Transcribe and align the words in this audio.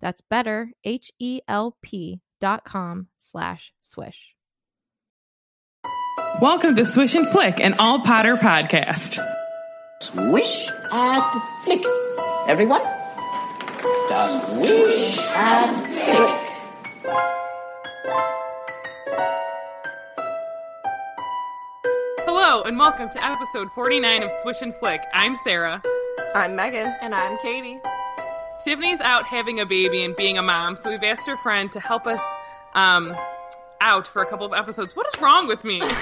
That's 0.00 0.20
better, 0.20 0.70
H-E-L-P 0.84 2.20
dot 2.40 2.64
com 2.64 3.08
slash 3.16 3.72
swish. 3.80 4.34
Welcome 6.40 6.76
to 6.76 6.84
Swish 6.84 7.14
and 7.16 7.28
Flick, 7.28 7.58
an 7.58 7.74
all 7.80 8.00
Potter 8.02 8.36
podcast. 8.36 9.18
Swish 10.00 10.68
and 10.92 11.42
flick. 11.64 11.84
Everyone? 12.46 12.82
Swish 14.08 15.18
and 15.18 15.86
flick. 15.86 16.44
Hello, 22.24 22.62
and 22.62 22.78
welcome 22.78 23.08
to 23.10 23.24
episode 23.24 23.68
49 23.74 24.22
of 24.22 24.30
Swish 24.42 24.62
and 24.62 24.74
Flick. 24.76 25.00
I'm 25.12 25.36
Sarah. 25.44 25.82
I'm 26.34 26.54
Megan. 26.54 26.94
And 27.00 27.14
I'm 27.14 27.36
Katie. 27.38 27.80
Tiffany's 28.64 29.00
out 29.00 29.24
having 29.24 29.60
a 29.60 29.66
baby 29.66 30.02
and 30.04 30.14
being 30.16 30.36
a 30.38 30.42
mom, 30.42 30.76
so 30.76 30.90
we've 30.90 31.02
asked 31.02 31.26
her 31.26 31.36
friend 31.38 31.70
to 31.72 31.80
help 31.80 32.06
us 32.06 32.20
um, 32.74 33.14
out 33.80 34.06
for 34.06 34.22
a 34.22 34.26
couple 34.26 34.46
of 34.46 34.52
episodes. 34.52 34.94
What 34.96 35.06
is 35.14 35.20
wrong 35.20 35.46
with 35.46 35.64
me? 35.64 35.80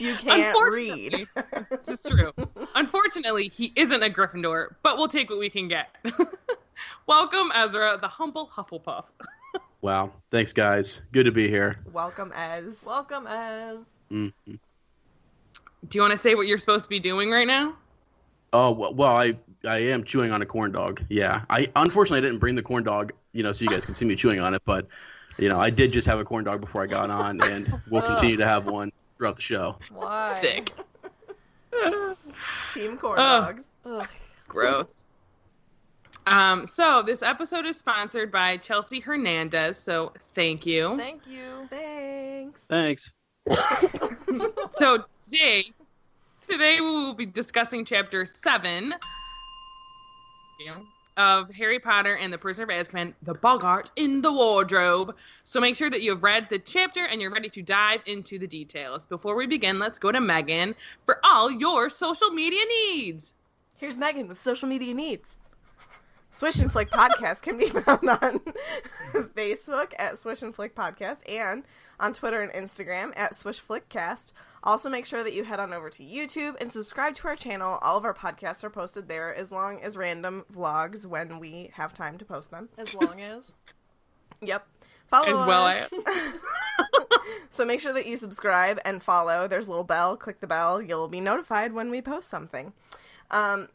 You 0.00 0.14
can't 0.14 0.56
read. 0.72 1.26
Unfortunately- 1.34 1.68
this 1.84 1.88
is 1.88 2.02
true. 2.08 2.32
Unfortunately, 2.76 3.48
he 3.48 3.72
isn't 3.74 4.00
a 4.00 4.08
Gryffindor, 4.08 4.68
but 4.84 4.96
we'll 4.96 5.08
take 5.08 5.28
what 5.28 5.40
we 5.40 5.50
can 5.50 5.66
get. 5.66 5.88
Welcome, 7.08 7.50
Ezra, 7.52 7.98
the 8.00 8.06
humble 8.06 8.46
Hufflepuff. 8.46 9.04
Wow. 9.80 10.12
Thanks, 10.32 10.52
guys. 10.52 11.02
Good 11.12 11.26
to 11.26 11.32
be 11.32 11.48
here. 11.48 11.78
Welcome 11.92 12.32
as. 12.34 12.82
Welcome 12.86 13.26
as. 13.28 13.78
Mhm. 14.10 14.32
Do 14.46 14.58
you 15.92 16.00
want 16.00 16.10
to 16.12 16.18
say 16.18 16.34
what 16.36 16.46
you're 16.48 16.58
supposed 16.58 16.84
to 16.84 16.88
be 16.90 16.98
doing 17.00 17.30
right 17.30 17.46
now? 17.46 17.74
Oh 18.52 18.70
well, 18.72 18.94
well, 18.94 19.16
I 19.16 19.36
I 19.66 19.78
am 19.78 20.04
chewing 20.04 20.30
on 20.32 20.40
a 20.42 20.46
corn 20.46 20.72
dog. 20.72 21.02
Yeah. 21.08 21.42
I 21.50 21.68
unfortunately 21.76 22.18
I 22.18 22.20
didn't 22.22 22.38
bring 22.38 22.54
the 22.54 22.62
corn 22.62 22.84
dog, 22.84 23.12
you 23.32 23.42
know, 23.42 23.52
so 23.52 23.64
you 23.64 23.70
guys 23.70 23.84
can 23.84 23.94
see 23.94 24.04
me 24.04 24.16
chewing 24.16 24.40
on 24.40 24.54
it. 24.54 24.62
But 24.64 24.86
you 25.38 25.48
know, 25.48 25.60
I 25.60 25.70
did 25.70 25.92
just 25.92 26.06
have 26.06 26.18
a 26.18 26.24
corn 26.24 26.44
dog 26.44 26.60
before 26.60 26.82
I 26.82 26.86
got 26.86 27.10
on, 27.10 27.40
and 27.42 27.70
we'll 27.90 28.02
continue 28.02 28.36
to 28.36 28.46
have 28.46 28.66
one 28.66 28.90
throughout 29.16 29.36
the 29.36 29.42
show. 29.42 29.76
Why? 29.90 30.28
Sick. 30.28 30.72
Team 32.74 32.96
corn 32.98 33.18
Oh. 33.20 33.40
dogs. 33.40 33.64
Ugh. 33.84 34.08
Gross. 34.48 35.04
Um, 36.26 36.66
so 36.66 37.02
this 37.02 37.22
episode 37.22 37.64
is 37.66 37.76
sponsored 37.78 38.30
by 38.30 38.56
Chelsea 38.58 39.00
Hernandez. 39.00 39.78
So 39.78 40.12
thank 40.34 40.66
you. 40.66 40.96
Thank 40.96 41.26
you. 41.26 41.66
Thanks. 41.70 42.64
Thanks. 42.64 43.12
so 44.72 45.04
today, 45.22 45.66
today 46.48 46.80
we 46.80 46.90
will 46.90 47.12
be 47.12 47.26
discussing 47.26 47.84
chapter 47.84 48.24
seven 48.24 48.94
of 51.18 51.50
Harry 51.50 51.78
Potter 51.78 52.14
and 52.14 52.32
the 52.32 52.38
Prisoner 52.38 52.64
of 52.64 52.70
Azkaban, 52.70 53.12
The 53.22 53.34
Boggart 53.34 53.90
in 53.96 54.22
the 54.22 54.32
Wardrobe. 54.32 55.14
So 55.44 55.60
make 55.60 55.76
sure 55.76 55.90
that 55.90 56.00
you 56.00 56.12
have 56.12 56.22
read 56.22 56.48
the 56.48 56.58
chapter 56.58 57.04
and 57.04 57.20
you're 57.20 57.30
ready 57.30 57.50
to 57.50 57.60
dive 57.60 58.00
into 58.06 58.38
the 58.38 58.46
details. 58.46 59.04
Before 59.04 59.34
we 59.34 59.46
begin, 59.46 59.78
let's 59.78 59.98
go 59.98 60.10
to 60.10 60.20
Megan 60.20 60.74
for 61.04 61.20
all 61.22 61.50
your 61.50 61.90
social 61.90 62.30
media 62.30 62.62
needs. 62.86 63.34
Here's 63.76 63.98
Megan 63.98 64.26
with 64.26 64.40
social 64.40 64.68
media 64.68 64.94
needs. 64.94 65.38
Swish 66.30 66.60
and 66.60 66.72
Flick 66.72 66.90
Podcast 66.90 67.42
can 67.42 67.58
be 67.58 67.66
found 67.66 68.08
on 68.08 68.40
Facebook 69.34 69.92
at 69.98 70.18
Swish 70.18 70.40
and 70.40 70.54
Flick 70.54 70.74
Podcast 70.74 71.18
and 71.28 71.64
on 72.00 72.14
Twitter 72.14 72.40
and 72.40 72.52
Instagram 72.52 73.12
at 73.16 73.34
Swish 73.34 73.62
Flickcast. 73.62 74.32
Also, 74.62 74.88
make 74.88 75.06
sure 75.06 75.22
that 75.22 75.34
you 75.34 75.44
head 75.44 75.60
on 75.60 75.72
over 75.72 75.88
to 75.90 76.02
YouTube 76.02 76.56
and 76.60 76.70
subscribe 76.70 77.14
to 77.16 77.28
our 77.28 77.36
channel. 77.36 77.78
All 77.82 77.96
of 77.96 78.04
our 78.04 78.14
podcasts 78.14 78.64
are 78.64 78.70
posted 78.70 79.08
there, 79.08 79.34
as 79.34 79.52
long 79.52 79.80
as 79.80 79.96
random 79.96 80.44
vlogs 80.52 81.06
when 81.06 81.38
we 81.38 81.70
have 81.74 81.94
time 81.94 82.18
to 82.18 82.24
post 82.24 82.50
them. 82.50 82.68
As 82.78 82.94
long 82.94 83.20
as. 83.20 83.52
Yep. 84.40 84.68
Follow 85.08 85.32
As 85.32 85.40
well 85.40 85.66
us. 85.66 85.88
so 87.50 87.64
make 87.64 87.80
sure 87.80 87.92
that 87.92 88.06
you 88.06 88.16
subscribe 88.16 88.78
and 88.84 89.02
follow. 89.02 89.48
There's 89.48 89.66
a 89.66 89.70
little 89.70 89.82
bell. 89.82 90.16
Click 90.16 90.40
the 90.40 90.46
bell. 90.46 90.80
You'll 90.80 91.08
be 91.08 91.20
notified 91.20 91.72
when 91.72 91.90
we 91.90 92.00
post 92.00 92.28
something. 92.28 92.72
Um, 93.32 93.68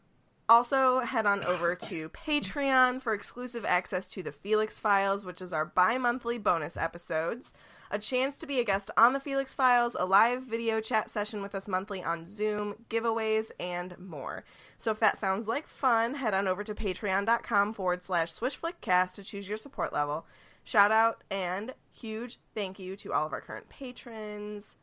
also, 0.48 1.00
head 1.00 1.26
on 1.26 1.42
over 1.44 1.74
to 1.74 2.10
Patreon 2.10 3.00
for 3.00 3.14
exclusive 3.14 3.64
access 3.64 4.06
to 4.08 4.22
the 4.22 4.32
Felix 4.32 4.78
Files, 4.78 5.24
which 5.24 5.40
is 5.40 5.52
our 5.52 5.64
bi 5.64 5.96
monthly 5.96 6.38
bonus 6.38 6.76
episodes, 6.76 7.54
a 7.90 7.98
chance 7.98 8.36
to 8.36 8.46
be 8.46 8.58
a 8.58 8.64
guest 8.64 8.90
on 8.96 9.12
the 9.12 9.20
Felix 9.20 9.52
Files, 9.52 9.96
a 9.98 10.04
live 10.04 10.44
video 10.44 10.80
chat 10.80 11.08
session 11.10 11.42
with 11.42 11.54
us 11.54 11.68
monthly 11.68 12.02
on 12.02 12.26
Zoom, 12.26 12.74
giveaways, 12.88 13.50
and 13.58 13.98
more. 13.98 14.44
So 14.78 14.90
if 14.90 15.00
that 15.00 15.18
sounds 15.18 15.48
like 15.48 15.66
fun, 15.66 16.14
head 16.14 16.34
on 16.34 16.48
over 16.48 16.64
to 16.64 16.74
patreon.com 16.74 17.74
forward 17.74 18.04
slash 18.04 18.32
swishflickcast 18.32 19.14
to 19.14 19.24
choose 19.24 19.48
your 19.48 19.58
support 19.58 19.92
level. 19.92 20.26
Shout 20.64 20.90
out 20.90 21.22
and 21.30 21.74
huge 21.92 22.38
thank 22.54 22.78
you 22.78 22.96
to 22.96 23.12
all 23.12 23.26
of 23.26 23.32
our 23.32 23.40
current 23.40 23.68
patrons. 23.68 24.76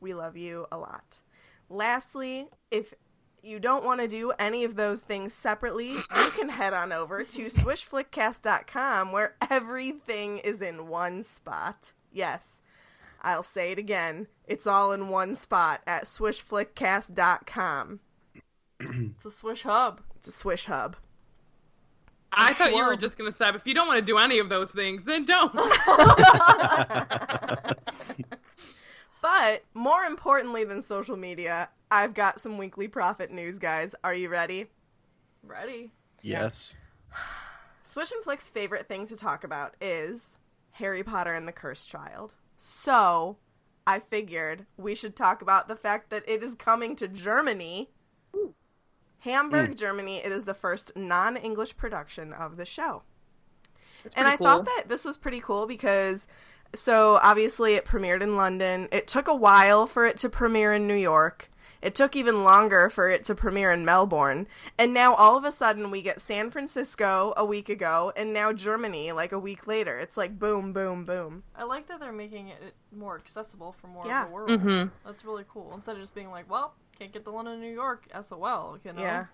We 0.00 0.14
love 0.14 0.36
you 0.36 0.66
a 0.72 0.78
lot. 0.78 1.20
Lastly, 1.68 2.48
if 2.70 2.94
you 3.42 3.58
don't 3.58 3.84
want 3.84 4.00
to 4.00 4.08
do 4.08 4.32
any 4.38 4.64
of 4.64 4.76
those 4.76 5.02
things 5.02 5.32
separately, 5.32 5.92
you 5.92 6.30
can 6.36 6.48
head 6.48 6.74
on 6.74 6.92
over 6.92 7.22
to 7.22 7.46
swishflickcast.com 7.46 9.12
where 9.12 9.36
everything 9.50 10.38
is 10.38 10.62
in 10.62 10.88
one 10.88 11.22
spot. 11.22 11.92
Yes, 12.12 12.60
I'll 13.22 13.42
say 13.42 13.72
it 13.72 13.78
again. 13.78 14.26
It's 14.46 14.66
all 14.66 14.92
in 14.92 15.08
one 15.08 15.34
spot 15.34 15.80
at 15.86 16.04
swishflickcast.com. 16.04 18.00
It's 18.82 19.24
a 19.26 19.30
Swish 19.30 19.62
Hub. 19.64 20.00
It's 20.16 20.28
a 20.28 20.32
swish 20.32 20.66
hub. 20.66 20.96
I 22.32 22.54
thought 22.54 22.72
you 22.72 22.84
were 22.84 22.96
just 22.96 23.18
going 23.18 23.30
to 23.30 23.34
stop. 23.34 23.54
If 23.54 23.66
you 23.66 23.74
don't 23.74 23.86
want 23.86 23.98
to 23.98 24.04
do 24.04 24.16
any 24.16 24.38
of 24.38 24.48
those 24.48 24.70
things, 24.70 25.04
then 25.04 25.24
don't. 25.24 25.54
But 29.20 29.64
more 29.74 30.04
importantly 30.04 30.64
than 30.64 30.82
social 30.82 31.16
media, 31.16 31.68
I've 31.90 32.14
got 32.14 32.40
some 32.40 32.56
weekly 32.56 32.88
prophet 32.88 33.30
news, 33.30 33.58
guys. 33.58 33.94
Are 34.02 34.14
you 34.14 34.28
ready? 34.28 34.66
Ready. 35.42 35.92
Yes. 36.22 36.74
Swish 37.82 38.12
and 38.12 38.24
Flick's 38.24 38.48
favorite 38.48 38.88
thing 38.88 39.06
to 39.08 39.16
talk 39.16 39.44
about 39.44 39.74
is 39.80 40.38
Harry 40.72 41.02
Potter 41.02 41.34
and 41.34 41.46
the 41.46 41.52
Cursed 41.52 41.88
Child. 41.88 42.34
So, 42.56 43.38
I 43.86 43.98
figured 43.98 44.66
we 44.76 44.94
should 44.94 45.16
talk 45.16 45.42
about 45.42 45.68
the 45.68 45.76
fact 45.76 46.10
that 46.10 46.28
it 46.28 46.42
is 46.42 46.54
coming 46.54 46.96
to 46.96 47.08
Germany. 47.08 47.90
Hamburg, 49.20 49.70
hmm. 49.70 49.74
Germany. 49.74 50.18
It 50.18 50.32
is 50.32 50.44
the 50.44 50.54
first 50.54 50.92
non 50.96 51.36
English 51.36 51.76
production 51.76 52.32
of 52.32 52.56
the 52.56 52.64
show. 52.64 53.02
And 54.14 54.26
I 54.26 54.36
pretty 54.36 54.44
thought 54.44 54.64
that 54.64 54.84
this 54.88 55.04
was 55.04 55.16
pretty 55.18 55.40
cool 55.40 55.66
because, 55.66 56.26
so 56.74 57.18
obviously 57.22 57.74
it 57.74 57.84
premiered 57.84 58.22
in 58.22 58.36
London. 58.36 58.88
It 58.92 59.06
took 59.06 59.28
a 59.28 59.34
while 59.34 59.86
for 59.86 60.06
it 60.06 60.16
to 60.18 60.28
premiere 60.28 60.72
in 60.72 60.86
New 60.86 60.94
York. 60.94 61.49
It 61.82 61.94
took 61.94 62.14
even 62.14 62.44
longer 62.44 62.90
for 62.90 63.08
it 63.08 63.24
to 63.24 63.34
premiere 63.34 63.72
in 63.72 63.84
Melbourne. 63.84 64.46
And 64.78 64.92
now 64.92 65.14
all 65.14 65.36
of 65.38 65.44
a 65.44 65.52
sudden 65.52 65.90
we 65.90 66.02
get 66.02 66.20
San 66.20 66.50
Francisco 66.50 67.32
a 67.36 67.44
week 67.44 67.68
ago 67.68 68.12
and 68.16 68.32
now 68.32 68.52
Germany 68.52 69.12
like 69.12 69.32
a 69.32 69.38
week 69.38 69.66
later. 69.66 69.98
It's 69.98 70.16
like 70.16 70.38
boom, 70.38 70.72
boom, 70.72 71.04
boom. 71.04 71.42
I 71.56 71.64
like 71.64 71.86
that 71.88 72.00
they're 72.00 72.12
making 72.12 72.48
it 72.48 72.74
more 72.94 73.16
accessible 73.16 73.72
for 73.80 73.86
more 73.86 74.06
Yeah. 74.06 74.22
of 74.24 74.28
the 74.28 74.34
world. 74.34 74.50
Mhm. 74.50 74.90
That's 75.06 75.24
really 75.24 75.44
cool. 75.48 75.72
Instead 75.74 75.96
of 75.96 76.02
just 76.02 76.14
being 76.14 76.30
like, 76.30 76.50
well, 76.50 76.74
can't 76.98 77.12
get 77.12 77.24
to 77.24 77.30
London, 77.30 77.60
New 77.60 77.72
York, 77.72 78.04
SOL, 78.22 78.78
you 78.84 78.92
know? 78.92 79.00
Yeah. 79.00 79.24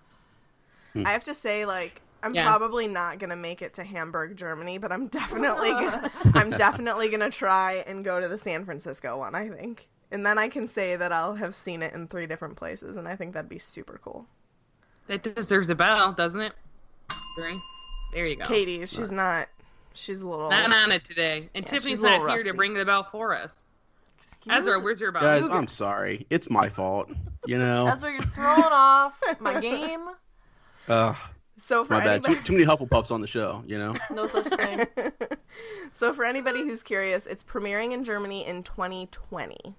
I 0.95 1.11
have 1.11 1.25
to 1.25 1.33
say, 1.33 1.65
like, 1.65 2.01
I'm 2.23 2.33
Yeah. 2.33 2.45
probably 2.47 2.87
not 2.87 3.19
gonna 3.19 3.35
make 3.35 3.61
it 3.61 3.73
to 3.75 3.83
Hamburg, 3.83 4.35
Germany, 4.37 4.77
but 4.79 4.91
I'm 4.91 5.07
definitely 5.07 5.69
gonna, 5.69 6.11
I'm 6.33 6.49
definitely 6.57 7.09
gonna 7.09 7.29
try 7.29 7.83
and 7.85 8.03
go 8.03 8.19
to 8.19 8.27
the 8.27 8.37
San 8.37 8.65
Francisco 8.65 9.17
one. 9.17 9.35
I 9.35 9.49
think, 9.49 9.87
and 10.11 10.25
then 10.25 10.37
I 10.37 10.47
can 10.49 10.67
say 10.67 10.95
that 10.95 11.11
I'll 11.11 11.35
have 11.35 11.55
seen 11.55 11.81
it 11.81 11.93
in 11.93 12.07
three 12.07 12.27
different 12.27 12.55
places, 12.57 12.97
and 12.97 13.07
I 13.07 13.15
think 13.15 13.33
that'd 13.33 13.49
be 13.49 13.59
super 13.59 13.99
cool. 14.03 14.25
That 15.07 15.23
deserves 15.23 15.69
a 15.69 15.75
bell, 15.75 16.11
doesn't 16.13 16.41
it? 16.41 16.53
Right. 17.39 17.59
There 18.13 18.25
you 18.25 18.35
go. 18.37 18.45
Katie, 18.45 18.85
she's 18.85 19.11
not. 19.11 19.47
She's 19.93 20.21
a 20.21 20.27
little. 20.29 20.49
Not 20.49 20.73
on 20.73 20.91
it 20.91 21.03
today, 21.05 21.49
and 21.55 21.65
Yeah, 21.65 21.71
Tiffany's 21.71 21.97
she's 21.97 21.99
a 21.99 22.09
not 22.09 22.19
here 22.19 22.27
to 22.27 22.33
rusty. 22.43 22.51
bring 22.51 22.73
the 22.73 22.85
bell 22.85 23.07
for 23.11 23.35
us. 23.35 23.63
Excuse 24.19 24.57
Ezra, 24.57 24.79
where's 24.79 24.99
your 24.99 25.11
bell? 25.11 25.21
Guys, 25.21 25.43
I'm 25.43 25.67
sorry. 25.67 26.25
It's 26.29 26.49
my 26.49 26.67
fault. 26.69 27.09
You 27.45 27.57
know. 27.57 27.87
Ezra, 27.93 28.11
you're 28.11 28.21
throwing 28.21 28.61
off 28.63 29.13
my 29.39 29.59
game. 29.61 30.05
Uh, 30.87 31.13
So 31.57 31.83
for 31.83 31.93
my 31.93 32.03
bad. 32.03 32.23
Too, 32.23 32.31
anybody, 32.31 32.45
too 32.47 32.53
many 32.53 32.65
Hufflepuffs 32.65 33.11
on 33.11 33.21
the 33.21 33.27
show. 33.27 33.63
You 33.65 33.77
know. 33.79 33.95
No 34.11 34.27
such 34.27 34.47
thing. 34.49 34.85
so 35.91 36.13
for 36.13 36.25
anybody 36.25 36.61
who's 36.63 36.83
curious, 36.83 37.25
it's 37.25 37.43
premiering 37.43 37.93
in 37.93 38.03
Germany 38.03 38.45
in 38.45 38.63
2020. 38.63 39.75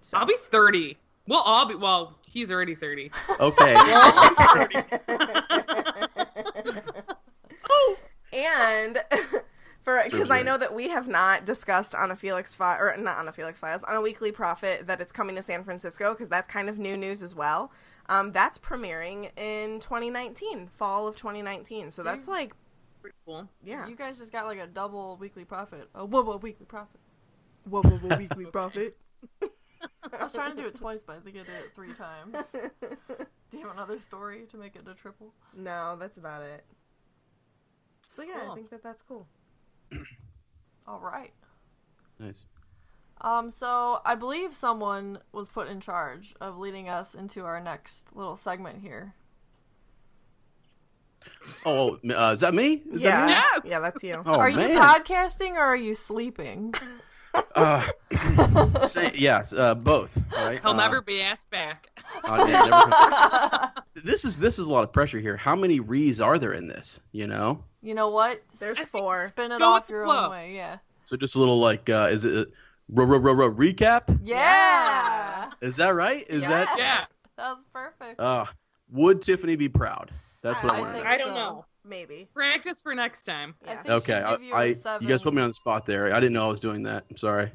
So 0.00 0.18
I'll 0.18 0.26
be 0.26 0.36
30. 0.38 0.96
We'll 1.26 1.40
all 1.40 1.66
be. 1.66 1.74
Well, 1.74 2.18
he's 2.22 2.50
already 2.50 2.74
30. 2.74 3.10
Okay. 3.38 3.74
and 8.32 8.98
for 9.82 10.00
because 10.04 10.30
I 10.30 10.42
know 10.42 10.58
that 10.58 10.74
we 10.74 10.88
have 10.88 11.08
not 11.08 11.44
discussed 11.44 11.94
on 11.94 12.10
a 12.10 12.16
Felix 12.16 12.54
file 12.54 12.78
or 12.80 12.96
not 12.96 13.18
on 13.18 13.28
a 13.28 13.32
Felix 13.32 13.60
Files 13.60 13.82
on 13.84 13.96
a 13.96 14.00
Weekly 14.00 14.32
Prophet 14.32 14.86
that 14.86 15.00
it's 15.00 15.12
coming 15.12 15.36
to 15.36 15.42
San 15.42 15.64
Francisco 15.64 16.12
because 16.12 16.28
that's 16.28 16.48
kind 16.48 16.68
of 16.68 16.78
new 16.78 16.96
news 16.96 17.22
as 17.22 17.34
well. 17.34 17.72
Um, 18.08 18.30
that's 18.30 18.58
premiering 18.58 19.30
in 19.38 19.78
2019, 19.80 20.68
fall 20.76 21.06
of 21.06 21.16
2019. 21.16 21.90
So 21.90 22.02
that's 22.02 22.26
like, 22.26 22.52
Pretty 23.00 23.16
cool. 23.24 23.48
yeah, 23.64 23.86
You 23.86 23.94
guys 23.94 24.18
just 24.18 24.32
got 24.32 24.46
like 24.46 24.58
a 24.58 24.66
double 24.66 25.16
weekly 25.16 25.44
prophet. 25.44 25.88
A 25.94 26.04
whoa, 26.04 26.22
whoa, 26.22 26.36
weekly 26.36 26.66
prophet. 26.66 27.00
whoa, 27.68 27.82
whoa, 27.82 27.96
whoa, 27.98 28.16
Weekly 28.16 28.46
Prophet. 28.52 28.96
I 30.18 30.24
was 30.24 30.32
trying 30.32 30.56
to 30.56 30.62
do 30.62 30.68
it 30.68 30.74
twice, 30.78 31.00
but 31.06 31.16
I 31.16 31.20
think 31.20 31.36
I 31.36 31.40
did 31.40 31.48
it 31.48 31.72
three 31.74 31.92
times. 31.94 32.36
Do 33.50 33.58
you 33.58 33.66
have 33.66 33.74
another 33.74 33.98
story 34.00 34.46
to 34.50 34.56
make 34.56 34.76
it 34.76 34.86
a 34.88 34.94
triple? 34.94 35.32
no, 35.56 35.96
that's 35.98 36.18
about 36.18 36.42
it. 36.42 36.64
So 38.08 38.22
yeah, 38.22 38.50
I 38.50 38.54
think 38.54 38.70
that 38.70 38.82
that's 38.82 39.02
cool. 39.02 39.26
All 40.86 41.00
right. 41.00 41.32
nice. 42.18 42.44
Um, 43.22 43.50
so 43.50 44.00
I 44.04 44.14
believe 44.14 44.54
someone 44.54 45.18
was 45.32 45.48
put 45.48 45.68
in 45.68 45.80
charge 45.80 46.34
of 46.40 46.56
leading 46.58 46.88
us 46.88 47.14
into 47.14 47.44
our 47.44 47.60
next 47.60 48.06
little 48.14 48.36
segment 48.36 48.80
here. 48.80 49.14
Oh, 51.66 51.98
uh, 52.10 52.30
is 52.32 52.40
that 52.40 52.54
me? 52.54 52.82
Is 52.90 53.00
yeah, 53.02 53.28
Yes! 53.28 53.60
yeah, 53.64 53.78
that's 53.80 54.02
you. 54.02 54.22
Oh 54.24 54.38
are 54.40 54.48
you 54.48 54.56
podcasting 54.58 55.50
or 55.52 55.60
are 55.60 55.76
you 55.76 55.94
sleeping? 55.94 56.74
Uh, 57.54 57.86
say, 58.86 59.12
yes, 59.14 59.52
uh, 59.52 59.74
both. 59.74 60.16
Right. 60.34 60.60
He'll 60.60 60.70
Uh, 60.70 60.76
never 60.76 61.00
be 61.00 61.20
asked 61.22 61.50
back. 61.50 61.88
uh, 62.24 62.44
yeah, 62.48 62.64
never- 62.64 63.72
this 64.06 64.24
is 64.24 64.38
this 64.38 64.58
is 64.58 64.66
a 64.66 64.72
lot 64.72 64.84
of 64.84 64.92
pressure 64.92 65.18
here. 65.20 65.36
How 65.36 65.54
many 65.54 65.80
re's 65.80 66.20
are 66.20 66.38
there 66.38 66.52
in 66.54 66.66
this? 66.68 67.00
You 67.12 67.26
know. 67.26 67.62
you 67.82 67.94
know 67.94 68.08
what? 68.10 68.42
There's 68.58 68.78
I 68.78 68.84
four. 68.84 69.28
Spin 69.28 69.52
it 69.52 69.62
off 69.62 69.88
your 69.88 70.06
own 70.06 70.30
way, 70.30 70.54
yeah. 70.54 70.78
So 71.04 71.16
just 71.16 71.34
a 71.34 71.38
little 71.38 71.58
like, 71.60 71.88
uh, 71.90 72.08
is 72.10 72.24
it 72.24 72.48
a 72.48 73.50
recap? 73.50 74.18
Yeah. 74.22 75.50
Is 75.60 75.76
that 75.76 75.94
right? 75.94 76.24
Is 76.28 76.42
that? 76.42 76.68
Yeah. 76.78 77.04
That 77.36 77.50
was 77.56 77.64
perfect. 77.72 78.20
Uh, 78.20 78.44
would 78.90 79.22
Tiffany 79.22 79.56
be 79.56 79.68
proud? 79.68 80.10
That's 80.42 80.62
what 80.62 80.72
I, 80.74 80.76
I 80.76 80.80
want 80.80 80.92
to 80.96 80.98
know. 81.04 81.08
I 81.10 81.18
don't 81.18 81.34
know. 81.34 81.64
Maybe. 81.84 82.28
Practice 82.34 82.82
for 82.82 82.94
next 82.94 83.24
time. 83.24 83.54
I 83.66 83.72
Yeah. 83.72 83.82
think 83.82 83.94
Okay, 83.94 84.12
she'd 84.14 84.22
I, 84.24 84.36
you, 84.38 84.54
I 84.54 84.64
a 84.96 85.00
you 85.00 85.08
guys 85.08 85.22
put 85.22 85.32
me 85.34 85.42
on 85.42 85.48
the 85.48 85.54
spot 85.54 85.86
there. 85.86 86.14
I 86.14 86.20
didn't 86.20 86.34
know 86.34 86.44
I 86.46 86.50
was 86.50 86.60
doing 86.60 86.82
that. 86.84 87.04
I'm 87.10 87.16
sorry. 87.16 87.50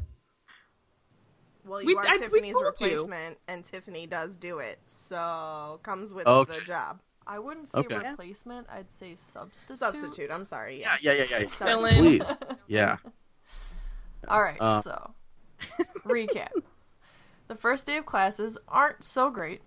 Well, 1.63 1.81
you 1.81 1.87
We- 1.89 1.95
are 1.95 2.05
I- 2.07 2.13
we 2.13 2.19
Tiffany's 2.19 2.51
told 2.53 2.63
you. 2.63 2.67
replacement, 2.87 3.37
and 3.47 3.63
Tiffany 3.65 4.05
does 4.07 4.35
do 4.35 4.59
it, 4.59 4.79
so 4.87 5.79
comes 5.83 6.13
with 6.13 6.27
Okay. 6.27 6.59
the 6.59 6.65
job. 6.65 6.99
I 7.27 7.39
wouldn't 7.39 7.69
say 7.69 7.79
Okay. 7.79 7.97
replacement. 7.97 8.67
I'd 8.69 8.91
say 8.91 9.15
substitute. 9.15 9.77
Substitute. 9.77 10.29
I'm 10.31 10.45
sorry. 10.45 10.79
Yeah, 10.79 10.95
Yes. 11.01 11.17
yeah, 11.19 11.25
yeah, 11.37 11.39
yeah. 11.39 11.47
Fill 11.47 11.85
in. 11.85 11.95
Please. 12.03 12.37
Yeah. 12.67 12.97
All 14.27 14.41
right, 14.41 14.57
Uh. 14.59 14.81
so 14.81 15.13
recap. 16.05 16.49
The 17.47 17.55
first 17.55 17.85
day 17.85 17.97
of 17.97 18.07
classes 18.07 18.57
aren't 18.67 19.03
so 19.03 19.29
great. 19.29 19.61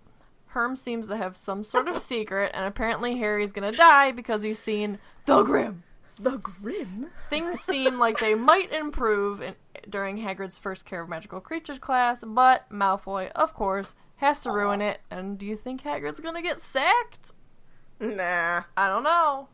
Herm 0.49 0.75
seems 0.75 1.07
to 1.07 1.17
have 1.17 1.37
some 1.37 1.61
sort 1.63 1.87
of 1.87 1.99
secret, 1.99 2.51
and 2.53 2.65
apparently 2.65 3.17
Harry's 3.17 3.51
gonna 3.51 3.71
die 3.71 4.11
because 4.11 4.41
he's 4.41 4.59
seen 4.59 4.97
the 5.25 5.43
Grim. 5.43 5.83
The 6.19 6.37
Grim. 6.37 7.07
Things 7.29 7.59
seem 7.61 7.99
like 7.99 8.19
they 8.19 8.35
might 8.35 8.71
improve 8.73 9.41
in, 9.41 9.55
during 9.87 10.17
Hagrid's 10.17 10.57
first 10.57 10.85
Care 10.85 11.01
of 11.01 11.09
Magical 11.09 11.39
Creatures 11.39 11.79
class, 11.79 12.23
but 12.25 12.69
Malfoy, 12.69 13.31
of 13.31 13.53
course, 13.53 13.95
has 14.17 14.41
to 14.41 14.51
ruin 14.51 14.81
it. 14.81 14.99
And 15.11 15.37
do 15.37 15.45
you 15.45 15.55
think 15.55 15.83
Hagrid's 15.83 16.19
gonna 16.19 16.41
get 16.41 16.61
sacked? 16.61 17.31
Nah. 17.99 18.63
I 18.75 18.87
don't 18.87 19.03
know. 19.03 19.47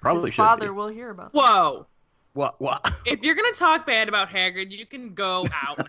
Probably 0.00 0.28
His 0.30 0.34
should 0.34 0.42
father 0.42 0.66
be. 0.66 0.72
will 0.74 0.88
hear 0.88 1.10
about 1.10 1.32
that. 1.32 1.38
Whoa. 1.38 1.86
What? 2.34 2.60
What? 2.60 2.92
If 3.06 3.22
you're 3.22 3.36
gonna 3.36 3.52
talk 3.52 3.86
bad 3.86 4.08
about 4.08 4.28
Hagrid, 4.28 4.70
you 4.72 4.86
can 4.86 5.14
go 5.14 5.46
out. 5.62 5.86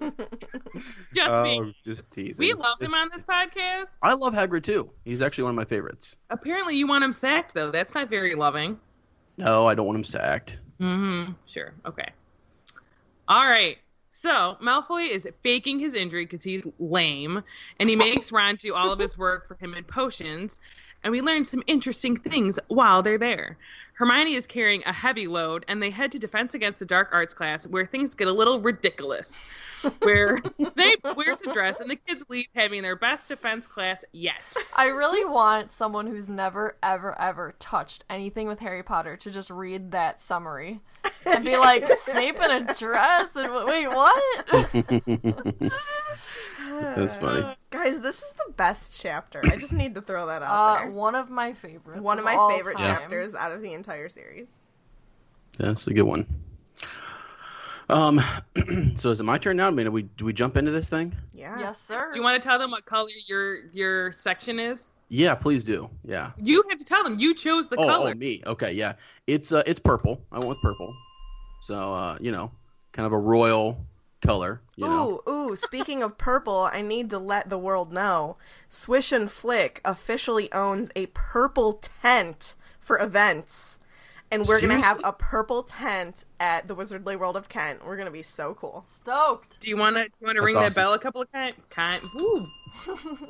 Just 1.14 1.42
me. 1.42 1.60
Oh, 1.60 1.72
just 1.84 2.10
teasing. 2.10 2.44
We 2.44 2.52
love 2.52 2.78
Just- 2.80 2.92
him 2.92 2.94
on 2.98 3.08
this 3.14 3.24
podcast. 3.24 3.86
I 4.02 4.14
love 4.14 4.34
Hagrid 4.34 4.64
too. 4.64 4.90
He's 5.04 5.22
actually 5.22 5.44
one 5.44 5.50
of 5.50 5.56
my 5.56 5.64
favorites. 5.64 6.16
Apparently, 6.30 6.76
you 6.76 6.86
want 6.88 7.04
him 7.04 7.12
sacked 7.12 7.54
though. 7.54 7.70
That's 7.70 7.94
not 7.94 8.10
very 8.10 8.34
loving. 8.34 8.78
No, 9.36 9.66
I 9.68 9.74
don't 9.74 9.86
want 9.86 9.96
him 9.96 10.04
sacked. 10.04 10.58
Mm-hmm. 10.80 11.32
Sure. 11.46 11.72
Okay. 11.86 12.08
All 13.28 13.44
right. 13.46 13.78
So 14.10 14.56
Malfoy 14.62 15.08
is 15.10 15.28
faking 15.42 15.78
his 15.78 15.94
injury 15.94 16.24
because 16.26 16.42
he's 16.42 16.64
lame, 16.80 17.42
and 17.78 17.88
he 17.88 17.94
makes 17.96 18.32
Ron 18.32 18.56
do 18.56 18.74
all 18.74 18.90
of 18.90 18.98
his 18.98 19.16
work 19.16 19.46
for 19.46 19.54
him 19.54 19.74
in 19.74 19.84
potions. 19.84 20.58
And 21.04 21.12
we 21.12 21.20
learn 21.20 21.44
some 21.44 21.62
interesting 21.68 22.16
things 22.16 22.58
while 22.66 23.02
they're 23.02 23.18
there. 23.18 23.58
Hermione 23.96 24.34
is 24.34 24.46
carrying 24.46 24.82
a 24.84 24.92
heavy 24.92 25.26
load, 25.26 25.64
and 25.68 25.82
they 25.82 25.88
head 25.88 26.12
to 26.12 26.18
Defense 26.18 26.54
Against 26.54 26.78
the 26.78 26.84
Dark 26.84 27.08
Arts 27.12 27.32
class, 27.32 27.66
where 27.66 27.86
things 27.86 28.14
get 28.14 28.28
a 28.28 28.32
little 28.32 28.60
ridiculous. 28.60 29.32
Where 30.00 30.42
Snape 30.72 31.00
wears 31.16 31.40
a 31.42 31.52
dress, 31.52 31.80
and 31.80 31.88
the 31.88 31.96
kids 31.96 32.24
leave 32.28 32.46
having 32.54 32.82
their 32.82 32.96
best 32.96 33.28
defense 33.28 33.66
class 33.66 34.04
yet. 34.12 34.56
I 34.74 34.88
really 34.88 35.24
want 35.24 35.70
someone 35.70 36.06
who's 36.06 36.28
never, 36.28 36.76
ever, 36.82 37.18
ever 37.18 37.54
touched 37.58 38.04
anything 38.10 38.48
with 38.48 38.58
Harry 38.58 38.82
Potter 38.82 39.16
to 39.16 39.30
just 39.30 39.48
read 39.48 39.92
that 39.92 40.20
summary 40.20 40.80
and 41.24 41.44
be 41.44 41.56
like, 41.56 41.86
Snape 42.00 42.38
in 42.42 42.50
a 42.50 42.74
dress? 42.74 43.34
And 43.34 43.46
w- 43.46 43.66
wait, 43.66 43.88
what? 43.88 44.22
That's 46.96 47.16
funny. 47.16 47.56
Guys, 47.86 48.00
this 48.00 48.20
is 48.20 48.32
the 48.32 48.52
best 48.56 49.00
chapter. 49.00 49.40
I 49.44 49.56
just 49.56 49.72
need 49.72 49.94
to 49.94 50.00
throw 50.00 50.26
that 50.26 50.42
out 50.42 50.50
Uh, 50.50 50.78
there. 50.80 50.90
one 50.90 51.14
of 51.14 51.30
my 51.30 51.52
favorites. 51.52 52.00
One 52.00 52.18
of 52.18 52.24
my 52.24 52.34
all 52.34 52.50
favorite 52.50 52.78
time. 52.78 52.96
chapters 52.96 53.32
out 53.32 53.52
of 53.52 53.62
the 53.62 53.74
entire 53.74 54.08
series. 54.08 54.48
That's 55.56 55.86
a 55.86 55.94
good 55.94 56.02
one. 56.02 56.26
Um, 57.88 58.20
so 58.96 59.10
is 59.10 59.20
it 59.20 59.22
my 59.22 59.38
turn 59.38 59.58
now? 59.58 59.68
I 59.68 59.70
mean, 59.70 59.86
do 59.86 59.92
we 59.92 60.02
do 60.02 60.24
we 60.24 60.32
jump 60.32 60.56
into 60.56 60.72
this 60.72 60.88
thing? 60.90 61.14
Yeah. 61.32 61.56
Yes, 61.60 61.80
sir. 61.80 62.10
Do 62.10 62.18
you 62.18 62.24
want 62.24 62.42
to 62.42 62.44
tell 62.44 62.58
them 62.58 62.72
what 62.72 62.84
color 62.86 63.08
your 63.28 63.66
your 63.72 64.10
section 64.10 64.58
is? 64.58 64.90
Yeah, 65.08 65.36
please 65.36 65.62
do. 65.62 65.88
Yeah. 66.04 66.32
You 66.42 66.64
have 66.68 66.80
to 66.80 66.84
tell 66.84 67.04
them. 67.04 67.20
You 67.20 67.36
chose 67.36 67.68
the 67.68 67.76
oh, 67.76 67.86
color. 67.86 68.10
oh, 68.10 68.18
me. 68.18 68.42
Okay, 68.44 68.72
yeah. 68.72 68.94
It's 69.28 69.52
uh, 69.52 69.62
it's 69.64 69.78
purple. 69.78 70.20
I 70.32 70.40
went 70.40 70.48
with 70.48 70.58
purple. 70.60 70.92
So 71.60 71.94
uh, 71.94 72.18
you 72.20 72.32
know, 72.32 72.50
kind 72.90 73.06
of 73.06 73.12
a 73.12 73.18
royal 73.18 73.78
color. 74.26 74.60
You 74.76 74.86
know. 74.88 75.22
Ooh, 75.26 75.30
ooh, 75.30 75.56
speaking 75.56 76.02
of 76.02 76.18
purple, 76.18 76.68
I 76.72 76.82
need 76.82 77.10
to 77.10 77.18
let 77.18 77.48
the 77.48 77.58
world 77.58 77.92
know 77.92 78.36
Swish 78.68 79.12
and 79.12 79.30
Flick 79.30 79.80
officially 79.84 80.52
owns 80.52 80.90
a 80.96 81.06
purple 81.06 81.80
tent 82.02 82.54
for 82.80 82.98
events. 82.98 83.78
And 84.28 84.44
we're 84.44 84.60
going 84.60 84.76
to 84.76 84.84
have 84.84 85.00
a 85.04 85.12
purple 85.12 85.62
tent 85.62 86.24
at 86.40 86.66
the 86.66 86.74
Wizardly 86.74 87.16
World 87.16 87.36
of 87.36 87.48
Kent. 87.48 87.86
We're 87.86 87.94
going 87.94 88.06
to 88.06 88.12
be 88.12 88.22
so 88.22 88.54
cool. 88.54 88.84
Stoked. 88.88 89.60
Do 89.60 89.68
you 89.68 89.76
want 89.76 89.94
to 89.96 90.02
you 90.02 90.08
want 90.26 90.34
to 90.36 90.40
That's 90.42 90.44
ring 90.46 90.54
that 90.56 90.74
bell 90.74 90.94
a 90.94 90.98
couple 90.98 91.22
of 91.22 91.30
times? 91.30 91.54
Kind. 91.70 92.02
Woo. 92.18 92.46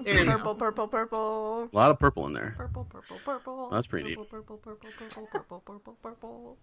There 0.05 0.19
you 0.21 0.25
Purple, 0.25 0.55
go. 0.55 0.59
purple, 0.59 0.89
purple. 0.89 1.69
A 1.71 1.77
lot 1.77 1.91
of 1.91 1.99
purple 1.99 2.27
in 2.27 2.33
there. 2.33 2.55
Purple, 2.57 2.85
purple, 2.89 3.19
purple. 3.25 3.69
That's 3.71 3.87
pretty 3.87 4.09
neat. 4.09 4.17
Purple, 4.17 4.57
purple, 4.57 4.57
purple, 4.57 4.91
purple, 4.99 5.27
purple, 5.31 5.63
purple, 5.67 5.97
purple. 6.03 6.57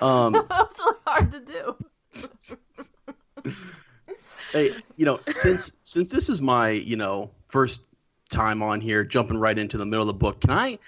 Um, 0.00 0.32
That 0.34 0.48
was 0.48 0.78
really 0.78 0.98
hard 1.06 1.32
to 1.32 1.40
do. 1.40 1.76
hey, 4.52 4.74
you 4.96 5.04
know, 5.04 5.20
since 5.30 5.72
since 5.82 6.10
this 6.10 6.28
is 6.28 6.40
my 6.40 6.70
you 6.70 6.96
know 6.96 7.30
first 7.48 7.86
time 8.28 8.62
on 8.62 8.80
here, 8.80 9.04
jumping 9.04 9.38
right 9.38 9.58
into 9.58 9.76
the 9.76 9.86
middle 9.86 10.02
of 10.02 10.06
the 10.08 10.14
book, 10.14 10.40
can 10.40 10.50
I 10.50 10.78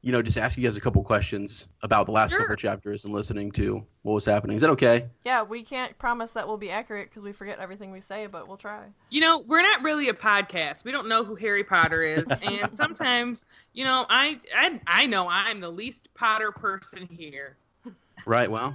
you 0.00 0.12
know, 0.12 0.22
just 0.22 0.38
ask 0.38 0.56
you 0.56 0.62
guys 0.62 0.76
a 0.76 0.80
couple 0.80 1.02
questions 1.02 1.66
about 1.82 2.06
the 2.06 2.12
last 2.12 2.30
Sure. 2.30 2.40
couple 2.40 2.54
chapters 2.54 3.04
and 3.04 3.12
listening 3.12 3.50
to 3.52 3.84
what 4.02 4.12
was 4.12 4.24
happening. 4.24 4.54
Is 4.54 4.62
that 4.62 4.70
okay? 4.70 5.06
Yeah, 5.24 5.42
we 5.42 5.62
can't 5.64 5.98
promise 5.98 6.32
that 6.32 6.46
we'll 6.46 6.56
be 6.56 6.70
accurate 6.70 7.10
because 7.10 7.24
we 7.24 7.32
forget 7.32 7.58
everything 7.58 7.90
we 7.90 8.00
say, 8.00 8.26
but 8.26 8.46
we'll 8.46 8.56
try. 8.56 8.84
You 9.10 9.20
know, 9.20 9.40
we're 9.40 9.62
not 9.62 9.82
really 9.82 10.08
a 10.08 10.14
podcast. 10.14 10.84
We 10.84 10.92
don't 10.92 11.08
know 11.08 11.24
who 11.24 11.34
Harry 11.34 11.64
Potter 11.64 12.04
is, 12.04 12.24
and 12.42 12.72
sometimes, 12.72 13.44
you 13.72 13.82
know, 13.84 14.06
I 14.08 14.40
I 14.56 14.80
I 14.86 15.06
know 15.06 15.28
I'm 15.28 15.60
the 15.60 15.70
least 15.70 16.08
Potter 16.14 16.52
person 16.52 17.08
here. 17.10 17.56
Right. 18.26 18.50
Well, 18.50 18.74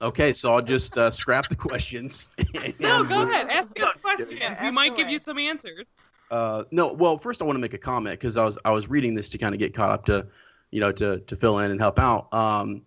okay. 0.00 0.32
So 0.32 0.54
I'll 0.54 0.62
just 0.62 0.96
uh, 0.96 1.10
scrap 1.10 1.48
the 1.48 1.56
questions. 1.56 2.28
No, 2.78 3.04
go 3.04 3.22
ahead, 3.22 3.48
ask 3.48 3.78
us 3.80 3.94
questions. 4.02 4.32
yeah, 4.32 4.50
we 4.62 4.66
ask 4.68 4.74
might 4.74 4.96
give 4.96 5.08
you 5.08 5.18
some 5.18 5.38
answers. 5.38 5.86
Uh, 6.30 6.64
no, 6.70 6.92
well, 6.92 7.18
first 7.18 7.42
I 7.42 7.44
want 7.44 7.56
to 7.56 7.60
make 7.60 7.74
a 7.74 7.78
comment 7.78 8.18
because 8.18 8.36
I 8.36 8.44
was 8.44 8.56
I 8.64 8.70
was 8.70 8.88
reading 8.88 9.14
this 9.14 9.28
to 9.30 9.38
kind 9.38 9.54
of 9.54 9.58
get 9.58 9.74
caught 9.74 9.90
up 9.90 10.06
to, 10.06 10.26
you 10.70 10.80
know, 10.80 10.90
to 10.92 11.18
to 11.20 11.36
fill 11.36 11.58
in 11.58 11.70
and 11.70 11.80
help 11.80 11.98
out. 11.98 12.32
Um, 12.32 12.82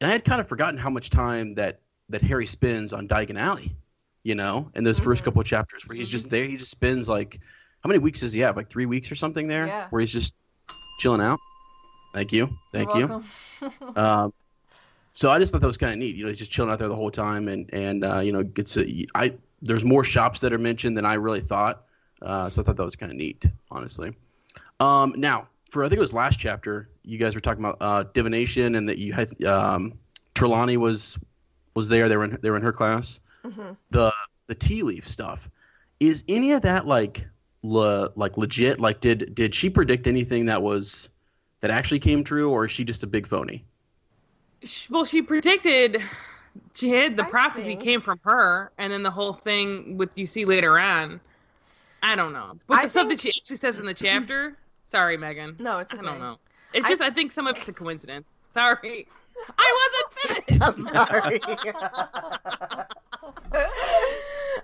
and 0.00 0.08
I 0.10 0.12
had 0.12 0.24
kind 0.24 0.40
of 0.40 0.48
forgotten 0.48 0.78
how 0.78 0.90
much 0.90 1.10
time 1.10 1.54
that 1.54 1.80
that 2.10 2.22
Harry 2.22 2.46
spends 2.46 2.92
on 2.92 3.08
Diagon 3.08 3.38
Alley, 3.38 3.74
you 4.24 4.34
know, 4.34 4.70
in 4.74 4.84
those 4.84 4.98
first 4.98 5.22
Mhm. 5.22 5.26
couple 5.26 5.40
of 5.40 5.46
chapters 5.46 5.86
where 5.86 5.96
he's 5.96 6.08
just 6.08 6.28
there. 6.28 6.44
He 6.44 6.56
just 6.56 6.70
spends 6.70 7.08
like, 7.08 7.40
how 7.82 7.88
many 7.88 7.98
weeks 7.98 8.20
does 8.20 8.32
he 8.32 8.40
have? 8.40 8.56
Like 8.56 8.68
three 8.68 8.86
weeks 8.86 9.10
or 9.10 9.14
something 9.14 9.48
there, 9.48 9.66
Yeah. 9.66 9.86
where 9.90 10.00
he's 10.00 10.12
just 10.12 10.34
chilling 10.98 11.20
out. 11.22 11.38
Thank 12.12 12.32
you, 12.32 12.50
thank 12.72 12.94
You're 12.94 13.22
you. 13.62 13.70
Um, 13.96 14.32
so 15.14 15.30
I 15.30 15.38
just 15.38 15.52
thought 15.52 15.60
that 15.60 15.66
was 15.66 15.76
kind 15.76 15.92
of 15.92 15.98
neat. 15.98 16.16
You 16.16 16.24
know, 16.24 16.28
he's 16.28 16.38
just 16.38 16.50
chilling 16.50 16.70
out 16.70 16.78
there 16.78 16.88
the 16.88 16.96
whole 16.96 17.10
time, 17.10 17.48
and 17.48 17.68
and 17.72 18.04
uh, 18.04 18.20
you 18.20 18.32
know, 18.32 18.42
gets 18.42 18.76
a, 18.76 19.06
I 19.14 19.34
there's 19.60 19.84
more 19.84 20.04
shops 20.04 20.40
that 20.40 20.52
are 20.52 20.58
mentioned 20.58 20.96
than 20.96 21.04
I 21.04 21.14
really 21.14 21.40
thought. 21.40 21.84
Uh, 22.20 22.48
so 22.48 22.62
I 22.62 22.64
thought 22.64 22.76
that 22.76 22.84
was 22.84 22.96
kind 22.96 23.10
of 23.10 23.18
neat, 23.18 23.44
honestly. 23.70 24.12
Um, 24.80 25.14
now 25.16 25.48
for 25.70 25.84
I 25.84 25.88
think 25.88 25.98
it 25.98 26.02
was 26.02 26.12
last 26.12 26.38
chapter, 26.38 26.88
you 27.02 27.18
guys 27.18 27.34
were 27.34 27.40
talking 27.40 27.64
about 27.64 27.78
uh, 27.80 28.04
divination, 28.12 28.74
and 28.74 28.88
that 28.88 28.98
you 28.98 29.12
had 29.12 29.42
um, 29.44 29.94
Trelawney 30.34 30.76
was 30.76 31.18
was 31.74 31.88
there. 31.88 32.08
They 32.08 32.16
were 32.16 32.24
in, 32.24 32.38
they 32.42 32.50
were 32.50 32.56
in 32.56 32.62
her 32.62 32.72
class. 32.72 33.20
Mhm. 33.44 33.76
The 33.90 34.12
the 34.46 34.54
tea 34.54 34.82
leaf 34.82 35.08
stuff 35.08 35.48
is 35.98 36.24
any 36.28 36.52
of 36.52 36.62
that 36.62 36.86
like 36.86 37.26
le, 37.62 38.10
like 38.16 38.36
legit? 38.36 38.80
Like 38.80 39.00
did 39.00 39.34
did 39.34 39.54
she 39.54 39.70
predict 39.70 40.06
anything 40.06 40.46
that 40.46 40.62
was 40.62 41.08
that 41.60 41.70
actually 41.70 42.00
came 42.00 42.24
true, 42.24 42.50
or 42.50 42.64
is 42.64 42.70
she 42.70 42.84
just 42.84 43.02
a 43.02 43.06
big 43.06 43.26
phony? 43.26 43.64
Well, 44.90 45.04
she 45.04 45.22
predicted. 45.22 46.02
She 46.74 46.90
had 46.90 47.16
the 47.16 47.24
I 47.24 47.30
prophecy 47.30 47.66
think- 47.68 47.80
came 47.82 48.00
from 48.00 48.20
her, 48.24 48.70
and 48.78 48.92
then 48.92 49.02
the 49.02 49.10
whole 49.10 49.32
thing 49.32 49.96
with 49.96 50.10
you 50.16 50.26
see 50.26 50.44
later 50.44 50.78
on. 50.78 51.20
I 52.02 52.14
don't 52.16 52.32
know, 52.32 52.58
but 52.66 52.78
I 52.78 52.82
the 52.84 52.88
stuff 52.88 53.08
that 53.08 53.20
she 53.20 53.28
actually 53.30 53.56
says 53.56 53.78
in 53.80 53.86
the 53.86 53.94
chapter. 53.94 54.56
Sorry, 54.84 55.16
Megan. 55.16 55.56
No, 55.58 55.78
it's 55.78 55.92
I 55.94 55.96
okay. 55.98 56.06
don't 56.06 56.18
know. 56.18 56.38
It's 56.74 56.86
I- 56.86 56.88
just 56.90 57.00
I 57.00 57.10
think 57.10 57.32
some 57.32 57.46
of 57.46 57.56
it's 57.56 57.68
a 57.68 57.72
coincidence. 57.72 58.26
Sorry, 58.52 59.06
I 59.58 60.02
wasn't 60.26 60.46
finished. 60.46 60.62
I'm 60.66 60.80
sorry. 61.08 61.40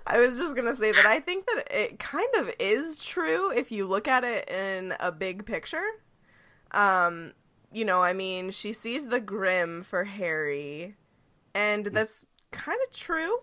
I 0.07 0.19
was 0.19 0.37
just 0.37 0.55
gonna 0.55 0.75
say 0.75 0.91
that 0.91 1.05
I 1.05 1.19
think 1.19 1.45
that 1.47 1.67
it 1.71 1.99
kind 1.99 2.27
of 2.37 2.51
is 2.59 2.97
true 2.97 3.51
if 3.51 3.71
you 3.71 3.85
look 3.87 4.07
at 4.07 4.23
it 4.23 4.49
in 4.49 4.93
a 4.99 5.11
big 5.11 5.45
picture. 5.45 5.83
Um, 6.71 7.33
you 7.71 7.85
know, 7.85 8.01
I 8.01 8.13
mean, 8.13 8.51
she 8.51 8.73
sees 8.73 9.07
the 9.07 9.19
grim 9.19 9.83
for 9.83 10.03
Harry, 10.05 10.95
and 11.53 11.85
that's 11.87 12.25
kind 12.51 12.77
of 12.87 12.93
true. 12.93 13.39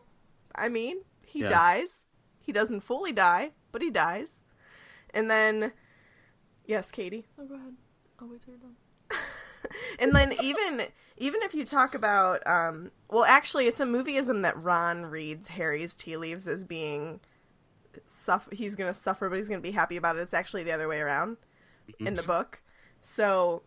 I 0.55 0.69
mean, 0.69 0.99
he 1.25 1.41
Yeah. 1.41 1.51
dies. 1.51 2.07
He 2.41 2.53
doesn't 2.53 2.81
fully 2.81 3.13
die, 3.13 3.53
but 3.73 3.83
he 3.83 3.91
dies. 3.91 4.43
And 5.11 5.31
then, 5.31 5.73
yes, 6.65 6.91
Katie. 6.91 7.27
oh, 7.39 7.45
go 7.45 7.55
ahead. 7.55 7.75
I'll 8.19 8.29
wait 8.29 8.43
till 8.43 8.55
you're 8.55 8.61
done. 8.61 8.77
and 9.99 10.15
then 10.15 10.33
even 10.41 10.87
even 11.17 11.43
if 11.43 11.55
you 11.55 11.65
talk 11.65 11.95
about 11.95 12.45
um 12.47 12.91
well 13.11 13.25
actually 13.25 13.67
it's 13.67 13.81
a 13.81 13.85
movieism 13.85 14.43
that 14.43 14.57
Ron 14.63 15.07
reads 15.07 15.49
Harry's 15.49 15.95
tea 15.95 16.17
leaves 16.17 16.47
as 16.49 16.65
being 16.65 17.21
suffer 18.07 18.55
he's 18.55 18.75
going 18.77 18.93
to 18.93 18.99
suffer 18.99 19.29
but 19.29 19.37
he's 19.37 19.49
going 19.49 19.61
to 19.61 19.67
be 19.69 19.73
happy 19.73 19.97
about 19.97 20.17
it 20.17 20.21
it's 20.21 20.35
actually 20.35 20.63
the 20.63 20.73
other 20.73 20.89
way 20.89 21.01
around 21.01 21.37
in 21.99 22.15
the 22.15 22.23
book 22.23 22.61
so 23.03 23.63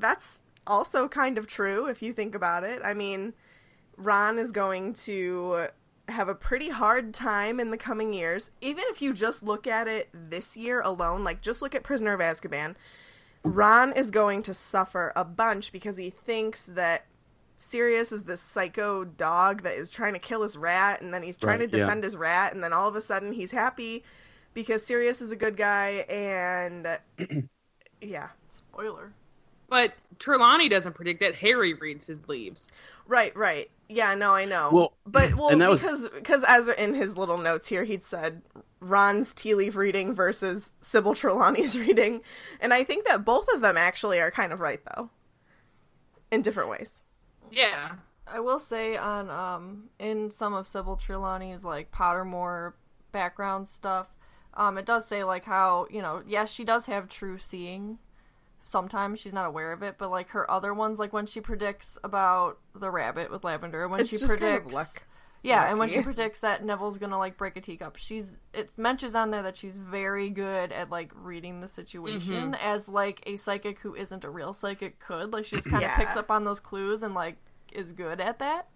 that's 0.00 0.40
also 0.66 1.08
kind 1.08 1.38
of 1.38 1.46
true 1.46 1.86
if 1.86 2.02
you 2.02 2.12
think 2.12 2.34
about 2.34 2.64
it 2.64 2.80
i 2.84 2.94
mean 2.94 3.32
Ron 3.96 4.38
is 4.38 4.50
going 4.50 4.94
to 4.94 5.66
have 6.08 6.28
a 6.28 6.34
pretty 6.34 6.70
hard 6.70 7.12
time 7.14 7.60
in 7.60 7.70
the 7.70 7.76
coming 7.76 8.12
years 8.12 8.50
even 8.60 8.84
if 8.88 9.00
you 9.00 9.12
just 9.12 9.42
look 9.42 9.66
at 9.66 9.86
it 9.88 10.08
this 10.12 10.56
year 10.56 10.80
alone 10.80 11.22
like 11.24 11.40
just 11.40 11.62
look 11.62 11.74
at 11.74 11.82
prisoner 11.82 12.12
of 12.14 12.20
azkaban 12.20 12.74
Ron 13.42 13.92
is 13.94 14.10
going 14.10 14.42
to 14.42 14.54
suffer 14.54 15.12
a 15.16 15.24
bunch 15.24 15.72
because 15.72 15.96
he 15.96 16.10
thinks 16.10 16.66
that 16.66 17.06
Sirius 17.56 18.12
is 18.12 18.24
this 18.24 18.40
psycho 18.40 19.04
dog 19.04 19.62
that 19.62 19.74
is 19.76 19.90
trying 19.90 20.12
to 20.14 20.18
kill 20.18 20.42
his 20.42 20.56
rat, 20.56 21.00
and 21.00 21.12
then 21.12 21.22
he's 21.22 21.36
trying 21.36 21.60
Right, 21.60 21.70
to 21.70 21.78
yeah. 21.78 21.84
defend 21.84 22.04
his 22.04 22.16
rat, 22.16 22.54
and 22.54 22.62
then 22.62 22.72
all 22.72 22.88
of 22.88 22.96
a 22.96 23.00
sudden 23.00 23.32
he's 23.32 23.50
happy 23.50 24.02
because 24.54 24.84
Sirius 24.84 25.20
is 25.22 25.32
a 25.32 25.36
good 25.36 25.56
guy, 25.56 26.04
and 26.08 26.98
yeah, 28.00 28.28
Spoiler. 28.48 29.12
But 29.70 29.94
Trelawney 30.18 30.68
doesn't 30.68 30.92
predict 30.94 31.20
that. 31.20 31.34
Harry 31.36 31.72
reads 31.72 32.06
his 32.06 32.28
leaves. 32.28 32.66
right, 33.06 33.34
right, 33.34 33.70
yeah, 33.88 34.14
no, 34.14 34.34
I 34.34 34.44
know, 34.44 34.68
Well, 34.72 34.92
but 35.06 35.34
well, 35.34 35.48
and 35.48 35.60
that 35.62 35.70
was- 35.70 35.80
because 35.80 36.08
because 36.10 36.44
as 36.46 36.68
in 36.68 36.92
his 36.94 37.16
little 37.16 37.38
notes 37.38 37.66
here, 37.68 37.84
he'd 37.84 38.04
said 38.04 38.42
Ron's 38.80 39.32
tea 39.34 39.54
leaf 39.54 39.74
reading 39.76 40.12
versus 40.12 40.72
Sybil 40.82 41.14
Trelawney's 41.14 41.78
reading, 41.86 42.20
and 42.60 42.74
I 42.74 42.84
think 42.84 43.06
that 43.06 43.24
both 43.24 43.46
of 43.54 43.62
them 43.62 43.76
actually 43.78 44.20
are 44.20 44.30
kind 44.30 44.52
of 44.52 44.60
right 44.60 44.80
though, 44.94 45.08
in 46.30 46.42
different 46.42 46.68
ways. 46.68 47.00
Yeah. 47.50 47.92
I 48.32 48.38
will 48.38 48.60
say 48.60 48.96
on 48.96 49.28
um 49.28 49.88
in 49.98 50.30
some 50.30 50.54
of 50.54 50.66
Sybil 50.68 50.96
Trelawney's 50.96 51.64
like 51.64 51.90
Pottermore 51.90 52.74
background 53.10 53.68
stuff, 53.68 54.06
um 54.54 54.78
it 54.78 54.86
does 54.86 55.04
say 55.06 55.24
like 55.24 55.44
how 55.44 55.86
you 55.90 56.00
know 56.00 56.22
yes 56.28 56.52
she 56.52 56.62
does 56.64 56.86
have 56.86 57.08
true 57.08 57.38
seeing. 57.38 57.98
Sometimes 58.70 59.18
she's 59.18 59.32
not 59.32 59.46
aware 59.46 59.72
of 59.72 59.82
it, 59.82 59.96
but 59.98 60.12
like 60.12 60.28
her 60.28 60.48
other 60.48 60.72
ones, 60.72 61.00
like 61.00 61.12
when 61.12 61.26
she 61.26 61.40
predicts 61.40 61.98
about 62.04 62.58
the 62.72 62.88
rabbit 62.88 63.28
with 63.28 63.42
Lavender, 63.42 63.88
when 63.88 63.98
It's 63.98 64.10
she 64.10 64.16
just 64.16 64.28
kind 64.28 64.34
of 64.34 64.62
predicts, 64.62 64.74
luck. 64.76 65.06
yeah, 65.42 65.68
and 65.68 65.76
when 65.76 65.88
she 65.88 66.00
predicts 66.02 66.38
that 66.40 66.64
Neville's 66.64 66.98
gonna 66.98 67.18
like 67.18 67.36
break 67.36 67.56
a 67.56 67.60
teacup, 67.60 67.96
she's 67.96 68.38
it 68.54 68.70
mentions 68.76 69.16
on 69.16 69.32
there 69.32 69.42
that 69.42 69.56
she's 69.56 69.76
very 69.76 70.30
good 70.30 70.70
at 70.70 70.88
like 70.88 71.10
reading 71.16 71.60
the 71.60 71.66
situation 71.66 72.52
mm-hmm. 72.52 72.54
as 72.54 72.88
like 72.88 73.24
a 73.26 73.34
psychic 73.34 73.80
who 73.80 73.96
isn't 73.96 74.22
a 74.22 74.30
real 74.30 74.52
psychic 74.52 75.00
could. 75.00 75.32
Like 75.32 75.46
she 75.46 75.56
just 75.56 75.68
kind 75.68 75.82
of 75.82 75.90
Yeah. 75.90 75.96
picks 75.96 76.14
up 76.14 76.30
on 76.30 76.44
those 76.44 76.60
clues 76.60 77.02
and 77.02 77.12
like 77.12 77.38
is 77.72 77.90
good 77.90 78.20
at 78.20 78.38
that. 78.38 78.68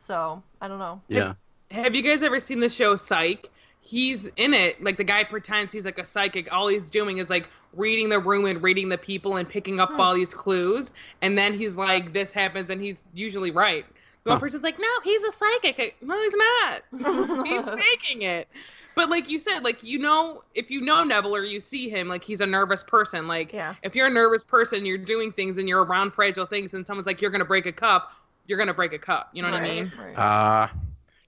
So 0.00 0.42
I 0.60 0.66
don't 0.66 0.80
know. 0.80 1.00
Yeah. 1.06 1.34
Have 1.70 1.94
you 1.94 2.02
guys 2.02 2.22
ever 2.24 2.40
seen 2.40 2.58
the 2.60 2.68
show 2.68 2.96
Psych? 2.96 3.50
He's 3.80 4.26
in 4.36 4.52
it. 4.52 4.82
Like 4.82 4.96
the 4.96 5.04
guy 5.04 5.22
pretends 5.22 5.72
he's 5.72 5.84
like 5.84 5.98
a 5.98 6.04
psychic. 6.04 6.52
All 6.52 6.66
he's 6.66 6.90
doing 6.90 7.18
is 7.18 7.30
like 7.30 7.48
reading 7.76 8.08
the 8.08 8.18
room 8.18 8.46
and 8.46 8.62
reading 8.62 8.88
the 8.88 8.98
people 8.98 9.36
and 9.36 9.48
picking 9.48 9.80
up 9.80 9.90
all 9.98 10.14
these 10.14 10.34
clues. 10.34 10.92
And 11.22 11.36
then 11.38 11.54
he's 11.54 11.76
like, 11.76 12.12
this 12.12 12.32
happens, 12.32 12.70
and 12.70 12.80
he's 12.80 13.02
usually 13.14 13.50
right. 13.50 13.84
The 14.24 14.30
one 14.30 14.38
Huh. 14.38 14.40
person's 14.40 14.62
like, 14.64 14.78
no, 14.78 14.88
he's 15.04 15.22
a 15.22 15.30
psychic. 15.32 15.96
No, 16.02 16.20
he's 16.20 16.34
not. 16.34 17.44
he's 17.46 17.68
faking 17.68 18.22
it. 18.22 18.48
But 18.96 19.10
like 19.10 19.28
you 19.28 19.38
said, 19.38 19.62
like 19.62 19.82
you 19.82 19.98
know, 19.98 20.42
if 20.54 20.70
you 20.70 20.80
know 20.80 21.04
Neville 21.04 21.36
or 21.36 21.44
you 21.44 21.60
see 21.60 21.88
him, 21.88 22.08
like 22.08 22.24
he's 22.24 22.40
a 22.40 22.46
nervous 22.46 22.82
person. 22.82 23.28
Like 23.28 23.52
Yeah. 23.52 23.74
if 23.82 23.94
you're 23.94 24.06
a 24.06 24.12
nervous 24.12 24.44
person, 24.44 24.84
you're 24.86 24.96
doing 24.98 25.30
things 25.30 25.58
and 25.58 25.68
you're 25.68 25.84
around 25.84 26.12
fragile 26.12 26.46
things, 26.46 26.72
and 26.74 26.86
someone's 26.86 27.06
like, 27.06 27.20
you're 27.20 27.30
gonna 27.30 27.44
break 27.44 27.66
a 27.66 27.72
cup, 27.72 28.10
you're 28.46 28.58
gonna 28.58 28.74
break 28.74 28.92
a 28.94 28.98
cup. 28.98 29.28
You 29.32 29.42
know 29.42 29.50
what 29.50 29.60
I 29.60 29.68
mean? 29.68 29.92
Right. 29.98 30.14
Ah, 30.16 30.72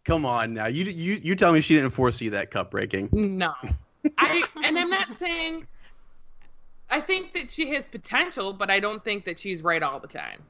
come 0.04 0.24
on 0.24 0.54
now. 0.54 0.66
You 0.66 0.84
you 0.84 1.14
you 1.22 1.36
tell 1.36 1.52
me 1.52 1.60
she 1.60 1.74
didn't 1.74 1.90
foresee 1.90 2.30
that 2.30 2.50
cup 2.50 2.70
breaking. 2.70 3.10
No. 3.12 3.52
I 4.18 4.42
and 4.64 4.78
I'm 4.78 4.90
not 4.90 5.14
saying 5.18 5.66
I 6.90 7.00
think 7.00 7.32
that 7.34 7.50
she 7.50 7.68
has 7.74 7.86
potential, 7.86 8.52
but 8.52 8.70
I 8.70 8.80
don't 8.80 9.02
think 9.04 9.24
that 9.26 9.38
she's 9.38 9.62
right 9.62 9.82
all 9.82 10.00
the 10.00 10.08
time. 10.08 10.42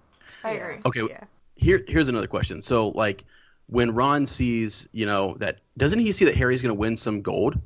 I 0.45 0.53
Yeah. 0.55 0.57
agree. 0.59 0.83
Okay, 0.87 1.03
Yeah. 1.11 1.25
here 1.57 1.85
here's 1.89 2.09
another 2.09 2.27
question. 2.29 2.63
So 2.63 2.89
like 2.91 3.25
when 3.67 3.93
Ron 3.95 4.25
sees, 4.27 4.87
you 4.93 5.05
know, 5.07 5.35
that 5.41 5.61
doesn't 5.77 5.99
he 5.99 6.13
see 6.13 6.25
that 6.27 6.35
Harry's 6.37 6.63
going 6.63 6.75
to 6.75 6.79
win 6.79 6.97
some 6.97 7.23
gold 7.23 7.59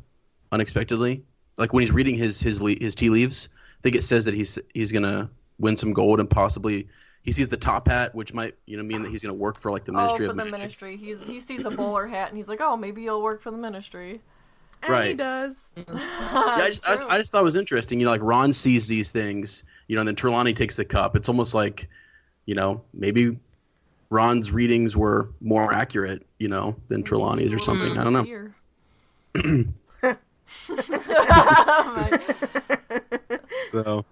unexpectedly? 0.50 1.22
Like 1.56 1.72
when 1.72 1.82
he's 1.82 1.92
reading 1.92 2.14
his 2.16 2.40
his 2.40 2.58
his 2.58 2.94
tea 2.94 3.10
leaves, 3.10 3.48
I 3.52 3.82
think 3.82 3.96
it 3.96 4.04
says 4.04 4.24
that 4.24 4.34
he's 4.34 4.58
he's 4.74 4.92
going 4.92 5.04
to 5.04 5.28
win 5.58 5.76
some 5.76 5.92
gold 5.92 6.18
and 6.20 6.28
possibly 6.28 6.88
he 7.22 7.30
sees 7.30 7.46
the 7.48 7.56
top 7.56 7.86
hat, 7.86 8.14
which 8.14 8.32
might 8.34 8.54
you 8.66 8.76
know 8.76 8.82
mean 8.82 9.02
that 9.02 9.10
he's 9.10 9.22
going 9.22 9.34
to 9.34 9.38
work 9.40 9.58
for 9.60 9.70
like 9.70 9.84
the 9.84 9.92
ministry. 9.92 10.26
Oh, 10.26 10.26
Ministry 10.26 10.26
for 10.26 10.30
of 10.30 10.36
the 10.36 10.44
Magic. 10.44 10.60
ministry. 10.60 10.96
He's 10.96 11.20
he 11.26 11.40
sees 11.40 11.64
a 11.64 11.70
bowler 11.70 12.06
hat 12.06 12.28
and 12.28 12.36
he's 12.36 12.48
like, 12.48 12.60
"Oh, 12.60 12.76
maybe 12.76 13.02
you'll 13.02 13.22
work 13.22 13.42
for 13.42 13.50
the 13.50 13.58
ministry." 13.58 14.20
And 14.82 15.04
he 15.04 15.14
does. 15.14 15.72
Mm-hmm. 15.76 15.96
Yeah, 16.32 16.64
I 16.64 16.68
just, 16.68 16.88
I, 16.88 16.92
just, 16.92 17.06
I 17.08 17.18
just 17.18 17.32
thought 17.32 17.42
it 17.42 17.44
was 17.44 17.56
interesting. 17.56 18.00
You 18.00 18.06
know, 18.06 18.12
like 18.12 18.22
Ron 18.22 18.52
sees 18.52 18.86
these 18.86 19.10
things, 19.10 19.64
you 19.88 19.96
know, 19.96 20.00
and 20.00 20.08
then 20.08 20.16
Trelawney 20.16 20.54
takes 20.54 20.76
the 20.76 20.84
cup. 20.84 21.14
It's 21.16 21.28
almost 21.28 21.54
like, 21.54 21.88
you 22.46 22.54
know, 22.54 22.82
maybe 22.94 23.38
Ron's 24.10 24.50
readings 24.50 24.96
were 24.96 25.30
more 25.40 25.72
accurate, 25.72 26.26
you 26.38 26.48
know, 26.48 26.76
than 26.88 27.02
Trelawney's 27.02 27.52
or 27.52 27.58
something. 27.58 27.98
I 27.98 28.04
don't 28.04 28.12
know. 28.12 28.50
know. 29.34 29.64
So, 33.72 34.04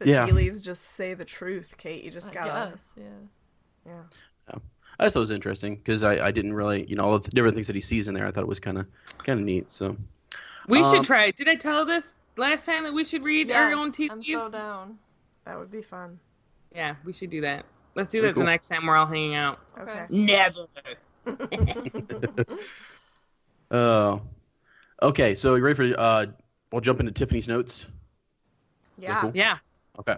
The 0.00 0.08
Yeah. 0.08 0.26
tea 0.26 0.32
leaves 0.32 0.60
just 0.60 0.82
say 0.82 1.14
the 1.14 1.24
truth, 1.24 1.76
Kate. 1.78 2.02
You 2.02 2.10
just 2.10 2.30
I 2.30 2.34
gotta. 2.34 2.70
guess, 2.70 2.90
yeah. 2.96 3.04
Yeah. 3.86 4.02
I 5.00 5.04
just 5.04 5.14
thought 5.14 5.20
it 5.20 5.22
was 5.22 5.30
interesting 5.30 5.76
because 5.76 6.02
I, 6.02 6.26
I 6.26 6.30
didn't 6.30 6.52
really, 6.52 6.84
you 6.86 6.94
know, 6.94 7.04
all 7.04 7.18
the 7.18 7.30
different 7.30 7.54
things 7.54 7.66
that 7.68 7.74
he 7.74 7.80
sees 7.80 8.06
in 8.06 8.14
there. 8.14 8.26
I 8.26 8.30
thought 8.30 8.42
it 8.42 8.48
was 8.48 8.60
kind 8.60 8.76
of 8.76 8.86
kind 9.24 9.40
of 9.40 9.46
neat. 9.46 9.72
So 9.72 9.96
We 10.68 10.82
Um, 10.82 10.94
should 10.94 11.04
try. 11.04 11.30
Did 11.30 11.48
I 11.48 11.54
tell 11.56 11.86
this 11.86 12.12
last 12.36 12.66
time 12.66 12.84
that 12.84 12.92
we 12.92 13.04
should 13.04 13.24
read 13.24 13.50
our 13.50 13.72
own 13.72 13.88
Yes, 13.88 13.96
tea 13.96 14.10
I'm 14.10 14.22
so 14.22 14.50
down. 14.50 14.98
That 15.46 15.58
would 15.58 15.70
be 15.70 15.80
fun. 15.80 16.20
Yeah, 16.74 16.96
we 17.04 17.14
should 17.14 17.30
do 17.30 17.40
that. 17.40 17.64
Let's 17.94 18.12
do 18.12 18.20
Very 18.20 18.28
that 18.28 18.34
cool. 18.34 18.44
the 18.44 18.50
next 18.50 18.68
time 18.68 18.86
we're 18.86 18.96
all 18.96 19.06
hanging 19.06 19.34
out. 19.34 19.58
Okay. 19.80 20.04
Never. 20.10 20.66
Oh, 23.72 24.20
okay. 25.00 25.34
So 25.34 25.54
you 25.54 25.62
ready 25.62 25.76
for? 25.76 25.98
Uh, 25.98 26.26
we'll 26.72 26.80
jump 26.80 27.00
into 27.00 27.12
Tiffany's 27.12 27.48
notes. 27.48 27.86
Yeah. 28.98 29.20
cool? 29.20 29.32
Yeah. 29.34 29.58
Okay. 29.98 30.16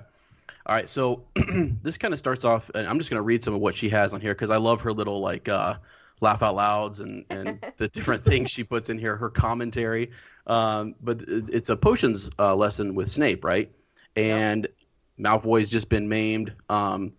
All 0.66 0.74
right. 0.74 0.88
So 0.88 1.24
this 1.82 1.98
kind 1.98 2.14
of 2.14 2.18
starts 2.18 2.44
off, 2.44 2.70
and 2.74 2.86
I'm 2.86 2.98
just 2.98 3.10
going 3.10 3.18
to 3.18 3.24
read 3.24 3.42
some 3.42 3.54
of 3.54 3.60
what 3.60 3.74
she 3.74 3.88
has 3.90 4.14
on 4.14 4.20
here 4.20 4.34
because 4.34 4.50
I 4.50 4.56
love 4.56 4.80
her 4.82 4.92
little 4.92 5.20
like 5.20 5.48
uh, 5.48 5.74
laugh 6.20 6.42
out 6.42 6.54
louds 6.54 7.00
and 7.00 7.24
and 7.30 7.64
the 7.76 7.88
different 7.88 8.22
things 8.22 8.50
she 8.50 8.64
puts 8.64 8.88
in 8.88 8.98
here. 8.98 9.16
Her 9.16 9.30
commentary. 9.30 10.10
Um, 10.46 10.94
but 11.00 11.22
it's 11.28 11.68
a 11.68 11.76
potions 11.76 12.30
uh, 12.38 12.54
lesson 12.54 12.94
with 12.94 13.10
Snape, 13.10 13.44
right? 13.44 13.70
And 14.16 14.66
Malfoy's 15.18 15.70
just 15.70 15.88
been 15.88 16.08
maimed. 16.08 16.52
Um, 16.68 17.12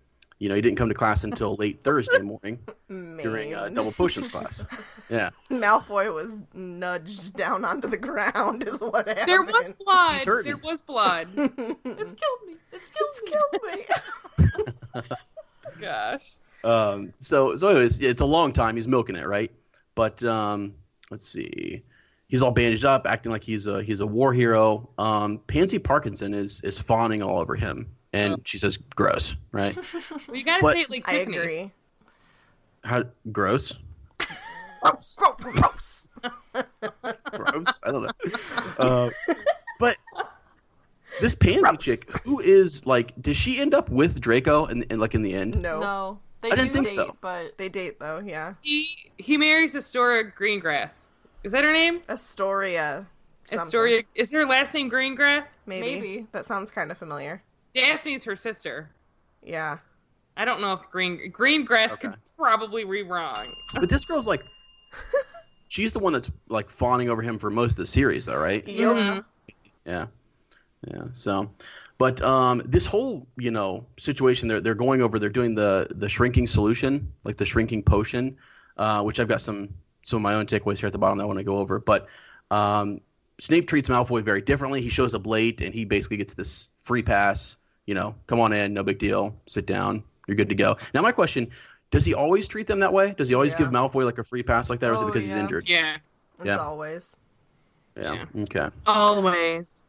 you 0.44 0.50
know, 0.50 0.56
he 0.56 0.62
didn't 0.62 0.78
come 0.78 0.90
to 0.90 0.94
class 0.94 1.24
until 1.24 1.56
late 1.60 1.82
Thursday 1.82 2.20
morning 2.20 2.60
during 2.90 3.56
uh, 3.56 3.62
Maimed. 3.64 3.78
double 3.78 3.94
potions 3.94 4.28
class. 4.30 4.66
Yeah. 5.10 5.30
Malfoy 5.52 6.14
was 6.14 6.34
nudged 6.54 7.36
down 7.36 7.64
onto 7.66 7.88
the 7.88 7.98
ground, 7.98 8.64
is 8.68 8.82
what 8.82 9.08
happened. 9.08 9.28
There 9.30 9.44
was 9.44 9.72
blood. 9.84 10.22
There 10.26 10.58
was 10.58 10.82
blood. 10.82 11.28
It's 11.36 11.56
killed 11.56 12.40
me. 12.48 12.56
It's 12.72 12.90
killed 12.90 13.10
It's 13.12 13.24
me. 13.24 13.86
killed 14.42 15.02
me. 15.02 15.02
Gosh. 15.80 16.34
Um, 16.64 17.14
so 17.20 17.56
so 17.56 17.68
anyways, 17.70 18.00
it's 18.00 18.22
a 18.22 18.26
long 18.26 18.54
time. 18.54 18.76
He's 18.76 18.88
milking 18.88 19.16
it, 19.16 19.28
right? 19.28 19.52
But 19.96 20.24
um, 20.24 20.74
let's 21.12 21.28
see. 21.28 21.84
He's 22.28 22.42
all 22.42 22.52
bandaged 22.52 22.86
up, 22.86 23.06
acting 23.06 23.32
like 23.32 23.44
he's 23.44 23.68
a 23.68 23.84
he's 23.84 24.00
a 24.00 24.08
war 24.08 24.34
hero. 24.34 24.90
Um, 24.98 25.40
Pansy 25.48 25.78
Parkinson 25.80 26.34
is 26.34 26.62
is 26.62 26.80
fawning 26.80 27.22
all 27.22 27.38
over 27.40 27.56
him, 27.56 27.88
and 28.13 28.48
she 28.48 28.58
says, 28.58 28.77
"Gross," 28.96 29.36
right? 29.51 29.75
Well, 30.27 30.38
you 30.38 30.43
gotta 30.43 30.63
What? 30.63 30.74
say 30.75 30.82
it 30.82 30.89
like 30.89 31.08
I 31.10 31.17
Tiffany. 31.20 31.38
agree. 31.38 31.72
How 32.84 33.03
gross? 33.32 33.74
Gross. 34.82 35.15
Gross. 35.17 36.08
Gross? 37.32 37.65
I 37.84 37.91
don't 37.91 38.03
know. 38.03 38.10
Uh, 38.77 39.10
but 39.79 39.98
this 41.22 41.36
Pansy 41.36 41.62
Gross. 41.62 41.77
chick, 41.79 42.12
who 42.24 42.39
is 42.39 42.86
like, 42.86 43.13
does 43.22 43.38
she 43.38 43.60
end 43.60 43.74
up 43.74 43.89
with 43.89 44.20
Draco? 44.22 44.65
And 44.65 44.86
and 44.89 45.00
like 45.00 45.15
in 45.15 45.22
the 45.22 45.34
end, 45.34 45.62
No. 45.62 45.79
No, 45.79 46.20
they 46.41 46.51
I 46.51 46.55
didn't 46.55 46.67
do 46.67 46.74
think 46.74 46.88
date, 46.88 46.96
so. 46.96 47.15
but 47.22 47.58
They 47.58 47.70
date 47.70 48.00
though, 48.00 48.20
yeah. 48.25 48.53
He 48.62 48.89
he 49.17 49.38
marries 49.38 49.75
Astoria 49.75 50.25
Greengrass. 50.25 50.98
Is 51.43 51.51
that 51.53 51.63
her 51.63 51.72
name? 51.74 52.01
Astoria. 52.10 53.05
something. 53.46 53.65
Astoria. 53.67 54.03
Is 54.15 54.32
her 54.32 54.46
last 54.46 54.74
name 54.74 54.89
Greengrass? 54.91 55.50
Maybe. 55.65 56.00
Maybe. 56.00 56.27
That 56.34 56.46
sounds 56.46 56.72
kind 56.72 56.91
of 56.91 56.98
familiar. 56.98 57.41
Daphne's 57.74 58.24
her 58.24 58.36
sister. 58.36 58.89
Yeah. 59.42 59.77
I 60.38 60.46
don't 60.46 60.62
know 60.62 60.74
if 60.74 60.82
Green 60.92 61.32
Greengrass 61.32 61.94
Okay. 61.94 62.08
could 62.10 62.15
probably 62.38 62.84
be 62.86 63.03
wrong. 63.03 63.36
but 63.75 63.89
this 63.89 64.06
girl's 64.06 64.27
like, 64.27 64.42
she's 65.68 65.94
the 65.94 66.00
one 66.00 66.13
that's 66.13 66.32
like 66.50 66.70
fawning 66.70 67.10
over 67.10 67.22
him 67.22 67.38
for 67.38 67.50
most 67.50 67.72
of 67.72 67.77
the 67.77 67.86
series, 67.88 68.25
though, 68.25 68.38
right? 68.38 68.68
Yep. 68.68 68.96
Mhm. 68.96 69.25
Yeah. 69.86 70.08
Yeah. 70.88 71.03
So, 71.13 71.51
but 71.98 72.22
um, 72.22 72.62
this 72.65 72.86
whole 72.86 73.27
you 73.38 73.51
know 73.51 73.86
situation, 73.98 74.48
they're 74.48 74.60
they're 74.62 74.75
going 74.75 75.01
over. 75.01 75.20
They're 75.20 75.30
doing 75.30 75.56
the 75.56 75.88
the 75.92 76.10
shrinking 76.10 76.48
solution, 76.48 77.13
like 77.24 77.38
the 77.38 77.46
shrinking 77.46 77.84
potion, 77.84 78.38
uh, 78.77 79.01
which 79.03 79.20
I've 79.20 79.27
got 79.27 79.42
some 79.42 79.70
some 80.03 80.18
of 80.18 80.24
my 80.24 80.34
own 80.34 80.46
takeaways 80.46 80.80
here 80.80 80.88
at 80.88 80.94
the 80.94 80.98
bottom 81.00 81.20
that 81.20 81.24
I 81.24 81.27
want 81.27 81.39
to 81.39 81.44
go 81.44 81.60
over. 81.60 81.80
But 81.80 82.08
um, 82.51 83.01
Snape 83.39 83.68
treats 83.68 83.88
Malfoy 83.88 84.24
very 84.24 84.42
differently. 84.42 84.82
He 84.82 84.89
shows 84.89 85.13
up 85.13 85.25
late, 85.25 85.62
and 85.62 85.74
he 85.74 85.86
basically 85.86 86.18
gets 86.18 86.34
this 86.34 86.68
free 86.82 87.03
pass. 87.03 87.56
You 87.86 87.96
know, 87.96 88.16
come 88.28 88.40
on 88.40 88.54
in, 88.54 88.74
no 88.74 88.84
big 88.84 88.98
deal. 89.00 89.36
Sit 89.48 89.66
down, 89.66 90.04
you're 90.28 90.38
good 90.38 90.50
to 90.50 90.56
go. 90.56 90.78
Now, 90.94 91.02
my 91.02 91.12
question: 91.12 91.50
Does 91.92 92.06
he 92.06 92.13
always 92.13 92.48
treat 92.48 92.66
them 92.68 92.80
that 92.80 92.94
way? 92.94 93.13
Does 93.18 93.28
he 93.30 93.36
always 93.36 93.54
Yeah. 93.54 93.60
give 93.60 93.70
Malfoy 93.70 94.05
like 94.05 94.18
a 94.18 94.24
free 94.24 94.42
pass 94.44 94.70
like 94.70 94.79
that, 94.79 94.90
or 94.90 94.94
is 94.94 95.01
it 95.01 95.03
Oh, 95.03 95.07
because 95.07 95.24
he's 95.24 95.36
injured? 95.36 95.68
Yeah. 95.70 95.98
It's 96.40 96.46
Yeah. 96.46 96.57
always. 96.57 97.16
Yeah. 97.96 98.25
Okay. 98.36 98.70
Always. 98.86 99.84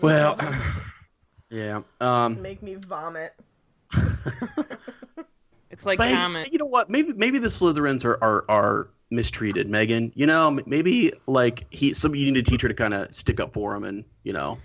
Well. 0.00 0.38
Yeah. 1.50 1.82
Um, 2.00 2.40
Make 2.42 2.62
me 2.62 2.74
vomit. 2.74 3.32
It's 5.70 5.84
like 5.84 5.98
But 5.98 6.12
common. 6.14 6.46
you 6.52 6.58
know 6.58 6.66
what? 6.66 6.88
Maybe 6.88 7.12
maybe 7.12 7.38
the 7.38 7.48
Slytherins 7.48 8.04
are 8.04 8.16
are, 8.22 8.44
are 8.48 8.88
mistreated, 9.10 9.68
Megan. 9.68 10.12
You 10.14 10.26
know, 10.26 10.50
maybe 10.66 11.12
like 11.26 11.66
he 11.70 11.92
some 11.92 12.14
you 12.14 12.30
need 12.30 12.36
a 12.38 12.48
teacher 12.48 12.68
to 12.68 12.74
kind 12.74 12.94
of 12.94 13.12
stick 13.14 13.40
up 13.40 13.52
for 13.52 13.74
him, 13.74 13.82
and 13.84 14.04
you 14.22 14.32
know, 14.32 14.58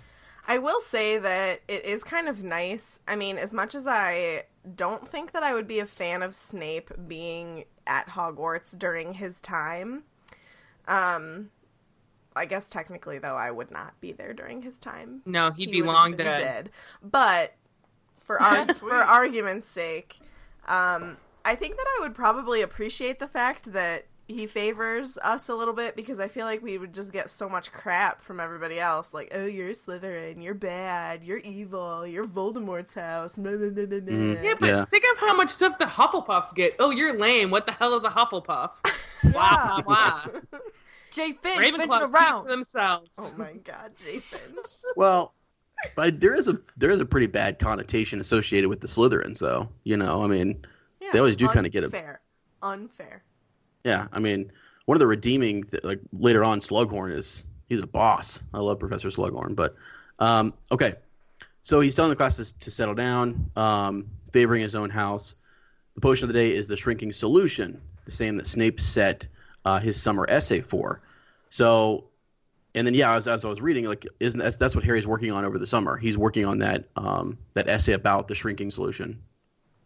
I 0.50 0.58
will 0.58 0.80
say 0.80 1.16
that 1.16 1.60
it 1.68 1.84
is 1.84 2.02
kind 2.02 2.28
of 2.28 2.42
nice. 2.42 2.98
I 3.06 3.14
mean, 3.14 3.38
as 3.38 3.54
much 3.54 3.76
as 3.76 3.86
I 3.86 4.46
don't 4.74 5.06
think 5.06 5.30
that 5.30 5.44
I 5.44 5.54
would 5.54 5.68
be 5.68 5.78
a 5.78 5.86
fan 5.86 6.24
of 6.24 6.34
Snape 6.34 6.90
being 7.06 7.66
at 7.86 8.08
Hogwarts 8.08 8.76
during 8.76 9.14
his 9.14 9.40
time, 9.40 10.02
um, 10.88 11.50
I 12.34 12.46
guess 12.46 12.68
technically 12.68 13.20
though 13.20 13.36
I 13.36 13.52
would 13.52 13.70
not 13.70 14.00
be 14.00 14.10
there 14.10 14.32
during 14.32 14.62
his 14.62 14.80
time. 14.80 15.22
no, 15.24 15.52
he'd 15.52 15.66
He 15.68 15.72
be 15.72 15.82
would 15.82 15.92
long 15.92 16.16
been 16.16 16.26
dead. 16.26 16.70
But 17.00 17.54
for 18.18 18.42
ar- 18.42 18.74
for 18.74 18.92
argument's 18.92 19.68
sake, 19.68 20.18
um, 20.66 21.16
I 21.44 21.54
think 21.54 21.76
that 21.76 21.86
I 21.96 22.00
would 22.00 22.14
probably 22.16 22.60
appreciate 22.60 23.20
the 23.20 23.28
fact 23.28 23.72
that 23.72 24.06
he 24.32 24.46
favors 24.46 25.18
us 25.18 25.48
a 25.48 25.54
little 25.54 25.74
bit 25.74 25.96
because 25.96 26.18
I 26.20 26.28
feel 26.28 26.46
like 26.46 26.62
we 26.62 26.78
would 26.78 26.92
just 26.94 27.12
get 27.12 27.30
so 27.30 27.48
much 27.48 27.70
crap 27.72 28.22
from 28.22 28.40
everybody 28.40 28.78
else. 28.80 29.12
Like, 29.14 29.32
oh, 29.34 29.44
you're 29.46 29.70
Slytherin, 29.70 30.42
you're 30.42 30.54
bad, 30.54 31.22
you're 31.24 31.38
evil, 31.38 32.06
you're 32.06 32.26
Voldemort's 32.26 32.94
house. 32.94 33.36
Blah, 33.36 33.56
blah, 33.56 33.70
blah, 33.70 33.86
blah, 33.86 34.00
blah. 34.00 34.14
Mhm. 34.14 34.42
Yeah, 34.42 34.54
but 34.58 34.66
Yeah. 34.68 34.84
think 34.86 35.04
of 35.12 35.18
how 35.18 35.34
much 35.34 35.50
stuff 35.50 35.78
the 35.78 35.84
Hufflepuffs 35.84 36.54
get. 36.54 36.76
Oh, 36.78 36.90
you're 36.90 37.18
lame. 37.18 37.50
What 37.50 37.66
the 37.66 37.72
hell 37.72 37.94
is 37.96 38.04
a 38.04 38.10
Hufflepuff? 38.10 38.70
Blah 39.32 39.82
blah 39.82 39.82
blah. 39.82 40.26
Jay 41.12 41.32
Finch, 41.32 41.60
Finch 41.60 41.74
Ravenclaws 41.76 42.00
keep 42.06 42.14
around. 42.14 42.46
themselves. 42.48 43.10
Oh 43.18 43.32
my 43.36 43.52
god, 43.54 43.92
Jay 43.96 44.20
Finch. 44.20 44.56
well, 44.96 45.34
but 45.96 46.20
there 46.20 46.34
is 46.34 46.46
a 46.48 46.58
there 46.76 46.90
is 46.90 47.00
a 47.00 47.04
pretty 47.06 47.26
bad 47.26 47.58
connotation 47.58 48.20
associated 48.20 48.68
with 48.70 48.80
the 48.80 48.86
Slytherins, 48.86 49.38
though. 49.38 49.68
You 49.84 49.96
know, 49.96 50.22
I 50.24 50.26
mean, 50.28 50.64
Yeah, 51.00 51.08
They 51.12 51.18
always 51.18 51.36
do 51.36 51.48
kinda 51.48 51.68
get 51.70 51.82
a- 51.82 51.86
Unfair. 51.86 52.20
Unfair. 52.62 53.22
Yeah, 53.84 54.08
I 54.12 54.18
mean, 54.18 54.52
one 54.86 54.96
of 54.96 55.00
the 55.00 55.06
redeeming 55.06 55.64
th- 55.64 55.84
like 55.84 56.00
later 56.12 56.44
on, 56.44 56.60
Slughorn 56.60 57.12
is 57.12 57.44
he's 57.68 57.80
a 57.80 57.86
boss. 57.86 58.40
I 58.52 58.58
love 58.58 58.78
Professor 58.78 59.08
Slughorn, 59.08 59.54
but 59.54 59.76
um, 60.18 60.54
okay. 60.70 60.94
So 61.62 61.80
he's 61.80 61.94
telling 61.94 62.10
the 62.10 62.16
class 62.16 62.36
to, 62.36 62.58
to 62.58 62.70
settle 62.70 62.94
down, 62.94 63.50
um, 63.56 64.06
favoring 64.32 64.62
his 64.62 64.74
own 64.74 64.90
house. 64.90 65.34
The 65.94 66.00
potion 66.00 66.24
of 66.24 66.28
the 66.28 66.40
day 66.40 66.54
is 66.54 66.66
the 66.66 66.76
shrinking 66.76 67.12
solution, 67.12 67.80
the 68.04 68.10
same 68.10 68.36
that 68.36 68.46
Snape 68.46 68.80
set 68.80 69.26
uh, 69.64 69.78
his 69.78 70.00
summer 70.00 70.26
essay 70.28 70.60
for. 70.60 71.02
So, 71.50 72.04
and 72.74 72.86
then 72.86 72.94
yeah, 72.94 73.14
as, 73.14 73.26
as 73.26 73.44
I 73.44 73.48
was 73.48 73.60
reading, 73.60 73.84
like, 73.84 74.06
isn't 74.20 74.38
that's, 74.38 74.56
that's 74.56 74.74
what 74.74 74.84
Harry's 74.84 75.06
working 75.06 75.32
on 75.32 75.44
over 75.44 75.58
the 75.58 75.66
summer? 75.66 75.96
He's 75.96 76.16
working 76.16 76.46
on 76.46 76.60
that 76.60 76.84
um, 76.96 77.38
that 77.54 77.68
essay 77.68 77.92
about 77.92 78.28
the 78.28 78.34
shrinking 78.34 78.70
solution. 78.70 79.20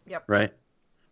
Yep. 0.07 0.23
Right. 0.27 0.53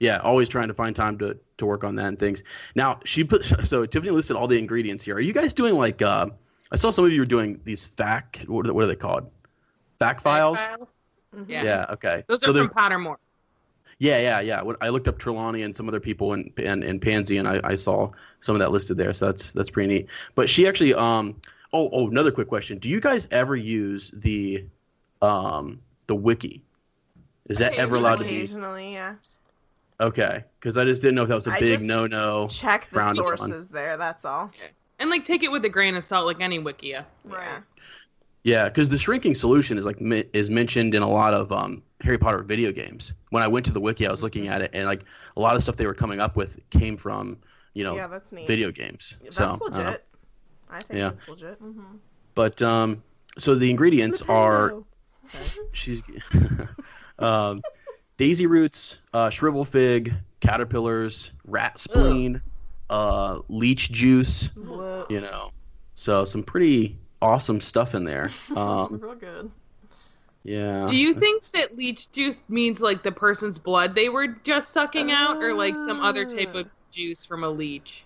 Yeah, 0.04 0.18
always 0.18 0.50
trying 0.50 0.68
to 0.68 0.74
find 0.74 0.94
time 0.94 1.18
to 1.20 1.38
to 1.60 1.66
work 1.66 1.86
on 1.86 1.96
that 1.96 2.08
and 2.08 2.20
things. 2.20 2.44
Now 2.76 3.00
she 3.06 3.24
put 3.24 3.46
so 3.64 3.86
Tiffany 3.86 4.12
listed 4.12 4.36
all 4.36 4.48
the 4.48 4.60
ingredients 4.60 5.02
here. 5.02 5.16
Are 5.16 5.22
you 5.22 5.32
guys 5.32 5.54
doing 5.54 5.76
like? 5.76 6.02
Uh, 6.02 6.28
I 6.74 6.76
saw 6.76 6.90
some 6.90 7.06
of 7.06 7.14
you 7.14 7.22
were 7.22 7.26
doing 7.26 7.62
these 7.64 7.86
fact. 7.86 8.42
What 8.50 8.68
are, 8.68 8.74
what 8.74 8.84
are 8.84 8.88
they 8.88 8.98
called? 8.98 9.32
Fact 10.00 10.22
files. 10.22 10.60
Mhm. 11.34 11.48
Yeah. 11.48 11.64
Yeah. 11.64 11.86
Okay. 11.92 12.26
Those 12.28 12.42
so 12.42 12.50
are 12.50 12.54
there's 12.54 12.68
from 12.68 12.76
Pottermore. 12.76 13.16
yeah, 13.98 14.20
yeah, 14.20 14.42
yeah. 14.42 14.62
When 14.62 14.76
I 14.82 14.90
looked 14.90 15.08
up 15.08 15.18
Trelawney 15.20 15.62
and 15.62 15.74
some 15.74 15.88
other 15.88 16.02
people 16.02 16.34
and 16.34 16.52
and, 16.58 16.84
and 16.84 17.02
Pansy, 17.02 17.38
and 17.38 17.48
I, 17.48 17.62
I 17.64 17.76
saw 17.76 18.12
some 18.42 18.56
of 18.56 18.60
that 18.60 18.74
listed 18.74 18.98
there. 18.98 19.14
So 19.14 19.28
that's 19.28 19.54
that's 19.54 19.70
pretty 19.70 19.88
neat. 19.88 20.08
But 20.36 20.50
she 20.50 20.68
actually, 20.68 20.96
um, 20.96 21.38
oh, 21.72 21.90
oh, 21.94 22.10
another 22.10 22.32
quick 22.32 22.50
question: 22.50 22.78
Do 22.78 22.90
you 22.90 23.00
guys 23.00 23.26
ever 23.32 23.56
use 23.56 24.12
the, 24.12 24.66
um, 25.22 25.80
the 26.08 26.16
wiki? 26.16 26.62
Is 27.46 27.60
that 27.60 27.76
ever 27.76 27.96
allowed 27.96 28.18
to 28.18 28.26
be? 28.26 28.36
Occasionally, 28.36 28.92
yeah. 28.92 29.16
Okay, 30.04 30.44
because 30.60 30.78
I 30.78 30.84
just 30.86 31.02
didn't 31.02 31.16
know 31.16 31.24
if 31.24 31.30
that 31.30 31.36
was 31.36 31.48
a 31.48 31.52
I 31.54 31.60
big 31.60 31.80
just 31.80 31.86
no 31.86 32.06
no. 32.08 32.48
Check 32.50 32.90
the 32.90 32.96
Brownies 32.96 33.20
on. 33.20 33.24
sources 33.38 33.68
there, 33.70 33.96
that's 33.98 34.26
all. 34.26 34.52
And 35.00 35.10
like 35.10 35.24
take 35.26 35.44
it 35.44 35.52
with 35.52 35.64
a 35.66 35.70
grain 35.70 35.96
of 35.96 36.04
salt, 36.04 36.26
like 36.26 36.42
any 36.42 36.60
Wikia. 36.60 37.06
Right. 37.24 37.44
Yeah. 37.46 37.60
Yeah, 38.46 38.68
because 38.68 38.90
the 38.90 38.98
shrinking 38.98 39.36
solution 39.36 39.78
is 39.78 39.86
like 39.86 40.02
mi- 40.02 40.26
is 40.34 40.50
mentioned 40.50 40.94
in 40.96 41.02
a 41.02 41.10
lot 41.10 41.34
of 41.34 41.52
um, 41.54 41.82
Harry 42.02 42.18
Potter 42.18 42.44
video 42.44 42.74
games. 42.74 43.14
When 43.30 43.42
I 43.42 43.48
went 43.48 43.66
to 43.68 43.72
the 43.72 43.80
wiki, 43.80 44.06
I 44.06 44.12
was 44.12 44.22
looking 44.22 44.50
at 44.50 44.62
it, 44.62 44.70
and 44.74 44.86
like 44.86 45.06
a 45.38 45.40
lot 45.40 45.56
of 45.56 45.64
stuff 45.64 45.78
they 45.78 45.86
were 45.88 45.94
coming 45.94 46.20
up 46.20 46.36
with 46.36 46.60
came 46.70 46.98
from 46.98 47.38
you 47.74 47.86
know 47.86 47.96
Yeah, 47.96 48.08
that's 48.08 48.34
neat. 48.34 48.46
video 48.46 48.70
games. 48.72 49.16
That's 49.24 49.38
so, 49.38 49.44
I 49.44 49.48
don't 49.48 49.72
know. 49.72 49.78
legit. 49.80 50.06
I 50.70 50.80
think 50.82 50.98
Yeah. 50.98 51.10
that's 51.12 51.30
legit. 51.30 51.64
Mm-hmm. 51.64 51.96
But 52.36 52.62
um, 52.62 53.02
so 53.38 53.56
the 53.56 53.70
ingredients 53.70 54.22
are 54.24 54.76
she's 55.72 56.02
um, 57.20 57.62
daisy 58.18 58.46
roots, 58.48 59.00
uh, 59.14 59.30
shrivel 59.30 59.66
fig, 59.66 60.14
caterpillars, 60.40 61.32
rat 61.46 61.80
spleen, 61.80 62.42
uh, 62.90 63.40
leech 63.50 63.92
juice. 63.92 64.50
Whoa. 64.56 65.06
You 65.10 65.22
know, 65.22 65.52
so 65.96 66.26
some 66.26 66.44
pretty 66.44 66.98
awesome 67.22 67.62
stuff 67.62 67.96
in 67.96 68.04
there. 68.04 68.30
Um, 68.56 69.00
Real 69.02 69.16
good. 69.16 69.52
yeah. 70.44 70.86
Do 70.88 70.96
you 70.96 71.14
think 71.14 71.44
that 71.52 71.76
leech 71.76 72.12
juice 72.12 72.44
means 72.50 72.82
like 72.82 73.02
the 73.04 73.12
person's 73.12 73.58
blood 73.58 73.96
they 73.96 74.10
were 74.10 74.28
just 74.28 74.74
sucking 74.74 75.12
out, 75.12 75.42
or 75.42 75.54
like 75.54 75.76
some 75.76 76.02
other 76.02 76.26
type 76.26 76.54
of 76.56 76.68
juice 76.92 77.26
from 77.26 77.44
a 77.44 77.50
leech? 77.50 78.06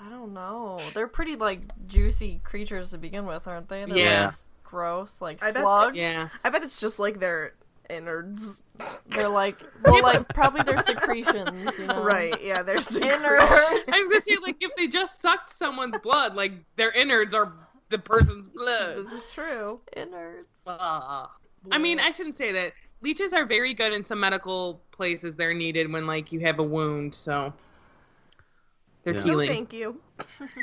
I 0.00 0.08
don't 0.10 0.32
know. 0.32 0.78
They're 0.94 1.08
pretty 1.08 1.34
like 1.36 1.60
juicy 1.88 2.40
creatures 2.44 2.90
to 2.90 2.98
begin 2.98 3.26
with, 3.26 3.46
aren't 3.48 3.68
they? 3.68 3.84
They're 3.84 3.96
Yeah. 3.98 4.26
like, 4.26 4.34
gross, 4.62 5.16
like 5.20 5.42
I 5.42 5.50
bet- 5.50 5.62
slugs. 5.62 5.96
Yeah. 5.96 6.28
I 6.44 6.50
bet 6.50 6.62
it's 6.62 6.80
just 6.80 6.98
like 7.00 7.18
their 7.18 7.54
innards. 7.90 8.62
They're 9.08 9.28
like, 9.28 9.56
well, 9.84 10.02
like 10.02 10.28
probably 10.28 10.62
their 10.62 10.80
secretions, 10.82 11.78
you 11.78 11.86
know? 11.86 12.02
Right, 12.02 12.34
yeah, 12.42 12.62
their 12.62 12.76
Inner. 12.76 13.38
I 13.40 13.82
was 13.88 14.08
gonna 14.08 14.20
say 14.20 14.36
like 14.42 14.56
if 14.60 14.70
they 14.76 14.86
just 14.86 15.20
sucked 15.20 15.50
someone's 15.50 15.98
blood, 15.98 16.34
like 16.34 16.52
their 16.76 16.92
innards 16.92 17.34
are 17.34 17.52
the 17.88 17.98
person's 17.98 18.48
blood. 18.48 18.96
This 18.98 19.12
is 19.12 19.32
true. 19.32 19.80
Innards. 19.96 20.48
Ugh. 20.66 21.28
I 21.70 21.78
mean, 21.78 21.98
I 22.00 22.10
shouldn't 22.10 22.36
say 22.36 22.52
that. 22.52 22.72
Leeches 23.00 23.32
are 23.32 23.44
very 23.44 23.74
good 23.74 23.92
in 23.92 24.04
some 24.04 24.18
medical 24.18 24.82
places. 24.90 25.36
They're 25.36 25.54
needed 25.54 25.92
when 25.92 26.06
like 26.06 26.32
you 26.32 26.40
have 26.40 26.58
a 26.58 26.62
wound, 26.64 27.14
so 27.14 27.52
they're 29.04 29.14
Yeah. 29.14 29.20
No, 29.20 29.26
healing. 29.26 29.48
thank 29.48 29.72
you. 29.72 30.00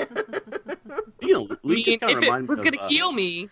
You 1.22 1.34
know, 1.34 1.48
I 1.52 1.58
leeches 1.64 1.88
mean, 1.94 2.00
kind 2.00 2.12
if 2.12 2.18
it 2.18 2.26
remind 2.28 2.48
was 2.48 2.60
gonna 2.60 2.78
of, 2.78 2.84
uh, 2.84 2.88
heal 2.90 3.12
me, 3.12 3.50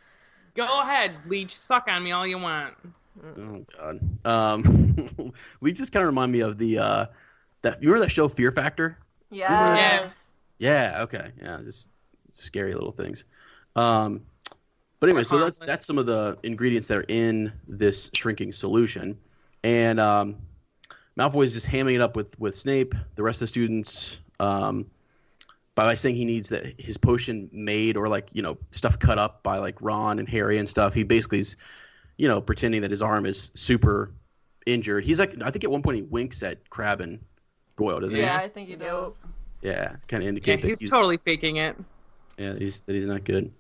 go 0.54 0.66
ahead, 0.82 1.16
leech, 1.26 1.58
suck 1.58 1.88
on 1.88 2.04
me 2.04 2.12
all 2.12 2.28
you 2.28 2.38
want. 2.38 2.76
Oh 3.22 3.66
God. 3.78 4.00
Um, 4.26 5.34
just 5.74 5.92
kind 5.92 6.04
of 6.04 6.08
remind 6.08 6.32
me 6.32 6.42
of 6.42 6.58
the 6.58 6.80
uh, 6.80 7.06
that 7.62 7.82
you 7.82 7.90
remember 7.90 8.06
that 8.06 8.12
show 8.12 8.28
Fear 8.28 8.52
Factor? 8.52 8.98
Yes. 9.30 10.32
Yeah. 10.60 11.02
Okay. 11.02 11.32
Yeah. 11.42 11.60
Just 11.64 11.90
scary 12.32 12.74
little 12.74 12.92
things. 12.92 13.26
Um, 13.76 14.22
but 15.00 15.10
anyway, 15.10 15.26
so 15.26 15.38
that's 15.38 15.60
that's 15.60 15.86
some 15.86 15.98
of 15.98 16.06
the 16.06 16.38
ingredients 16.44 16.88
that 16.88 16.98
are 16.98 17.06
in 17.10 17.52
this 17.68 18.10
shrinking 18.14 18.54
solution, 18.54 19.18
and 19.62 20.00
um, 20.00 20.38
Malfoy 21.20 21.44
is 21.44 21.54
just 21.54 21.68
hamming 21.68 21.96
it 21.96 22.02
up 22.02 22.16
with 22.16 22.40
with 22.40 22.58
Snape, 22.58 22.96
the 23.16 23.24
rest 23.24 23.38
of 23.38 23.42
the 23.42 23.48
students, 23.48 24.18
um, 24.40 24.86
by, 25.76 25.86
by 25.86 25.94
saying 25.96 26.16
he 26.16 26.24
needs 26.24 26.48
that 26.50 26.80
his 26.80 26.98
potion 26.98 27.50
made 27.52 27.98
or 27.98 28.08
like 28.08 28.30
you 28.32 28.42
know 28.42 28.58
stuff 28.72 28.98
cut 28.98 29.18
up 29.18 29.44
by 29.44 29.58
like 29.58 29.76
Ron 29.82 30.20
and 30.20 30.30
Harry 30.30 30.58
and 30.58 30.70
stuff. 30.70 30.94
He 30.94 31.04
basically 31.04 31.40
is, 31.40 31.58
you 32.18 32.28
know, 32.28 32.42
pretending 32.42 32.82
that 32.82 32.92
his 32.92 33.02
arm 33.02 33.26
is 33.26 33.52
super 33.56 34.12
injured. 34.66 35.04
He's 35.04 35.20
like, 35.20 35.42
I 35.42 35.52
think 35.52 35.64
at 35.64 35.72
one 35.72 35.82
point 35.82 35.98
he 35.98 36.02
winks 36.04 36.44
at 36.44 36.70
Crabbe 36.70 37.02
and 37.02 37.20
Goyle, 37.76 38.00
doesn't 38.00 38.18
Yeah, 38.20 38.26
he? 38.26 38.32
Yeah, 38.32 38.38
I 38.38 38.50
think 38.50 38.70
he 38.70 38.76
does. 38.76 39.20
Yeah, 39.62 39.96
kind 40.08 40.24
of 40.24 40.24
Yeah, 40.24 40.30
indicate 40.30 40.62
that 40.62 40.80
he's 40.80 40.90
totally 40.90 41.18
faking 41.18 41.58
it. 41.58 41.78
yeah, 42.38 42.54
he's 42.58 42.80
that 42.82 42.94
he's 42.94 43.06
not 43.06 43.24
good. 43.24 43.54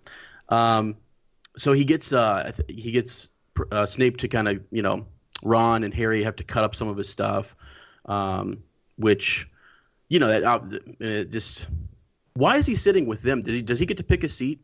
Um, 0.49 0.97
so 1.57 1.71
he 1.73 1.85
gets 1.85 2.11
uh 2.13 2.51
he 2.67 2.91
gets 2.91 3.29
uh, 3.71 3.85
Snape 3.85 4.17
to 4.17 4.27
kind 4.27 4.47
of 4.47 4.63
you 4.71 4.81
know 4.81 5.07
Ron 5.43 5.83
and 5.83 5.93
Harry 5.93 6.23
have 6.23 6.35
to 6.37 6.43
cut 6.43 6.63
up 6.63 6.75
some 6.75 6.87
of 6.87 6.97
his 6.97 7.09
stuff, 7.09 7.55
um, 8.05 8.63
which 8.97 9.47
you 10.09 10.19
know 10.19 10.27
that 10.27 10.43
uh, 10.43 10.59
uh, 11.05 11.23
just 11.25 11.67
why 12.33 12.57
is 12.57 12.65
he 12.65 12.75
sitting 12.75 13.05
with 13.05 13.21
them? 13.21 13.41
Did 13.43 13.55
he 13.55 13.61
does 13.61 13.79
he 13.79 13.85
get 13.85 13.97
to 13.97 14.03
pick 14.03 14.23
a 14.23 14.29
seat? 14.29 14.59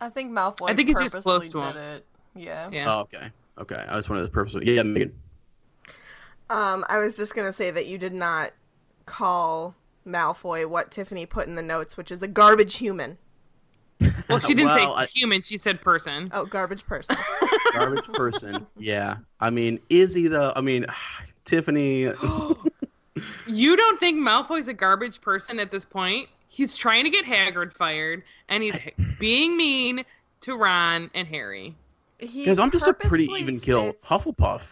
I 0.00 0.10
think 0.10 0.30
Malfoy. 0.30 0.70
I 0.70 0.74
think 0.74 0.88
he's 0.88 1.00
just 1.00 1.20
close 1.20 1.48
to 1.50 1.60
him. 1.60 1.76
It. 1.76 2.06
Yeah. 2.36 2.68
Yeah. 2.72 2.92
Oh, 2.94 3.00
okay, 3.00 3.30
okay. 3.58 3.84
I 3.88 3.94
just 3.96 4.10
wanted 4.10 4.24
the 4.24 4.30
purpose. 4.30 4.56
Yeah, 4.62 4.82
Megan. 4.82 5.12
Um, 6.48 6.84
I 6.88 6.98
was 6.98 7.16
just 7.16 7.34
gonna 7.34 7.52
say 7.52 7.70
that 7.70 7.86
you 7.86 7.98
did 7.98 8.12
not 8.14 8.52
call 9.06 9.74
Malfoy 10.06 10.66
what 10.66 10.90
Tiffany 10.90 11.26
put 11.26 11.46
in 11.48 11.54
the 11.56 11.62
notes, 11.62 11.96
which 11.96 12.10
is 12.10 12.22
a 12.22 12.28
garbage 12.28 12.76
human. 12.76 13.18
Well, 14.28 14.40
she 14.40 14.54
didn't 14.54 14.66
Well, 14.66 14.76
say 14.76 15.02
I- 15.04 15.06
human; 15.06 15.42
she 15.42 15.56
said 15.56 15.80
person. 15.80 16.30
Oh, 16.32 16.44
garbage 16.46 16.84
person. 16.84 17.16
Garbage 17.72 18.04
person. 18.06 18.66
Yeah, 18.76 19.18
I 19.40 19.50
mean, 19.50 19.78
is 19.88 20.14
he 20.14 20.26
the? 20.26 20.52
I 20.56 20.60
mean, 20.62 20.84
Tiffany. 21.44 22.12
You 23.46 23.76
don't 23.76 23.98
think 23.98 24.18
Malfoy's 24.18 24.68
a 24.68 24.74
garbage 24.74 25.20
person 25.22 25.58
at 25.58 25.70
this 25.70 25.84
point? 25.86 26.28
He's 26.48 26.76
trying 26.76 27.04
to 27.04 27.10
get 27.10 27.24
Hagrid 27.24 27.72
fired, 27.72 28.22
and 28.48 28.62
he's 28.62 28.76
being 29.18 29.56
mean 29.56 30.04
to 30.42 30.54
Ron 30.56 31.10
and 31.14 31.26
Harry. 31.26 31.74
He 32.18 32.40
Because 32.40 32.58
I'm 32.58 32.70
just 32.70 32.86
a 32.86 32.94
pretty 32.94 33.24
even 33.24 33.58
kill 33.60 33.92
sits- 33.92 34.06
Hufflepuff. 34.08 34.62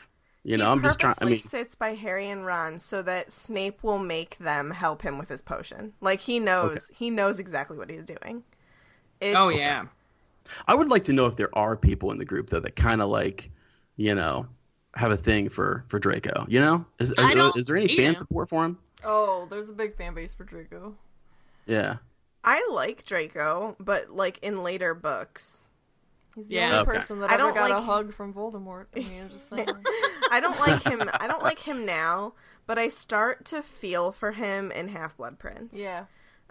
You 0.47 0.59
know, 0.59 0.71
I'm 0.71 0.83
just 0.83 1.01
trying. 1.01 1.13
I 1.13 1.25
purposefully 1.25 1.33
mean, 1.37 1.65
sits 1.65 1.75
by 1.75 1.95
Harry 1.95 2.29
and 2.29 2.45
Ron 2.45 2.79
so 2.79 3.01
that 3.03 3.33
Snape 3.33 3.83
will 3.83 3.99
make 3.99 4.37
them 4.39 4.71
help 4.71 5.01
him 5.01 5.17
with 5.17 5.31
his 5.31 5.41
potion. 5.41 5.95
Like 6.03 6.21
he 6.21 6.39
knows, 6.39 6.91
he 6.95 7.09
knows 7.09 7.39
exactly 7.39 7.79
what 7.79 7.89
he's 7.89 8.05
doing. 8.05 8.43
It's, 9.21 9.35
Oh 9.37 9.49
yeah. 9.49 9.85
I 10.69 10.75
would 10.75 10.89
like 10.89 11.05
to 11.05 11.15
know 11.15 11.25
if 11.25 11.37
there 11.37 11.57
are 11.57 11.77
people 11.79 12.11
in 12.13 12.19
the 12.19 12.27
group 12.27 12.51
though 12.51 12.61
that 12.61 12.77
kind 12.77 13.01
of 13.01 13.09
like, 13.09 13.51
you 13.97 14.15
know, 14.15 14.47
have 14.95 15.11
a 15.11 15.17
thing 15.17 15.49
for 15.49 15.85
for 15.89 15.99
Draco. 15.99 16.45
You 16.47 16.61
know, 16.61 16.85
is 16.99 17.13
is, 17.13 17.17
I 17.19 17.51
is 17.57 17.67
there 17.67 17.77
any 17.77 17.89
fan 17.89 18.09
him. 18.09 18.15
support 18.15 18.51
for 18.51 18.67
him? 18.67 18.77
Oh, 19.03 19.47
there's 19.51 19.71
a 19.71 19.73
big 19.75 19.97
fan 19.97 20.13
base 20.13 20.35
for 20.35 20.45
Draco. 20.45 20.95
Yeah. 21.67 21.97
I 22.45 22.67
like 22.71 23.07
Draco, 23.07 23.77
but 23.81 24.11
like 24.11 24.39
in 24.43 24.63
later 24.63 24.95
books, 24.95 25.64
He's 26.35 26.49
the 26.49 26.55
Yeah. 26.57 26.67
only 26.67 26.79
Okay. 26.79 26.93
person 26.99 27.21
that 27.21 27.31
I 27.31 27.35
ever 27.35 27.43
don't 27.45 27.55
got 27.55 27.71
a 27.71 27.81
hug 27.81 28.13
from 28.15 28.33
Voldemort. 28.35 28.87
I 28.97 29.01
mean, 29.01 29.23
I'm 29.23 29.31
just 29.31 29.49
saying. 29.51 29.67
I 30.31 30.41
don't 30.41 30.59
like 30.59 30.83
him. 30.83 31.09
I 31.21 31.27
don't 31.27 31.43
like 31.43 31.61
him 31.61 31.87
now, 31.87 32.35
but 32.67 32.79
I 32.79 32.89
start 32.89 33.45
to 33.47 33.63
feel 33.63 34.13
for 34.13 34.33
him 34.33 34.71
in 34.73 34.89
Half 34.89 35.17
Blood 35.17 35.39
Prince. 35.39 35.75
yeah. 35.77 36.05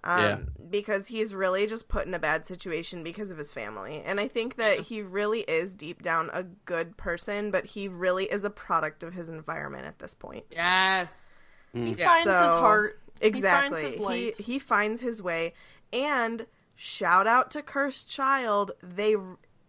um, 0.06 0.20
Yeah. 0.22 0.38
because 0.70 1.08
he's 1.08 1.34
really 1.34 1.66
just 1.66 1.88
put 1.88 2.06
in 2.08 2.14
a 2.14 2.20
bad 2.20 2.46
situation 2.46 3.04
because 3.04 3.32
of 3.32 3.38
his 3.38 3.54
family. 3.54 4.02
And 4.06 4.20
I 4.20 4.28
think 4.28 4.56
that 4.58 4.80
he 4.82 5.02
really 5.02 5.42
is 5.42 5.72
deep 5.74 6.02
down 6.02 6.30
a 6.34 6.44
good 6.44 6.98
person, 6.98 7.52
but 7.52 7.66
he 7.66 7.88
really 7.88 8.26
is 8.26 8.44
a 8.44 8.50
product 8.50 9.02
of 9.04 9.14
his 9.14 9.30
environment 9.30 9.86
at 9.86 10.00
this 10.00 10.14
point. 10.14 10.46
Yes. 10.52 11.26
He 11.72 11.80
Mm. 11.80 11.98
Yeah. 12.00 12.06
finds 12.08 12.26
his 12.30 12.36
heart. 12.54 13.00
Exactly. 13.22 13.92
He 13.92 13.98
finds 13.98 14.38
his 14.38 14.46
He 14.46 14.54
he 14.54 14.60
finds 14.60 15.02
his 15.02 15.24
way 15.24 15.54
and 15.94 16.46
shout 16.76 17.26
out 17.26 17.50
to 17.52 17.62
Cursed 17.62 18.10
Child. 18.10 18.72
They 18.82 19.16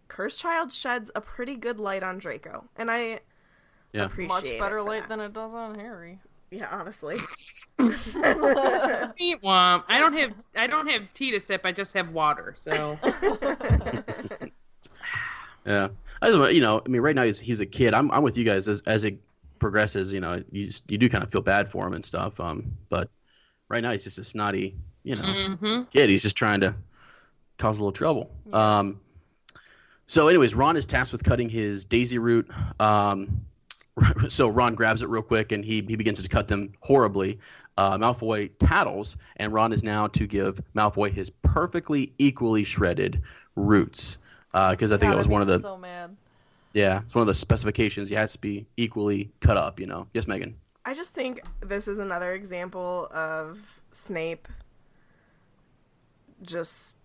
Cursed 0.08 0.40
Child 0.40 0.72
sheds 0.72 1.10
a 1.14 1.20
pretty 1.20 1.56
good 1.56 1.78
light 1.80 2.02
on 2.02 2.18
Draco. 2.18 2.64
And 2.76 2.90
I 2.90 3.20
Yeah. 3.92 4.04
appreciate 4.06 4.28
Much 4.28 4.44
it 4.44 4.58
better 4.58 4.78
for 4.78 4.82
light 4.82 5.02
that. 5.02 5.08
than 5.08 5.20
it 5.20 5.32
does 5.32 5.52
on 5.52 5.74
Harry. 5.76 6.20
Yeah, 6.50 6.68
honestly. 6.70 7.16
Meat 7.78 7.90
womp. 9.42 9.84
I 9.88 9.98
don't 9.98 10.12
have 10.14 10.32
I 10.56 10.66
don't 10.66 10.86
have 10.88 11.02
tea 11.14 11.30
to 11.32 11.40
sip. 11.40 11.62
I 11.64 11.72
just 11.72 11.92
have 11.94 12.10
water. 12.10 12.54
So 12.56 12.98
Yeah. 15.66 15.88
I 16.22 16.28
just, 16.28 16.38
want- 16.38 16.54
you 16.54 16.60
know, 16.60 16.80
I 16.84 16.88
mean, 16.88 17.00
right 17.02 17.14
now 17.14 17.24
he's 17.24 17.38
he's 17.38 17.60
a 17.60 17.66
kid. 17.66 17.94
I'm 17.94 18.10
I'm 18.10 18.22
with 18.22 18.36
you 18.36 18.44
guys 18.44 18.68
as 18.68 18.82
as 18.82 19.04
it 19.04 19.18
progresses. 19.58 20.12
You 20.12 20.20
know, 20.20 20.42
you 20.52 20.66
just, 20.66 20.88
you 20.90 20.98
do 20.98 21.08
kind 21.08 21.24
of 21.24 21.30
feel 21.30 21.40
bad 21.42 21.70
for 21.70 21.86
him 21.86 21.94
and 21.94 22.04
stuff. 22.04 22.38
Um, 22.40 22.72
but 22.88 23.10
right 23.68 23.82
now 23.82 23.90
he's 23.92 24.04
just 24.04 24.18
a 24.18 24.24
snotty, 24.24 24.76
you 25.02 25.16
know, 25.16 25.22
hmm 25.22 25.82
kid. 25.90 26.10
He's 26.10 26.22
just 26.22 26.36
trying 26.36 26.60
to 26.60 26.74
cause 27.58 27.78
a 27.78 27.80
little 27.82 27.92
trouble. 27.92 28.30
Um, 28.52 29.00
so, 30.06 30.28
anyways, 30.28 30.54
Ron 30.54 30.76
is 30.76 30.86
tasked 30.86 31.12
with 31.12 31.24
cutting 31.24 31.48
his 31.48 31.84
daisy 31.84 32.18
root. 32.18 32.50
Um, 32.80 33.44
so 34.28 34.48
Ron 34.48 34.74
grabs 34.74 35.02
it 35.02 35.08
real 35.08 35.22
quick 35.22 35.52
and 35.52 35.64
he 35.64 35.82
he 35.86 35.96
begins 35.96 36.22
to 36.22 36.28
cut 36.28 36.48
them 36.48 36.72
horribly. 36.80 37.38
Uh, 37.76 37.98
Malfoy 37.98 38.50
tattles, 38.60 39.16
and 39.36 39.52
Ron 39.52 39.72
is 39.72 39.82
now 39.82 40.06
to 40.08 40.26
give 40.26 40.60
Malfoy 40.76 41.10
his 41.12 41.30
perfectly 41.30 42.12
equally 42.18 42.62
shredded 42.64 43.20
roots. 43.56 44.18
Because 44.52 44.92
I 44.92 44.96
think 44.96 45.10
God, 45.10 45.12
that 45.12 45.18
was 45.18 45.26
one 45.28 45.42
of 45.42 45.48
the 45.48 45.58
So 45.58 45.76
mad. 45.76 46.16
yeah, 46.72 47.00
it's 47.02 47.14
one 47.14 47.22
of 47.22 47.26
the 47.26 47.34
specifications. 47.34 48.08
He 48.08 48.14
has 48.14 48.32
to 48.32 48.38
be 48.38 48.66
equally 48.76 49.30
cut 49.40 49.56
up. 49.56 49.80
You 49.80 49.86
know. 49.86 50.06
Yes, 50.14 50.28
Megan. 50.28 50.54
I 50.84 50.94
just 50.94 51.14
think 51.14 51.40
this 51.60 51.88
is 51.88 51.98
another 51.98 52.32
example 52.34 53.08
of 53.10 53.58
Snape 53.92 54.46
just 56.42 56.96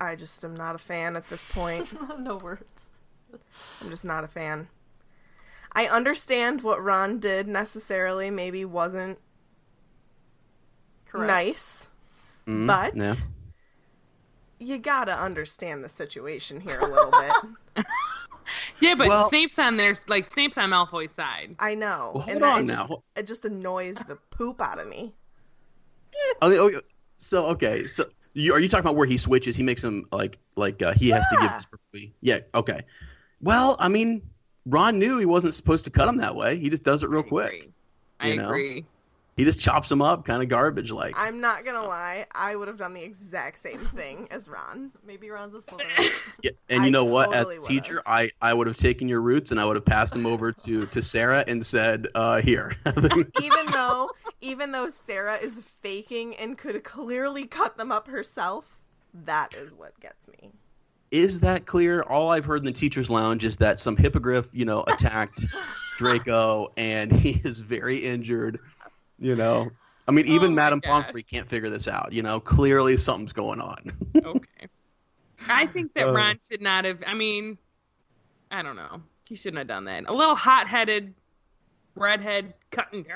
I 0.00 0.16
just 0.16 0.44
am 0.44 0.56
not 0.56 0.74
a 0.74 0.78
fan 0.78 1.14
at 1.16 1.28
this 1.28 1.44
point. 1.44 1.88
no 2.18 2.36
words. 2.36 2.64
I'm 3.80 3.90
just 3.90 4.04
not 4.04 4.24
a 4.24 4.28
fan. 4.28 4.68
I 5.72 5.86
understand 5.86 6.62
what 6.62 6.82
Ron 6.82 7.20
did 7.20 7.46
necessarily 7.46 8.30
maybe 8.30 8.64
wasn't 8.64 9.18
Correct. 11.06 11.28
nice, 11.28 11.90
Mhm, 12.46 12.66
but 12.66 12.96
yeah. 12.96 13.14
you 14.58 14.78
gotta 14.78 15.16
understand 15.16 15.84
the 15.84 15.88
situation 15.88 16.60
here 16.60 16.78
a 16.80 16.86
little 16.88 17.10
bit. 17.12 17.86
yeah, 18.80 18.94
but 18.96 19.08
Well- 19.08 19.28
Snape's 19.28 19.58
on 19.58 19.76
there. 19.76 19.94
Like 20.08 20.26
Snape's 20.26 20.58
on 20.58 20.70
Malfoy's 20.70 21.12
side. 21.12 21.54
I 21.60 21.74
know. 21.74 22.12
Well, 22.14 22.22
hold 22.24 22.36
and 22.36 22.44
on 22.44 22.60
it 22.62 22.66
now. 22.66 22.86
Just, 22.86 23.00
it 23.16 23.26
just 23.28 23.44
annoys 23.44 23.96
the 23.96 24.16
poop 24.30 24.60
out 24.60 24.80
of 24.80 24.88
me. 24.88 25.14
I 26.42 26.48
mean, 26.48 26.58
okay, 26.58 26.80
so 27.18 27.46
okay, 27.46 27.86
so 27.86 28.06
you, 28.34 28.52
are 28.54 28.60
you 28.60 28.68
talking 28.68 28.84
about 28.84 28.96
where 28.96 29.06
he 29.06 29.16
switches? 29.16 29.56
He 29.56 29.62
makes 29.62 29.82
him 29.82 30.06
like 30.12 30.38
like 30.56 30.82
uh, 30.82 30.92
he 30.92 31.08
has 31.10 31.26
to 31.28 31.36
give 31.36 31.50
Yeah. 31.50 31.60
his. 31.92 32.06
Yeah. 32.20 32.38
Okay. 32.54 32.82
Well, 33.40 33.76
I 33.78 33.88
mean, 33.88 34.22
Ron 34.66 34.98
knew 34.98 35.18
he 35.18 35.26
wasn't 35.26 35.54
supposed 35.54 35.84
to 35.84 35.90
cut 35.90 36.08
him 36.08 36.18
that 36.18 36.34
way. 36.36 36.56
He 36.58 36.68
just 36.68 36.84
does 36.84 37.02
it 37.02 37.10
real 37.10 37.20
I 37.24 37.28
quick. 37.28 37.46
agree. 37.54 37.72
I 38.20 38.36
know? 38.36 38.48
agree. 38.48 38.84
He 39.36 39.44
just 39.44 39.60
chops 39.60 39.88
them 39.88 40.02
up, 40.02 40.26
kind 40.26 40.42
of 40.42 40.48
garbage 40.50 40.90
like. 40.90 41.14
I'm 41.16 41.40
not 41.40 41.64
gonna 41.64 41.84
lie, 41.84 42.26
I 42.34 42.56
would 42.56 42.68
have 42.68 42.76
done 42.76 42.92
the 42.92 43.02
exact 43.02 43.62
same 43.62 43.86
thing 43.86 44.28
as 44.30 44.48
Ron. 44.48 44.90
Maybe 45.06 45.30
Ron's 45.30 45.54
a 45.54 45.58
Slytherin. 45.60 46.10
Yeah, 46.42 46.50
and 46.68 46.82
you 46.82 46.88
I 46.88 46.90
know 46.90 47.04
what? 47.06 47.28
As 47.32 47.46
totally 47.46 47.56
a 47.56 47.60
would've. 47.60 47.68
teacher, 47.68 48.02
I, 48.04 48.30
I 48.42 48.52
would 48.52 48.66
have 48.66 48.76
taken 48.76 49.08
your 49.08 49.20
roots 49.22 49.50
and 49.50 49.58
I 49.60 49.64
would 49.64 49.76
have 49.76 49.84
passed 49.86 50.12
them 50.12 50.26
over 50.26 50.52
to, 50.52 50.86
to 50.86 51.02
Sarah 51.02 51.44
and 51.46 51.64
said, 51.64 52.08
uh, 52.14 52.42
here. 52.42 52.74
even 53.40 53.66
though 53.72 54.08
even 54.42 54.72
though 54.72 54.88
Sarah 54.90 55.36
is 55.36 55.62
faking 55.82 56.36
and 56.36 56.58
could 56.58 56.82
clearly 56.84 57.46
cut 57.46 57.78
them 57.78 57.90
up 57.92 58.08
herself, 58.08 58.78
that 59.14 59.54
is 59.54 59.72
what 59.74 59.98
gets 60.00 60.28
me. 60.28 60.50
is 61.10 61.40
that 61.40 61.66
clear? 61.66 62.02
All 62.02 62.30
I've 62.32 62.44
heard 62.44 62.58
in 62.60 62.64
the 62.66 62.72
teacher's 62.72 63.08
lounge 63.10 63.44
is 63.44 63.56
that 63.58 63.78
some 63.78 63.96
hippogriff, 63.96 64.48
you 64.52 64.64
know, 64.66 64.84
attacked 64.86 65.44
Draco 65.98 66.68
and 66.76 67.12
he 67.12 67.40
is 67.44 67.58
very 67.58 67.98
injured. 67.98 68.58
You 69.20 69.36
know, 69.36 69.70
I 70.08 70.12
mean, 70.12 70.26
even 70.26 70.52
Oh 70.52 70.54
Madame. 70.54 70.80
Pomfrey 70.80 71.22
can't 71.22 71.46
figure 71.48 71.68
this 71.70 71.86
out. 71.86 72.12
You 72.12 72.22
know, 72.22 72.40
clearly 72.40 72.96
something's 72.96 73.32
going 73.32 73.60
on. 73.60 73.84
Okay. 74.24 74.66
I 75.48 75.66
think 75.66 75.94
that 75.94 76.08
Uh. 76.08 76.12
Ron 76.12 76.38
should 76.46 76.60
not 76.60 76.84
have. 76.84 76.98
I 77.06 77.14
mean, 77.14 77.56
I 78.50 78.62
don't 78.62 78.76
know. 78.76 79.02
He 79.24 79.34
shouldn't 79.36 79.58
have 79.58 79.68
done 79.68 79.84
that. 79.84 80.04
A 80.08 80.12
little 80.12 80.34
hot-headed 80.34 81.14
redhead 81.94 82.54
cutting. 82.70 83.02
D- 83.04 83.10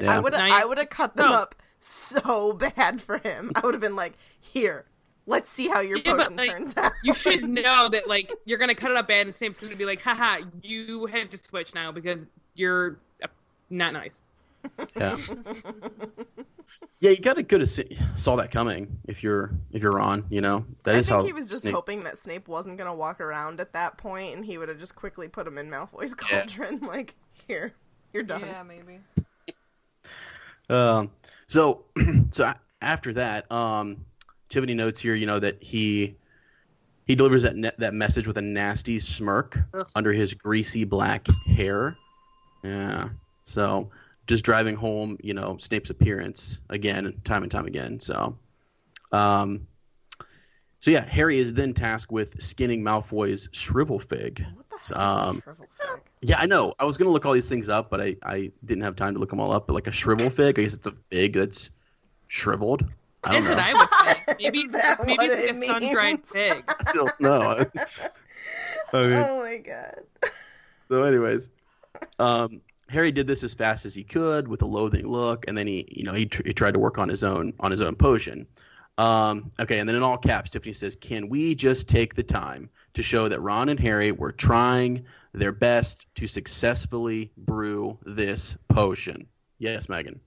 Yeah. 0.00 0.16
I 0.16 0.18
would 0.18 0.32
Now 0.32 0.46
you- 0.46 0.52
I 0.54 0.64
would 0.64 0.78
have 0.78 0.90
cut 0.90 1.16
them 1.16 1.30
No. 1.30 1.36
up 1.36 1.54
so 1.80 2.52
bad 2.76 3.00
for 3.00 3.18
him. 3.18 3.52
I 3.54 3.60
would 3.60 3.74
have 3.74 3.80
been 3.80 3.96
like, 3.96 4.14
"Here, 4.40 4.84
let's 5.26 5.48
see 5.48 5.68
how 5.68 5.80
your 5.80 5.98
Yeah, 5.98 6.02
but, 6.16 6.16
potion 6.22 6.36
like, 6.36 6.50
turns 6.50 6.76
out." 6.76 6.92
You 7.04 7.14
should 7.14 7.48
know 7.48 7.88
that, 7.88 8.08
like, 8.08 8.32
you're 8.44 8.58
gonna 8.58 8.74
cut 8.74 8.90
it 8.90 8.96
up 8.96 9.08
bad, 9.08 9.26
and 9.26 9.34
Snape's 9.34 9.58
gonna 9.58 9.76
be 9.76 9.84
like, 9.86 10.00
"Haha, 10.02 10.38
you 10.62 11.06
have 11.06 11.30
to 11.30 11.38
switch 11.38 11.74
now 11.74 11.92
because 11.92 12.26
you're 12.54 12.98
uh, 13.22 13.28
not 13.70 13.92
nice." 13.92 14.20
Yeah. 14.96 15.16
yeah, 17.00 17.10
you 17.10 17.18
gotta 17.20 17.42
could 17.44 17.60
have 17.60 17.70
se- 17.70 17.96
saw 18.16 18.36
that 18.36 18.50
coming 18.50 18.98
if 19.06 19.22
you're 19.22 19.52
if 19.72 19.82
you're 19.82 19.98
on, 20.00 20.24
You 20.30 20.40
know, 20.40 20.66
that 20.84 20.94
I 20.94 20.98
is 20.98 21.08
think 21.08 21.20
how 21.20 21.26
he 21.26 21.32
was 21.32 21.48
just 21.48 21.62
Snape- 21.62 21.74
hoping 21.74 22.04
that 22.04 22.18
Snape 22.18 22.48
wasn't 22.48 22.76
gonna 22.78 22.94
walk 22.94 23.20
around 23.20 23.60
at 23.60 23.72
that 23.72 23.98
point, 23.98 24.34
and 24.36 24.44
he 24.44 24.58
would 24.58 24.68
have 24.68 24.78
just 24.78 24.94
quickly 24.94 25.28
put 25.28 25.46
him 25.46 25.58
in 25.58 25.68
Malfoy's 25.70 26.14
Yeah. 26.30 26.40
cauldron. 26.40 26.80
Like, 26.86 27.14
here, 27.46 27.72
you're 28.12 28.22
done. 28.24 28.40
yeah, 28.40 28.62
maybe. 28.62 29.00
Um, 30.70 31.10
so, 31.46 31.84
so 32.30 32.52
after 32.82 33.12
that, 33.14 33.50
um, 33.50 34.04
Tiffany 34.50 34.74
notes 34.74 35.00
here, 35.00 35.14
you 35.14 35.24
know, 35.26 35.38
that 35.40 35.62
he 35.62 36.14
he 37.06 37.14
delivers 37.14 37.42
that 37.42 37.56
ne- 37.56 37.70
that 37.78 37.94
message 37.94 38.26
with 38.26 38.36
a 38.36 38.42
nasty 38.42 38.98
smirk 39.00 39.58
Ugh. 39.72 39.86
under 39.94 40.12
his 40.12 40.34
greasy 40.34 40.84
black 40.84 41.26
hair. 41.56 41.96
Yeah. 42.62 43.08
So, 43.44 43.88
just 44.28 44.44
driving 44.44 44.76
home, 44.76 45.16
you 45.20 45.34
know, 45.34 45.56
Snape's 45.58 45.90
appearance 45.90 46.60
again, 46.70 47.12
time 47.24 47.42
and 47.42 47.50
time 47.50 47.66
again. 47.66 47.98
So, 47.98 48.38
um, 49.10 49.66
so 50.80 50.90
yeah, 50.92 51.04
Harry 51.04 51.38
is 51.38 51.52
then 51.54 51.74
tasked 51.74 52.12
with 52.12 52.40
skinning 52.40 52.82
Malfoy's 52.84 53.48
shrivel 53.52 53.98
fig. 53.98 54.44
What 54.54 54.66
the 54.88 54.94
hell 54.96 55.18
Um, 55.28 55.42
shrivel 55.42 55.66
fig? 55.80 56.02
Yeah, 56.20 56.38
I 56.38 56.46
know. 56.46 56.74
I 56.78 56.84
was 56.84 56.96
gonna 56.96 57.10
look 57.10 57.26
all 57.26 57.32
these 57.32 57.48
things 57.48 57.68
up, 57.68 57.90
but 57.90 58.00
I, 58.00 58.16
I 58.22 58.52
didn't 58.64 58.84
have 58.84 58.94
time 58.96 59.14
to 59.14 59.20
look 59.20 59.30
them 59.30 59.40
all 59.40 59.52
up. 59.52 59.66
But 59.66 59.72
like 59.74 59.86
a 59.88 59.92
shrivel 59.92 60.30
fig, 60.30 60.58
I 60.58 60.62
guess 60.62 60.74
it's 60.74 60.86
a 60.86 60.92
fig 61.10 61.32
that's 61.34 61.70
shriveled. 62.28 62.84
I 63.24 63.32
don't 63.32 63.44
That's 63.44 63.56
know. 63.74 63.78
what 63.78 63.98
I 64.00 64.12
would 64.12 64.24
think. 64.26 64.38
Maybe 64.40 64.58
Is 64.60 64.72
that 64.72 64.98
maybe 65.04 65.16
what 65.16 65.30
it's 65.30 65.58
like 65.58 65.68
a 65.68 65.72
sun-dried 65.80 66.24
fig. 66.26 66.54
pig. 66.56 66.64
I 66.86 66.92
don't 66.92 67.20
know. 67.20 67.40
I 68.92 69.02
mean, 69.02 69.12
Oh 69.14 69.40
my 69.40 69.56
god. 69.58 70.02
so, 70.88 71.02
anyways, 71.02 71.50
um, 72.20 72.60
Harry 72.88 73.12
did 73.12 73.26
this 73.26 73.44
as 73.44 73.54
fast 73.54 73.84
as 73.84 73.94
he 73.94 74.02
could 74.02 74.48
with 74.48 74.62
a 74.62 74.66
loathing 74.66 75.06
look, 75.06 75.44
and 75.46 75.56
then 75.56 75.66
he, 75.66 75.86
you 75.90 76.04
know, 76.04 76.14
he, 76.14 76.26
tr- 76.26 76.42
he 76.46 76.54
tried 76.54 76.74
to 76.74 76.80
work 76.80 76.98
on 76.98 77.08
his 77.08 77.22
own 77.22 77.52
on 77.60 77.70
his 77.70 77.80
own 77.80 77.94
potion. 77.94 78.46
Um, 78.96 79.52
okay, 79.60 79.78
and 79.78 79.88
then 79.88 79.94
in 79.94 80.02
all 80.02 80.16
caps, 80.16 80.50
Tiffany 80.50 80.72
says, 80.72 80.96
"Can 80.96 81.28
we 81.28 81.54
just 81.54 81.88
take 81.88 82.14
the 82.14 82.22
time 82.22 82.70
to 82.94 83.02
show 83.02 83.28
that 83.28 83.40
Ron 83.40 83.68
and 83.68 83.78
Harry 83.78 84.10
were 84.10 84.32
trying 84.32 85.04
their 85.32 85.52
best 85.52 86.06
to 86.16 86.26
successfully 86.26 87.30
brew 87.36 87.98
this 88.04 88.56
potion?" 88.68 89.28
Yes, 89.58 89.88
Megan. 89.88 90.20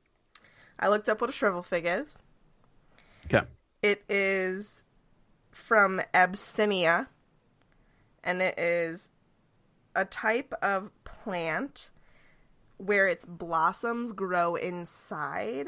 I 0.80 0.89
looked 0.89 1.10
up 1.10 1.19
what 1.19 1.30
a 1.30 1.34
shrivel 1.34 1.63
fig 1.63 1.86
is. 1.86 2.21
Okay. 3.26 3.45
It 3.82 4.04
is 4.08 4.84
from 5.52 6.00
Abyssinia, 6.13 7.10
and 8.24 8.41
it 8.41 8.58
is 8.58 9.10
a 9.95 10.06
type 10.06 10.54
of 10.62 10.91
plant 11.04 11.89
where 12.82 13.08
its 13.08 13.26
blossoms 13.26 14.12
grow 14.12 14.56
inside. 14.56 15.67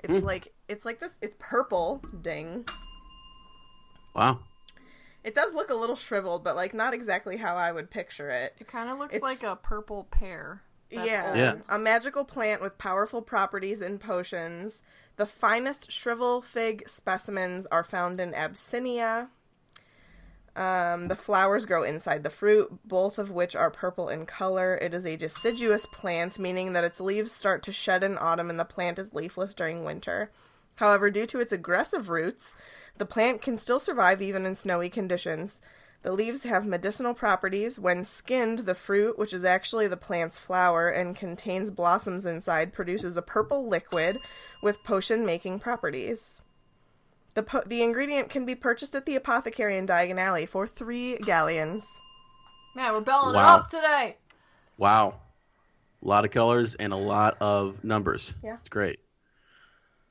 It's 0.00 0.20
hmm. 0.20 0.26
like 0.26 0.52
it's 0.68 0.84
like 0.84 1.00
this. 1.00 1.16
It's 1.20 1.36
purple. 1.38 2.02
Ding. 2.20 2.66
Wow. 4.14 4.40
It 5.24 5.34
does 5.34 5.52
look 5.54 5.70
a 5.70 5.74
little 5.74 5.96
shriveled, 5.96 6.44
but 6.44 6.56
like 6.56 6.74
not 6.74 6.94
exactly 6.94 7.36
how 7.36 7.56
I 7.56 7.72
would 7.72 7.90
picture 7.90 8.30
it. 8.30 8.54
It 8.58 8.68
kind 8.68 8.88
of 8.90 8.98
looks 8.98 9.14
It's- 9.14 9.22
like 9.22 9.42
a 9.42 9.56
purple 9.56 10.04
pear. 10.10 10.62
That's 10.90 11.06
yeah. 11.06 11.34
Yeah. 11.34 11.54
A 11.68 11.78
magical 11.78 12.24
plant 12.24 12.62
with 12.62 12.78
powerful 12.78 13.20
properties 13.20 13.82
and 13.82 14.00
potions. 14.00 14.82
The 15.16 15.26
finest 15.26 15.92
shrivel 15.92 16.40
fig 16.40 16.88
specimens 16.88 17.66
are 17.66 17.84
found 17.84 18.20
in 18.20 18.34
Abyssinia. 18.34 19.28
Um, 20.58 21.06
the 21.06 21.14
flowers 21.14 21.66
grow 21.66 21.84
inside 21.84 22.24
the 22.24 22.30
fruit, 22.30 22.80
both 22.84 23.16
of 23.20 23.30
which 23.30 23.54
are 23.54 23.70
purple 23.70 24.08
in 24.08 24.26
color. 24.26 24.76
It 24.82 24.92
is 24.92 25.06
a 25.06 25.14
deciduous 25.14 25.86
plant, 25.86 26.36
meaning 26.36 26.72
that 26.72 26.82
its 26.82 27.00
leaves 27.00 27.30
start 27.30 27.62
to 27.62 27.72
shed 27.72 28.02
in 28.02 28.18
autumn 28.18 28.50
and 28.50 28.58
the 28.58 28.64
plant 28.64 28.98
is 28.98 29.14
leafless 29.14 29.54
during 29.54 29.84
winter. 29.84 30.32
However, 30.74 31.10
due 31.10 31.26
to 31.26 31.38
its 31.38 31.52
aggressive 31.52 32.08
roots, 32.08 32.56
the 32.96 33.06
plant 33.06 33.40
can 33.40 33.56
still 33.56 33.78
survive 33.78 34.20
even 34.20 34.44
in 34.44 34.56
snowy 34.56 34.88
conditions. 34.88 35.60
The 36.02 36.10
leaves 36.10 36.42
have 36.42 36.66
medicinal 36.66 37.14
properties. 37.14 37.78
When 37.78 38.02
skinned, 38.02 38.60
the 38.60 38.74
fruit, 38.74 39.16
which 39.16 39.32
is 39.32 39.44
actually 39.44 39.86
the 39.86 39.96
plant's 39.96 40.38
flower 40.38 40.88
and 40.88 41.16
contains 41.16 41.70
blossoms 41.70 42.26
inside, 42.26 42.72
produces 42.72 43.16
a 43.16 43.22
purple 43.22 43.68
liquid 43.68 44.16
with 44.60 44.82
potion 44.82 45.24
making 45.24 45.60
properties. 45.60 46.42
The, 47.38 47.44
po- 47.44 47.62
the 47.64 47.82
ingredient 47.84 48.30
can 48.30 48.44
be 48.44 48.56
purchased 48.56 48.96
at 48.96 49.06
the 49.06 49.14
apothecary 49.14 49.76
in 49.76 49.86
Diagon 49.86 50.18
Alley 50.18 50.44
for 50.44 50.66
three 50.66 51.18
galleons. 51.18 51.86
Man, 52.74 52.92
we're 52.92 53.00
belling 53.00 53.36
Wow. 53.36 53.54
it 53.54 53.58
up 53.60 53.70
today. 53.70 54.16
Wow. 54.76 55.20
A 56.02 56.08
lot 56.08 56.24
of 56.24 56.32
colors 56.32 56.74
and 56.74 56.92
a 56.92 56.96
lot 56.96 57.36
of 57.40 57.84
numbers. 57.84 58.34
Yeah. 58.42 58.56
It's 58.58 58.68
great. 58.68 58.98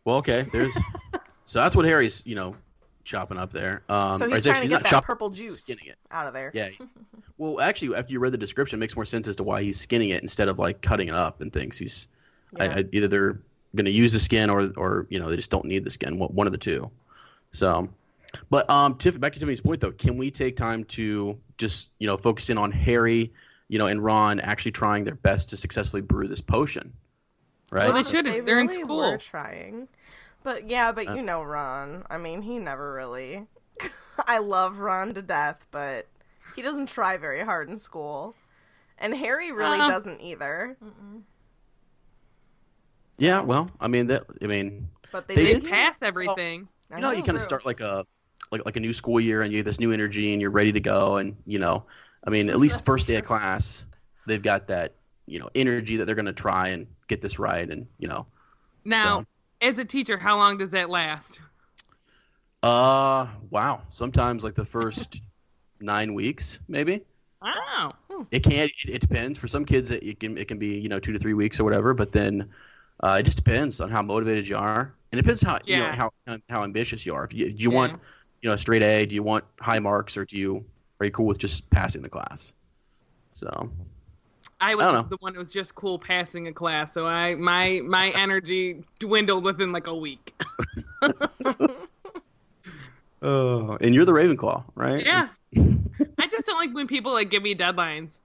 Well, 0.05 0.15
okay. 0.17 0.45
There's 0.53 0.73
so 1.45 1.59
that's 1.59 1.75
what 1.75 1.83
Harry's, 1.83 2.23
you 2.25 2.35
know, 2.35 2.55
chopping 3.03 3.37
up 3.37 3.51
there. 3.51 3.83
Um, 3.89 4.17
so 4.17 4.25
he's 4.29 4.37
it's 4.37 4.45
trying 4.47 4.61
to 4.61 4.67
get 4.69 4.83
that 4.83 4.89
chopping, 4.89 5.05
purple 5.07 5.29
juice 5.29 5.63
Skinning 5.63 5.87
it. 5.87 5.97
out 6.09 6.27
of 6.27 6.33
there. 6.33 6.51
Yeah. 6.53 6.69
Well, 7.39 7.59
actually, 7.59 7.95
after 7.95 8.13
you 8.13 8.19
read 8.19 8.31
the 8.31 8.37
description, 8.37 8.79
it 8.79 8.81
makes 8.81 8.95
more 8.95 9.05
sense 9.05 9.27
as 9.27 9.35
to 9.35 9.43
why 9.43 9.61
he's 9.61 9.79
skinning 9.79 10.09
it 10.09 10.23
instead 10.23 10.47
of 10.47 10.57
like 10.57 10.81
cutting 10.81 11.09
it 11.09 11.13
up 11.13 11.39
and 11.41 11.51
things. 11.53 11.77
He's 11.77 12.07
Yeah. 12.57 12.77
I, 12.77 12.85
either 12.93 13.07
they're 13.09 13.39
going 13.75 13.85
to 13.85 13.91
use 13.91 14.13
the 14.13 14.19
skin 14.19 14.49
or 14.49 14.71
or 14.77 15.05
you 15.09 15.19
know 15.19 15.29
they 15.29 15.35
just 15.35 15.51
don't 15.51 15.65
need 15.65 15.83
the 15.83 15.91
skin. 15.91 16.17
One 16.17 16.29
one 16.29 16.47
of 16.47 16.51
the 16.51 16.57
two. 16.57 16.89
So, 17.51 17.89
but 18.49 18.69
um, 18.69 18.95
Tiff, 18.95 19.19
back 19.19 19.33
to 19.33 19.39
Tiffany's 19.39 19.61
point 19.61 19.79
though, 19.81 19.91
can 19.91 20.17
we 20.17 20.31
take 20.31 20.57
time 20.57 20.83
to 20.85 21.39
just 21.57 21.89
you 21.99 22.07
know 22.07 22.17
focus 22.17 22.49
in 22.49 22.57
on 22.57 22.71
Harry, 22.71 23.33
you 23.67 23.79
know, 23.79 23.87
and 23.87 24.03
Ron 24.03 24.39
actually 24.39 24.71
trying 24.73 25.03
their 25.05 25.15
best 25.15 25.49
to 25.49 25.57
successfully 25.57 26.01
brew 26.01 26.27
this 26.27 26.41
potion, 26.41 26.93
right? 27.71 27.83
Well, 27.85 27.93
they 27.93 27.99
Honestly, 27.99 28.15
should've. 28.31 28.45
They're 28.45 28.59
in 28.59 28.69
school. 28.69 28.97
Were 29.11 29.17
trying, 29.17 29.87
but 30.43 30.69
yeah, 30.69 30.91
but 30.91 31.07
Uh. 31.07 31.13
you 31.15 31.21
know 31.21 31.41
Ron. 31.41 32.03
I 32.09 32.17
mean, 32.17 32.41
he 32.41 32.59
never 32.59 32.93
really. 32.93 33.45
I 34.27 34.39
love 34.39 34.79
Ron 34.79 35.13
to 35.15 35.21
death, 35.21 35.65
but 35.71 36.07
he 36.55 36.61
doesn't 36.61 36.89
try 36.89 37.17
very 37.17 37.41
hard 37.43 37.69
in 37.69 37.79
school, 37.79 38.35
and 38.99 39.15
Harry 39.15 39.51
really 39.51 39.79
Uh. 39.79 39.89
doesn't 39.89 40.21
either. 40.21 40.77
yeah, 43.17 43.41
well, 43.41 43.69
I 43.79 43.87
mean 43.87 44.07
that. 44.07 44.25
I 44.41 44.47
mean, 44.47 44.89
But 45.11 45.27
they, 45.27 45.35
They 45.35 45.43
They 45.45 45.53
did. 45.53 45.61
did- 45.63 45.71
pass 45.71 46.01
everything. 46.01 46.67
I 46.91 46.95
you 46.95 47.01
know, 47.01 47.11
you 47.11 47.23
kind 47.23 47.37
of 47.37 47.41
start 47.43 47.65
like 47.65 47.79
a 47.81 48.05
like 48.51 48.65
like 48.65 48.77
a 48.77 48.79
new 48.79 48.93
school 48.93 49.19
year 49.19 49.41
and 49.41 49.51
you 49.51 49.57
have 49.59 49.65
this 49.65 49.79
new 49.79 49.91
energy 49.91 50.31
and 50.33 50.41
you're 50.41 50.51
ready 50.51 50.71
to 50.71 50.79
go 50.79 51.17
and 51.17 51.35
you 51.45 51.59
know, 51.59 51.85
I 52.25 52.29
mean, 52.29 52.49
at 52.49 52.59
least 52.59 52.75
That's 52.75 52.85
first 52.85 53.07
day 53.07 53.15
of 53.15 53.25
class, 53.25 53.85
they've 54.25 54.41
got 54.41 54.67
that 54.67 54.93
you 55.25 55.39
know 55.39 55.49
energy 55.55 55.97
that 55.97 56.05
they're 56.05 56.15
going 56.15 56.25
to 56.25 56.33
try 56.33 56.69
and 56.69 56.87
get 57.07 57.21
this 57.21 57.39
right 57.39 57.69
and 57.69 57.87
you 57.99 58.07
know, 58.07 58.25
Now, 58.85 59.21
So- 59.21 59.25
as 59.59 59.79
a 59.79 59.85
teacher, 59.85 60.17
how 60.17 60.37
long 60.37 60.57
does 60.57 60.69
that 60.69 60.89
last? 60.89 61.41
uh, 62.63 63.27
wow, 63.49 63.81
sometimes 63.87 64.43
like 64.43 64.55
the 64.55 64.65
first 64.65 65.21
nine 65.79 66.13
weeks 66.13 66.59
maybe. 66.67 67.03
Wow. 67.41 67.93
It 68.31 68.41
can 68.43 68.53
it, 68.53 68.71
it 68.87 68.99
depends 68.99 69.37
for 69.37 69.47
some 69.47 69.63
kids 69.63 69.91
it, 69.91 70.01
it 70.03 70.19
can 70.19 70.37
it 70.37 70.47
can 70.47 70.57
be 70.57 70.79
you 70.79 70.89
know 70.89 70.99
two 70.99 71.13
to 71.13 71.19
three 71.19 71.33
weeks 71.35 71.59
or 71.59 71.63
whatever, 71.63 71.93
but 71.93 72.11
then 72.11 72.49
uh, 73.03 73.17
it 73.19 73.23
just 73.23 73.37
depends 73.37 73.79
on 73.79 73.89
how 73.89 74.01
motivated 74.01 74.47
you 74.47 74.57
are 74.57 74.93
and 75.11 75.19
it 75.19 75.21
depends 75.21 75.41
how 75.41 75.59
you 75.65 75.77
know 75.77 75.91
how 75.91 76.11
how 76.49 76.63
ambitious 76.63 77.05
you 77.05 77.13
are. 77.15 77.23
If 77.25 77.33
you, 77.33 77.51
do 77.51 77.63
you 77.63 77.71
Yeah. 77.71 77.77
want 77.77 77.99
you 78.41 78.49
know 78.49 78.53
a 78.53 78.57
straight 78.57 78.83
A? 78.83 79.05
Do 79.05 79.15
you 79.15 79.23
want 79.23 79.43
high 79.59 79.79
marks 79.79 80.17
or 80.17 80.25
do 80.25 80.37
you 80.37 80.65
are 80.99 81.05
you 81.05 81.11
cool 81.11 81.27
with 81.27 81.37
just 81.37 81.69
passing 81.69 82.01
the 82.01 82.09
class? 82.09 82.53
So 83.33 83.69
I 84.59 84.75
was 84.75 84.85
I 84.85 85.01
the 85.03 85.17
one 85.19 85.33
who 85.33 85.39
was 85.39 85.53
just 85.53 85.75
cool 85.75 85.99
passing 85.99 86.47
a 86.47 86.53
class, 86.53 86.93
so 86.93 87.05
I 87.05 87.35
my 87.35 87.81
my 87.83 88.09
energy 88.15 88.83
dwindled 88.99 89.43
within 89.43 89.71
like 89.71 89.87
a 89.87 89.95
week. 89.95 90.33
Oh, 93.19 93.77
and 93.81 93.95
you're 93.95 94.05
the 94.05 94.11
Ravenclaw, 94.11 94.63
right? 94.75 95.03
yeah. 95.03 95.29
I 95.55 96.27
just 96.27 96.45
don't 96.45 96.59
like 96.59 96.73
when 96.73 96.85
people 96.87 97.11
like 97.11 97.29
give 97.31 97.43
me 97.43 97.55
deadlines. 97.55 98.21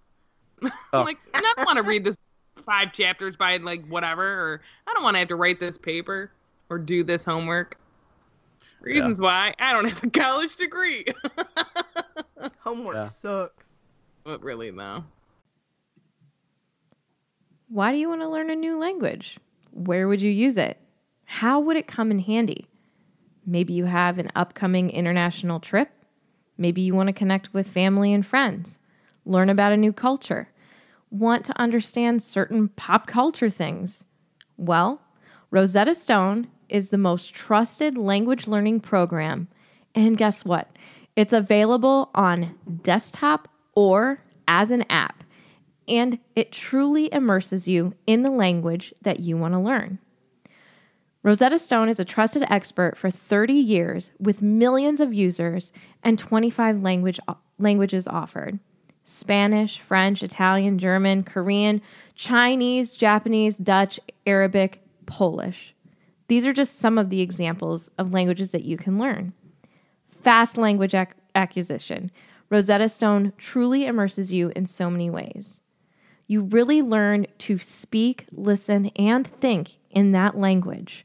Oh. 0.95 0.99
I'm 1.01 1.07
like, 1.07 1.17
I 1.33 1.41
don't 1.41 1.65
want 1.65 1.79
to 1.79 1.83
read 1.83 2.05
this 2.05 2.17
five 2.65 2.93
chapters 2.93 3.37
by 3.37 3.57
like 3.59 3.87
whatever, 3.89 4.25
or 4.25 4.61
I 4.87 4.93
don't 4.95 5.03
want 5.03 5.15
to 5.15 5.19
have 5.21 5.29
to 5.29 5.37
write 5.37 5.61
this 5.61 5.77
paper 5.79 6.31
or 6.71 6.79
do 6.79 7.05
this 7.05 7.25
homework. 7.25 7.77
Reasons 8.81 9.21
why 9.21 9.55
I 9.59 9.73
don't 9.73 9.89
have 9.89 10.03
a 10.05 10.11
college 10.11 10.57
degree. 10.57 11.05
Homework 12.61 12.95
Yeah. 12.97 13.05
sucks. 13.07 13.73
but 14.25 14.43
really, 14.43 14.71
no. 14.71 15.05
Why 17.69 17.93
do 17.93 17.99
you 17.99 18.09
want 18.09 18.21
to 18.21 18.29
learn 18.29 18.51
a 18.51 18.55
new 18.57 18.77
language? 18.79 19.39
Where 19.71 20.07
would 20.09 20.21
you 20.21 20.31
use 20.31 20.57
it? 20.57 20.79
How 21.25 21.59
would 21.61 21.77
it 21.77 21.87
come 21.87 22.11
in 22.11 22.19
handy? 22.21 22.67
Maybe 23.47 23.73
you 23.73 23.87
have 23.87 24.19
an 24.19 24.31
upcoming 24.37 24.91
international 24.91 25.59
trip. 25.59 25.89
Maybe 26.59 26.83
you 26.83 26.95
want 26.95 27.09
to 27.09 27.13
connect 27.15 27.53
with 27.55 27.67
family 27.69 28.13
and 28.13 28.25
friends, 28.25 28.79
learn 29.25 29.49
about 29.49 29.73
a 29.73 29.77
new 29.77 29.93
culture, 29.93 30.49
want 31.13 31.45
to 31.45 31.61
understand 31.61 32.23
certain 32.23 32.69
pop 32.69 33.07
culture 33.07 33.51
things. 33.51 34.07
Well, 34.57 35.01
Rosetta 35.51 35.95
Stone 35.95 36.49
is 36.69 36.89
the 36.89 36.99
most 36.99 37.35
trusted 37.35 37.99
language 37.99 38.49
learning 38.49 38.81
program. 38.81 39.49
And 39.95 40.17
guess 40.17 40.45
what? 40.45 40.71
It's 41.15 41.35
available 41.35 42.11
on 42.15 42.59
desktop 42.83 43.49
or 43.75 44.21
as 44.49 44.71
an 44.71 44.85
app 44.89 45.23
and 45.87 46.19
it 46.35 46.53
truly 46.53 47.13
immerses 47.13 47.69
you 47.69 47.93
in 48.07 48.23
the 48.23 48.31
language 48.31 48.95
that 49.03 49.21
you 49.21 49.37
want 49.37 49.53
to 49.53 49.61
learn. 49.61 49.99
Rosetta 51.23 51.59
Stone 51.59 51.89
is 51.89 52.01
a 52.01 52.05
trusted 52.05 52.45
expert 52.49 52.97
for 52.97 53.11
30 53.11 53.53
years 53.53 54.11
with 54.19 54.43
millions 54.43 55.01
of 55.01 55.13
users 55.13 55.73
and 56.03 56.19
25 56.19 56.83
language, 56.83 57.21
languages 57.59 58.09
offered 58.09 58.59
Spanish, 59.05 59.79
French, 59.79 60.23
Italian, 60.23 60.79
German, 60.79 61.25
Korean, 61.25 61.83
Chinese, 62.15 62.97
Japanese, 62.97 63.57
Dutch, 63.57 63.99
Arabic, 64.27 64.83
Polish. 65.07 65.75
These 66.29 66.47
are 66.47 66.53
just 66.53 66.79
some 66.79 66.99
of 66.99 67.11
the 67.11 67.21
examples 67.21 67.91
of 67.99 68.13
languages 68.13 68.51
that 68.51 68.65
you 68.65 68.77
can 68.77 68.99
learn. 68.99 69.33
Fast 70.23 70.57
language 70.57 70.95
ac- 70.95 71.13
acquisition. 71.35 72.11
Rosetta 72.49 72.89
Stone 72.89 73.33
truly 73.37 73.87
immerses 73.87 74.33
you 74.33 74.53
in 74.55 74.67
so 74.67 74.89
many 74.89 75.11
ways 75.11 75.63
you 76.33 76.43
really 76.45 76.81
learn 76.81 77.27
to 77.37 77.59
speak, 77.59 78.27
listen, 78.33 78.87
and 78.97 79.27
think 79.27 79.77
in 79.91 80.13
that 80.13 80.35
language. 80.35 81.05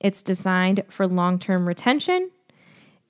It's 0.00 0.20
designed 0.20 0.82
for 0.88 1.06
long 1.06 1.38
term 1.38 1.68
retention, 1.68 2.32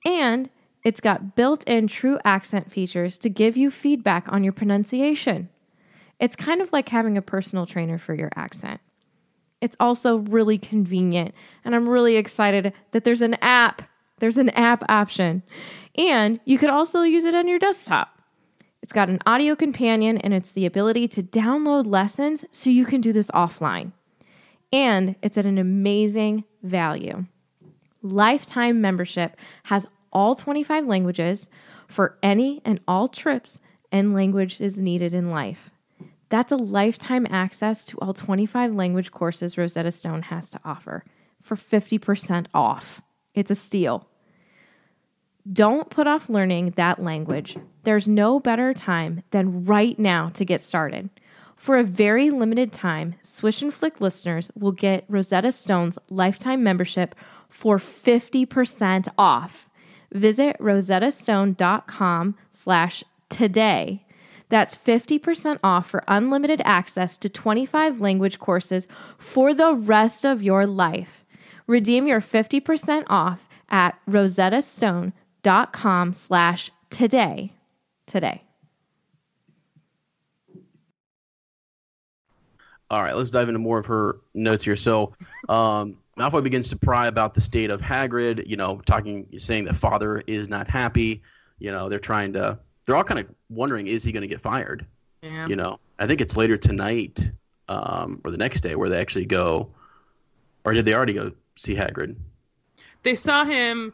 and 0.05 0.51
it's 0.83 1.01
got 1.01 1.35
built 1.35 1.63
in 1.65 1.87
true 1.87 2.19
accent 2.23 2.71
features 2.71 3.17
to 3.19 3.29
give 3.29 3.57
you 3.57 3.69
feedback 3.69 4.31
on 4.31 4.43
your 4.43 4.53
pronunciation. 4.53 5.49
It's 6.19 6.35
kind 6.35 6.61
of 6.61 6.71
like 6.71 6.89
having 6.89 7.17
a 7.17 7.21
personal 7.21 7.65
trainer 7.65 7.97
for 7.97 8.13
your 8.13 8.31
accent. 8.35 8.81
It's 9.61 9.75
also 9.79 10.17
really 10.17 10.57
convenient, 10.57 11.33
and 11.65 11.75
I'm 11.75 11.87
really 11.87 12.15
excited 12.15 12.73
that 12.91 13.03
there's 13.03 13.21
an 13.21 13.35
app. 13.41 13.81
There's 14.19 14.37
an 14.37 14.49
app 14.49 14.83
option, 14.89 15.43
and 15.95 16.39
you 16.45 16.57
could 16.57 16.69
also 16.69 17.01
use 17.03 17.23
it 17.23 17.35
on 17.35 17.47
your 17.47 17.59
desktop. 17.59 18.19
It's 18.81 18.93
got 18.93 19.09
an 19.09 19.19
audio 19.25 19.55
companion 19.55 20.17
and 20.17 20.33
it's 20.33 20.51
the 20.51 20.65
ability 20.65 21.07
to 21.09 21.21
download 21.23 21.85
lessons 21.85 22.45
so 22.51 22.69
you 22.69 22.85
can 22.85 23.01
do 23.01 23.13
this 23.13 23.29
offline. 23.31 23.91
And 24.71 25.15
it's 25.21 25.37
at 25.37 25.45
an 25.45 25.57
amazing 25.57 26.43
value. 26.63 27.25
Lifetime 28.01 28.81
membership 28.81 29.37
has 29.63 29.87
all 30.11 30.35
25 30.35 30.85
languages 30.85 31.49
for 31.87 32.17
any 32.21 32.61
and 32.65 32.79
all 32.87 33.07
trips 33.07 33.59
and 33.91 34.13
languages 34.13 34.77
needed 34.77 35.13
in 35.13 35.31
life. 35.31 35.69
That's 36.29 36.51
a 36.51 36.57
lifetime 36.57 37.25
access 37.29 37.85
to 37.85 37.97
all 37.97 38.13
25 38.13 38.73
language 38.73 39.11
courses 39.11 39.57
Rosetta 39.57 39.91
Stone 39.91 40.23
has 40.23 40.49
to 40.51 40.59
offer 40.63 41.03
for 41.41 41.55
50% 41.55 42.47
off. 42.53 43.01
It's 43.33 43.49
a 43.49 43.55
steal. 43.55 44.07
Don't 45.51 45.89
put 45.89 46.05
off 46.05 46.29
learning 46.29 46.71
that 46.75 47.01
language. 47.01 47.57
There's 47.83 48.07
no 48.07 48.39
better 48.39 48.73
time 48.73 49.23
than 49.31 49.65
right 49.65 49.97
now 49.97 50.29
to 50.29 50.45
get 50.45 50.61
started. 50.61 51.09
For 51.55 51.77
a 51.77 51.83
very 51.83 52.29
limited 52.29 52.71
time, 52.71 53.15
Swish 53.21 53.61
and 53.61 53.73
Flick 53.73 53.99
listeners 53.99 54.51
will 54.55 54.71
get 54.71 55.05
Rosetta 55.07 55.51
Stone's 55.51 55.97
lifetime 56.09 56.63
membership 56.63 57.15
for 57.49 57.77
50% 57.77 59.07
off. 59.17 59.68
Visit 60.11 60.57
rosettastone.com 60.59 62.35
slash 62.51 63.03
today. 63.29 64.05
That's 64.49 64.75
50% 64.75 65.59
off 65.63 65.89
for 65.89 66.03
unlimited 66.07 66.61
access 66.65 67.17
to 67.19 67.29
25 67.29 68.01
language 68.01 68.39
courses 68.39 68.87
for 69.17 69.53
the 69.53 69.73
rest 69.73 70.25
of 70.25 70.41
your 70.41 70.65
life. 70.65 71.23
Redeem 71.67 72.07
your 72.07 72.21
50% 72.21 73.03
off 73.07 73.47
at 73.69 73.99
rosettastone.com 74.09 76.13
slash 76.13 76.71
today. 76.89 77.53
Today. 78.07 78.43
All 82.91 83.03
right, 83.03 83.15
let's 83.15 83.29
dive 83.29 83.49
into 83.49 83.59
more 83.59 83.77
of 83.77 83.85
her 83.85 84.17
notes 84.33 84.63
here. 84.63 84.75
So, 84.75 85.13
um, 85.47 85.97
Malfoy 86.19 86.43
begins 86.43 86.69
to 86.69 86.77
pry 86.77 87.07
about 87.07 87.33
the 87.33 87.41
state 87.41 87.69
of 87.69 87.81
Hagrid. 87.81 88.45
You 88.45 88.57
know, 88.57 88.81
talking, 88.85 89.27
saying 89.37 89.65
that 89.65 89.75
father 89.75 90.21
is 90.27 90.49
not 90.49 90.69
happy. 90.69 91.21
You 91.59 91.71
know, 91.71 91.89
they're 91.89 91.99
trying 91.99 92.33
to. 92.33 92.59
They're 92.85 92.95
all 92.95 93.03
kind 93.03 93.19
of 93.19 93.27
wondering, 93.49 93.87
is 93.87 94.03
he 94.03 94.11
going 94.11 94.21
to 94.21 94.27
get 94.27 94.41
fired? 94.41 94.85
Yeah. 95.21 95.47
You 95.47 95.55
know, 95.55 95.79
I 95.99 96.07
think 96.07 96.21
it's 96.21 96.35
later 96.35 96.57
tonight 96.57 97.31
um, 97.67 98.19
or 98.23 98.31
the 98.31 98.37
next 98.37 98.61
day 98.61 98.75
where 98.75 98.89
they 98.89 98.99
actually 98.99 99.25
go, 99.25 99.69
or 100.65 100.73
did 100.73 100.85
they 100.85 100.93
already 100.93 101.13
go 101.13 101.31
see 101.55 101.75
Hagrid? 101.75 102.15
They 103.03 103.15
saw 103.15 103.45
him 103.45 103.93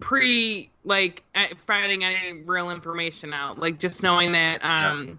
pre 0.00 0.70
like 0.84 1.24
finding 1.66 2.04
any 2.04 2.42
real 2.42 2.70
information 2.70 3.32
out, 3.32 3.58
like 3.58 3.78
just 3.78 4.02
knowing 4.02 4.32
that 4.32 4.64
um 4.64 5.18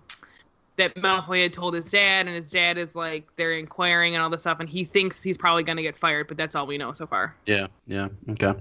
that 0.78 0.96
Malfoy 0.96 1.44
had 1.44 1.54
told 1.54 1.74
his 1.74 1.90
dad, 1.92 2.28
and 2.28 2.36
his 2.36 2.50
dad 2.50 2.78
is 2.78 2.96
like 2.96 3.28
they're 3.36 3.54
inquiring 3.54 4.16
and 4.16 4.24
all 4.24 4.30
this 4.30 4.42
stuff, 4.42 4.60
and 4.60 4.70
he 4.70 4.84
thinks 4.84 5.22
he's 5.22 5.38
probably 5.38 5.63
gonna 5.63 5.82
get 5.82 5.98
fired, 5.98 6.28
but 6.28 6.38
that's 6.38 6.56
all 6.56 6.66
we 6.66 6.78
know 6.78 6.94
so 6.94 7.06
far. 7.06 7.36
Yeah, 7.46 7.68
yeah, 7.88 8.08
okay, 8.30 8.54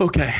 okay. 0.00 0.34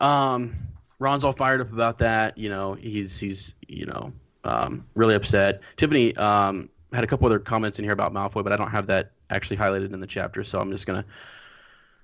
Um, 0.00 0.54
Ron's 0.98 1.24
all 1.24 1.32
fired 1.32 1.60
up 1.60 1.72
about 1.72 1.98
that. 1.98 2.36
You 2.36 2.50
know, 2.50 2.74
he's 2.74 3.18
he's 3.18 3.54
you 3.68 3.86
know 3.86 4.12
um, 4.44 4.84
really 4.94 5.14
upset. 5.14 5.60
Tiffany 5.76 6.14
um, 6.16 6.68
had 6.92 7.04
a 7.04 7.06
couple 7.06 7.26
other 7.26 7.38
comments 7.38 7.78
in 7.78 7.84
here 7.84 7.92
about 7.92 8.12
Malfoy, 8.12 8.42
but 8.42 8.52
I 8.52 8.56
don't 8.56 8.70
have 8.70 8.88
that 8.88 9.12
actually 9.30 9.56
highlighted 9.56 9.94
in 9.94 10.00
the 10.00 10.06
chapter, 10.06 10.44
so 10.44 10.60
I'm 10.60 10.70
just 10.72 10.86
gonna 10.86 11.04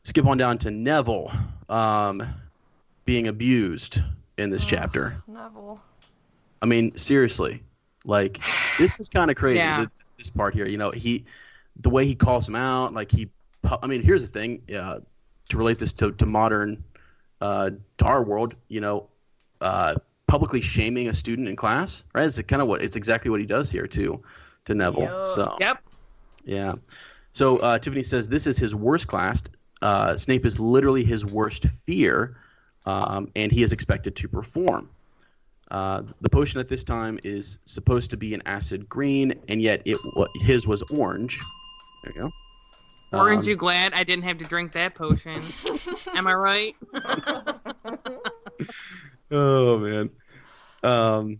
skip 0.05 0.25
on 0.25 0.39
down 0.39 0.59
to 0.59 0.71
Neville 0.71 1.33
um, 1.69 2.23
being 3.05 3.27
abused 3.27 4.01
in 4.39 4.51
this 4.51 4.65
chapter. 4.65 5.21
Neville. 5.27 5.81
I 6.63 6.67
mean, 6.67 6.97
seriously, 6.97 7.63
like 8.05 8.41
this 8.79 9.01
is 9.01 9.09
kind 9.09 9.31
of 9.31 9.37
crazy. 9.37 9.59
Yeah. 9.59 9.81
This, 9.81 10.11
this 10.19 10.31
part 10.31 10.55
here, 10.55 10.67
you 10.67 10.79
know, 10.79 10.91
he, 10.91 11.25
the 11.81 11.91
way 11.91 12.07
he 12.07 12.15
calls 12.15 12.49
him 12.49 12.57
out, 12.57 12.95
like 12.95 13.11
he, 13.11 13.29
I 13.83 13.87
mean, 13.87 14.03
here's 14.03 14.23
the 14.23 14.29
thing, 14.29 14.63
uh, 14.75 15.01
to 15.49 15.57
relate 15.57 15.79
this 15.79 15.93
to 15.95 16.13
to 16.13 16.27
modern, 16.27 16.83
uh, 17.41 17.71
to 17.99 18.05
our 18.05 18.23
world, 18.23 18.55
you 18.69 18.81
know, 18.81 19.09
uh, 19.61 19.97
publicly 20.27 20.61
shaming 20.61 21.09
a 21.09 21.15
student 21.15 21.49
in 21.49 21.57
class, 21.57 22.05
right? 22.15 22.27
It's 22.27 22.41
kind 22.43 22.63
of 22.63 22.69
what 22.69 22.83
it's 22.83 22.97
exactly 22.97 23.31
what 23.31 23.41
he 23.41 23.47
does 23.47 23.71
here 23.71 23.87
to, 23.87 24.23
to 24.65 24.75
Neville. 24.75 25.29
So 25.29 25.57
Yep. 25.61 25.83
yeah. 26.45 26.73
So 27.33 27.59
uh, 27.59 27.79
Tiffany 27.79 28.03
says 28.03 28.29
this 28.29 28.47
is 28.47 28.59
his 28.59 28.75
worst 28.75 29.07
class. 29.07 29.43
Uh, 29.83 30.17
Snape 30.17 30.47
is 30.47 30.59
literally 30.59 31.05
his 31.05 31.25
worst 31.25 31.67
fear, 31.85 32.39
um, 32.87 33.31
and 33.37 33.53
he 33.53 33.63
is 33.63 33.73
expected 33.73 34.17
to 34.17 34.29
perform. 34.29 34.89
Uh, 35.71 36.03
the 36.21 36.29
potion 36.29 36.61
at 36.61 36.69
this 36.69 36.85
time 36.85 37.19
is 37.25 37.59
supposed 37.65 38.11
to 38.13 38.17
be 38.17 38.35
an 38.35 38.43
acid 38.47 38.89
green, 38.89 39.35
and 39.49 39.61
yet 39.61 39.83
it 39.85 39.99
his 40.43 40.67
was 40.67 40.83
orange. 40.91 41.39
There 42.05 42.13
you 42.15 42.21
go. 42.23 42.31
Aren't 43.19 43.43
Um, 43.45 43.49
you 43.49 43.57
glad 43.57 43.93
I 43.95 44.05
didn't 44.05 44.25
have 44.25 44.39
to 44.39 44.45
drink 44.45 44.73
that 44.73 44.95
potion? 44.95 45.43
Am 46.15 46.27
I 46.27 46.35
right? 46.35 46.77
Oh 49.31 49.79
man. 49.79 50.11
Um, 50.83 51.39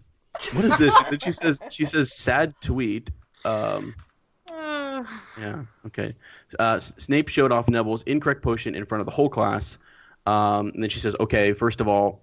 what 0.53 0.65
is 0.65 0.77
this? 0.79 0.95
She 1.23 1.31
says 1.33 1.61
she 1.71 1.85
says 1.85 2.13
sad 2.13 2.55
tweet. 2.61 3.11
Um, 3.45 3.95
Uh, 4.53 5.05
Yeah. 5.39 5.65
Okay. 5.87 6.15
Uh, 6.59 6.79
Snape 6.81 7.29
showed 7.29 7.53
off 7.53 7.69
Neville's 7.69 8.03
incorrect 8.03 8.43
potion 8.43 8.75
in 8.75 8.85
front 8.87 9.01
of 9.01 9.07
the 9.07 9.13
whole 9.13 9.29
class. 9.29 9.79
Um, 10.27 10.69
and 10.75 10.83
then 10.83 10.91
she 10.91 10.99
says, 10.99 11.15
"Okay, 11.21 11.53
first 11.53 11.81
of 11.81 11.87
all, 11.87 12.23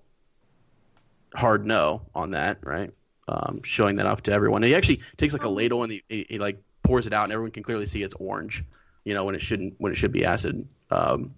hard 1.36 1.65
no 1.65 2.01
on 2.15 2.31
that, 2.31 2.59
right? 2.63 2.91
um, 3.27 3.61
showing 3.63 3.95
that 3.97 4.05
off 4.05 4.23
to 4.23 4.34
everyone. 4.34 4.63
He 4.63 4.75
actually 4.75 5.01
takes 5.17 5.34
like 5.34 5.43
a 5.43 5.49
ladle 5.49 5.84
and 5.84 5.91
he, 5.91 6.03
he, 6.09 6.25
he 6.29 6.39
like 6.39 6.61
pours 6.84 7.07
it 7.07 7.13
out, 7.13 7.23
and 7.23 7.31
everyone 7.31 7.51
can 7.51 7.63
clearly 7.63 7.86
see 7.86 8.03
it's 8.03 8.15
orange. 8.15 8.63
You 9.05 9.13
know 9.13 9.25
when 9.25 9.36
it 9.36 9.41
shouldn't 9.41 9.75
when 9.77 9.91
it 9.91 9.95
should 9.95 10.11
be 10.11 10.25
acid 10.25 10.67
um, 10.91 11.34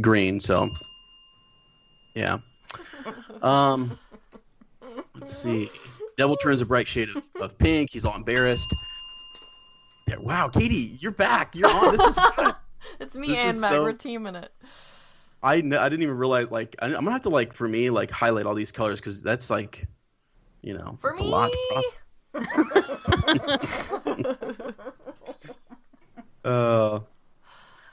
green. 0.00 0.40
So 0.40 0.68
yeah. 2.14 2.38
Um, 3.42 3.98
let's 5.14 5.34
see. 5.34 5.70
Neville 6.18 6.36
turns 6.36 6.60
a 6.60 6.66
bright 6.66 6.86
shade 6.86 7.08
of, 7.08 7.22
of 7.40 7.56
pink. 7.56 7.88
He's 7.90 8.04
all 8.04 8.14
embarrassed. 8.16 8.74
Yeah, 10.08 10.16
wow, 10.18 10.48
Katie, 10.48 10.98
you're 11.00 11.12
back. 11.12 11.54
You're 11.54 11.70
on. 11.70 11.96
This 11.96 12.06
is. 12.06 12.18
It's 13.00 13.14
me 13.14 13.36
and 13.36 13.60
Matt. 13.60 13.70
So- 13.70 13.82
We're 13.84 13.92
teaming 13.92 14.34
it. 14.34 14.52
I 15.42 15.54
I 15.54 15.60
didn't 15.60 16.02
even 16.02 16.16
realize 16.16 16.50
like 16.50 16.76
I, 16.80 16.86
I'm 16.86 16.92
gonna 16.92 17.12
have 17.12 17.22
to 17.22 17.28
like 17.28 17.52
for 17.52 17.68
me 17.68 17.90
like 17.90 18.10
highlight 18.10 18.46
all 18.46 18.54
these 18.54 18.72
colors 18.72 19.00
because 19.00 19.22
that's 19.22 19.50
like, 19.50 19.86
you 20.62 20.74
know, 20.74 20.98
For 21.00 21.10
it's 21.10 21.20
a 21.20 21.24
lot 21.24 21.50
to 21.50 21.84
me. 22.34 22.44
Uh, 26.44 27.00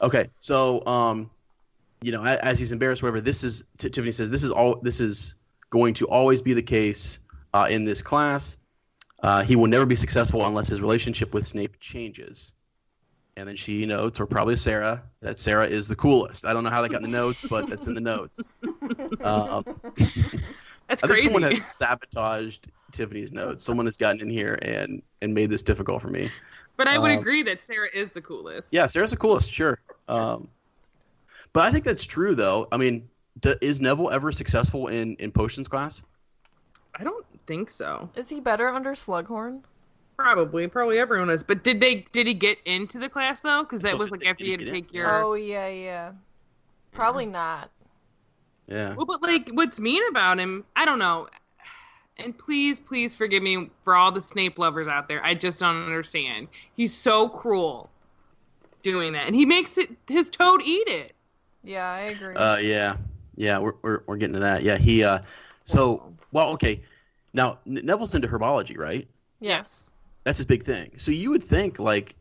okay, 0.02 0.30
so 0.39 0.86
um, 0.86 1.30
you 2.02 2.12
know, 2.12 2.24
as, 2.24 2.39
as 2.39 2.60
he's 2.60 2.72
embarrassed, 2.72 3.04
whatever. 3.04 3.20
This 3.20 3.43
is 3.43 3.66
T- 3.78 3.89
Tiffany 3.89 4.12
says 4.12 4.30
this 4.30 4.43
is 4.43 4.52
all. 4.52 4.80
This 4.82 5.02
is 5.02 5.36
going 5.70 5.93
to 5.96 6.08
always 6.08 6.41
be 6.41 6.54
the 6.54 6.62
case 6.62 7.20
uh, 7.54 7.68
in 7.70 7.84
this 7.84 8.02
class. 8.02 8.58
Uh, 9.22 9.43
he 9.43 9.56
will 9.56 9.68
never 9.68 9.86
be 9.86 9.96
successful 9.96 10.46
unless 10.46 10.68
his 10.68 10.82
relationship 10.82 11.34
with 11.34 11.46
Snape 11.48 11.80
changes. 11.80 12.54
And 13.38 13.48
then 13.50 13.56
she 13.58 13.86
notes, 13.86 14.20
or 14.20 14.26
probably 14.26 14.56
Sarah, 14.56 15.04
that 15.22 15.38
Sarah 15.38 15.68
is 15.68 15.88
the 15.90 15.96
coolest. 15.96 16.46
I 16.46 16.54
don't 16.54 16.64
know 16.64 16.70
how 16.70 16.82
they 16.82 16.88
got 16.88 17.04
in 17.04 17.12
the 17.12 17.18
notes, 17.18 17.46
but 17.50 17.68
that's 17.70 17.86
in 17.88 17.94
the 17.94 18.00
notes. 18.02 18.40
Um, 19.22 19.64
That's 20.88 21.04
I 21.04 21.08
think 21.08 21.12
crazy. 21.14 21.24
someone 21.26 21.42
has 21.52 21.66
sabotaged 21.76 22.68
Tiffany's 22.92 23.32
notes. 23.32 23.64
Someone 23.64 23.88
has 23.88 23.98
gotten 23.98 24.22
in 24.22 24.30
here 24.30 24.58
and 24.62 25.02
and 25.22 25.34
made 25.34 25.50
this 25.50 25.64
difficult 25.64 26.02
for 26.02 26.10
me. 26.10 26.30
but 26.78 26.88
I 26.88 27.00
would 27.00 27.12
um, 27.12 27.18
agree 27.18 27.42
that 27.44 27.62
Sarah 27.62 27.90
is 27.94 28.12
the 28.12 28.22
coolest. 28.22 28.68
Yeah, 28.72 28.86
Sarah's 28.86 29.12
the 29.12 29.18
coolest, 29.18 29.52
sure. 29.52 29.80
Um, 30.08 30.48
but 31.54 31.64
I 31.66 31.72
think 31.72 31.84
that's 31.86 32.06
true, 32.06 32.36
though. 32.36 32.68
I 32.72 32.78
mean, 32.78 33.10
d- 33.42 33.56
is 33.62 33.82
Neville 33.82 34.12
ever 34.12 34.32
successful 34.32 34.88
in 34.88 35.16
in 35.16 35.32
potions 35.32 35.68
class? 35.68 36.04
I 36.98 37.04
don't 37.04 37.26
think 37.48 37.70
so. 37.72 38.08
Is 38.16 38.30
he 38.30 38.40
better 38.40 38.70
under 38.70 38.92
Slughorn? 38.92 39.62
Probably, 40.18 40.68
probably 40.68 40.97
everyone 40.99 41.30
is. 41.30 41.43
But 41.43 41.63
did 41.63 41.80
they? 41.82 42.05
Did 42.11 42.28
he 42.28 42.34
get 42.34 42.57
into 42.66 42.99
the 42.99 43.09
class 43.09 43.41
though? 43.41 43.63
Because 43.63 43.82
that 43.82 43.91
So 43.91 43.97
was 43.97 44.11
like 44.11 44.22
they- 44.22 44.28
after 44.28 44.45
you 44.45 44.51
had 44.51 44.59
to 44.61 44.66
get 44.66 44.76
in? 44.76 44.84
take 44.84 44.93
your. 44.93 45.11
Oh 45.24 45.34
yeah, 45.34 45.68
yeah. 45.68 46.11
Probably 46.93 47.26
not. 47.26 47.70
Yeah. 48.68 48.95
Well, 48.95 49.05
but 49.05 49.22
like, 49.22 49.49
what's 49.49 49.80
mean 49.80 50.01
about 50.09 50.39
him? 50.39 50.63
I 50.76 50.86
don't 50.86 50.99
know. 50.99 51.28
And 52.18 52.36
please, 52.38 52.80
please 52.80 53.13
forgive 53.13 53.43
me 53.43 53.70
for 53.84 53.95
all 53.95 54.09
the 54.11 54.22
Snape 54.22 54.57
lovers 54.57 54.88
out 54.88 55.09
there. 55.09 55.24
I 55.24 55.34
just 55.36 55.59
don't 55.59 55.84
understand. 55.84 56.47
He's 56.78 56.93
so 56.93 57.28
cruel 57.28 57.89
doing 58.84 59.11
that, 59.13 59.28
and 59.28 59.36
he 59.36 59.45
makes 59.45 59.78
it 59.78 59.89
his 60.07 60.30
toad 60.30 60.61
eat 60.63 60.88
it. 60.88 61.11
Yeah, 61.66 61.86
I 61.91 61.99
agree. 62.01 62.36
Uh, 62.36 62.57
yeah, 62.57 62.95
yeah. 63.36 63.57
We're, 63.59 63.74
we're 63.82 64.03
we're 64.07 64.16
getting 64.18 64.36
to 64.36 64.39
that. 64.39 64.63
Yeah, 64.63 64.78
he. 64.78 65.03
Uh, 65.03 65.20
so 65.66 66.13
well, 66.32 66.49
okay. 66.51 66.82
Now 67.34 67.59
Neville's 67.66 68.16
into 68.16 68.30
herbology, 68.30 68.78
right? 68.78 69.05
yes. 69.41 69.89
That's 70.26 70.40
his 70.40 70.48
big 70.48 70.64
thing. 70.64 70.92
So 70.98 71.12
you 71.12 71.30
would 71.30 71.44
think 71.44 71.80
like 71.80 72.16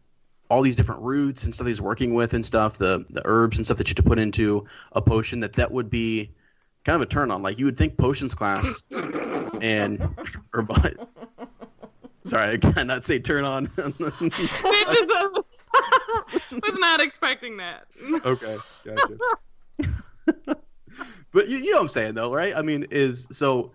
all 0.51 0.63
these 0.63 0.77
different 0.77 1.01
roots 1.03 1.45
and 1.45 1.55
stuff 1.55 1.67
he's 1.67 1.81
working 1.81 2.15
with 2.15 2.35
and 2.35 2.45
stuff, 2.45 2.79
the 2.79 3.05
the 3.11 3.23
herbs 3.25 3.57
and 3.57 3.67
stuff 3.67 3.79
that 3.79 3.89
you 3.89 3.93
have 3.93 3.97
to 3.97 4.03
put 4.03 4.19
into 4.19 4.67
a 4.93 5.03
potion, 5.03 5.41
that 5.41 5.55
that 5.55 5.73
would 5.73 5.91
be 5.91 6.31
kind 6.85 6.97
of 6.97 7.03
a 7.03 7.07
turn 7.07 7.31
on. 7.31 7.43
Like 7.43 7.59
you 7.59 7.65
would 7.65 7.79
think 7.79 7.97
potions 7.97 8.35
class 8.35 8.83
and 8.91 9.99
herbology. 10.53 11.09
Sorry, 12.25 12.55
I 12.55 12.57
cannot 12.59 13.05
say 13.05 13.19
turn 13.19 13.45
on. 13.45 13.71
Was 16.53 16.79
not 16.79 17.01
expecting 17.01 17.57
that. 17.57 17.87
okay, 18.25 18.57
gotcha. 18.85 19.19
but 21.33 21.49
you, 21.49 21.59
you 21.59 21.71
know 21.73 21.79
what 21.79 21.83
I'm 21.83 21.89
saying 21.89 22.15
though, 22.15 22.33
right? 22.33 22.55
I 22.55 22.63
mean, 22.63 22.87
is 22.91 23.29
so 23.33 23.73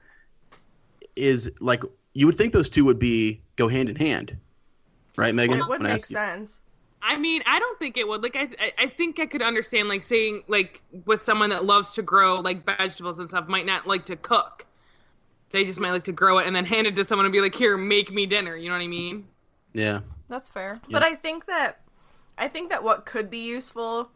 is 1.15 1.51
like 1.59 1.83
you 2.19 2.25
would 2.25 2.35
think 2.35 2.51
those 2.51 2.69
two 2.69 2.83
would 2.83 2.99
be 2.99 3.41
go 3.55 3.69
hand 3.69 3.87
in 3.87 3.95
hand, 3.95 4.35
right, 5.15 5.33
Megan? 5.33 5.57
it 5.57 5.61
would 5.61 5.81
When 5.81 5.83
make 5.83 6.05
sense. 6.05 6.59
I 7.01 7.17
mean, 7.17 7.41
I 7.45 7.59
don't 7.59 7.79
think 7.79 7.97
it 7.97 8.05
would. 8.05 8.21
Like, 8.21 8.35
I, 8.35 8.49
I, 8.59 8.73
I 8.77 8.87
think 8.87 9.21
I 9.21 9.25
could 9.25 9.41
understand, 9.41 9.87
like, 9.87 10.03
saying, 10.03 10.43
like, 10.49 10.81
with 11.05 11.23
someone 11.23 11.49
that 11.51 11.63
loves 11.63 11.93
to 11.93 12.01
grow, 12.01 12.41
like, 12.41 12.65
vegetables 12.65 13.19
and 13.19 13.29
stuff, 13.29 13.47
might 13.47 13.65
not 13.65 13.87
like 13.87 14.05
to 14.07 14.17
cook. 14.17 14.65
They 15.51 15.63
just 15.63 15.79
might 15.79 15.91
like 15.91 16.03
to 16.03 16.11
grow 16.11 16.39
it 16.39 16.45
and 16.47 16.53
then 16.53 16.65
hand 16.65 16.87
it 16.87 16.95
to 16.97 17.05
someone 17.05 17.25
and 17.25 17.31
be 17.31 17.39
like, 17.39 17.55
"Here, 17.55 17.77
make 17.77 18.11
me 18.11 18.25
dinner." 18.25 18.55
You 18.57 18.67
know 18.67 18.75
what 18.75 18.83
I 18.83 18.87
mean? 18.87 19.25
Yeah, 19.73 20.01
That's 20.27 20.49
fair. 20.49 20.79
But 20.91 21.03
I 21.03 21.15
think 21.15 21.45
that 21.45 21.79
I 22.37 22.49
think 22.49 22.69
that 22.69 22.83
what 22.83 23.05
could 23.05 23.29
be 23.29 23.47
useful 23.47 24.11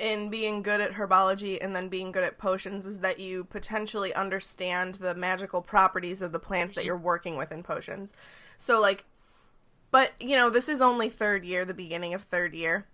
in 0.00 0.30
being 0.30 0.62
good 0.62 0.80
at 0.80 0.92
herbology 0.92 1.58
and 1.60 1.76
then 1.76 1.88
being 1.88 2.10
good 2.10 2.24
at 2.24 2.38
potions 2.38 2.86
is 2.86 3.00
that 3.00 3.20
you 3.20 3.44
potentially 3.44 4.14
understand 4.14 4.96
the 4.96 5.14
magical 5.14 5.62
properties 5.62 6.22
of 6.22 6.32
the 6.32 6.38
plants 6.38 6.74
that 6.74 6.80
mm-hmm. 6.80 6.86
you're 6.86 6.96
working 6.96 7.36
with 7.36 7.52
in 7.52 7.62
potions. 7.62 8.12
So 8.58 8.80
like 8.80 9.04
but 9.90 10.12
you 10.20 10.36
know, 10.36 10.50
this 10.50 10.68
is 10.68 10.80
only 10.80 11.08
third 11.08 11.44
year, 11.44 11.64
the 11.64 11.74
beginning 11.74 12.14
of 12.14 12.22
third 12.22 12.54
year. 12.54 12.86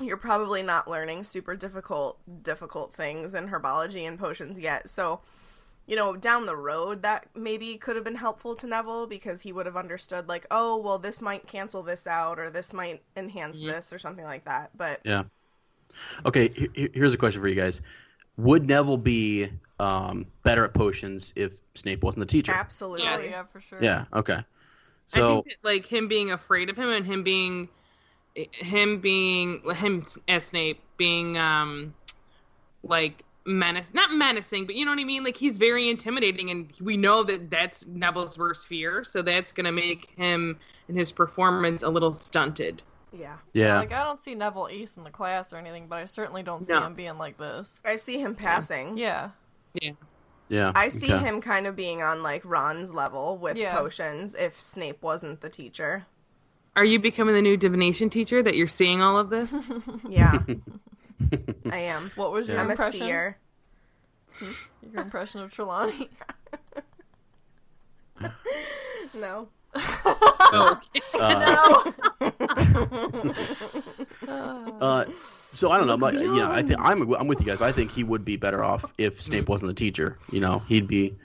You're 0.00 0.18
probably 0.18 0.62
not 0.62 0.88
learning 0.88 1.24
super 1.24 1.56
difficult 1.56 2.18
difficult 2.42 2.94
things 2.94 3.34
in 3.34 3.48
herbology 3.48 4.06
and 4.06 4.18
potions 4.18 4.58
yet. 4.58 4.88
So 4.90 5.20
you 5.86 5.94
know, 5.94 6.16
down 6.16 6.46
the 6.46 6.56
road, 6.56 7.02
that 7.02 7.28
maybe 7.34 7.76
could 7.76 7.94
have 7.94 8.04
been 8.04 8.16
helpful 8.16 8.56
to 8.56 8.66
Neville 8.66 9.06
because 9.06 9.42
he 9.42 9.52
would 9.52 9.66
have 9.66 9.76
understood, 9.76 10.28
like, 10.28 10.44
oh, 10.50 10.76
well, 10.78 10.98
this 10.98 11.22
might 11.22 11.46
cancel 11.46 11.82
this 11.84 12.08
out, 12.08 12.40
or 12.40 12.50
this 12.50 12.72
might 12.72 13.02
enhance 13.16 13.56
Yeah. 13.56 13.74
this, 13.74 13.92
or 13.92 13.98
something 14.00 14.24
like 14.24 14.44
that. 14.46 14.76
But 14.76 15.00
yeah. 15.04 15.24
Okay, 16.24 16.48
he- 16.48 16.70
he- 16.74 16.90
here's 16.94 17.14
a 17.14 17.18
question 17.18 17.40
for 17.40 17.48
you 17.48 17.54
guys: 17.54 17.82
Would 18.36 18.66
Neville 18.66 18.98
be 18.98 19.48
um, 19.78 20.26
better 20.42 20.64
at 20.64 20.74
potions 20.74 21.32
if 21.36 21.60
Snape 21.74 22.02
wasn't 22.02 22.20
the 22.20 22.26
teacher? 22.26 22.52
absolutely, 22.52 23.06
Oh 23.06 23.20
yeah, 23.20 23.44
for 23.44 23.60
sure. 23.60 23.82
Yeah. 23.82 24.04
Okay. 24.12 24.38
I 24.38 24.44
So 25.06 25.42
think 25.42 25.44
that, 25.62 25.68
like 25.68 25.86
him 25.86 26.08
being 26.08 26.30
afraid 26.32 26.68
of 26.70 26.76
him 26.76 26.88
and 26.90 27.06
him 27.06 27.22
being, 27.22 27.68
him 28.34 29.00
being 29.00 29.62
him 29.74 30.04
as 30.28 30.46
Snape 30.46 30.80
being 30.96 31.38
um, 31.38 31.94
like 32.82 33.24
menace, 33.44 33.94
not 33.94 34.12
menacing, 34.12 34.66
but 34.66 34.74
you 34.74 34.84
know 34.84 34.90
what 34.90 35.00
I 35.00 35.04
mean. 35.04 35.24
Like 35.24 35.36
he's 35.36 35.58
very 35.58 35.88
intimidating, 35.88 36.50
and 36.50 36.72
we 36.80 36.96
know 36.96 37.22
that 37.24 37.50
that's 37.50 37.84
Neville's 37.86 38.38
worst 38.38 38.66
fear. 38.66 39.04
So 39.04 39.22
that's 39.22 39.52
gonna 39.52 39.72
make 39.72 40.10
him 40.16 40.58
and 40.88 40.96
his 40.98 41.12
performance 41.12 41.82
a 41.82 41.88
little 41.88 42.12
stunted. 42.12 42.82
Yeah. 43.18 43.36
yeah, 43.52 43.78
Like 43.78 43.92
I 43.92 44.04
don't 44.04 44.20
see 44.22 44.34
Neville 44.34 44.68
East 44.70 44.96
in 44.96 45.04
the 45.04 45.10
class 45.10 45.52
or 45.52 45.56
anything, 45.56 45.86
but 45.88 45.96
I 45.98 46.04
certainly 46.04 46.42
don't 46.42 46.64
see 46.64 46.72
No. 46.72 46.82
him 46.86 46.94
being 46.94 47.18
like 47.18 47.38
this. 47.38 47.80
I 47.84 47.96
see 47.96 48.18
him 48.20 48.34
passing. 48.34 48.96
Yeah. 48.98 49.30
yeah. 49.80 49.92
Yeah. 50.48 50.72
I 50.74 50.88
see 50.88 51.12
okay. 51.12 51.24
him 51.24 51.40
kind 51.40 51.66
of 51.66 51.74
being 51.74 52.02
on 52.02 52.22
like 52.22 52.42
Ron's 52.44 52.92
level 52.92 53.36
with 53.38 53.56
Yeah. 53.56 53.76
potions 53.76 54.34
if 54.34 54.60
Snape 54.60 55.02
wasn't 55.02 55.40
the 55.40 55.48
teacher. 55.48 56.06
Are 56.76 56.84
you 56.84 56.98
becoming 56.98 57.34
the 57.34 57.42
new 57.42 57.56
divination 57.56 58.10
teacher 58.10 58.42
that 58.42 58.54
you're 58.54 58.68
seeing 58.68 59.00
all 59.02 59.18
of 59.18 59.30
this? 59.30 59.52
Yeah, 60.08 60.38
I 61.70 61.78
am. 61.78 62.10
What 62.16 62.30
was 62.30 62.46
your 62.48 62.58
I'm 62.58 62.68
a 62.68 62.72
impression? 62.72 63.00
seer. 63.00 63.38
Hmm? 64.38 64.52
Your 64.92 65.02
impression 65.02 65.40
of 65.40 65.50
Trelawney? 65.50 66.10
No. 69.14 69.48
Oh, 70.04 70.80
Uh, 71.18 71.92
no. 72.20 73.32
Uh, 74.80 75.06
so 75.52 75.70
I 75.70 75.78
don't 75.78 75.86
know. 75.86 76.06
I'm 76.06 76.14
you 76.16 76.36
know, 76.36 76.50
I 76.50 76.62
think 76.62 76.78
I'm 76.80 77.14
I'm 77.14 77.26
with 77.28 77.40
you 77.40 77.46
guys. 77.46 77.62
I 77.62 77.72
think 77.72 77.90
he 77.90 78.04
would 78.04 78.24
be 78.24 78.36
better 78.36 78.62
off 78.62 78.84
if 78.98 79.22
Snape 79.22 79.48
wasn't 79.48 79.68
the 79.68 79.74
teacher. 79.74 80.18
You 80.30 80.40
know, 80.40 80.62
he'd 80.68 80.86
be. 80.86 81.16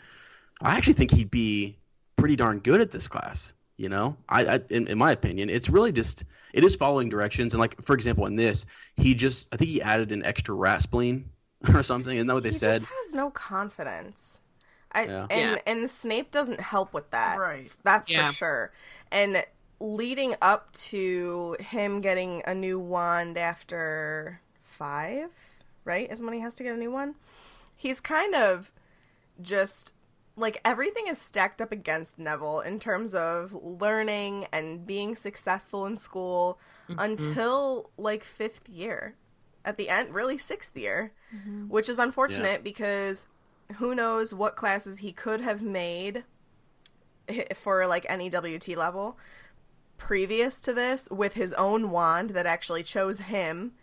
I 0.62 0.78
actually 0.78 0.94
think 0.94 1.12
he'd 1.12 1.32
be 1.32 1.76
pretty 2.16 2.36
darn 2.36 2.60
good 2.60 2.80
at 2.80 2.92
this 2.92 3.08
class. 3.08 3.54
You 3.78 3.90
know, 3.90 4.16
I, 4.30 4.46
I 4.46 4.60
in, 4.70 4.88
in 4.88 4.98
my 4.98 5.12
opinion, 5.12 5.50
it's 5.50 5.70
really 5.70 5.92
just 5.92 6.24
it 6.54 6.64
is 6.64 6.76
following 6.76 7.10
directions. 7.10 7.54
And 7.54 7.60
like 7.60 7.82
for 7.82 7.94
example, 7.94 8.26
in 8.26 8.36
this, 8.36 8.66
he 8.96 9.14
just 9.14 9.50
I 9.52 9.58
think 9.58 9.70
he 9.70 9.82
added 9.82 10.12
an 10.12 10.24
extra 10.24 10.56
rat 10.56 10.86
or 10.94 11.84
something. 11.84 12.16
Isn't 12.16 12.28
that 12.28 12.34
what 12.34 12.44
they 12.44 12.50
he 12.50 12.58
said? 12.58 12.82
just 12.82 12.92
has 13.04 13.14
no 13.14 13.32
confidence. 13.32 14.41
I, 14.92 15.06
Yeah. 15.06 15.28
and 15.30 15.52
Yeah. 15.52 15.62
and 15.66 15.90
Snape 15.90 16.32
doesn't 16.32 16.60
help 16.60 16.94
with 16.94 17.10
that. 17.12 17.40
Right. 17.40 17.72
That's 17.84 18.10
Yeah. 18.10 18.28
for 18.28 18.34
sure. 18.34 18.72
And 19.12 19.46
leading 19.80 20.36
up 20.42 20.72
to 20.74 21.58
him 21.60 22.02
getting 22.02 22.44
a 22.46 22.54
new 22.54 22.80
wand 22.80 23.38
after 23.38 24.42
five, 24.64 25.32
right? 25.86 26.12
Is 26.12 26.22
when 26.22 26.34
he 26.34 26.40
has 26.40 26.56
to 26.56 26.64
get 26.64 26.76
a 26.76 26.78
new 26.78 26.92
one. 26.92 27.16
He's 27.76 28.00
kind 28.00 28.36
of 28.36 28.72
just 29.42 29.94
like 30.36 30.62
everything 30.64 31.08
is 31.08 31.18
stacked 31.18 31.62
up 31.62 31.72
against 31.72 32.18
Neville 32.18 32.62
in 32.62 32.80
terms 32.80 33.14
of 33.14 33.54
learning 33.54 34.48
and 34.52 34.86
being 34.86 35.16
successful 35.16 35.86
in 35.86 35.98
school 35.98 36.60
mm-hmm. 36.90 37.00
until 37.00 37.90
like 37.98 38.24
fifth 38.24 38.70
year. 38.70 39.16
At 39.64 39.78
the 39.78 39.90
end, 39.90 40.16
really 40.16 40.40
sixth 40.40 40.76
year, 40.76 41.14
mm-hmm. 41.36 41.68
which 41.68 41.88
is 41.90 42.00
unfortunate 42.00 42.64
because 42.64 43.28
who 43.74 43.96
knows 43.96 44.34
what 44.34 44.56
classes 44.56 45.00
he 45.00 45.12
could 45.12 45.42
have 45.42 45.62
made 45.62 46.24
for 47.56 47.86
like 47.88 48.06
any 48.10 48.30
WT 48.30 48.70
level 48.76 49.18
previous 49.98 50.60
to 50.60 50.74
this 50.74 51.08
with 51.12 51.34
his 51.34 51.54
own 51.54 51.92
wand 51.92 52.32
that 52.32 52.46
actually 52.46 52.84
chose 52.84 53.20
him. 53.20 53.74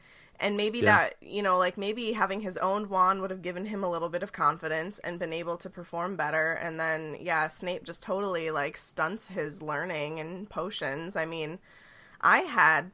And 0.40 0.56
maybe 0.56 0.80
Yeah. 0.80 0.84
that, 0.84 1.14
you 1.20 1.42
know, 1.42 1.58
like 1.58 1.76
maybe 1.76 2.12
having 2.12 2.40
his 2.42 2.56
own 2.58 2.88
wand 2.88 3.20
would 3.20 3.30
have 3.30 3.42
given 3.42 3.66
him 3.66 3.82
a 3.82 3.90
little 3.90 4.08
bit 4.08 4.22
of 4.22 4.32
confidence 4.32 4.98
and 5.00 5.18
been 5.18 5.32
able 5.32 5.56
to 5.56 5.70
perform 5.70 6.16
better. 6.16 6.52
And 6.52 6.78
then, 6.78 7.16
yeah, 7.20 7.48
Snape 7.48 7.82
just 7.84 8.02
totally 8.02 8.50
like 8.50 8.76
stunts 8.76 9.28
his 9.28 9.62
learning 9.62 10.20
and 10.20 10.48
potions. 10.48 11.16
I 11.16 11.24
mean, 11.24 11.58
I 12.20 12.40
had 12.40 12.92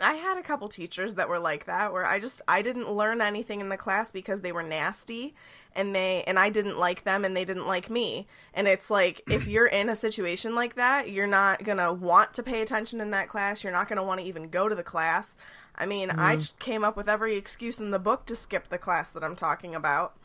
I 0.00 0.14
had 0.14 0.38
a 0.38 0.42
couple 0.42 0.68
teachers 0.68 1.14
that 1.14 1.28
were 1.28 1.38
like 1.38 1.66
that 1.66 1.92
where 1.92 2.04
I 2.04 2.18
just 2.18 2.42
I 2.48 2.62
didn't 2.62 2.90
learn 2.90 3.20
anything 3.20 3.60
in 3.60 3.68
the 3.68 3.76
class 3.76 4.10
because 4.10 4.40
they 4.40 4.52
were 4.52 4.62
nasty 4.62 5.34
and 5.74 5.94
they 5.94 6.24
and 6.26 6.38
I 6.38 6.50
didn't 6.50 6.78
like 6.78 7.04
them 7.04 7.24
and 7.24 7.36
they 7.36 7.44
didn't 7.44 7.66
like 7.66 7.90
me. 7.90 8.26
And 8.54 8.66
it's 8.66 8.90
like 8.90 9.22
if 9.30 9.46
you're 9.46 9.66
in 9.66 9.88
a 9.88 9.96
situation 9.96 10.54
like 10.54 10.74
that, 10.76 11.10
you're 11.10 11.26
not 11.26 11.64
going 11.64 11.78
to 11.78 11.92
want 11.92 12.34
to 12.34 12.42
pay 12.42 12.62
attention 12.62 13.00
in 13.00 13.10
that 13.12 13.28
class. 13.28 13.62
You're 13.62 13.72
not 13.72 13.88
going 13.88 13.98
to 13.98 14.02
want 14.02 14.20
to 14.20 14.26
even 14.26 14.48
go 14.48 14.68
to 14.68 14.74
the 14.74 14.82
class. 14.82 15.36
I 15.76 15.86
mean, 15.86 16.10
I 16.10 16.36
mm-hmm. 16.36 16.58
came 16.58 16.84
up 16.84 16.96
with 16.96 17.08
every 17.08 17.36
excuse 17.36 17.78
in 17.78 17.90
the 17.90 17.98
book 17.98 18.26
to 18.26 18.36
skip 18.36 18.68
the 18.68 18.78
class 18.78 19.10
that 19.10 19.24
I'm 19.24 19.36
talking 19.36 19.74
about. 19.74 20.16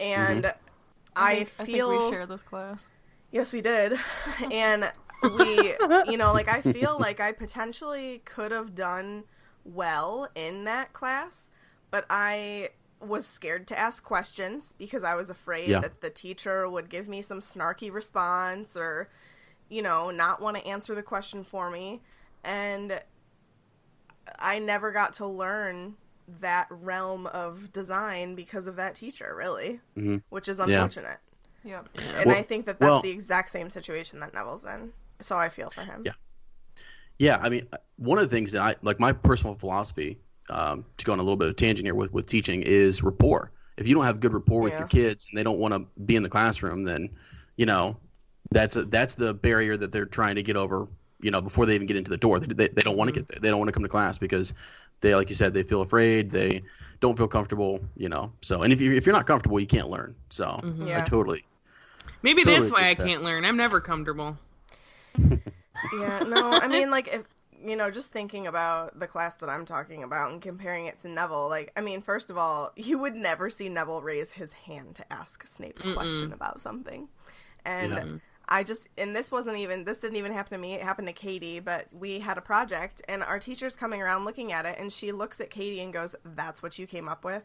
And 0.00 0.44
mm-hmm. 0.44 0.58
I, 1.14 1.44
think, 1.44 1.68
feel 1.68 1.90
I 1.90 1.92
think 1.92 2.04
we 2.04 2.10
share 2.10 2.26
this 2.26 2.42
class. 2.42 2.88
Yes, 3.30 3.52
we 3.52 3.60
did. 3.60 3.98
and 4.52 4.90
we, 5.22 5.74
you 6.10 6.16
know, 6.16 6.32
like 6.32 6.48
I 6.48 6.60
feel 6.62 6.96
like 6.98 7.20
I 7.20 7.32
potentially 7.32 8.22
could 8.24 8.52
have 8.52 8.74
done 8.74 9.24
well 9.64 10.28
in 10.34 10.64
that 10.64 10.92
class, 10.92 11.50
but 11.90 12.04
I 12.10 12.70
was 13.00 13.26
scared 13.26 13.66
to 13.68 13.78
ask 13.78 14.02
questions 14.02 14.72
because 14.78 15.04
I 15.04 15.14
was 15.14 15.28
afraid 15.30 15.68
Yeah. 15.68 15.80
that 15.80 16.00
the 16.00 16.10
teacher 16.10 16.68
would 16.68 16.88
give 16.88 17.08
me 17.08 17.20
some 17.22 17.40
snarky 17.40 17.92
response 17.92 18.76
or, 18.76 19.08
you 19.68 19.82
know, 19.82 20.10
not 20.10 20.40
want 20.40 20.56
to 20.56 20.66
answer 20.66 20.94
the 20.94 21.02
question 21.02 21.44
for 21.44 21.70
me. 21.70 22.00
And 22.42 23.02
I 24.38 24.58
never 24.58 24.92
got 24.92 25.14
to 25.14 25.26
learn 25.26 25.96
that 26.40 26.66
realm 26.70 27.26
of 27.28 27.72
design 27.72 28.34
because 28.34 28.66
of 28.66 28.76
that 28.76 28.94
teacher, 28.94 29.34
really, 29.36 29.80
Mhm. 29.96 30.22
which 30.30 30.48
is 30.48 30.58
Yeah. 30.58 30.64
unfortunate. 30.64 31.18
Yep. 31.64 31.88
And 31.96 32.26
Well- 32.26 32.36
I 32.36 32.42
think 32.42 32.66
that 32.66 32.78
that's 32.80 32.90
well- 32.90 33.02
the 33.02 33.10
exact 33.10 33.50
same 33.50 33.70
situation 33.70 34.20
that 34.20 34.32
Neville's 34.34 34.64
in. 34.64 34.92
So 35.20 35.38
I 35.38 35.48
feel 35.48 35.70
for 35.70 35.84
him. 35.84 36.06
Yeah. 36.06 36.12
Yeah, 37.18 37.38
I 37.40 37.48
mean, 37.48 37.66
one 37.96 38.18
of 38.18 38.28
the 38.28 38.34
things 38.34 38.52
that 38.52 38.62
I 38.62 38.74
like 38.82 39.00
my 39.00 39.12
personal 39.12 39.54
philosophy, 39.54 40.18
um, 40.50 40.84
to 40.98 41.04
go 41.04 41.12
on 41.12 41.18
a 41.18 41.22
little 41.22 41.36
bit 41.36 41.48
of 41.48 41.56
tangent 41.56 41.86
here 41.86 41.94
with 41.94 42.12
with 42.12 42.26
teaching, 42.26 42.62
is 42.62 43.02
rapport. 43.02 43.52
If 43.76 43.88
you 43.88 43.94
don't 43.94 44.04
have 44.04 44.20
good 44.20 44.32
rapport 44.32 44.62
with 44.62 44.78
Yeah. 44.78 44.78
your 44.78 44.88
kids 44.88 45.26
and 45.30 45.38
they 45.38 45.42
don't 45.42 45.58
want 45.58 45.74
to 45.74 45.80
be 46.02 46.16
in 46.16 46.22
the 46.22 46.28
classroom, 46.28 46.84
then 46.84 47.08
you 47.56 47.66
know 47.66 47.98
that's 48.50 48.76
a, 48.76 48.84
that's 48.84 49.14
the 49.14 49.34
barrier 49.34 49.76
that 49.76 49.92
they're 49.92 50.06
trying 50.06 50.34
to 50.36 50.42
get 50.42 50.56
over. 50.56 50.88
You 51.20 51.30
know, 51.30 51.40
before 51.40 51.64
they 51.66 51.74
even 51.74 51.86
get 51.86 51.96
into 51.96 52.10
the 52.10 52.18
door, 52.18 52.38
they, 52.38 52.52
they, 52.54 52.68
they 52.68 52.82
don't 52.82 52.96
want 52.96 53.08
to 53.08 53.12
Mm-hmm. 53.12 53.18
get 53.18 53.26
there. 53.26 53.40
They 53.40 53.48
don't 53.48 53.58
want 53.58 53.68
to 53.68 53.72
come 53.72 53.82
to 53.82 53.88
class 53.88 54.18
because 54.18 54.52
they, 55.00 55.14
like 55.14 55.30
you 55.30 55.34
said, 55.34 55.54
they 55.54 55.62
feel 55.62 55.80
afraid. 55.80 56.30
They 56.30 56.62
don't 57.00 57.16
feel 57.16 57.28
comfortable. 57.28 57.80
You 57.96 58.10
know, 58.10 58.32
so 58.42 58.62
and 58.62 58.72
if 58.72 58.80
you 58.80 58.92
if 58.92 59.06
you're 59.06 59.14
not 59.14 59.26
comfortable, 59.26 59.58
you 59.58 59.66
can't 59.66 59.88
learn. 59.88 60.14
So 60.30 60.62
I 60.92 61.00
Mm-hmm. 61.00 61.06
Yeah. 61.06 61.08
totally. 61.08 61.46
Maybe 62.22 62.44
Totally 62.44 62.70
that's 62.70 62.70
why 62.70 62.88
I 62.88 62.94
that. 62.98 63.12
can't 63.12 63.22
learn. 63.22 63.44
I'm 63.46 63.56
never 63.56 63.80
comfortable. 63.80 64.36
Yeah, 65.98 66.20
no, 66.20 66.50
I 66.50 66.68
mean, 66.68 66.90
like, 66.90 67.08
if, 67.12 67.22
you 67.64 67.76
know, 67.76 67.90
just 67.90 68.10
thinking 68.10 68.46
about 68.46 68.98
the 68.98 69.06
class 69.06 69.34
that 69.36 69.48
I'm 69.48 69.66
talking 69.66 70.02
about 70.02 70.32
and 70.32 70.40
comparing 70.40 70.86
it 70.86 70.98
to 71.00 71.08
Neville, 71.08 71.48
like, 71.48 71.70
I 71.76 71.80
mean, 71.80 72.00
first 72.02 72.30
of 72.30 72.38
all, 72.38 72.72
you 72.76 72.98
would 72.98 73.14
never 73.14 73.50
see 73.50 73.68
Neville 73.68 74.02
raise 74.02 74.30
his 74.30 74.52
hand 74.52 74.96
to 74.96 75.12
ask 75.12 75.46
Snape 75.46 75.78
a 75.84 75.94
question 75.94 76.32
about 76.32 76.60
something. 76.60 77.08
And 77.64 77.92
Yeah. 77.92 78.04
I 78.48 78.62
just, 78.62 78.88
and 78.96 79.14
this 79.14 79.32
wasn't 79.32 79.56
even, 79.56 79.84
this 79.84 79.98
didn't 79.98 80.16
even 80.18 80.32
happen 80.32 80.52
to 80.52 80.58
me. 80.58 80.74
It 80.74 80.82
happened 80.82 81.08
to 81.08 81.12
Katie, 81.12 81.58
but 81.58 81.88
we 81.92 82.20
had 82.20 82.38
a 82.38 82.40
project, 82.40 83.02
and 83.08 83.22
our 83.24 83.40
teacher's 83.40 83.74
coming 83.74 84.00
around 84.00 84.24
looking 84.24 84.52
at 84.52 84.64
it, 84.66 84.76
and 84.78 84.92
she 84.92 85.10
looks 85.10 85.40
at 85.40 85.50
Katie 85.50 85.80
and 85.80 85.92
goes, 85.92 86.14
That's 86.24 86.62
what 86.62 86.78
you 86.78 86.86
came 86.86 87.08
up 87.08 87.24
with? 87.24 87.42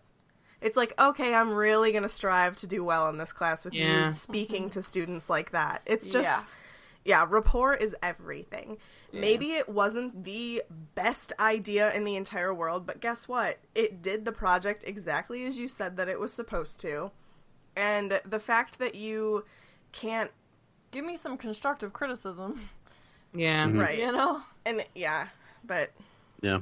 It's 0.62 0.78
like, 0.78 0.94
okay, 1.02 1.34
I'm 1.34 1.50
really 1.52 1.92
going 1.92 2.04
to 2.04 2.10
strive 2.10 2.56
to 2.58 2.68
do 2.68 2.84
well 2.84 3.10
in 3.10 3.18
this 3.18 3.34
class 3.34 3.66
with 3.66 3.74
Yeah. 3.74 4.10
you 4.10 4.14
speaking 4.14 4.70
to 4.72 4.84
students 4.84 5.28
like 5.28 5.52
that. 5.52 5.82
It's 5.88 6.10
just, 6.10 6.30
Yeah. 6.30 6.44
Yeah, 7.06 7.26
rapport 7.28 7.74
is 7.74 7.96
everything. 8.04 8.78
Maybe 9.12 9.52
it 9.52 9.68
wasn't 9.68 10.24
the 10.24 10.64
best 10.96 11.34
idea 11.40 11.94
in 11.94 12.04
the 12.06 12.16
entire 12.16 12.54
world, 12.54 12.86
but 12.86 13.02
guess 13.02 13.28
what? 13.28 13.58
It 13.76 14.02
did 14.02 14.24
the 14.24 14.32
project 14.32 14.84
exactly 14.86 15.46
as 15.46 15.58
you 15.58 15.68
said 15.68 15.98
that 15.98 16.08
it 16.08 16.20
was 16.20 16.32
supposed 16.32 16.80
to. 16.82 17.12
And 17.76 18.22
the 18.26 18.40
fact 18.40 18.80
that 18.80 18.96
you 18.96 19.46
can't, 19.92 20.32
Give 20.92 21.06
me 21.06 21.16
some 21.16 21.38
constructive 21.38 21.94
criticism. 21.94 22.70
Yeah. 23.34 23.66
Mm-hmm. 23.66 23.80
right? 23.80 23.98
You 23.98 24.12
know? 24.12 24.42
And 24.66 24.86
yeah, 24.94 25.28
but 25.64 25.92
Yeah. 26.42 26.60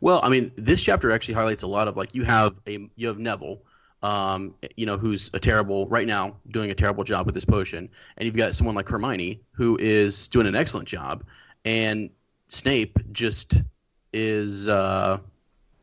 Well, 0.00 0.20
I 0.22 0.28
mean, 0.28 0.52
this 0.54 0.80
chapter 0.80 1.10
actually 1.10 1.34
highlights 1.34 1.62
a 1.62 1.66
lot 1.66 1.88
of 1.88 1.96
like 1.96 2.14
you 2.14 2.24
have 2.24 2.54
a 2.66 2.88
you 2.94 3.08
have 3.08 3.18
Neville, 3.18 3.60
um, 4.04 4.54
you 4.76 4.84
know, 4.84 4.98
who's 4.98 5.30
a 5.32 5.40
terrible 5.40 5.88
right 5.88 6.06
now 6.06 6.36
doing 6.50 6.70
a 6.70 6.74
terrible 6.74 7.04
job 7.04 7.24
with 7.24 7.34
this 7.34 7.46
potion, 7.46 7.88
and 8.18 8.26
you've 8.26 8.36
got 8.36 8.54
someone 8.54 8.76
like 8.76 8.86
Hermione 8.86 9.40
who 9.52 9.78
is 9.80 10.28
doing 10.28 10.46
an 10.46 10.54
excellent 10.54 10.86
job, 10.86 11.24
and 11.64 12.10
Snape 12.48 12.98
just 13.12 13.62
is, 14.12 14.68
uh, 14.68 15.18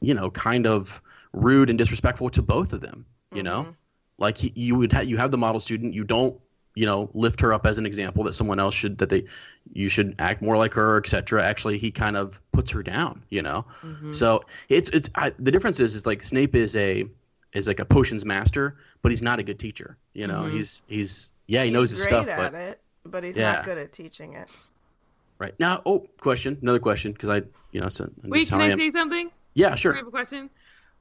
you 0.02 0.14
know, 0.14 0.30
kind 0.30 0.68
of 0.68 1.02
rude 1.34 1.72
and 1.72 1.80
disrespectful 1.80 2.30
to 2.30 2.44
both 2.44 2.74
of 2.74 2.82
them. 2.82 3.08
You 3.34 3.42
know, 3.44 3.76
like 4.20 4.38
he, 4.38 4.54
you 4.56 4.76
would 4.76 4.94
ha- 4.94 5.02
you 5.02 5.18
have 5.18 5.32
the 5.32 5.38
model 5.40 5.60
student, 5.60 5.96
you 5.96 6.04
don't 6.04 6.40
you 6.76 6.86
know 6.86 7.10
lift 7.14 7.42
her 7.42 7.54
up 7.54 7.66
as 7.66 7.80
an 7.80 7.86
example 7.88 8.24
that 8.26 8.34
someone 8.34 8.60
else 8.60 8.76
should 8.76 9.00
that 9.00 9.10
they 9.10 9.26
you 9.74 9.90
should 9.90 10.16
act 10.20 10.42
more 10.42 10.58
like 10.58 10.74
her 10.74 10.98
etc 10.98 11.44
actually 11.44 11.78
he 11.78 11.92
kind 11.92 12.16
of 12.16 12.40
puts 12.54 12.72
her 12.72 12.82
down 12.82 13.22
you 13.30 13.42
know? 13.42 13.66
So 14.14 14.46
it's 14.70 14.90
it's 14.92 15.10
I, 15.16 15.34
the 15.38 15.52
difference 15.52 15.82
is 15.82 15.96
is 15.96 16.06
like 16.06 16.24
snape 16.24 16.56
is 16.56 16.78
a 16.78 17.10
is 17.54 17.68
like 17.68 17.80
a 17.80 17.86
potions 17.86 18.26
master 18.26 18.76
but 19.02 19.12
he's 19.12 19.22
not 19.22 19.40
a 19.40 19.44
good 19.44 19.60
teacher 19.60 19.98
you 20.14 20.28
know 20.28 20.46
he's 20.46 20.82
he's 20.88 21.32
yeah 21.48 21.64
he 21.64 21.70
knows 21.70 21.90
his 21.92 22.00
great 22.02 22.10
stuff 22.10 22.28
at 22.28 22.52
but 22.52 22.60
it, 22.62 22.80
but 23.06 23.24
he's 23.24 23.36
Yeah. 23.38 23.54
not 23.54 23.66
good 23.66 23.78
at 23.78 23.92
teaching 23.92 24.34
it. 24.34 24.48
right 25.40 25.54
now 25.60 25.82
oh 25.86 26.08
question 26.20 26.58
another 26.62 26.80
question 26.80 27.12
because 27.12 27.30
i 27.30 27.42
you 27.72 27.82
know 27.82 27.90
so 27.90 28.06
this 28.06 28.30
Wait, 28.32 28.48
can 28.50 28.62
I 28.62 28.70
am. 28.70 28.78
say 28.78 28.90
something? 28.90 29.30
yeah 29.54 29.76
sure. 29.76 29.92
I 29.94 29.96
sure 29.96 30.04
have 30.04 30.08
a 30.08 30.12
question. 30.12 30.50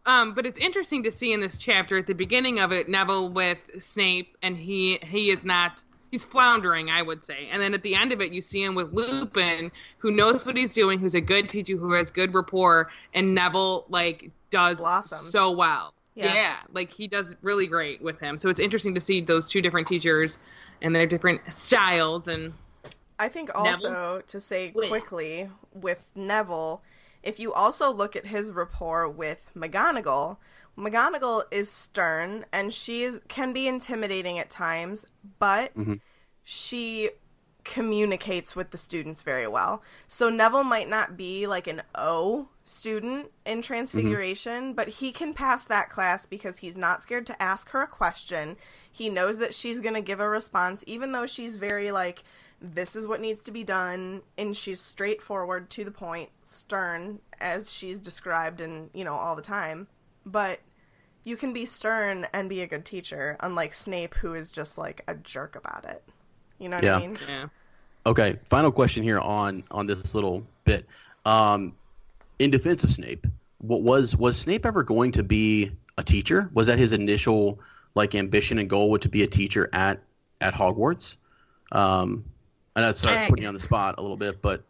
Um, 0.06 0.32
but 0.32 0.46
it's 0.46 0.58
interesting 0.58 1.02
to 1.02 1.10
see 1.10 1.34
in 1.34 1.40
this 1.40 1.58
chapter 1.58 1.98
at 1.98 2.06
the 2.06 2.14
beginning 2.14 2.58
of 2.58 2.72
it, 2.72 2.88
Neville 2.88 3.28
with 3.28 3.58
Snape, 3.78 4.34
and 4.42 4.56
he 4.56 4.98
he 5.02 5.30
is 5.30 5.44
not 5.44 5.84
he's 6.10 6.24
floundering, 6.24 6.88
I 6.90 7.02
would 7.02 7.22
say. 7.22 7.48
And 7.52 7.60
then 7.60 7.74
at 7.74 7.82
the 7.82 7.94
end 7.94 8.10
of 8.10 8.22
it, 8.22 8.32
you 8.32 8.40
see 8.40 8.62
him 8.64 8.74
with 8.74 8.94
Lupin, 8.94 9.70
who 9.98 10.10
knows 10.10 10.46
what 10.46 10.56
he's 10.56 10.72
doing, 10.72 10.98
who's 11.00 11.14
a 11.14 11.20
good 11.20 11.50
teacher, 11.50 11.76
who 11.76 11.92
has 11.92 12.10
good 12.10 12.32
rapport, 12.32 12.88
and 13.12 13.34
Neville 13.34 13.84
like 13.90 14.30
does 14.48 14.78
Blossoms. 14.78 15.30
so 15.30 15.50
well. 15.50 15.92
Yeah. 16.14 16.34
Yeah. 16.34 16.56
like 16.72 16.90
he 16.90 17.06
does 17.06 17.36
really 17.42 17.66
great 17.66 18.02
with 18.02 18.18
him. 18.18 18.36
So 18.36 18.48
it's 18.48 18.60
interesting 18.60 18.94
to 18.94 19.00
see 19.00 19.20
those 19.20 19.48
two 19.48 19.62
different 19.62 19.86
teachers 19.86 20.38
and 20.82 20.94
their 20.94 21.06
different 21.06 21.40
styles 21.52 22.28
and 22.28 22.52
I 23.18 23.28
think 23.28 23.50
also 23.54 24.22
to 24.26 24.40
say 24.40 24.70
quickly 24.70 25.50
with 25.74 26.08
Neville, 26.14 26.82
if 27.22 27.38
you 27.38 27.52
also 27.52 27.92
look 27.92 28.16
at 28.16 28.26
his 28.26 28.50
rapport 28.50 29.08
with 29.08 29.50
McGonagall, 29.54 30.38
McGonagall 30.76 31.42
is 31.50 31.70
stern 31.70 32.46
and 32.50 32.72
she 32.72 33.02
is 33.02 33.20
can 33.28 33.52
be 33.52 33.68
intimidating 33.68 34.38
at 34.38 34.48
times, 34.48 35.04
but 35.38 35.76
mm-hmm. 35.76 35.94
she 36.42 37.10
communicates 37.64 38.56
with 38.56 38.70
the 38.70 38.78
students 38.78 39.22
very 39.22 39.46
well. 39.46 39.82
So 40.08 40.28
Neville 40.28 40.64
might 40.64 40.88
not 40.88 41.16
be 41.16 41.46
like 41.46 41.66
an 41.66 41.82
O 41.94 42.48
student 42.64 43.30
in 43.44 43.58
mm-hmm. 43.58 43.60
Transfiguration, 43.60 44.72
but 44.74 44.88
he 44.88 45.12
can 45.12 45.34
pass 45.34 45.64
that 45.64 45.90
class 45.90 46.26
because 46.26 46.58
he's 46.58 46.76
not 46.76 47.02
scared 47.02 47.26
to 47.26 47.42
ask 47.42 47.70
her 47.70 47.82
a 47.82 47.86
question. 47.86 48.56
He 48.90 49.08
knows 49.08 49.38
that 49.38 49.54
she's 49.54 49.80
going 49.80 49.94
to 49.94 50.00
give 50.00 50.20
a 50.20 50.28
response 50.28 50.84
even 50.86 51.12
though 51.12 51.26
she's 51.26 51.56
very 51.56 51.90
like 51.90 52.24
this 52.60 52.94
is 52.94 53.08
what 53.08 53.20
needs 53.20 53.40
to 53.40 53.50
be 53.50 53.64
done 53.64 54.20
and 54.36 54.56
she's 54.56 54.80
straightforward 54.80 55.70
to 55.70 55.84
the 55.84 55.90
point, 55.90 56.28
stern 56.42 57.20
as 57.40 57.72
she's 57.72 57.98
described 58.00 58.60
and, 58.60 58.90
you 58.92 59.04
know, 59.04 59.14
all 59.14 59.34
the 59.34 59.42
time. 59.42 59.88
But 60.26 60.60
you 61.24 61.36
can 61.36 61.52
be 61.52 61.64
stern 61.64 62.26
and 62.32 62.48
be 62.48 62.60
a 62.60 62.66
good 62.66 62.84
teacher, 62.84 63.36
unlike 63.40 63.72
Snape 63.72 64.14
who 64.14 64.34
is 64.34 64.50
just 64.50 64.76
like 64.78 65.02
a 65.08 65.14
jerk 65.14 65.56
about 65.56 65.84
it. 65.84 66.02
You 66.60 66.68
know 66.68 66.76
what 66.76 66.84
Yeah. 66.84 66.96
I 66.96 67.00
mean? 67.00 67.16
yeah. 67.28 67.46
Okay, 68.06 68.38
final 68.44 68.70
question 68.70 69.02
here 69.02 69.18
on 69.18 69.64
on 69.70 69.86
this 69.86 70.14
little 70.14 70.46
bit. 70.64 70.86
Um, 71.26 71.74
in 72.38 72.50
defense 72.50 72.84
of 72.84 72.92
Snape, 72.92 73.26
what 73.58 73.82
was 73.82 74.14
was 74.16 74.36
Snape 74.36 74.64
ever 74.64 74.82
going 74.84 75.12
to 75.12 75.22
be 75.22 75.72
a 75.98 76.02
teacher? 76.02 76.48
Was 76.54 76.68
that 76.68 76.78
his 76.78 76.92
initial 76.92 77.58
like 77.94 78.14
ambition 78.14 78.58
and 78.58 78.70
goal? 78.70 78.90
Would 78.90 79.02
to 79.02 79.08
be 79.08 79.22
a 79.22 79.26
teacher 79.26 79.68
at 79.72 80.00
at 80.40 80.54
Hogwarts? 80.54 81.16
Um, 81.72 82.24
and 82.76 82.84
that's 82.84 83.00
sorry 83.00 83.24
I- 83.24 83.28
putting 83.28 83.42
you 83.42 83.48
on 83.48 83.54
the 83.54 83.60
spot 83.60 83.96
a 83.98 84.00
little 84.02 84.16
bit, 84.16 84.40
but 84.40 84.62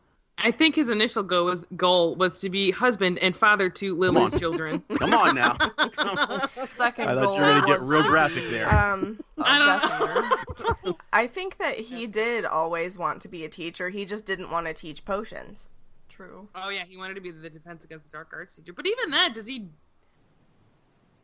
I 0.42 0.50
think 0.50 0.74
his 0.74 0.88
initial 0.88 1.22
goal 1.22 1.46
was 1.46 1.66
goal 1.76 2.14
was 2.16 2.40
to 2.40 2.50
be 2.50 2.70
husband 2.70 3.18
and 3.18 3.36
father 3.36 3.68
to 3.70 3.94
Lily's 3.94 4.32
on. 4.32 4.40
children. 4.40 4.82
Come 4.98 5.14
on 5.14 5.34
now. 5.34 5.56
Second 6.48 7.08
I 7.08 7.14
thought 7.14 7.22
goal 7.22 7.34
you 7.36 7.42
were 7.42 7.60
gonna 7.60 7.66
get 7.66 7.80
real 7.80 8.02
graphic 8.04 8.50
there. 8.50 8.68
Um, 8.68 9.20
a 9.38 9.42
I 9.44 9.58
don't 9.58 10.48
Death 10.48 10.78
Eater. 10.86 10.96
I 11.12 11.26
think 11.26 11.58
that 11.58 11.76
he 11.76 12.06
did 12.06 12.44
always 12.44 12.98
want 12.98 13.22
to 13.22 13.28
be 13.28 13.44
a 13.44 13.48
teacher. 13.48 13.88
He 13.90 14.04
just 14.04 14.24
didn't 14.24 14.50
want 14.50 14.66
to 14.66 14.74
teach 14.74 15.04
potions. 15.04 15.68
True. 16.08 16.48
Oh 16.54 16.70
yeah, 16.70 16.84
he 16.88 16.96
wanted 16.96 17.14
to 17.14 17.20
be 17.20 17.30
the 17.30 17.50
defense 17.50 17.84
against 17.84 18.06
the 18.06 18.12
dark 18.12 18.30
arts 18.32 18.56
teacher. 18.56 18.72
But 18.72 18.86
even 18.86 19.10
that, 19.10 19.34
does 19.34 19.46
he? 19.46 19.68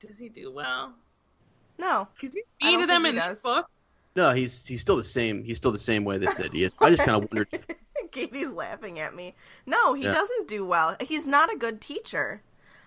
Does 0.00 0.18
he 0.18 0.28
do 0.28 0.52
well? 0.52 0.94
No, 1.78 2.08
Because 2.14 2.34
he's 2.34 2.44
I 2.62 2.70
mean 2.70 2.80
to 2.80 2.86
them 2.86 3.06
in 3.06 3.14
he 3.16 3.20
this 3.20 3.40
book. 3.40 3.68
No, 4.14 4.32
he's 4.32 4.66
he's 4.66 4.80
still 4.80 4.96
the 4.96 5.04
same. 5.04 5.44
He's 5.44 5.58
still 5.58 5.72
the 5.72 5.78
same 5.78 6.04
way 6.04 6.16
that, 6.18 6.38
that 6.38 6.52
he 6.52 6.62
is. 6.62 6.74
I 6.80 6.90
just 6.90 7.04
kind 7.04 7.22
of 7.22 7.30
wondered. 7.30 7.48
Katie's 8.12 8.52
laughing 8.52 8.98
at 8.98 9.14
me. 9.14 9.34
No, 9.66 9.94
he 9.94 10.04
Yeah. 10.04 10.12
doesn't 10.12 10.48
do 10.48 10.64
well. 10.64 10.96
He's 11.00 11.26
not 11.26 11.52
a 11.52 11.56
good 11.58 11.80
teacher. 11.80 12.42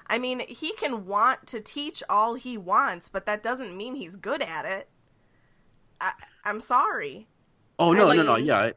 I 0.08 0.18
mean, 0.18 0.40
he 0.48 0.74
can 0.74 1.06
want 1.06 1.46
to 1.48 1.60
teach 1.60 2.02
all 2.10 2.34
he 2.34 2.58
wants, 2.58 3.10
but 3.10 3.26
that 3.28 3.44
doesn't 3.44 3.78
mean 3.78 3.96
he's 3.96 4.16
good 4.16 4.42
at 4.42 4.66
it. 4.66 4.90
I, 6.02 6.14
I'm 6.46 6.60
sorry. 6.62 7.28
Oh 7.78 7.92
no, 7.92 8.10
I 8.10 8.16
no, 8.16 8.24
no. 8.24 8.34
like- 8.34 8.46
Yeah, 8.46 8.58
I, 8.60 8.74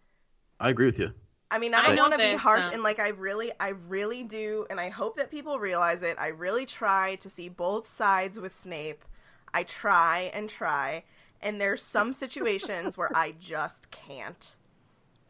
I 0.60 0.68
agree 0.70 0.86
with 0.86 0.98
you. 0.98 1.12
I 1.50 1.58
mean, 1.58 1.74
I 1.74 1.80
I 1.80 1.86
don't 1.88 1.96
know 1.96 2.02
want 2.04 2.14
to 2.14 2.18
be 2.18 2.34
harsh, 2.36 2.64
uh, 2.64 2.70
and 2.72 2.82
like 2.82 2.98
I 2.98 3.08
really, 3.08 3.52
I 3.60 3.70
really 3.88 4.22
do, 4.22 4.66
and 4.70 4.80
I 4.80 4.88
hope 4.88 5.16
that 5.18 5.30
people 5.30 5.58
realize 5.58 6.02
it. 6.02 6.16
I 6.18 6.28
really 6.28 6.64
try 6.64 7.16
to 7.16 7.28
see 7.28 7.50
both 7.50 7.88
sides 7.90 8.40
with 8.40 8.54
Snape. 8.54 9.04
I 9.52 9.62
try 9.64 10.30
and 10.32 10.48
try, 10.48 11.04
and 11.42 11.60
there's 11.60 11.82
some 11.82 12.12
situations 12.24 12.96
where 12.96 13.10
I 13.14 13.34
just 13.38 13.90
can't. 13.90 14.56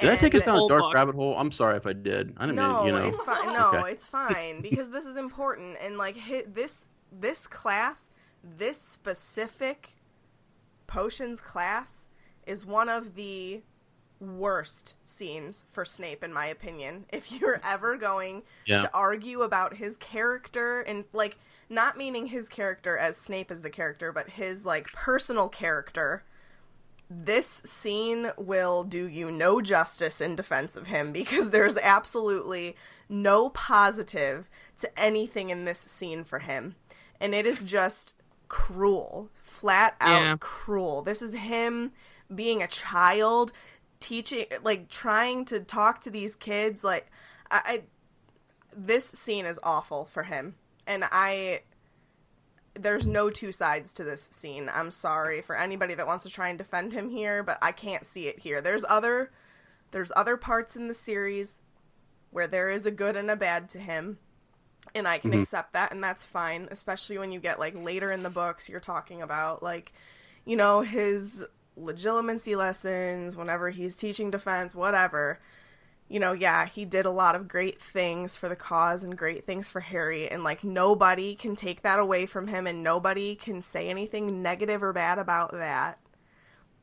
Did 0.03 0.11
I 0.11 0.17
take 0.17 0.35
us 0.35 0.45
down 0.45 0.57
a 0.59 0.69
dark 0.69 0.83
book. 0.83 0.95
rabbit 0.95 1.15
hole? 1.15 1.35
I'm 1.39 1.51
sorry 1.53 1.77
if 1.77 1.87
I 1.87 1.93
did. 1.93 2.35
I 2.37 2.43
didn't 2.47 2.57
No, 2.57 2.79
mean, 2.85 2.87
you 2.87 2.93
know. 2.93 3.07
it's 3.07 3.23
fine. 3.25 3.53
No, 3.53 3.69
Okay. 3.75 3.91
it's 3.93 4.07
fine 4.07 4.61
because 4.61 4.91
this 4.91 5.07
is 5.07 5.17
important, 5.17 5.79
and 5.81 5.97
like 5.99 6.17
this 6.53 6.87
this 7.11 7.47
class, 7.47 8.11
this 8.43 8.81
specific 8.81 9.95
potions 10.87 11.41
class 11.41 12.09
is 12.47 12.67
one 12.67 12.89
of 12.89 13.15
the 13.15 13.63
worst 14.21 14.95
scenes 15.05 15.65
for 15.73 15.85
Snape, 15.85 16.23
in 16.23 16.33
my 16.33 16.47
opinion. 16.47 17.05
If 17.13 17.33
you're 17.33 17.61
ever 17.65 17.97
going 17.97 18.43
Yeah. 18.67 18.83
to 18.83 18.91
argue 18.95 19.43
about 19.43 19.77
his 19.77 19.97
character 19.97 20.81
and 20.83 21.05
like 21.13 21.39
not 21.69 21.97
meaning 21.97 22.27
his 22.27 22.49
character 22.49 22.97
as 22.97 23.17
Snape 23.17 23.51
is 23.51 23.63
the 23.63 23.71
character, 23.71 24.13
but 24.13 24.29
his 24.29 24.65
like 24.65 24.87
personal 24.93 25.49
character 25.49 26.25
this 27.25 27.63
scene 27.65 28.31
will 28.37 28.85
do 28.85 29.07
you 29.07 29.31
no 29.31 29.61
justice 29.61 30.21
in 30.21 30.37
defense 30.37 30.77
of 30.77 30.87
him 30.87 31.13
because 31.13 31.51
there's 31.51 31.77
absolutely 31.79 32.77
no 33.09 33.51
positive 33.51 34.49
to 34.79 34.99
anything 34.99 35.51
in 35.51 35.65
this 35.65 35.79
scene 35.79 36.25
for 36.25 36.41
him. 36.41 36.75
And 37.21 37.35
it 37.35 37.47
is 37.47 37.63
just 37.63 38.15
cruel, 38.49 39.31
flat 39.37 39.97
out 40.01 40.21
Yeah. 40.23 40.37
cruel. 40.41 41.03
This 41.03 41.23
is 41.23 41.35
him 41.35 41.93
being 42.35 42.63
a 42.63 42.67
child, 42.67 43.53
teaching, 44.01 44.47
like 44.63 44.89
trying 44.89 45.45
to 45.47 45.61
talk 45.61 46.01
to 46.03 46.11
these 46.11 46.35
kids. 46.35 46.83
Like, 46.83 47.11
I, 47.51 47.61
I 47.65 47.83
this 48.75 49.05
scene 49.07 49.45
is 49.47 49.61
awful 49.63 50.07
for 50.07 50.23
him. 50.25 50.55
And 50.87 51.05
I 51.13 51.63
there's 52.75 53.07
no 53.07 53.31
two 53.31 53.53
sides 53.53 53.93
to 53.95 54.05
this 54.05 54.29
scene. 54.33 54.71
I'm 54.73 54.91
sorry 54.91 55.43
for 55.43 55.57
anybody 55.57 55.95
that 55.95 56.07
wants 56.07 56.25
to 56.25 56.31
try 56.31 56.49
and 56.49 56.59
defend 56.59 56.93
him 56.93 57.11
here, 57.11 57.43
but 57.43 57.59
I 57.63 57.73
can't 57.73 58.07
see 58.07 58.27
it 58.29 58.39
here. 58.39 58.61
There's 58.61 58.85
other 58.89 59.31
there's 59.91 60.13
other 60.17 60.39
parts 60.39 60.75
in 60.75 60.87
the 60.89 60.95
series 60.95 61.59
where 62.31 62.47
there 62.47 62.71
is 62.71 62.87
a 62.87 62.91
good 62.91 63.15
and 63.15 63.31
a 63.31 63.37
bad 63.37 63.69
to 63.71 63.79
him. 63.79 64.19
And 64.95 65.07
I 65.07 65.19
can 65.19 65.33
Mhm. 65.33 65.43
accept 65.43 65.75
that 65.75 65.93
and 65.93 66.03
that's 66.03 66.25
fine, 66.25 66.67
especially 66.71 67.19
when 67.19 67.31
you 67.31 67.41
get 67.41 67.59
like 67.59 67.75
later 67.77 68.11
in 68.11 68.23
the 68.23 68.31
books 68.31 68.69
you're 68.69 68.81
talking 68.81 69.21
about 69.23 69.63
like 69.63 69.93
you 70.45 70.57
know 70.57 70.81
his 70.81 71.45
Legilimency 71.79 72.55
lessons 72.57 73.35
whenever 73.37 73.71
he's 73.71 73.97
teaching 73.97 74.31
defense, 74.31 74.75
whatever 74.75 75.41
you 76.13 76.21
know, 76.21 76.35
yeah, 76.35 76.67
he 76.67 76.85
did 76.85 77.07
a 77.07 77.11
lot 77.11 77.35
of 77.35 77.49
great 77.49 77.81
things 77.81 78.37
for 78.37 78.47
the 78.47 78.55
cause 78.55 79.03
and 79.03 79.17
great 79.17 79.47
things 79.47 79.71
for 79.71 79.81
Harry, 79.81 80.31
and 80.31 80.45
like 80.45 80.63
nobody 80.63 81.35
can 81.35 81.57
take 81.57 81.81
that 81.81 81.99
away 81.99 82.27
from 82.27 82.49
him, 82.49 82.67
and 82.67 82.83
nobody 82.83 83.35
can 83.35 83.63
say 83.63 83.89
anything 83.89 84.43
negative 84.43 84.83
or 84.83 84.93
bad 84.93 85.19
about 85.19 85.53
that. 85.53 85.99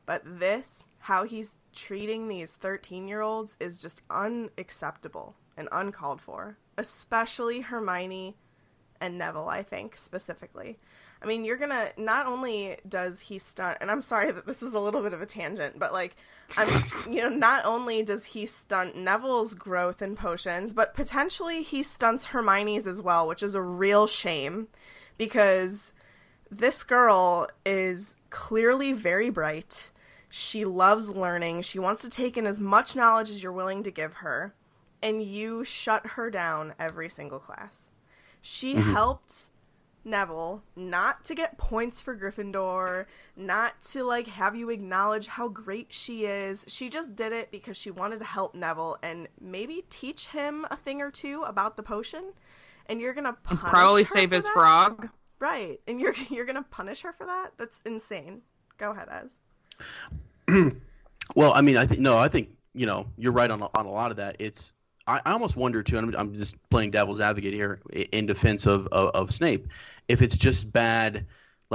But 0.04 0.22
this, 0.24 0.88
how 0.98 1.22
he's 1.22 1.54
treating 1.72 2.26
these 2.26 2.54
13 2.56 3.06
year 3.06 3.20
olds, 3.20 3.56
is 3.60 3.78
just 3.78 4.02
unacceptable 4.10 5.36
and 5.56 5.68
uncalled 5.70 6.20
for, 6.20 6.58
especially 6.76 7.60
Hermione 7.60 8.36
and 9.00 9.16
Neville, 9.16 9.48
I 9.48 9.62
think, 9.62 9.96
specifically. 9.96 10.80
I 11.22 11.26
mean, 11.26 11.44
you're 11.44 11.58
gonna, 11.58 11.90
not 11.98 12.26
only 12.26 12.78
does 12.88 13.20
he 13.20 13.38
stunt, 13.38 13.78
and 13.80 13.90
I'm 13.90 14.00
sorry 14.00 14.32
that 14.32 14.46
this 14.46 14.62
is 14.62 14.72
a 14.72 14.80
little 14.80 15.02
bit 15.02 15.12
of 15.12 15.20
a 15.20 15.26
tangent, 15.26 15.78
but 15.78 15.92
like, 15.92 16.16
I'm, 16.56 16.68
you 17.12 17.20
know, 17.20 17.28
not 17.28 17.66
only 17.66 18.02
does 18.02 18.24
he 18.24 18.46
stunt 18.46 18.96
Neville's 18.96 19.52
growth 19.52 20.00
in 20.00 20.16
potions, 20.16 20.72
but 20.72 20.94
potentially 20.94 21.62
he 21.62 21.82
stunts 21.82 22.26
Hermione's 22.26 22.86
as 22.86 23.02
well, 23.02 23.28
which 23.28 23.42
is 23.42 23.54
a 23.54 23.60
real 23.60 24.06
shame 24.06 24.68
because 25.18 25.92
this 26.50 26.82
girl 26.82 27.48
is 27.66 28.14
clearly 28.30 28.94
very 28.94 29.28
bright. 29.28 29.90
She 30.30 30.64
loves 30.64 31.10
learning. 31.10 31.62
She 31.62 31.78
wants 31.78 32.00
to 32.02 32.08
take 32.08 32.38
in 32.38 32.46
as 32.46 32.58
much 32.58 32.96
knowledge 32.96 33.30
as 33.30 33.42
you're 33.42 33.52
willing 33.52 33.82
to 33.82 33.90
give 33.90 34.14
her, 34.14 34.54
and 35.02 35.22
you 35.22 35.64
shut 35.64 36.06
her 36.06 36.30
down 36.30 36.72
every 36.78 37.10
single 37.10 37.40
class. 37.40 37.90
She 38.40 38.74
mm-hmm. 38.74 38.92
helped 38.92 39.48
Neville 40.04 40.62
not 40.76 41.24
to 41.26 41.34
get 41.34 41.58
points 41.58 42.00
for 42.00 42.16
Gryffindor, 42.16 43.06
not 43.36 43.80
to 43.90 44.02
like 44.04 44.26
have 44.26 44.56
you 44.56 44.70
acknowledge 44.70 45.26
how 45.26 45.48
great 45.48 45.88
she 45.92 46.24
is. 46.24 46.64
She 46.68 46.88
just 46.88 47.14
did 47.14 47.32
it 47.32 47.50
because 47.50 47.76
she 47.76 47.90
wanted 47.90 48.18
to 48.20 48.24
help 48.24 48.54
Neville 48.54 48.98
and 49.02 49.28
maybe 49.40 49.84
teach 49.90 50.28
him 50.28 50.66
a 50.70 50.76
thing 50.76 51.02
or 51.02 51.10
two 51.10 51.42
about 51.42 51.76
the 51.76 51.82
potion. 51.82 52.32
And 52.86 53.00
you're 53.00 53.14
gonna 53.14 53.36
punish 53.44 53.62
Probably 53.62 54.02
her 54.04 54.08
save 54.14 54.28
for 54.30 54.34
his 54.36 54.44
that? 54.46 54.52
frog. 54.54 55.08
right? 55.38 55.78
And 55.86 56.00
you're 56.00 56.14
you're 56.30 56.46
gonna 56.46 56.64
punish 56.70 57.02
her 57.02 57.12
for 57.12 57.26
that? 57.26 57.52
That's 57.58 57.80
insane. 57.84 58.42
Go 58.78 58.92
ahead, 58.92 59.08
Ez. 59.10 59.38
Well, 61.36 61.52
I 61.54 61.60
mean, 61.60 61.76
I 61.76 61.86
think 61.86 62.00
no, 62.00 62.18
I 62.18 62.26
think 62.28 62.48
you 62.74 62.86
know 62.86 63.06
you're 63.16 63.30
right 63.32 63.50
on 63.50 63.62
on 63.62 63.86
a 63.86 63.90
lot 63.90 64.10
of 64.10 64.16
that. 64.16 64.36
It's 64.40 64.72
I, 65.10 65.20
I 65.26 65.32
almost 65.32 65.56
wonder 65.56 65.82
too. 65.82 65.98
And 65.98 66.14
I'm, 66.14 66.20
I'm 66.20 66.36
just 66.36 66.56
playing 66.70 66.92
devil's 66.92 67.20
advocate 67.20 67.52
here 67.52 67.80
in 68.12 68.26
defense 68.26 68.66
of, 68.66 68.86
of 68.88 69.10
of 69.10 69.34
Snape. 69.34 69.66
If 70.08 70.22
it's 70.22 70.36
just 70.36 70.72
bad, 70.72 71.26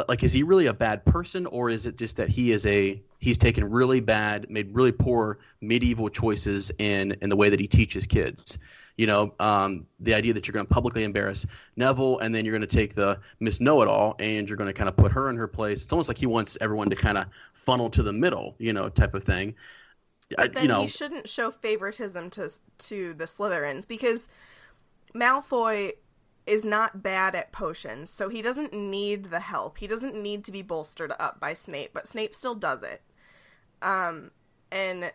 like 0.07 0.23
is 0.23 0.31
he 0.31 0.43
really 0.43 0.67
a 0.67 0.73
bad 0.73 1.05
person, 1.05 1.45
or 1.47 1.69
is 1.69 1.85
it 1.85 1.97
just 1.97 2.15
that 2.17 2.29
he 2.29 2.51
is 2.51 2.65
a 2.65 3.01
he's 3.19 3.37
taken 3.37 3.69
really 3.69 3.99
bad, 3.99 4.49
made 4.49 4.73
really 4.73 4.91
poor 4.91 5.39
medieval 5.61 6.09
choices 6.09 6.71
in 6.79 7.15
in 7.21 7.29
the 7.29 7.35
way 7.35 7.49
that 7.49 7.59
he 7.59 7.67
teaches 7.67 8.07
kids. 8.07 8.57
You 8.97 9.07
know, 9.07 9.33
um, 9.41 9.85
the 9.99 10.13
idea 10.13 10.33
that 10.33 10.47
you're 10.47 10.53
going 10.53 10.65
to 10.65 10.73
publicly 10.73 11.03
embarrass 11.03 11.45
Neville, 11.75 12.19
and 12.19 12.33
then 12.33 12.45
you're 12.45 12.53
going 12.53 12.61
to 12.61 12.67
take 12.67 12.95
the 12.95 13.19
Miss 13.41 13.59
Know 13.59 13.81
It 13.81 13.89
All, 13.89 14.15
and 14.19 14.47
you're 14.47 14.55
going 14.55 14.69
to 14.69 14.73
kind 14.73 14.87
of 14.87 14.95
put 14.95 15.11
her 15.11 15.29
in 15.29 15.35
her 15.35 15.49
place. 15.49 15.83
It's 15.83 15.91
almost 15.91 16.07
like 16.07 16.17
he 16.17 16.27
wants 16.27 16.57
everyone 16.61 16.89
to 16.89 16.95
kind 16.95 17.17
of 17.17 17.25
funnel 17.51 17.89
to 17.89 18.03
the 18.03 18.13
middle, 18.13 18.55
you 18.57 18.71
know, 18.71 18.87
type 18.87 19.13
of 19.13 19.25
thing. 19.25 19.53
I- 20.37 20.43
But 20.43 20.53
then 20.53 20.63
you 20.63 20.69
know, 20.69 20.81
he 20.81 20.87
shouldn't 20.87 21.29
show 21.29 21.51
favoritism 21.51 22.29
to 22.31 22.51
to 22.79 23.13
the 23.13 23.25
Slytherins 23.25 23.87
because 23.87 24.27
Malfoy 25.13 25.93
is 26.45 26.63
not 26.65 27.01
bad 27.01 27.33
at 27.35 27.51
potions, 27.51 28.09
so 28.09 28.29
he 28.29 28.41
doesn't 28.41 28.73
need 28.73 29.25
the 29.25 29.39
help. 29.39 29.77
He 29.77 29.87
doesn't 29.87 30.15
need 30.15 30.43
to 30.45 30.51
be 30.51 30.61
bolstered 30.61 31.11
up 31.19 31.39
by 31.39 31.53
Snape, 31.53 31.91
but 31.93 32.07
Snape 32.07 32.35
still 32.35 32.53
does 32.55 32.83
it. 32.83 33.01
Um, 33.81 34.31
and 34.71 35.11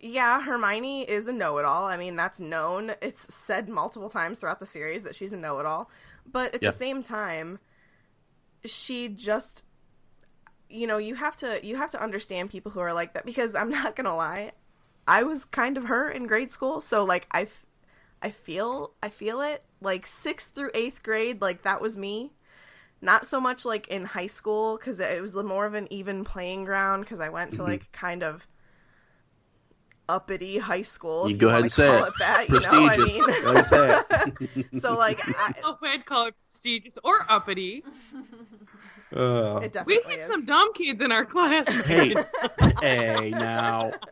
yeah, 0.00 0.40
Hermione 0.42 1.02
is 1.02 1.28
a 1.28 1.32
know-it-all. 1.32 1.84
I 1.84 1.96
mean, 1.96 2.16
that's 2.16 2.40
known. 2.40 2.92
It's 3.02 3.34
said 3.34 3.68
multiple 3.68 4.08
times 4.08 4.38
throughout 4.38 4.60
the 4.60 4.66
series 4.66 5.02
that 5.02 5.14
she's 5.14 5.32
a 5.32 5.36
know-it-all. 5.36 5.90
But 6.30 6.54
at 6.54 6.62
the 6.70 6.72
same 6.72 7.02
time, 7.02 7.58
she 8.64 9.08
just 9.08 9.62
you 10.76 10.86
know, 10.86 10.98
you 10.98 11.14
have 11.14 11.36
to 11.38 11.60
you 11.64 11.76
have 11.76 11.90
to 11.90 12.02
understand 12.02 12.50
people 12.50 12.70
who 12.72 12.80
are 12.80 12.92
like 12.92 13.14
that 13.14 13.24
because 13.26 13.54
I'm 13.54 13.70
not 13.80 13.96
going 13.96 14.04
to 14.06 14.14
lie. 14.14 14.52
I 15.08 15.22
was 15.22 15.44
kind 15.44 15.76
of 15.76 15.84
her 15.84 16.10
in 16.10 16.26
grade 16.26 16.52
school, 16.52 16.80
so 16.80 17.04
like 17.04 17.26
I 17.30 17.42
f- 17.42 17.64
I 18.22 18.30
feel 18.30 18.92
I 19.02 19.08
feel 19.08 19.40
it 19.40 19.62
like 19.80 20.06
6th 20.06 20.50
through 20.52 20.70
8th 20.72 21.02
grade 21.02 21.40
like 21.40 21.62
that 21.62 21.80
was 21.80 21.96
me. 21.96 22.32
Not 23.00 23.26
so 23.26 23.40
much 23.40 23.64
like 23.64 23.88
in 23.88 24.04
high 24.04 24.26
school 24.26 24.78
cuz 24.78 25.00
it 25.00 25.20
was 25.20 25.36
more 25.36 25.66
of 25.66 25.74
an 25.74 25.86
even 25.92 26.24
playing 26.24 26.64
ground 26.64 27.06
cuz 27.06 27.20
I 27.20 27.28
went 27.28 27.52
to 27.52 27.58
mm-hmm. 27.58 27.70
like 27.70 27.92
kind 27.92 28.22
of 28.22 28.46
uppity 30.08 30.58
high 30.58 30.82
school. 30.82 31.30
You 31.30 31.36
go 31.36 31.48
ahead 31.48 31.62
and 31.62 31.72
say 31.72 31.98
it. 31.98 32.12
that, 32.18 32.48
you 32.48 32.60
know? 32.60 32.86
I 32.86 32.96
Prestigious. 32.96 33.26
mean, 33.26 33.42
Go 33.44 33.50
ahead 33.50 33.56
and 33.56 33.66
say 33.66 34.02
it. 34.60 34.66
so 34.80 34.96
like 34.96 35.20
I, 35.26 35.54
Oh, 35.64 35.78
I'd 35.82 36.04
call 36.06 36.26
it 36.26 36.34
prestigious 36.48 36.94
or 37.04 37.26
uppity. 37.28 37.84
Uh, 39.14 39.60
it 39.62 39.62
We 39.62 39.68
definitely 39.68 40.12
had 40.16 40.20
is. 40.22 40.28
some 40.28 40.44
dumb 40.44 40.72
kids 40.74 41.00
in 41.02 41.12
our 41.12 41.24
class. 41.24 41.66
hey, 41.86 42.14
hey, 42.80 43.30
now. 43.30 43.90
Well, 43.90 44.00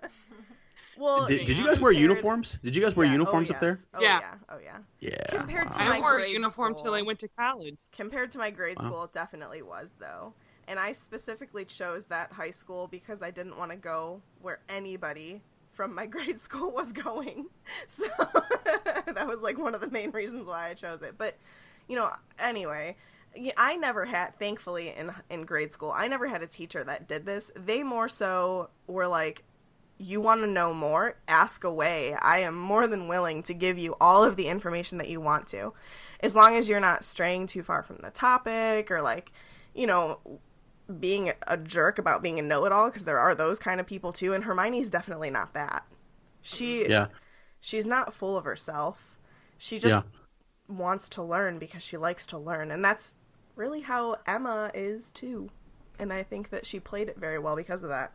Well, 0.96 1.26
Did, 1.26 1.46
did 1.46 1.58
you 1.58 1.64
guys 1.66 1.80
wear 1.80 1.92
compared- 1.92 1.96
uniforms? 2.10 2.58
Did 2.62 2.76
you 2.76 2.80
guys 2.80 2.94
wear 2.94 3.04
Yeah, 3.04 3.10
oh, 3.12 3.14
uniforms 3.14 3.50
up 3.50 3.58
there? 3.58 3.80
Oh 3.94 4.00
Yeah. 4.00 4.20
yeah. 4.20 4.34
Oh 4.48 4.58
yeah. 4.62 4.78
Yeah. 5.00 5.26
Compared 5.28 5.72
to. 5.72 5.82
I 5.82 5.88
my 5.88 5.98
wore 6.00 6.14
a 6.18 6.20
grade 6.20 6.32
uniform 6.32 6.74
till 6.76 6.94
I 6.94 6.98
school. 6.98 7.06
went 7.08 7.18
to 7.18 7.28
college. 7.36 7.78
Compared 7.90 8.30
to 8.32 8.38
my 8.38 8.50
grade 8.50 8.76
Wow. 8.78 8.86
school, 8.86 9.04
it 9.04 9.12
definitely 9.12 9.62
was 9.62 9.92
though. 9.98 10.32
And 10.68 10.78
I 10.78 10.92
specifically 10.92 11.64
chose 11.64 12.04
that 12.06 12.30
high 12.32 12.52
school 12.52 12.86
because 12.86 13.22
I 13.22 13.32
didn't 13.32 13.58
want 13.58 13.72
to 13.72 13.76
go 13.76 14.22
where 14.40 14.60
anybody 14.68 15.42
from 15.72 15.92
my 15.94 16.06
grade 16.14 16.38
school 16.38 16.70
was 16.70 16.92
going. 16.92 17.46
So 17.88 18.04
that 19.06 19.26
was 19.26 19.40
like 19.40 19.58
one 19.58 19.74
of 19.74 19.80
the 19.80 19.90
main 19.90 20.10
reasons 20.12 20.46
why 20.46 20.68
I 20.70 20.74
chose 20.74 21.02
it. 21.02 21.16
But 21.18 21.36
you 21.88 21.96
know, 21.96 22.08
anyway, 22.38 22.96
y- 22.96 22.96
I 23.56 23.76
never 23.76 24.04
had 24.04 24.38
thankfully 24.38 24.90
in 24.90 25.12
in 25.30 25.42
grade 25.44 25.72
school, 25.72 25.92
I 25.94 26.08
never 26.08 26.26
had 26.26 26.42
a 26.42 26.46
teacher 26.46 26.84
that 26.84 27.08
did 27.08 27.26
this. 27.26 27.50
They 27.56 27.82
more 27.82 28.08
so 28.08 28.70
were 28.86 29.06
like 29.08 29.44
you 29.96 30.20
want 30.20 30.40
to 30.40 30.46
know 30.48 30.74
more, 30.74 31.16
ask 31.28 31.62
away. 31.62 32.14
I 32.20 32.38
am 32.40 32.56
more 32.58 32.88
than 32.88 33.06
willing 33.06 33.44
to 33.44 33.54
give 33.54 33.78
you 33.78 33.94
all 34.00 34.24
of 34.24 34.34
the 34.34 34.48
information 34.48 34.98
that 34.98 35.08
you 35.08 35.20
want 35.20 35.46
to. 35.48 35.72
As 36.20 36.34
long 36.34 36.56
as 36.56 36.68
you're 36.68 36.80
not 36.80 37.04
straying 37.04 37.46
too 37.46 37.62
far 37.62 37.84
from 37.84 37.98
the 38.02 38.10
topic 38.10 38.90
or 38.90 39.02
like, 39.02 39.30
you 39.72 39.86
know, 39.86 40.18
being 40.98 41.32
a 41.46 41.56
jerk 41.56 41.98
about 41.98 42.22
being 42.22 42.38
a 42.40 42.42
know-it-all 42.42 42.86
because 42.88 43.04
there 43.04 43.20
are 43.20 43.34
those 43.36 43.58
kind 43.60 43.78
of 43.80 43.86
people 43.86 44.12
too 44.12 44.32
and 44.32 44.44
Hermione's 44.44 44.90
definitely 44.90 45.30
not 45.30 45.54
that. 45.54 45.86
She 46.42 46.88
Yeah. 46.88 47.06
she's 47.60 47.86
not 47.86 48.12
full 48.12 48.36
of 48.36 48.44
herself. 48.44 49.16
She 49.56 49.78
just 49.78 50.04
Yeah. 50.04 50.76
wants 50.76 51.08
to 51.10 51.22
learn 51.22 51.58
because 51.58 51.82
she 51.82 51.96
likes 51.96 52.26
to 52.26 52.38
learn 52.38 52.70
and 52.70 52.84
that's 52.84 53.14
really 53.56 53.80
how 53.80 54.16
Emma 54.26 54.70
is 54.74 55.10
too. 55.10 55.48
And 55.98 56.12
I 56.12 56.22
think 56.22 56.50
that 56.50 56.66
she 56.66 56.80
played 56.80 57.08
it 57.08 57.16
very 57.18 57.38
well 57.38 57.56
because 57.56 57.82
of 57.82 57.90
that. 57.90 58.12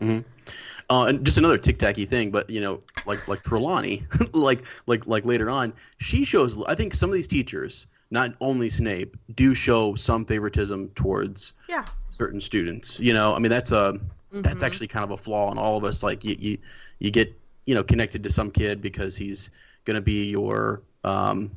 Uh, 0.00 1.04
and 1.06 1.24
just 1.24 1.38
another 1.38 1.58
tic 1.58 1.78
tacky 1.78 2.04
thing, 2.04 2.30
but 2.30 2.48
you 2.50 2.60
know, 2.60 2.80
like 3.06 3.26
like 3.28 3.42
Trelawney, 3.42 4.06
like 4.32 4.62
like 4.86 5.06
like 5.06 5.24
later 5.24 5.48
on, 5.50 5.72
she 5.98 6.24
shows. 6.24 6.60
I 6.66 6.74
think 6.74 6.94
some 6.94 7.08
of 7.10 7.14
these 7.14 7.26
teachers, 7.26 7.86
not 8.10 8.34
only 8.40 8.68
Snape, 8.68 9.16
do 9.34 9.54
show 9.54 9.94
some 9.94 10.24
favoritism 10.24 10.90
towards 10.94 11.54
Yeah. 11.68 11.84
certain 12.10 12.40
students. 12.40 13.00
You 13.00 13.14
know, 13.14 13.34
I 13.34 13.38
mean 13.38 13.50
that's 13.50 13.72
a 13.72 13.98
that's 14.32 14.62
Mhm. 14.62 14.66
actually 14.66 14.86
kind 14.88 15.04
of 15.04 15.12
a 15.12 15.16
flaw 15.16 15.50
in 15.50 15.58
all 15.58 15.76
of 15.78 15.84
us. 15.84 16.02
Like 16.02 16.24
you 16.24 16.36
you 16.38 16.58
you 16.98 17.10
get 17.10 17.34
you 17.64 17.74
know 17.74 17.82
connected 17.82 18.22
to 18.24 18.30
some 18.30 18.50
kid 18.50 18.82
because 18.82 19.16
he's 19.16 19.50
gonna 19.86 20.00
be 20.02 20.26
your 20.28 20.82
um 21.04 21.50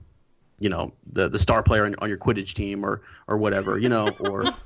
you 0.59 0.69
know 0.69 0.93
the 1.11 1.29
the 1.29 1.39
star 1.39 1.63
player 1.63 1.85
on, 1.85 1.95
on 1.99 2.09
your 2.09 2.17
Quidditch 2.17 2.53
team 2.53 2.83
or 2.85 3.01
or 3.27 3.37
whatever. 3.37 3.77
You 3.77 3.89
know 3.89 4.09
or. 4.19 4.45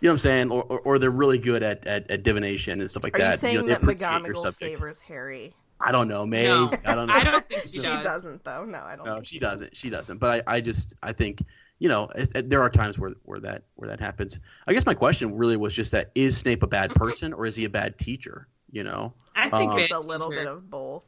You 0.00 0.08
know 0.08 0.14
what 0.14 0.16
I'm 0.16 0.18
saying, 0.18 0.50
or, 0.50 0.64
or, 0.64 0.80
or 0.80 0.98
they're 0.98 1.12
really 1.12 1.38
good 1.38 1.62
at, 1.62 1.86
at, 1.86 2.10
at 2.10 2.24
divination 2.24 2.80
and 2.80 2.90
stuff 2.90 3.04
like 3.04 3.14
Are 3.14 3.18
that. 3.18 3.30
you 3.34 3.36
saying 3.38 3.56
know, 3.58 3.66
that 3.68 3.82
appreciate 3.84 4.08
McGonagall 4.08 4.52
favors 4.56 4.98
Harry? 4.98 5.54
I 5.80 5.92
don't 5.92 6.08
know, 6.08 6.26
May. 6.26 6.46
No. 6.46 6.72
I 6.84 6.94
don't 6.96 7.06
know. 7.06 7.14
I 7.14 7.22
don't 7.22 7.48
think 7.48 7.62
she 7.66 7.76
She 7.76 7.82
does. 7.82 8.02
doesn't, 8.02 8.42
though. 8.42 8.64
No, 8.64 8.78
I 8.78 8.96
don't. 8.96 9.06
no, 9.06 9.14
think 9.14 9.26
she 9.26 9.38
doesn't. 9.38 9.76
She 9.76 9.90
doesn't. 9.90 10.18
But 10.18 10.42
I, 10.48 10.54
I 10.56 10.60
just, 10.60 10.94
I 11.04 11.12
think, 11.12 11.44
you 11.78 11.88
know, 11.88 12.08
it, 12.16 12.32
it- 12.34 12.50
there 12.50 12.60
are 12.62 12.68
times 12.68 12.98
where, 12.98 13.12
where 13.26 13.38
that, 13.38 13.62
where 13.76 13.88
that 13.90 14.00
happens. 14.00 14.40
I 14.66 14.72
guess 14.72 14.86
my 14.86 14.94
question 14.94 15.36
really 15.36 15.56
was 15.56 15.72
just 15.72 15.92
that: 15.92 16.10
is 16.16 16.36
Snape 16.36 16.64
a 16.64 16.66
bad 16.66 16.90
person 16.90 17.32
or 17.32 17.46
is 17.46 17.54
he 17.54 17.64
a 17.64 17.70
bad 17.70 17.96
teacher? 17.96 18.48
You 18.72 18.82
know, 18.82 19.12
I 19.36 19.46
I 19.46 19.50
think 19.50 19.70
think 19.70 19.72
Um, 19.74 19.78
it's 19.78 19.92
a 19.92 20.00
little 20.00 20.30
teacher. 20.30 20.40
bit 20.42 20.48
of 20.48 20.68
both. 20.68 21.04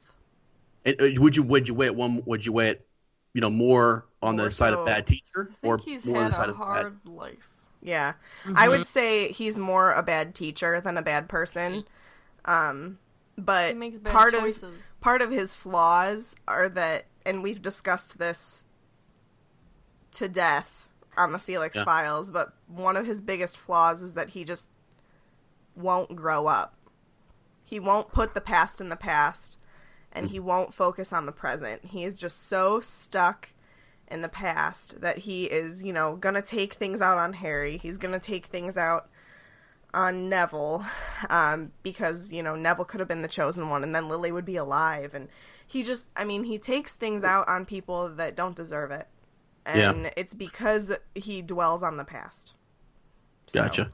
And, 0.85 1.03
uh, 1.03 1.09
would 1.21 1.35
you, 1.35 1.43
would 1.43 1.67
you 1.67 1.75
weigh 1.75 1.87
it 1.87 1.97
one? 1.97 2.23
Would 2.27 2.47
you 2.47 2.53
weigh 2.53 2.69
it, 2.69 2.87
you 3.35 3.41
know, 3.41 3.51
more 3.51 4.07
on 4.23 4.37
More 4.37 4.47
the 4.47 4.51
side 4.51 4.73
so- 4.73 4.81
of 4.81 4.87
bad 4.87 5.07
teacher 5.07 5.51
I 5.63 5.67
or 5.67 5.79
think 5.79 5.89
he's 5.91 6.07
more 6.07 6.19
on 6.19 6.23
had 6.25 6.33
the 6.33 6.37
side 6.37 6.49
a 6.49 6.53
of 6.53 6.59
bad? 6.59 6.65
hard 6.65 6.99
life. 7.05 7.49
Yeah, 7.83 8.15
I 8.47 8.49
Mm-hmm. 8.49 8.71
would 8.71 8.87
say 8.87 9.31
he's 9.33 9.59
more 9.59 9.93
a 9.93 10.03
bad 10.03 10.35
teacher 10.35 10.81
than 10.81 10.97
a 10.97 11.03
bad 11.03 11.29
person. 11.29 11.85
Um, 12.47 12.99
but 13.37 13.69
He 13.71 13.75
makes 13.75 13.99
bad 13.99 14.13
part 14.15 14.33
choices. 14.33 14.63
of 14.63 14.75
part 15.01 15.21
of 15.21 15.31
his 15.31 15.53
flaws 15.55 16.35
are 16.49 16.69
that, 16.71 17.05
and 17.27 17.43
we've 17.43 17.61
discussed 17.61 18.17
this 18.19 18.65
to 20.13 20.29
death 20.29 20.87
on 21.19 21.33
the 21.33 21.39
Felix 21.39 21.77
Yeah. 21.77 21.85
Files. 21.85 22.31
But 22.31 22.55
one 22.69 22.97
of 22.97 23.05
his 23.05 23.21
biggest 23.21 23.59
flaws 23.59 24.01
is 24.01 24.15
that 24.15 24.31
he 24.31 24.45
just 24.45 24.69
won't 25.75 26.17
grow 26.17 26.47
up. 26.47 26.75
He 27.65 27.81
won't 27.81 28.13
put 28.13 28.33
the 28.35 28.41
past 28.41 28.81
in 28.81 28.89
the 28.89 28.97
past, 28.97 29.59
and 30.15 30.29
he 30.31 30.39
won't 30.41 30.73
focus 30.75 31.13
on 31.13 31.27
the 31.27 31.33
present. 31.33 31.85
He 31.85 32.05
is 32.05 32.17
just 32.17 32.47
so 32.49 32.81
stuck 32.81 33.51
in 34.11 34.21
the 34.21 34.29
past 34.29 35.01
that 35.01 35.19
he 35.19 35.45
is, 35.47 35.83
you 35.83 35.93
know, 35.93 36.17
gonna 36.17 36.43
take 36.43 36.75
things 36.75 37.01
out 37.01 37.19
on 37.19 37.33
Harry. 37.35 37.79
He's 37.79 37.99
gonna 37.99 38.21
take 38.21 38.47
things 38.47 38.77
out 38.77 39.09
on 39.93 40.29
Neville, 40.29 40.85
um, 41.31 41.71
because 41.83 42.31
you 42.33 42.43
know 42.43 42.57
Neville 42.57 42.85
could 42.85 43.01
have 43.01 43.09
been 43.09 43.23
the 43.23 43.29
chosen 43.29 43.69
one, 43.71 43.83
and 43.83 43.95
then 43.95 44.09
Lily 44.09 44.33
would 44.33 44.45
be 44.45 44.57
alive. 44.57 45.15
And 45.15 45.29
he 45.67 45.83
just, 45.83 46.11
I 46.17 46.25
mean, 46.25 46.45
he 46.45 46.59
takes 46.59 46.95
things 46.95 47.23
out 47.25 47.49
on 47.49 47.65
people 47.65 48.09
that 48.17 48.35
don't 48.37 48.57
deserve 48.57 48.91
it, 48.91 49.07
and 49.67 50.11
it's 50.17 50.35
because 50.35 50.93
he 51.15 51.43
dwells 51.43 51.83
on 51.83 51.97
the 51.97 52.05
past. 52.05 52.55
So- 53.47 53.63
Gotcha. 53.63 53.93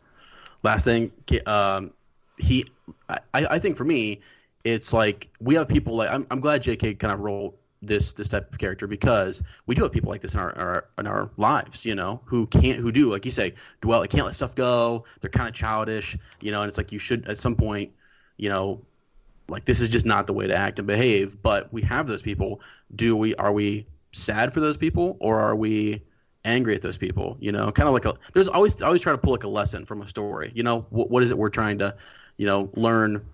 Last 0.62 0.84
thing, 0.84 1.10
um, 1.46 1.92
he, 2.38 2.66
I, 3.08 3.18
I 3.34 3.58
think 3.58 3.76
for 3.76 3.84
me, 3.84 4.20
it's 4.64 4.92
like 4.92 5.28
we 5.40 5.54
have 5.54 5.68
people 5.68 5.96
like 5.96 6.10
I'm, 6.10 6.26
I'm 6.30 6.40
glad 6.40 6.62
J.K. 6.62 6.94
kind 6.94 7.12
of 7.12 7.20
wrote 7.20 7.56
this 7.82 8.12
this 8.12 8.28
type 8.28 8.52
of 8.52 8.58
character 8.58 8.86
because 8.86 9.42
we 9.66 9.74
do 9.74 9.82
have 9.82 9.92
people 9.92 10.10
like 10.10 10.20
this 10.20 10.34
in 10.34 10.40
our, 10.40 10.56
our 10.58 10.88
in 10.98 11.06
our 11.06 11.30
lives, 11.36 11.84
you 11.84 11.94
know, 11.94 12.20
who 12.24 12.46
can't 12.46 12.78
who 12.78 12.92
do 12.92 13.10
like 13.10 13.24
you 13.24 13.30
say 13.30 13.54
dwell, 13.80 14.00
they 14.02 14.08
can't 14.08 14.24
let 14.24 14.34
stuff 14.34 14.54
go. 14.54 15.04
They're 15.20 15.30
kind 15.30 15.48
of 15.48 15.54
childish, 15.54 16.16
you 16.40 16.50
know, 16.50 16.62
and 16.62 16.68
it's 16.68 16.76
like 16.76 16.92
you 16.92 16.98
should 16.98 17.26
at 17.26 17.38
some 17.38 17.56
point, 17.56 17.90
you 18.36 18.48
know, 18.48 18.82
like 19.48 19.64
this 19.64 19.80
is 19.80 19.88
just 19.88 20.06
not 20.06 20.26
the 20.26 20.32
way 20.32 20.46
to 20.46 20.54
act 20.54 20.78
and 20.78 20.86
behave. 20.86 21.42
But 21.42 21.72
we 21.72 21.82
have 21.82 22.06
those 22.06 22.22
people. 22.22 22.60
Do 22.94 23.16
we 23.16 23.34
are 23.36 23.52
we 23.52 23.86
sad 24.12 24.52
for 24.52 24.60
those 24.60 24.76
people 24.76 25.16
or 25.20 25.40
are 25.40 25.56
we 25.56 26.02
angry 26.44 26.74
at 26.74 26.82
those 26.82 26.98
people? 26.98 27.38
You 27.40 27.52
know, 27.52 27.72
kind 27.72 27.88
of 27.88 27.94
like 27.94 28.04
a 28.04 28.14
there's 28.34 28.48
always 28.48 28.82
always 28.82 29.00
try 29.00 29.12
to 29.12 29.18
pull 29.18 29.32
like 29.32 29.44
a 29.44 29.48
lesson 29.48 29.86
from 29.86 30.02
a 30.02 30.08
story. 30.08 30.52
You 30.54 30.64
know, 30.64 30.86
what 30.90 31.10
what 31.10 31.22
is 31.22 31.30
it 31.30 31.38
we're 31.38 31.48
trying 31.48 31.78
to, 31.78 31.96
you 32.36 32.44
know, 32.44 32.70
learn 32.74 33.24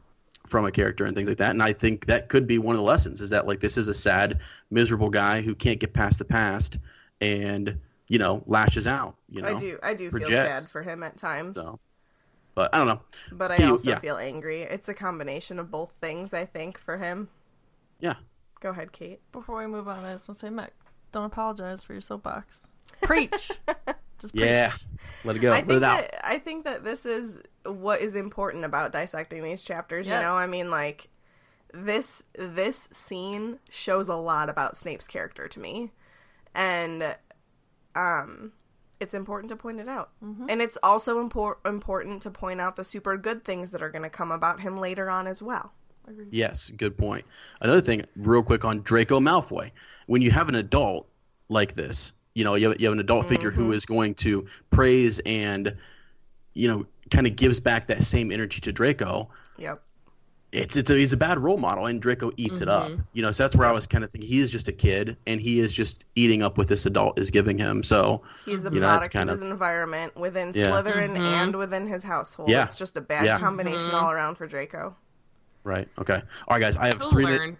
from 0.47 0.65
a 0.65 0.71
character 0.71 1.05
and 1.05 1.15
things 1.15 1.29
like 1.29 1.39
that. 1.39 1.51
And 1.51 1.63
I 1.63 1.73
think 1.73 2.07
that 2.07 2.29
could 2.29 2.47
be 2.47 2.59
one 2.59 2.75
of 2.75 2.79
the 2.79 2.85
lessons 2.87 3.21
is 3.21 3.31
that 3.31 3.47
like 3.47 3.61
this 3.61 3.77
is 3.77 3.89
a 3.89 3.95
sad, 3.95 4.41
miserable 4.71 5.11
guy 5.11 5.43
who 5.43 5.55
can't 5.55 5.79
get 5.81 5.93
past 5.93 6.19
the 6.19 6.25
past 6.25 6.79
and 7.21 7.79
you 8.09 8.19
know 8.19 8.43
lashes 8.47 8.87
out. 8.87 9.17
You 9.29 9.43
know, 9.43 9.49
I 9.49 9.55
do, 9.55 9.79
I 9.83 9.95
do 9.95 10.11
feel 10.11 10.29
sad 10.29 10.63
for 10.65 10.83
him 10.83 11.03
at 11.03 11.17
times, 11.17 11.57
So, 11.57 11.79
but 12.55 12.75
I 12.75 12.79
don't 12.79 12.87
know. 12.89 13.01
but 13.33 13.51
I 13.53 13.57
do 13.57 13.65
you- 13.65 13.71
also 13.73 13.91
yeah. 13.91 13.99
feel 13.99 14.17
angry. 14.17 14.63
It's 14.63 14.89
a 14.89 14.95
combination 14.95 15.59
of 15.59 15.71
both 15.71 15.93
things, 16.01 16.33
I 16.33 16.45
think, 16.47 16.79
for 16.79 16.97
him. 16.99 17.29
Yeah. 18.01 18.15
Go 18.61 18.71
ahead, 18.71 18.93
Kate. 18.93 19.21
Before 19.33 19.59
we 19.59 19.67
move 19.67 19.89
on, 19.89 20.05
I 20.05 20.13
just 20.13 20.29
want 20.29 20.39
to 20.41 20.47
say, 20.47 20.51
Mac, 20.51 20.73
don't 21.13 21.25
apologize 21.25 21.83
for 21.83 21.93
your 21.93 22.01
soapbox. 22.01 22.69
Preach. 23.03 23.51
Just 24.21 24.35
preach. 24.35 24.47
Yeah. 24.47 24.73
Let 25.25 25.37
it 25.37 25.41
go. 25.41 25.53
I 25.53 25.57
Let 25.57 25.67
think 25.67 25.77
it 25.79 25.83
out. 25.83 26.11
that 26.11 26.27
I 26.27 26.39
think 26.39 26.65
that 26.65 26.85
this 26.85 27.07
is 27.07 27.39
what 27.65 28.01
is 28.01 28.15
important 28.15 28.65
about 28.65 28.93
dissecting 28.93 29.43
these 29.43 29.63
chapters. 29.63 30.07
Yes. 30.07 30.17
You 30.17 30.23
know, 30.23 30.35
I 30.35 30.47
mean, 30.47 30.71
like 30.71 31.09
this 31.73 32.23
this 32.35 32.89
scene 32.93 33.59
shows 33.71 34.09
a 34.09 34.17
lot 34.17 34.49
about 34.49 34.77
Snape's 34.77 35.07
character 35.07 35.49
to 35.49 35.61
me, 35.61 35.93
and 36.55 37.17
um, 37.95 38.53
it's 39.01 39.15
important 39.15 39.51
to 39.51 39.57
point 39.57 39.81
it 39.81 39.89
out. 39.89 40.11
Mm-hmm. 40.25 40.47
And 40.49 40.63
it's 40.63 40.79
also 40.83 41.27
impor- 41.27 41.57
important 41.67 42.23
to 42.23 42.31
point 42.31 42.61
out 42.61 42.77
the 42.77 42.85
super 42.85 43.17
good 43.17 43.45
things 43.45 43.71
that 43.73 43.83
are 43.83 43.91
going 43.91 44.03
to 44.03 44.11
come 44.11 44.31
about 44.31 44.61
him 44.61 44.77
later 44.77 45.11
on 45.11 45.27
as 45.27 45.43
well. 45.43 45.73
Yes, 46.31 46.71
good 46.77 46.97
point. 46.97 47.25
Another 47.61 47.81
thing, 47.81 48.05
real 48.15 48.43
quick 48.43 48.65
on 48.65 48.83
Draco 48.83 49.19
Malfoy. 49.19 49.73
When 50.07 50.23
you 50.23 50.31
have 50.31 50.49
an 50.49 50.55
adult 50.55 51.09
like 51.49 51.75
this, 51.75 52.13
you 52.37 52.45
know, 52.45 52.55
you 52.55 52.69
have, 52.69 52.79
you 52.79 52.87
have 52.87 52.93
an 52.93 53.01
adult 53.01 53.27
figure 53.27 53.51
who 53.51 53.65
mm-hmm. 53.65 53.73
is 53.73 53.87
going 53.87 54.15
to 54.17 54.47
praise 54.69 55.21
and, 55.21 55.75
you 56.53 56.69
know, 56.69 56.85
kind 57.11 57.27
of 57.27 57.35
gives 57.35 57.59
back 57.59 57.87
that 57.87 58.03
same 58.03 58.31
energy 58.31 58.61
to 58.61 58.73
Draco. 58.73 59.31
Yep. 59.57 59.83
It's 60.53 60.77
it's 60.77 60.91
a, 60.91 60.95
he's 60.95 61.15
a 61.15 61.17
bad 61.17 61.39
role 61.39 61.57
model, 61.57 61.87
and 61.87 62.01
Draco 62.01 62.31
eats 62.37 62.61
it 62.61 62.69
up. 62.69 62.89
Mm-hmm. 62.89 63.01
You 63.15 63.23
know, 63.23 63.33
so 63.33 63.43
that's 63.43 63.57
where 63.57 63.67
I 63.67 63.73
was 63.73 63.87
kind 63.87 64.05
of 64.05 64.11
thinking 64.11 64.29
he 64.29 64.41
is 64.41 64.51
just 64.51 64.69
a 64.69 64.73
kid, 64.73 65.17
and 65.27 65.41
he 65.41 65.61
is 65.61 65.73
just 65.73 66.05
eating 66.15 66.43
up 66.43 66.59
what 66.59 66.69
this 66.69 66.85
adult 66.85 67.19
is 67.19 67.31
giving 67.31 67.57
him. 67.57 67.83
So 67.83 68.23
He's 68.45 68.67
a 68.67 68.71
You 68.71 68.81
know, 68.81 68.87
product 68.87 69.15
kind 69.15 69.31
of 69.31 69.35
of- 69.35 69.41
his 69.41 69.51
environment 69.51 70.15
within 70.15 70.53
Yeah. 70.55 70.69
Slytherin 70.69 71.15
mm-hmm. 71.15 71.23
and 71.23 71.57
within 71.57 71.87
his 71.87 72.05
household. 72.05 72.51
Yeah. 72.51 72.65
It's 72.65 72.77
just 72.77 72.99
a 72.99 73.01
bad 73.01 73.25
Yeah. 73.25 73.39
combination 73.39 73.91
all 73.93 74.11
around 74.11 74.37
for 74.37 74.47
Draco. 74.47 74.95
right, 75.65 75.89
okay, 75.99 76.23
all 76.47 76.57
right, 76.57 76.61
guys. 76.61 76.77
I 76.77 76.89
have 76.89 76.99
He'll 76.99 77.11
three 77.11 77.25
ma- 77.25 77.31
learn. 77.31 77.57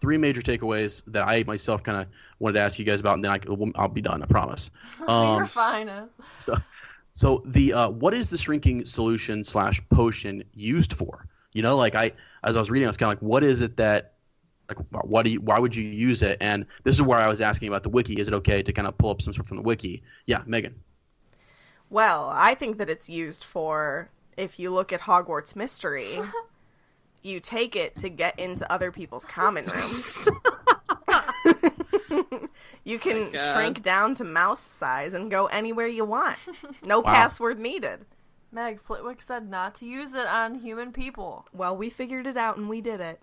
Three 0.00 0.16
major 0.16 0.40
takeaways 0.40 1.02
that 1.08 1.26
I 1.26 1.42
myself 1.44 1.82
kind 1.82 2.02
of 2.02 2.08
wanted 2.38 2.54
to 2.54 2.60
ask 2.60 2.78
you 2.78 2.84
guys 2.84 3.00
about, 3.00 3.14
and 3.14 3.24
then 3.24 3.32
I, 3.32 3.40
I'll 3.74 3.88
be 3.88 4.00
done. 4.00 4.22
I 4.22 4.26
promise. 4.26 4.70
Um, 5.08 5.38
You're 5.38 5.46
fine. 5.46 5.90
So, 6.38 6.56
so 7.14 7.42
the 7.46 7.72
uh, 7.72 7.88
what 7.88 8.12
is 8.12 8.28
the 8.28 8.36
shrinking 8.36 8.84
solution 8.84 9.42
slash 9.42 9.80
potion 9.88 10.44
used 10.52 10.92
for? 10.92 11.26
You 11.52 11.62
know, 11.62 11.76
like 11.76 11.94
I 11.94 12.12
as 12.44 12.56
I 12.56 12.58
was 12.58 12.70
reading, 12.70 12.86
I 12.86 12.90
was 12.90 12.96
kind 12.96 13.12
of 13.12 13.20
like, 13.20 13.28
what 13.28 13.42
is 13.42 13.60
it 13.60 13.76
that 13.78 14.14
like 14.68 14.78
what 14.90 15.24
do 15.24 15.30
you 15.32 15.40
why 15.40 15.58
would 15.58 15.74
you 15.74 15.84
use 15.84 16.22
it? 16.22 16.36
And 16.40 16.66
this 16.84 16.94
is 16.94 17.02
where 17.02 17.18
I 17.18 17.28
was 17.28 17.40
asking 17.40 17.68
about 17.68 17.82
the 17.82 17.88
wiki. 17.88 18.20
Is 18.20 18.28
it 18.28 18.34
okay 18.34 18.62
to 18.62 18.72
kind 18.72 18.86
of 18.86 18.98
pull 18.98 19.10
up 19.10 19.22
some 19.22 19.32
stuff 19.32 19.46
from 19.46 19.56
the 19.56 19.62
wiki? 19.62 20.02
Yeah, 20.26 20.42
Megan. 20.46 20.74
Well, 21.90 22.30
I 22.34 22.54
think 22.54 22.76
that 22.78 22.90
it's 22.90 23.08
used 23.08 23.44
for 23.44 24.10
if 24.36 24.58
you 24.58 24.70
look 24.70 24.92
at 24.92 25.00
Hogwarts 25.00 25.56
Mystery, 25.56 26.20
you 27.22 27.40
take 27.40 27.74
it 27.76 27.96
to 27.98 28.08
get 28.08 28.38
into 28.38 28.70
other 28.72 28.90
people's 28.92 29.24
common 29.24 29.64
rooms. 29.66 30.18
you 32.84 32.98
can 32.98 33.32
God. 33.32 33.52
shrink 33.52 33.82
down 33.82 34.14
to 34.16 34.24
mouse 34.24 34.60
size 34.60 35.12
and 35.12 35.30
go 35.30 35.46
anywhere 35.46 35.86
you 35.86 36.04
want. 36.04 36.36
No 36.82 37.00
Wow. 37.00 37.12
password 37.12 37.58
needed. 37.58 38.06
Meg 38.50 38.80
Flitwick 38.80 39.20
said 39.20 39.48
not 39.48 39.74
to 39.76 39.86
use 39.86 40.14
it 40.14 40.26
on 40.26 40.54
human 40.56 40.92
people. 40.92 41.46
Well, 41.52 41.76
we 41.76 41.90
figured 41.90 42.26
it 42.26 42.36
out 42.36 42.56
and 42.56 42.68
we 42.68 42.80
did 42.80 43.00
it. 43.00 43.20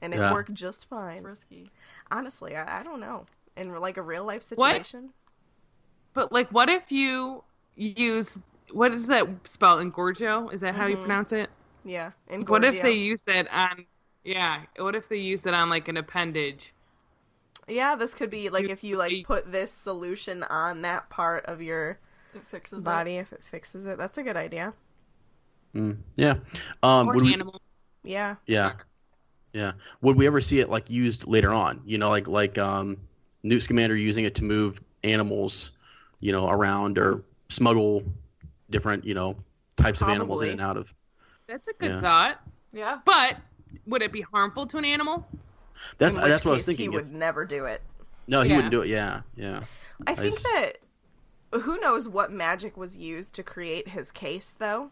And 0.00 0.14
it 0.14 0.20
Yeah. 0.20 0.32
worked 0.32 0.54
just 0.54 0.86
fine. 0.88 1.24
Risky. 1.24 1.70
Honestly, 2.10 2.56
I, 2.56 2.80
I 2.80 2.82
don't 2.82 3.00
know. 3.00 3.26
In 3.56 3.74
like 3.74 3.96
a 3.96 4.02
real 4.02 4.24
life 4.24 4.42
What? 4.54 4.70
situation. 4.70 5.10
But 6.14 6.32
like, 6.32 6.50
what 6.52 6.68
if 6.68 6.90
you 6.92 7.44
use 7.74 8.38
what 8.72 8.92
is 8.92 9.06
that 9.06 9.26
spell 9.44 9.78
Engorgio? 9.78 10.52
Is 10.52 10.60
that 10.62 10.74
how 10.74 10.86
you 10.86 10.96
Mhm. 10.96 11.00
pronounce 11.02 11.32
it? 11.32 11.50
Yeah. 11.86 12.10
In 12.28 12.44
What 12.46 12.64
if 12.64 12.82
they 12.82 12.96
Gorgio. 12.96 13.04
use 13.04 13.22
it 13.28 13.48
on? 13.52 13.86
Yeah. 14.24 14.62
What 14.78 14.96
if 14.96 15.08
they 15.08 15.18
use 15.18 15.46
it 15.46 15.54
on 15.54 15.70
like 15.70 15.88
an 15.88 15.96
appendage? 15.96 16.74
Yeah, 17.68 17.94
this 17.96 18.12
could 18.14 18.30
be 18.30 18.48
like 18.50 18.68
if 18.68 18.84
you 18.84 18.96
like 18.96 19.22
put 19.24 19.50
this 19.50 19.72
solution 19.72 20.42
on 20.44 20.82
that 20.82 21.08
part 21.10 21.46
of 21.46 21.62
your 21.62 21.98
It 22.34 22.46
fixes 22.46 22.84
body 22.84 23.16
if 23.16 23.32
it 23.32 23.42
fixes 23.44 23.86
it. 23.86 23.98
That's 23.98 24.18
a 24.18 24.22
good 24.22 24.36
idea. 24.36 24.74
Mm, 25.74 25.98
yeah. 26.16 26.38
Um, 26.82 27.08
or 27.08 27.14
would 27.14 27.24
an 27.24 27.28
we, 27.28 27.34
animal? 27.34 27.60
Yeah. 28.02 28.36
yeah. 28.46 28.72
Yeah. 29.52 29.72
Would 30.02 30.16
we 30.16 30.26
ever 30.26 30.40
see 30.40 30.60
it 30.60 30.68
like 30.68 30.90
used 30.90 31.26
later 31.26 31.52
on? 31.52 31.82
You 31.84 31.98
know, 31.98 32.10
like 32.10 32.28
like 32.28 32.58
um, 32.58 32.98
Newt 33.42 33.62
Scamander 33.62 33.96
using 33.96 34.24
it 34.24 34.36
to 34.36 34.44
move 34.44 34.80
animals, 35.04 35.70
you 36.20 36.32
know, 36.32 36.48
around 36.48 36.98
or 36.98 37.22
smuggle 37.48 38.02
different, 38.70 39.04
you 39.04 39.14
know, 39.14 39.36
types 39.76 40.02
of 40.02 40.08
animals 40.08 40.42
in 40.42 40.50
and 40.50 40.60
out 40.60 40.76
of. 40.76 40.92
That's 41.48 41.68
a 41.68 41.72
good 41.74 41.92
Yeah. 41.92 42.00
thought. 42.00 42.40
Yeah. 42.72 42.98
But 43.04 43.36
would 43.86 44.02
it 44.02 44.12
be 44.12 44.22
harmful 44.22 44.66
to 44.68 44.78
an 44.78 44.84
animal? 44.84 45.26
That's 45.98 46.16
In 46.16 46.22
which 46.22 46.30
that's 46.30 46.44
what 46.44 46.52
I 46.52 46.54
was 46.54 46.66
thinking. 46.66 46.90
He 46.92 46.96
if- 46.98 47.04
would 47.06 47.12
never 47.14 47.44
do 47.44 47.64
it. 47.66 47.82
no, 48.26 48.42
he 48.42 48.50
Yeah. 48.50 48.56
wouldn't 48.56 48.70
do 48.72 48.82
it. 48.82 48.88
Yeah. 48.88 49.22
Yeah. 49.36 49.60
I 50.06 50.14
think 50.14 50.34
s- 50.36 50.42
that 50.42 50.78
who 51.60 51.78
knows 51.80 52.08
what 52.08 52.32
magic 52.32 52.76
was 52.76 52.96
used 52.96 53.34
to 53.34 53.42
create 53.42 53.88
his 53.88 54.10
case 54.12 54.52
though. 54.58 54.90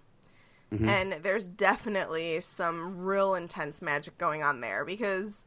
Mhm. 0.72 0.86
And 0.88 1.12
there's 1.24 1.46
definitely 1.48 2.40
some 2.40 2.98
real 3.04 3.34
intense 3.34 3.82
magic 3.82 4.16
going 4.18 4.42
on 4.42 4.60
there 4.60 4.84
because 4.84 5.46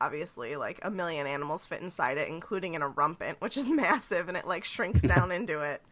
obviously 0.00 0.56
like 0.56 0.78
a 0.82 0.90
million 0.90 1.26
animals 1.26 1.64
fit 1.64 1.80
inside 1.80 2.18
it 2.18 2.28
including 2.28 2.74
an 2.74 2.82
Erumpent 2.82 3.36
which 3.40 3.56
is 3.56 3.68
massive 3.70 4.28
and 4.28 4.36
it 4.36 4.46
like 4.46 4.64
shrinks 4.64 5.02
down 5.02 5.30
into 5.32 5.60
it. 5.60 5.82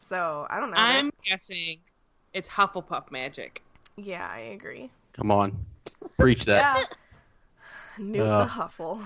So, 0.00 0.46
I 0.48 0.60
don't 0.60 0.70
know. 0.70 0.76
I'm 0.78 1.10
guessing 1.24 1.80
it's 2.38 2.48
Hufflepuff 2.48 3.10
magic. 3.10 3.62
Yeah, 3.96 4.26
I 4.30 4.38
agree. 4.38 4.90
Come 5.12 5.30
on. 5.30 5.58
Preach 6.18 6.44
that. 6.46 6.78
Yeah. 6.78 6.84
Newt 8.04 8.22
Uh, 8.26 8.44
the 8.44 8.50
Huffle. 8.50 9.04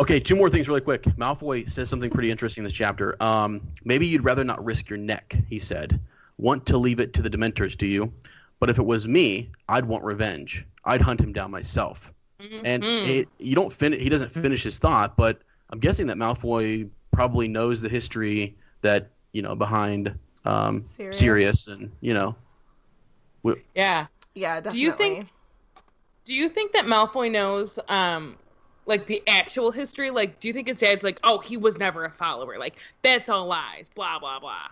Okay, 0.00 0.18
two 0.20 0.34
more 0.36 0.50
things 0.50 0.68
really 0.68 0.80
quick. 0.80 1.04
Malfoy 1.16 1.68
says 1.70 1.88
something 1.88 2.10
pretty 2.10 2.30
interesting 2.30 2.62
in 2.62 2.64
this 2.64 2.72
chapter. 2.74 3.20
Um, 3.22 3.62
maybe 3.84 4.06
you'd 4.06 4.24
rather 4.24 4.44
not 4.44 4.62
risk 4.64 4.90
your 4.90 4.98
neck, 4.98 5.36
he 5.48 5.58
said. 5.58 6.00
Want 6.38 6.66
to 6.66 6.76
leave 6.76 7.00
it 7.00 7.14
to 7.14 7.22
the 7.22 7.30
Dementors, 7.30 7.78
do 7.78 7.86
you? 7.86 8.12
But 8.58 8.68
if 8.68 8.78
it 8.78 8.84
was 8.84 9.06
me, 9.08 9.50
I'd 9.68 9.84
want 9.86 10.04
revenge. 10.04 10.66
I'd 10.84 11.00
hunt 11.00 11.20
him 11.20 11.32
down 11.32 11.50
myself. 11.50 12.12
And 12.40 12.82
Mhm. 12.82 13.06
it, 13.06 13.28
you 13.38 13.54
don't 13.54 13.72
fin- 13.72 13.94
he 13.98 14.08
doesn't 14.10 14.30
finish 14.30 14.62
his 14.62 14.78
thought, 14.78 15.16
but 15.16 15.40
I'm 15.70 15.78
guessing 15.78 16.08
that 16.08 16.16
Malfoy 16.18 16.88
probably 17.12 17.48
knows 17.48 17.80
the 17.80 17.88
history 17.88 18.56
that 18.82 19.10
you 19.32 19.40
know 19.40 19.54
behind 19.56 20.14
um, 20.44 20.84
Sirius. 20.84 21.18
Sirius, 21.18 21.66
and 21.68 21.90
you 22.02 22.12
know, 22.12 22.36
Yeah. 23.74 24.06
Yeah, 24.34 24.60
definitely. 24.60 24.78
Do 24.78 24.84
you 24.84 24.92
think- 24.92 25.28
Do 26.24 26.34
you 26.34 26.48
think 26.48 26.72
that 26.72 26.86
Malfoy 26.86 27.30
knows, 27.30 27.78
um, 27.88 28.36
like 28.84 29.06
the 29.06 29.22
actual 29.28 29.70
history? 29.70 30.10
Like, 30.10 30.40
do 30.40 30.48
you 30.48 30.54
think 30.54 30.66
his 30.66 30.78
dad's 30.78 31.04
like, 31.04 31.20
oh, 31.22 31.38
he 31.38 31.56
was 31.56 31.78
never 31.78 32.04
a 32.04 32.10
follower? 32.10 32.58
Like, 32.58 32.74
that's 33.02 33.28
all 33.28 33.46
lies. 33.46 33.88
Blah 33.94 34.18
blah 34.18 34.40
blah. 34.40 34.66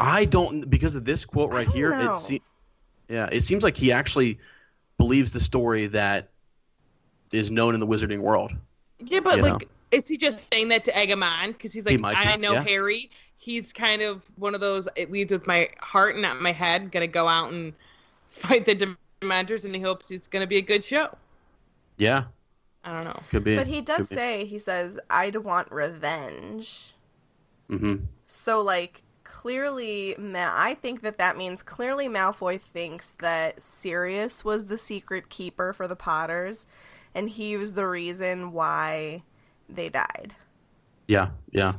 I 0.00 0.24
don't 0.24 0.68
because 0.70 0.94
of 0.94 1.04
this 1.04 1.24
quote 1.24 1.50
right 1.52 1.68
here. 1.68 1.90
know. 1.96 2.10
It 2.10 2.14
se- 2.14 2.42
yeah, 3.08 3.28
it 3.30 3.42
seems 3.42 3.62
like 3.62 3.76
he 3.76 3.92
actually 3.92 4.38
believes 4.96 5.32
the 5.32 5.40
story 5.40 5.86
that 5.88 6.30
is 7.30 7.50
known 7.50 7.74
in 7.74 7.80
the 7.80 7.86
wizarding 7.86 8.20
world. 8.20 8.52
Yeah, 9.00 9.20
but 9.20 9.36
You 9.36 9.42
like, 9.42 9.68
is 9.90 10.08
he 10.08 10.16
just 10.16 10.48
saying 10.52 10.68
that 10.68 10.84
to 10.86 10.96
egg 10.96 11.10
him 11.10 11.22
on? 11.22 11.52
Because 11.52 11.72
he's 11.72 11.84
like, 11.84 12.00
might 12.00 12.16
I 12.16 12.36
be, 12.36 12.42
know 12.42 12.52
yeah. 12.54 12.62
Harry. 12.62 13.10
He's 13.42 13.72
kind 13.72 14.02
of 14.02 14.22
one 14.36 14.54
of 14.54 14.60
those. 14.60 14.86
It 14.94 15.10
leads 15.10 15.32
with 15.32 15.48
my 15.48 15.68
heart, 15.80 16.14
and 16.14 16.22
not 16.22 16.40
my 16.40 16.52
head. 16.52 16.92
Gonna 16.92 17.08
go 17.08 17.26
out 17.26 17.50
and 17.50 17.72
fight 18.28 18.64
the 18.64 18.96
Dementors, 19.20 19.64
and 19.64 19.74
he 19.74 19.80
hopes 19.80 20.12
it's 20.12 20.28
gonna 20.28 20.46
be 20.46 20.58
a 20.58 20.62
good 20.62 20.84
show. 20.84 21.12
Yeah, 21.96 22.26
I 22.84 22.92
don't 22.92 23.04
know. 23.04 23.20
could 23.30 23.42
be. 23.42 23.56
But 23.56 23.66
he 23.66 23.80
does 23.80 24.06
could 24.06 24.10
be. 24.10 24.14
say 24.14 24.44
he 24.44 24.58
says 24.58 24.96
I'd 25.10 25.34
want 25.34 25.72
revenge. 25.72 26.94
Mhm. 27.68 28.02
So 28.28 28.62
like 28.62 29.02
clearly 29.24 30.14
Ma- 30.18 30.52
I 30.54 30.74
think 30.74 31.00
that 31.00 31.18
that 31.18 31.36
means 31.36 31.64
clearly 31.64 32.06
Malfoy 32.06 32.60
thinks 32.60 33.10
that 33.18 33.60
Sirius 33.60 34.44
was 34.44 34.66
the 34.66 34.78
secret 34.78 35.30
keeper 35.30 35.72
for 35.72 35.88
the 35.88 35.96
Potters 35.96 36.68
and 37.12 37.28
he 37.28 37.56
was 37.56 37.74
the 37.74 37.88
reason 37.88 38.52
why 38.52 39.24
they 39.68 39.88
died. 39.88 40.36
Yeah, 41.08 41.30
yeah, 41.50 41.74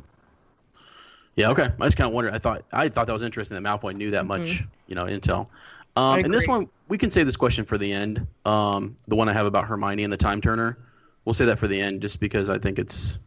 yeah. 1.36 1.50
Okay, 1.52 1.68
I 1.80 1.86
just 1.86 1.98
kind 1.98 2.08
of 2.08 2.14
wondered. 2.14 2.34
I 2.34 2.38
thought 2.40 2.64
I 2.72 2.90
thought 2.90 3.08
that 3.08 3.14
was 3.14 3.24
interesting 3.24 3.62
that 3.62 3.64
Malfoy 3.64 3.96
knew 3.96 4.12
that 4.12 4.26
much, 4.26 4.64
you 4.88 4.96
know, 4.96 5.06
intel. 5.06 5.48
Um, 5.96 6.20
and 6.24 6.34
this 6.34 6.48
one, 6.48 6.70
we 6.88 6.98
can 6.98 7.10
save 7.12 7.26
this 7.28 7.36
question 7.38 7.66
for 7.66 7.78
the 7.78 7.92
end. 7.92 8.26
Um, 8.46 8.98
the 9.08 9.16
one 9.16 9.30
I 9.30 9.34
have 9.34 9.46
about 9.46 9.66
Hermione 9.66 10.04
and 10.04 10.12
the 10.12 10.18
time 10.18 10.42
turner, 10.42 10.78
we'll 11.26 11.34
say 11.36 11.46
that 11.46 11.60
for 11.60 11.68
the 11.68 11.80
end, 11.80 12.02
just 12.02 12.20
because 12.20 12.50
I 12.50 12.58
think 12.58 12.80
it's 12.80 13.20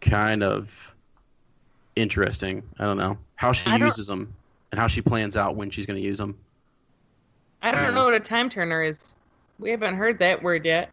kind 0.00 0.42
of 0.42 0.94
interesting. 1.96 2.62
I 2.78 2.84
don't 2.86 2.98
know 2.98 3.18
how 3.36 3.52
she 3.52 3.70
I 3.70 3.78
don't- 3.78 3.86
uses 3.88 4.06
them 4.06 4.34
and 4.72 4.80
how 4.80 4.86
she 4.86 5.00
plans 5.02 5.36
out 5.36 5.54
when 5.56 5.70
she's 5.70 5.86
going 5.86 6.00
to 6.00 6.04
use 6.04 6.18
them. 6.18 6.36
I 7.62 7.70
don't 7.70 7.82
don't 7.84 7.94
know 7.94 8.00
know. 8.00 8.04
what 8.06 8.14
a 8.14 8.20
time 8.20 8.48
turner 8.48 8.82
is. 8.82 9.14
We 9.60 9.70
haven't 9.70 9.94
heard 9.94 10.18
that 10.18 10.42
word 10.42 10.64
yet. 10.66 10.90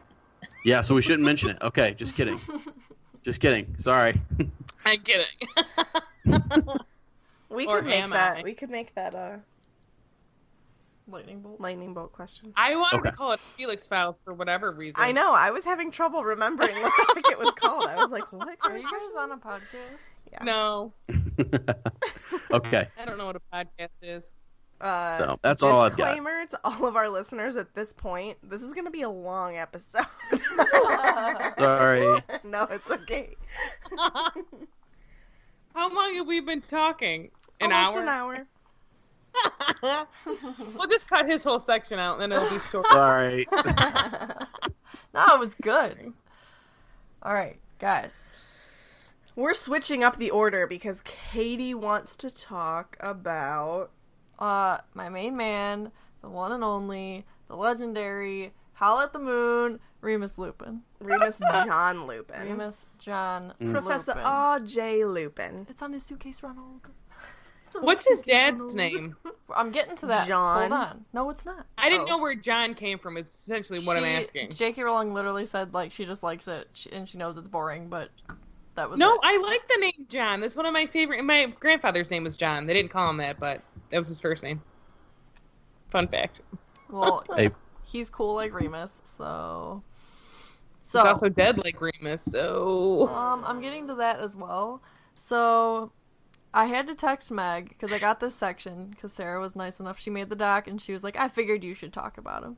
Yeah, 0.64 0.82
so 0.82 0.94
we 0.94 1.02
shouldn't 1.02 1.24
mention 1.24 1.50
it. 1.50 1.58
Okay, 1.62 1.94
just 1.94 2.14
kidding. 2.14 2.40
Just 3.22 3.40
kidding. 3.42 3.66
Sorry. 3.76 4.18
I'm 4.84 5.00
kidding. 5.00 5.26
We 7.52 7.66
Or 7.66 7.78
could 7.78 7.86
make 7.86 8.02
am 8.04 8.10
that 8.10 8.36
I? 8.38 8.42
we 8.42 8.54
could 8.54 8.70
make 8.70 8.94
that 8.94 9.12
a 9.14 9.40
Lightning 11.08 11.40
bolt. 11.40 11.60
lightning 11.60 11.92
bolt 11.94 12.12
question. 12.12 12.52
I 12.54 12.76
wanted 12.76 13.00
Okay. 13.00 13.10
to 13.10 13.16
call 13.16 13.32
it 13.32 13.40
Felix 13.40 13.88
Files 13.88 14.20
for 14.24 14.32
whatever 14.32 14.70
reason. 14.70 14.94
I 14.98 15.10
know, 15.10 15.32
I 15.34 15.50
was 15.50 15.64
having 15.64 15.90
trouble 15.90 16.22
remembering 16.22 16.80
what 16.80 16.92
the 16.96 17.14
heck 17.16 17.32
it 17.32 17.38
was 17.40 17.50
called. 17.56 17.86
I 17.86 17.96
was 17.96 18.12
like, 18.12 18.32
what? 18.32 18.56
Are 18.68 18.78
you 18.78 18.84
guys 18.84 19.16
on 19.18 19.32
a 19.32 19.36
podcast? 19.36 20.44
No, 20.44 20.92
okay, 22.52 22.86
I 22.96 23.04
don't 23.04 23.18
know 23.18 23.26
what 23.26 23.34
a 23.34 23.40
podcast 23.52 23.88
is. 24.00 24.30
Uh, 24.80 25.18
so 25.18 25.38
that's 25.42 25.62
all 25.62 25.80
I've 25.80 25.96
got. 25.96 26.14
Disclaimer 26.14 26.46
to 26.46 26.60
all 26.64 26.86
of 26.86 26.96
our 26.96 27.08
listeners 27.08 27.56
at 27.56 27.74
this 27.74 27.92
point: 27.92 28.38
this 28.42 28.62
is 28.62 28.72
going 28.72 28.86
to 28.86 28.90
be 28.90 29.02
a 29.02 29.10
long 29.10 29.56
episode. 29.56 30.06
Sorry. 31.58 32.22
no, 32.44 32.64
it's 32.64 32.90
okay. 32.90 33.36
How 35.74 35.94
long 35.94 36.14
have 36.16 36.26
we 36.26 36.40
been 36.40 36.62
talking? 36.62 37.30
An 37.60 37.72
Almost 37.72 37.96
hour. 38.08 38.34
an 38.34 38.46
hour. 39.82 40.06
we'll 40.74 40.88
just 40.88 41.08
cut 41.08 41.28
his 41.28 41.44
whole 41.44 41.60
section 41.60 41.98
out, 41.98 42.18
and 42.18 42.32
then 42.32 42.32
it'll 42.32 42.50
be 42.50 42.62
short. 42.70 42.86
Sorry. 42.88 43.46
No, 45.12 45.24
it 45.26 45.40
was 45.40 45.54
good. 45.56 46.12
All 47.22 47.34
right, 47.34 47.58
guys. 47.78 48.30
We're 49.34 49.54
switching 49.54 50.04
up 50.04 50.18
the 50.18 50.30
order 50.30 50.66
because 50.66 51.02
Katie 51.02 51.74
wants 51.74 52.16
to 52.16 52.30
talk 52.30 52.96
about. 53.00 53.90
Uh, 54.40 54.78
my 54.94 55.08
main 55.08 55.36
man, 55.36 55.90
the 56.22 56.28
one 56.28 56.52
and 56.52 56.64
only, 56.64 57.24
the 57.48 57.56
legendary, 57.56 58.52
Howl 58.74 59.00
at 59.00 59.12
the 59.12 59.18
Moon, 59.18 59.78
Remus 60.00 60.38
Lupin. 60.38 60.80
Remus 61.00 61.38
John 61.52 62.06
Lupin. 62.06 62.48
Remus 62.48 62.86
John 62.98 63.52
Professor 63.60 64.12
Lupin. 64.12 64.24
R. 64.24 64.60
J. 64.60 65.04
Lupin. 65.04 65.66
It's 65.68 65.82
on 65.82 65.92
his 65.92 66.02
suitcase, 66.04 66.42
Ronald. 66.42 66.88
What's 67.80 68.08
his 68.08 68.20
dad's 68.22 68.74
name? 68.74 69.16
I'm 69.54 69.70
getting 69.70 69.94
to 69.96 70.06
that. 70.06 70.26
John? 70.26 70.70
Hold 70.70 70.72
on. 70.72 71.04
No, 71.12 71.30
it's 71.30 71.44
not. 71.44 71.66
I 71.78 71.88
didn't 71.88 72.04
Oh. 72.08 72.16
know 72.16 72.18
where 72.18 72.34
John 72.34 72.74
came 72.74 72.98
from. 72.98 73.16
Is 73.16 73.28
essentially 73.28 73.78
what 73.80 73.96
I'm 73.96 74.04
asking. 74.04 74.50
J.K. 74.52 74.82
Rowling 74.82 75.14
literally 75.14 75.44
said 75.46 75.72
like 75.72 75.92
she 75.92 76.04
just 76.04 76.22
likes 76.22 76.48
it 76.48 76.86
and 76.90 77.08
she 77.08 77.16
knows 77.18 77.36
it's 77.36 77.46
boring, 77.46 77.88
but 77.88 78.10
that 78.74 78.90
was 78.90 78.98
No, 78.98 79.14
it. 79.14 79.20
I 79.22 79.36
like 79.38 79.68
the 79.68 79.76
name 79.78 80.06
John. 80.08 80.40
That's 80.40 80.56
one 80.56 80.66
of 80.66 80.72
my 80.72 80.86
favorite. 80.86 81.22
My 81.24 81.46
grandfather's 81.60 82.10
name 82.10 82.24
was 82.24 82.36
John. 82.36 82.66
They 82.66 82.74
didn't 82.74 82.90
call 82.90 83.08
him 83.10 83.18
that, 83.18 83.38
but 83.38 83.60
that 83.90 83.98
was 83.98 84.08
his 84.08 84.20
first 84.20 84.42
name. 84.42 84.60
Fun 85.90 86.08
fact. 86.08 86.40
Well, 86.88 87.24
Hey. 87.36 87.50
he's 87.84 88.10
cool 88.10 88.34
like 88.34 88.52
Remus, 88.52 89.00
so. 89.04 89.82
He's 90.82 90.90
So 90.92 91.00
also 91.00 91.28
dead 91.28 91.58
like 91.58 91.80
Remus. 91.80 92.22
So 92.24 93.08
Um, 93.08 93.44
I'm 93.46 93.60
getting 93.60 93.86
to 93.88 93.94
that 93.96 94.20
as 94.20 94.36
well. 94.36 94.82
So, 95.14 95.92
I 96.54 96.66
had 96.66 96.86
to 96.88 96.94
text 96.94 97.30
Meg 97.30 97.68
because 97.68 97.92
I 97.92 97.98
got 97.98 98.18
this 98.20 98.34
section 98.34 98.86
because 98.90 99.12
Sarah 99.12 99.40
was 99.40 99.54
nice 99.54 99.78
enough. 99.80 100.00
She 100.00 100.10
made 100.10 100.30
the 100.30 100.36
doc 100.36 100.66
and 100.66 100.80
she 100.80 100.92
was 100.92 101.04
like, 101.04 101.16
"I 101.16 101.28
figured 101.28 101.62
you 101.62 101.74
should 101.74 101.92
talk 101.92 102.18
about 102.18 102.42
him." 102.42 102.56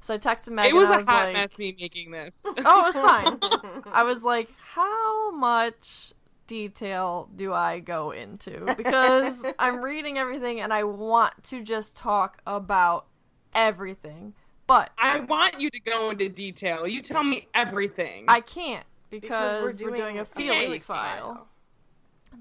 So 0.00 0.14
I 0.14 0.18
texted 0.18 0.48
Meg. 0.50 0.66
it 0.66 0.74
was 0.74 0.90
I 0.90 0.94
a 0.94 0.96
was 0.98 1.06
hot 1.06 1.24
like, 1.24 1.32
mess 1.32 1.58
me 1.58 1.74
making 1.80 2.10
this. 2.10 2.34
Oh, 2.44 2.52
it 2.52 2.64
was 2.64 2.94
fine. 2.94 3.38
I 3.92 4.02
was 4.04 4.22
like, 4.22 4.50
how 4.74 5.30
much 5.32 6.12
detail 6.46 7.28
do 7.34 7.52
I 7.52 7.80
go 7.80 8.10
into? 8.10 8.74
Because 8.76 9.44
I'm 9.58 9.82
reading 9.82 10.18
everything 10.18 10.60
and 10.60 10.72
I 10.72 10.84
want 10.84 11.44
to 11.44 11.62
just 11.62 11.96
talk 11.96 12.40
about 12.46 13.06
everything. 13.54 14.34
But 14.66 14.90
I 14.98 15.20
want 15.20 15.60
you 15.60 15.68
to 15.70 15.80
go 15.80 16.10
into 16.10 16.28
detail. 16.28 16.86
You 16.86 17.02
tell 17.02 17.22
me 17.22 17.48
everything. 17.54 18.24
I 18.28 18.40
can't 18.40 18.86
because, 19.10 19.82
we're, 19.82 19.90
doing, 19.90 20.18
a 20.18 20.22
a 20.22 20.24
feelings 20.24 20.62
feelings 20.62 20.84
file. 20.84 21.48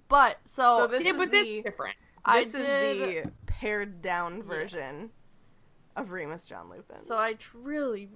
But 0.08 0.38
so, 0.46 0.80
So 0.80 0.88
this 0.88 1.04
yeah, 1.04 1.12
is 1.12 1.18
but 1.18 1.32
the 1.32 1.62
different. 1.62 1.96
I 2.26 2.44
this 2.44 2.54
did, 2.54 2.62
is 2.62 3.24
the 3.24 3.32
pared 3.46 4.02
down 4.02 4.42
version 4.42 5.12
of 5.96 6.12
Remus 6.12 6.46
John 6.46 6.70
Lupin. 6.70 7.00
So 7.00 7.18
I 7.18 7.34
tr- 7.34 7.58
really, 7.58 8.10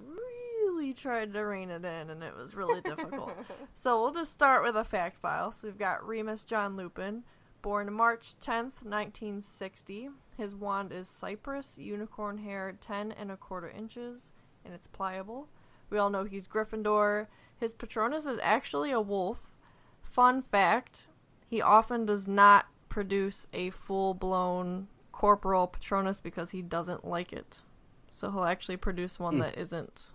really 0.64 0.92
tried 0.92 1.32
to 1.32 1.40
rein 1.40 1.70
it 1.70 1.84
in, 1.84 2.10
and 2.10 2.22
it 2.22 2.36
was 2.36 2.54
really 2.54 2.80
difficult. 2.80 3.32
so 3.74 4.02
we'll 4.02 4.12
just 4.12 4.32
start 4.32 4.62
with 4.64 4.76
a 4.76 4.84
fact 4.84 5.18
file. 5.18 5.52
So 5.52 5.68
we've 5.68 5.78
got 5.78 6.06
Remus 6.06 6.44
John 6.44 6.76
Lupin, 6.76 7.22
born 7.62 7.92
March 7.92 8.34
10th, 8.40 8.82
1960. 8.82 10.08
His 10.36 10.54
wand 10.54 10.92
is 10.92 11.08
cypress, 11.08 11.76
unicorn 11.78 12.38
hair, 12.38 12.76
10 12.80 13.12
and 13.12 13.30
a 13.30 13.36
quarter 13.36 13.70
inches, 13.70 14.32
and 14.64 14.74
it's 14.74 14.86
pliable. 14.86 15.48
We 15.90 15.98
all 15.98 16.10
know 16.10 16.24
he's 16.24 16.46
Gryffindor. 16.46 17.26
His 17.58 17.74
Patronus 17.74 18.26
is 18.26 18.38
actually 18.42 18.90
a 18.90 19.00
wolf. 19.00 19.56
Fun 20.02 20.42
fact 20.42 21.06
he 21.48 21.62
often 21.62 22.04
does 22.04 22.28
not 22.28 22.66
produce 22.88 23.48
a 23.52 23.70
full 23.70 24.14
blown 24.14 24.88
corporeal 25.12 25.66
Patronus 25.66 26.20
because 26.20 26.50
he 26.50 26.62
doesn't 26.62 27.06
like 27.06 27.32
it. 27.32 27.62
So 28.18 28.30
he'll 28.30 28.44
actually 28.44 28.76
produce 28.76 29.18
one 29.20 29.38
that 29.38 29.56
isn't 29.56 30.06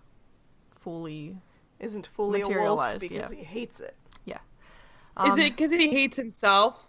fully. 0.70 1.36
Isn't 1.80 2.06
fully 2.06 2.40
a 2.40 2.44
wolf 2.44 2.48
Materialized, 2.48 3.00
because 3.00 3.32
yeah. 3.32 3.38
he 3.38 3.44
hates 3.44 3.80
it. 3.80 3.96
Um, 5.16 5.30
is 5.30 5.38
it 5.38 5.56
because 5.56 5.70
he 5.70 5.90
hates 5.90 6.16
himself? 6.16 6.86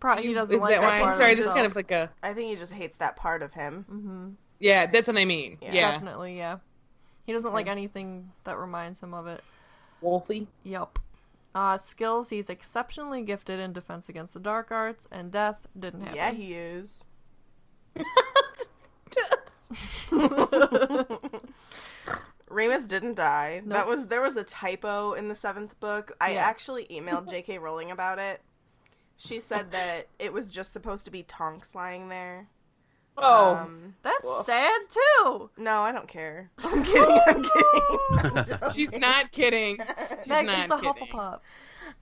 Probably 0.00 0.26
he 0.26 0.34
doesn't 0.34 0.58
like 0.58 0.74
that 0.74 0.80
that 0.80 0.88
why? 0.88 0.98
part 1.00 1.12
of 1.12 1.18
Sorry, 1.18 1.34
this 1.34 1.46
is 1.46 1.54
kind 1.54 1.66
of 1.66 1.76
like 1.76 1.90
a. 1.90 2.10
I 2.22 2.32
think 2.32 2.50
he 2.50 2.56
just 2.56 2.72
hates 2.72 2.96
that 2.98 3.16
part 3.16 3.42
of 3.42 3.52
him. 3.52 3.84
Mm-hmm. 3.90 4.28
Yeah, 4.58 4.86
that's 4.86 5.08
what 5.08 5.18
I 5.18 5.24
mean. 5.24 5.58
Yeah. 5.60 5.72
Yeah. 5.72 5.90
Definitely, 5.92 6.36
yeah. 6.36 6.58
He 7.24 7.32
doesn't 7.32 7.52
like 7.52 7.66
anything 7.66 8.30
that 8.44 8.58
reminds 8.58 9.00
him 9.00 9.12
of 9.12 9.26
it. 9.26 9.42
Wolfy. 10.02 10.46
Yup. 10.62 10.98
Uh, 11.54 11.76
skills, 11.76 12.30
he's 12.30 12.50
exceptionally 12.50 13.22
gifted 13.22 13.58
in 13.58 13.72
defense 13.72 14.08
against 14.08 14.34
the 14.34 14.40
dark 14.40 14.70
arts, 14.70 15.08
and 15.10 15.32
death 15.32 15.66
didn't 15.78 16.02
happen. 16.02 16.16
Yeah, 16.16 16.32
he 16.32 16.54
is. 16.54 17.04
Remus 22.48 22.84
didn't 22.84 23.14
die. 23.14 23.62
That 23.66 23.86
was 23.88 24.06
there 24.06 24.22
was 24.22 24.36
a 24.36 24.44
typo 24.44 25.12
in 25.14 25.28
the 25.28 25.34
seventh 25.34 25.78
book. 25.80 26.12
I 26.20 26.32
Yeah. 26.34 26.44
actually 26.44 26.86
emailed 26.86 27.28
J.K. 27.28 27.58
Rowling 27.58 27.90
about 27.90 28.18
it. 28.18 28.40
She 29.16 29.40
said 29.40 29.72
that 29.72 30.08
it 30.18 30.32
was 30.32 30.48
just 30.48 30.72
supposed 30.72 31.04
to 31.06 31.10
be 31.10 31.22
Tonks 31.24 31.74
lying 31.74 32.08
there. 32.08 32.48
oh. 33.18 33.54
Um, 33.56 33.94
That's 34.02 34.22
Woof. 34.22 34.46
sad 34.46 34.80
too. 34.90 35.50
no, 35.56 35.80
I 35.80 35.90
don't 35.90 36.06
care. 36.08 36.50
I'm 36.58 36.84
kidding. 36.84 37.20
I'm 37.26 37.42
kidding. 37.42 38.58
she's 38.74 38.92
not 38.92 39.32
kidding. 39.32 39.78
Meg, 40.26 40.46
not 40.46 40.54
she's 40.56 40.70
a 40.70 40.76
kidding. 40.76 40.92
Hufflepuff. 40.92 41.40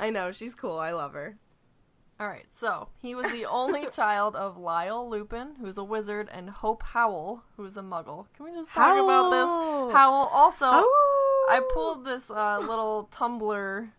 I 0.01 0.11
know 0.11 0.33
she's 0.33 0.55
cool. 0.55 0.77
I 0.79 0.93
love 0.93 1.15
her. 1.15 1.37
All 2.21 2.29
right, 2.29 2.47
so 2.53 2.89
he 3.03 3.15
was 3.17 3.27
the 3.33 3.45
only 3.47 3.87
child 3.93 4.37
of 4.37 4.57
Lyle 4.57 5.09
Lupin, 5.11 5.57
who's 5.61 5.79
a 5.79 5.85
wizard, 5.85 6.29
and 6.33 6.49
Hope 6.49 6.83
Howell, 6.83 7.43
who's 7.57 7.77
a 7.77 7.83
Muggle. 7.83 8.27
Can 8.37 8.45
we 8.47 8.53
just 8.53 8.71
talk 8.71 8.97
about 8.97 9.31
this? 9.31 9.95
Howell. 9.97 10.29
Also, 10.33 10.67
Oh, 10.71 11.49
I 11.51 11.61
pulled 11.75 12.05
this 12.05 12.31
uh, 12.31 12.59
little 12.61 13.09
Tumblr 13.13 13.91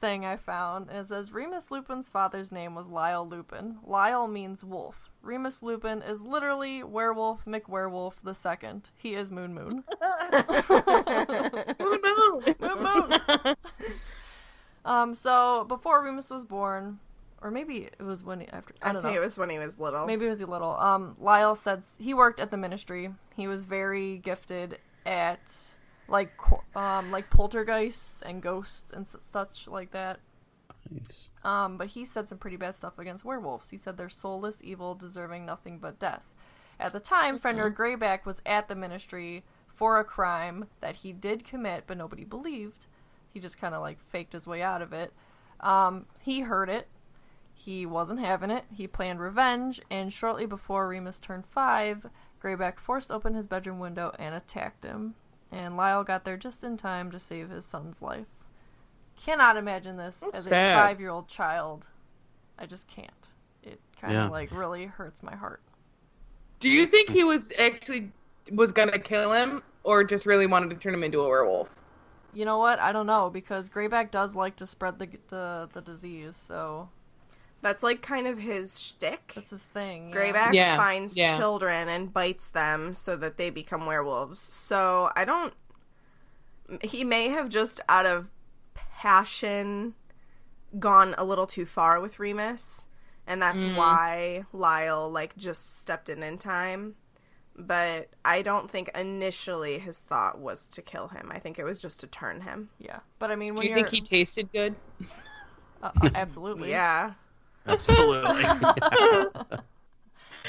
thing 0.00 0.24
I 0.26 0.36
found. 0.36 0.90
and 0.90 0.98
It 0.98 1.08
says 1.08 1.32
Remus 1.32 1.70
Lupin's 1.70 2.08
father's 2.08 2.52
name 2.52 2.74
was 2.74 2.86
Lyle 2.88 3.26
Lupin. 3.26 3.78
Lyle 3.84 4.28
means 4.28 4.62
wolf. 4.62 5.10
Remus 5.22 5.62
Lupin 5.62 6.02
is 6.02 6.20
literally 6.22 6.84
Werewolf 6.84 7.44
McWerewolf 7.46 8.12
the 8.22 8.34
second. 8.34 8.90
He 8.96 9.14
is 9.14 9.32
Moon 9.32 9.54
Moon. 9.54 9.82
Moon 11.80 12.00
moon. 12.02 12.54
Moon 12.60 12.82
Moon. 12.82 13.56
Um, 14.84 15.12
so 15.14 15.64
before 15.68 16.02
Remus 16.02 16.30
was 16.30 16.46
born, 16.46 16.98
or 17.42 17.50
maybe 17.50 17.88
it 17.98 18.02
was 18.02 18.22
when 18.24 18.40
he, 18.40 18.48
after 18.48 18.74
I 18.82 18.90
I 18.90 18.92
don't 18.92 19.02
think 19.02 19.14
know. 19.14 19.20
it 19.20 19.24
was 19.24 19.38
when 19.38 19.50
he 19.50 19.58
was 19.58 19.78
little. 19.78 20.06
Maybe 20.06 20.26
it 20.26 20.30
was 20.30 20.38
he 20.40 20.44
little. 20.44 20.76
Um, 20.76 21.16
Lyle 21.20 21.54
said 21.54 21.82
he 21.98 22.14
worked 22.14 22.40
at 22.40 22.50
the 22.50 22.56
ministry. 22.56 23.10
He 23.36 23.46
was 23.46 23.64
very 23.64 24.18
gifted 24.18 24.78
at 25.06 25.40
like 26.08 26.32
um 26.74 27.10
like 27.10 27.30
poltergeists 27.30 28.22
and 28.22 28.42
ghosts 28.42 28.92
and 28.92 29.06
such 29.06 29.68
like 29.68 29.90
that. 29.92 30.20
Nice. 30.90 31.28
Um, 31.44 31.76
but 31.76 31.88
he 31.88 32.04
said 32.04 32.28
some 32.28 32.38
pretty 32.38 32.56
bad 32.56 32.74
stuff 32.74 32.98
against 32.98 33.24
werewolves. 33.24 33.70
He 33.70 33.76
said 33.76 33.96
they're 33.96 34.08
soulless, 34.08 34.60
evil, 34.62 34.94
deserving 34.94 35.44
nothing 35.46 35.78
but 35.78 35.98
death. 35.98 36.22
At 36.80 36.92
the 36.92 37.00
time, 37.00 37.38
Fenrir 37.38 37.70
Greyback 37.72 38.24
was 38.24 38.40
at 38.46 38.68
the 38.68 38.74
ministry 38.74 39.42
for 39.74 39.98
a 39.98 40.04
crime 40.04 40.66
that 40.80 40.96
he 40.96 41.12
did 41.12 41.44
commit, 41.44 41.84
but 41.86 41.96
nobody 41.98 42.24
believed. 42.24 42.86
He 43.32 43.40
just 43.40 43.60
kind 43.60 43.74
of 43.74 43.82
like 43.82 43.98
faked 44.10 44.32
his 44.32 44.46
way 44.46 44.62
out 44.62 44.82
of 44.82 44.92
it. 44.92 45.12
Um, 45.60 46.06
he 46.22 46.40
heard 46.40 46.68
it. 46.70 46.86
He 47.58 47.84
wasn't 47.86 48.20
having 48.20 48.52
it. 48.52 48.64
He 48.72 48.86
planned 48.86 49.20
revenge, 49.20 49.80
and 49.90 50.12
shortly 50.12 50.46
before 50.46 50.86
Remus 50.86 51.18
turned 51.18 51.44
five, 51.44 52.06
Greyback 52.40 52.78
forced 52.78 53.10
open 53.10 53.34
his 53.34 53.46
bedroom 53.46 53.80
window 53.80 54.14
and 54.16 54.32
attacked 54.32 54.84
him. 54.84 55.16
And 55.50 55.76
Lyle 55.76 56.04
got 56.04 56.24
there 56.24 56.36
just 56.36 56.62
in 56.62 56.76
time 56.76 57.10
to 57.10 57.18
save 57.18 57.50
his 57.50 57.64
son's 57.64 58.00
life. 58.00 58.28
Cannot 59.16 59.56
imagine 59.56 59.96
this 59.96 60.22
as 60.32 60.44
sad. 60.44 60.78
a 60.78 60.80
five 60.80 61.00
year 61.00 61.10
old 61.10 61.26
child. 61.26 61.88
I 62.60 62.66
just 62.66 62.86
can't. 62.86 63.10
It 63.64 63.80
kind 64.00 64.14
of 64.16 64.24
Yeah. 64.26 64.28
like 64.28 64.52
really 64.52 64.86
hurts 64.86 65.20
my 65.24 65.34
heart. 65.34 65.60
Do 66.60 66.68
you 66.68 66.86
think 66.86 67.10
he 67.10 67.24
was 67.24 67.50
actually 67.58 68.12
was 68.52 68.70
gonna 68.70 69.00
kill 69.00 69.32
him, 69.32 69.64
or 69.82 70.04
just 70.04 70.26
really 70.26 70.46
wanted 70.46 70.70
to 70.70 70.76
turn 70.76 70.94
him 70.94 71.02
into 71.02 71.20
a 71.22 71.28
werewolf? 71.28 71.74
You 72.32 72.44
know 72.44 72.58
what? 72.58 72.78
I 72.78 72.92
don't 72.92 73.06
know 73.06 73.30
because 73.30 73.68
Greyback 73.68 74.12
does 74.12 74.36
like 74.36 74.54
to 74.56 74.66
spread 74.66 75.00
the 75.00 75.08
the, 75.26 75.68
the 75.72 75.80
disease, 75.80 76.36
so 76.36 76.88
That's 77.60 77.82
like 77.82 78.02
kind 78.02 78.26
of 78.28 78.38
his 78.38 78.78
shtick. 78.78 79.32
that's 79.34 79.50
his 79.50 79.62
thing. 79.62 80.10
yeah. 80.10 80.14
Greyback 80.16 80.52
Yeah, 80.54 80.76
finds 80.76 81.16
yeah. 81.16 81.36
children 81.36 81.88
and 81.88 82.12
bites 82.12 82.48
them 82.48 82.94
so 82.94 83.16
that 83.16 83.36
they 83.36 83.50
become 83.50 83.84
werewolves. 83.86 84.40
So 84.40 85.10
I 85.16 85.24
don't. 85.24 85.52
He 86.82 87.02
may 87.02 87.28
have 87.28 87.48
just 87.48 87.80
out 87.88 88.06
of 88.06 88.30
passion 88.74 89.94
gone 90.78 91.14
a 91.18 91.24
little 91.24 91.46
too 91.46 91.64
far 91.66 92.00
with 92.00 92.18
Remus, 92.18 92.84
and 93.26 93.40
that's 93.40 93.62
Mm. 93.62 93.76
why 93.76 94.44
Lyle 94.52 95.10
like 95.10 95.36
just 95.36 95.80
stepped 95.80 96.08
in 96.08 96.22
in 96.22 96.38
time. 96.38 96.94
But 97.60 98.10
I 98.24 98.42
don't 98.42 98.70
think 98.70 98.88
initially 98.94 99.80
his 99.80 99.98
thought 99.98 100.38
was 100.38 100.68
to 100.68 100.82
kill 100.82 101.08
him. 101.08 101.30
I 101.32 101.40
think 101.40 101.58
it 101.58 101.64
was 101.64 101.80
just 101.80 101.98
to 102.00 102.06
turn 102.06 102.42
him. 102.42 102.70
Yeah, 102.78 103.00
but 103.18 103.32
I 103.32 103.36
mean, 103.36 103.54
when 103.54 103.62
Do 103.62 103.68
you 103.68 103.70
you're 103.70 103.88
think 103.88 103.88
he 103.88 104.00
tasted 104.00 104.52
good? 104.52 104.76
uh, 105.82 105.90
uh, 106.00 106.10
absolutely, 106.14 106.70
Yeah. 106.70 107.14
Absolutely. 107.66 108.44
I 108.44 109.60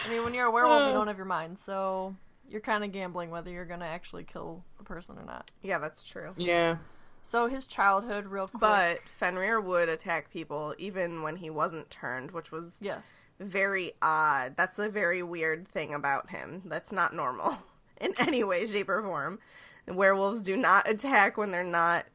mean, 0.10 0.24
when 0.24 0.34
you're 0.34 0.47
a 0.47 0.51
werewolf, 0.51 0.82
you 0.82 0.89
uh. 0.89 0.93
don't 0.93 1.07
have 1.07 1.18
your 1.18 1.26
mind, 1.26 1.57
so 1.60 2.16
you're 2.49 2.62
kind 2.62 2.84
of 2.84 2.91
gambling 2.91 3.30
whether 3.30 3.51
you're 3.51 3.66
gonna 3.66 3.86
actually 3.86 4.24
kill 4.24 4.64
the 4.78 4.84
person 4.84 5.18
or 5.18 5.26
not. 5.26 5.51
Yeah, 5.62 5.80
that's 5.80 6.03
true. 6.03 6.34
Yeah. 6.38 6.78
So 7.24 7.47
his 7.47 7.68
childhood, 7.68 8.26
real 8.26 8.47
quick. 8.47 8.62
But 8.62 8.99
Fenrir 9.20 9.62
would 9.62 9.89
attack 9.89 10.32
people 10.32 10.74
even 10.78 11.22
when 11.22 11.36
he 11.36 11.49
wasn't 11.49 11.89
turned, 11.89 12.32
which 12.32 12.51
was 12.51 12.78
yes, 12.82 13.05
very 13.39 13.93
odd. 14.01 14.55
That's 14.57 14.80
a 14.80 14.89
very 14.89 15.22
weird 15.22 15.68
thing 15.68 15.93
about 15.93 16.30
him. 16.30 16.64
That's 16.66 16.91
not 16.91 17.14
normal 17.14 17.57
in 18.01 18.14
any 18.20 18.43
way, 18.43 18.66
shape, 18.66 18.89
or 18.89 19.03
form. 19.03 19.39
Werewolves 19.88 20.41
do 20.41 20.55
not 20.55 20.89
attack 20.89 21.38
when 21.38 21.51
they're 21.51 21.64
not 21.64 22.05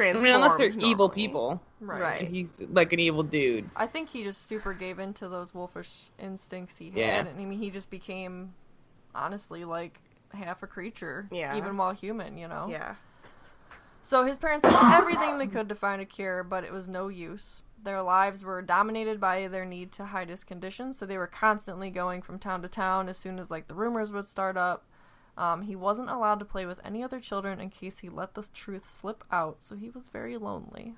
I 0.00 0.12
mean, 0.12 0.32
unless 0.32 0.54
they're 0.54 0.72
evil 0.78 1.08
people. 1.08 1.62
right. 1.80 2.00
Right. 2.00 2.28
He's 2.28 2.60
like 2.70 2.92
an 2.92 3.00
evil 3.00 3.22
dude. 3.22 3.68
I 3.76 3.86
think 3.86 4.08
he 4.08 4.24
just 4.24 4.46
super 4.46 4.72
gave 4.72 4.98
into 4.98 5.28
those 5.28 5.54
wolfish 5.54 6.02
instincts 6.18 6.76
he 6.76 6.86
had. 6.86 6.96
Yeah. 6.96 7.18
And 7.20 7.28
I 7.28 7.44
mean, 7.44 7.58
he 7.58 7.70
just 7.70 7.90
became, 7.90 8.54
honestly, 9.14 9.64
like 9.64 10.00
half 10.32 10.62
a 10.62 10.66
creature. 10.66 11.28
Yeah. 11.30 11.56
Even 11.56 11.76
while 11.76 11.92
human, 11.92 12.36
you 12.36 12.48
know? 12.48 12.68
Yeah. 12.70 12.94
So 14.02 14.26
his 14.26 14.36
parents 14.36 14.68
did 14.68 14.76
everything 14.76 15.38
they 15.38 15.46
could 15.46 15.68
to 15.70 15.74
find 15.74 16.02
a 16.02 16.04
cure, 16.04 16.44
but 16.44 16.62
it 16.64 16.72
was 16.72 16.88
no 16.88 17.08
use. 17.08 17.62
Their 17.82 18.02
lives 18.02 18.44
were 18.44 18.60
dominated 18.62 19.20
by 19.20 19.48
their 19.48 19.64
need 19.64 19.92
to 19.92 20.06
hide 20.06 20.28
his 20.28 20.44
condition, 20.44 20.92
so 20.92 21.06
they 21.06 21.16
were 21.16 21.26
constantly 21.26 21.90
going 21.90 22.20
from 22.22 22.38
town 22.38 22.62
to 22.62 22.68
town 22.68 23.08
as 23.08 23.16
soon 23.16 23.38
as 23.38 23.50
like 23.50 23.68
the 23.68 23.74
rumors 23.74 24.12
would 24.12 24.26
start 24.26 24.56
up. 24.56 24.84
Um, 25.36 25.62
he 25.62 25.74
wasn't 25.74 26.10
allowed 26.10 26.38
to 26.38 26.44
play 26.44 26.64
with 26.66 26.78
any 26.84 27.02
other 27.02 27.18
children 27.20 27.60
in 27.60 27.70
case 27.70 27.98
he 27.98 28.08
let 28.08 28.34
the 28.34 28.46
truth 28.54 28.88
slip 28.88 29.24
out, 29.32 29.56
so 29.60 29.74
he 29.74 29.90
was 29.90 30.06
very 30.08 30.36
lonely. 30.36 30.94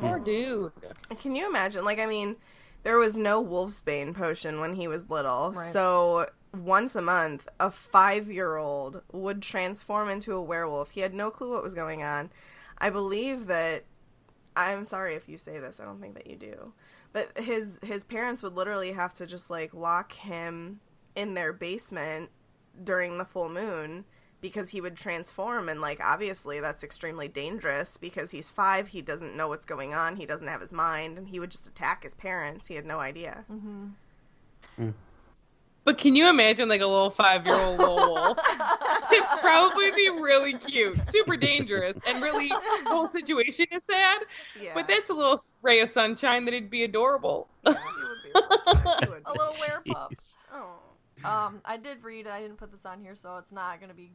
Poor 0.00 0.18
dude. 0.18 0.72
Can 1.20 1.36
you 1.36 1.46
imagine? 1.48 1.84
Like, 1.84 1.98
I 1.98 2.06
mean, 2.06 2.36
there 2.82 2.96
was 2.98 3.16
no 3.16 3.44
Wolfsbane 3.44 4.14
potion 4.14 4.60
when 4.60 4.74
he 4.74 4.88
was 4.88 5.08
little, 5.10 5.52
Right. 5.52 5.72
so 5.72 6.26
once 6.52 6.96
a 6.96 7.02
month, 7.02 7.48
a 7.60 7.70
five 7.70 8.30
year 8.30 8.56
old 8.56 9.02
would 9.12 9.42
transform 9.42 10.08
into 10.08 10.32
a 10.34 10.40
werewolf. 10.42 10.90
He 10.92 11.00
had 11.00 11.12
no 11.14 11.30
clue 11.30 11.50
what 11.52 11.62
was 11.62 11.74
going 11.74 12.02
on. 12.02 12.30
I 12.78 12.90
believe 12.90 13.46
that. 13.46 13.84
I'm 14.56 14.86
sorry 14.86 15.16
if 15.16 15.28
you 15.28 15.36
say 15.36 15.58
this. 15.58 15.80
I 15.80 15.84
don't 15.84 16.00
think 16.00 16.14
that 16.14 16.28
you 16.28 16.36
do. 16.36 16.72
But 17.12 17.36
his 17.38 17.78
his 17.82 18.04
parents 18.04 18.40
would 18.42 18.54
literally 18.54 18.92
have 18.92 19.12
to 19.14 19.26
just 19.26 19.50
like 19.50 19.74
lock 19.74 20.12
him 20.12 20.78
in 21.16 21.34
their 21.34 21.52
basement 21.52 22.30
during 22.82 23.18
the 23.18 23.24
full 23.24 23.48
moon 23.48 24.04
because 24.40 24.70
he 24.70 24.80
would 24.80 24.96
transform 24.96 25.68
and 25.70 25.80
like 25.80 26.00
obviously 26.04 26.60
that's 26.60 26.84
extremely 26.84 27.28
dangerous 27.28 27.96
because 27.96 28.30
he's 28.30 28.50
5, 28.50 28.88
he 28.88 29.00
doesn't 29.00 29.36
know 29.36 29.48
what's 29.48 29.64
going 29.64 29.94
on, 29.94 30.16
he 30.16 30.26
doesn't 30.26 30.48
have 30.48 30.60
his 30.60 30.72
mind 30.72 31.16
and 31.16 31.28
he 31.28 31.40
would 31.40 31.50
just 31.50 31.66
attack 31.66 32.02
his 32.02 32.14
parents. 32.14 32.68
He 32.68 32.74
had 32.74 32.84
no 32.84 32.98
idea. 33.00 33.44
Mm-hmm. 33.50 33.86
Mm. 34.78 34.94
But 35.84 35.98
can 35.98 36.16
you 36.16 36.28
imagine 36.28 36.68
like 36.68 36.80
a 36.80 36.86
little 36.86 37.10
five 37.10 37.46
year 37.46 37.56
old 37.56 37.78
wolf? 37.78 38.38
It'd 39.12 39.24
probably 39.40 39.90
be 39.90 40.08
really 40.08 40.54
cute, 40.54 40.98
super 41.08 41.36
dangerous, 41.36 41.96
and 42.06 42.22
really 42.22 42.48
the 42.48 42.90
whole 42.90 43.06
situation 43.06 43.66
is 43.70 43.82
sad. 43.88 44.20
Yeah. 44.60 44.72
But 44.74 44.88
that's 44.88 45.10
a 45.10 45.14
little 45.14 45.38
ray 45.60 45.80
of 45.80 45.90
sunshine 45.90 46.46
that 46.46 46.54
it'd 46.54 46.70
be 46.70 46.84
adorable. 46.84 47.48
Yeah, 47.66 47.74
he 47.74 48.02
would 48.02 48.22
be. 48.22 49.06
He 49.06 49.12
would 49.12 49.22
A 49.26 49.30
little 49.30 49.54
werepup. 49.54 50.10
Jeez. 50.12 50.38
Oh. 50.52 50.70
Um, 51.24 51.60
I 51.64 51.76
did 51.76 52.02
read. 52.02 52.26
I 52.26 52.40
didn't 52.40 52.56
put 52.58 52.70
this 52.72 52.84
on 52.84 53.00
here, 53.00 53.16
so 53.16 53.36
it's 53.36 53.52
not 53.52 53.80
gonna 53.80 53.94
be 53.94 54.12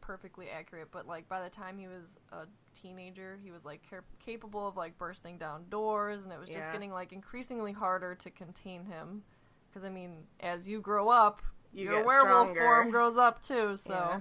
perfectly 0.00 0.48
accurate. 0.50 0.88
But 0.90 1.06
like 1.06 1.28
by 1.28 1.42
the 1.42 1.50
time 1.50 1.78
he 1.78 1.86
was 1.86 2.18
a 2.32 2.46
teenager, 2.80 3.38
he 3.42 3.50
was 3.50 3.64
like 3.64 3.82
cap- 3.88 4.04
capable 4.24 4.66
of 4.66 4.76
like 4.76 4.96
bursting 4.98 5.38
down 5.38 5.64
doors, 5.70 6.22
and 6.24 6.32
it 6.32 6.38
was 6.38 6.48
just 6.48 6.58
Yeah. 6.60 6.72
getting 6.72 6.90
like 6.90 7.12
increasingly 7.12 7.72
harder 7.72 8.14
to 8.14 8.30
contain 8.30 8.84
him. 8.84 9.22
Because 9.68 9.84
I 9.84 9.90
mean, 9.90 10.26
as 10.40 10.66
you 10.66 10.80
grow 10.80 11.08
up, 11.10 11.42
You 11.72 11.84
your 11.90 12.04
werewolf 12.04 12.50
stronger. 12.50 12.60
form 12.60 12.90
grows 12.90 13.16
up 13.18 13.42
too. 13.42 13.76
So. 13.76 13.92
Yeah. 13.94 14.20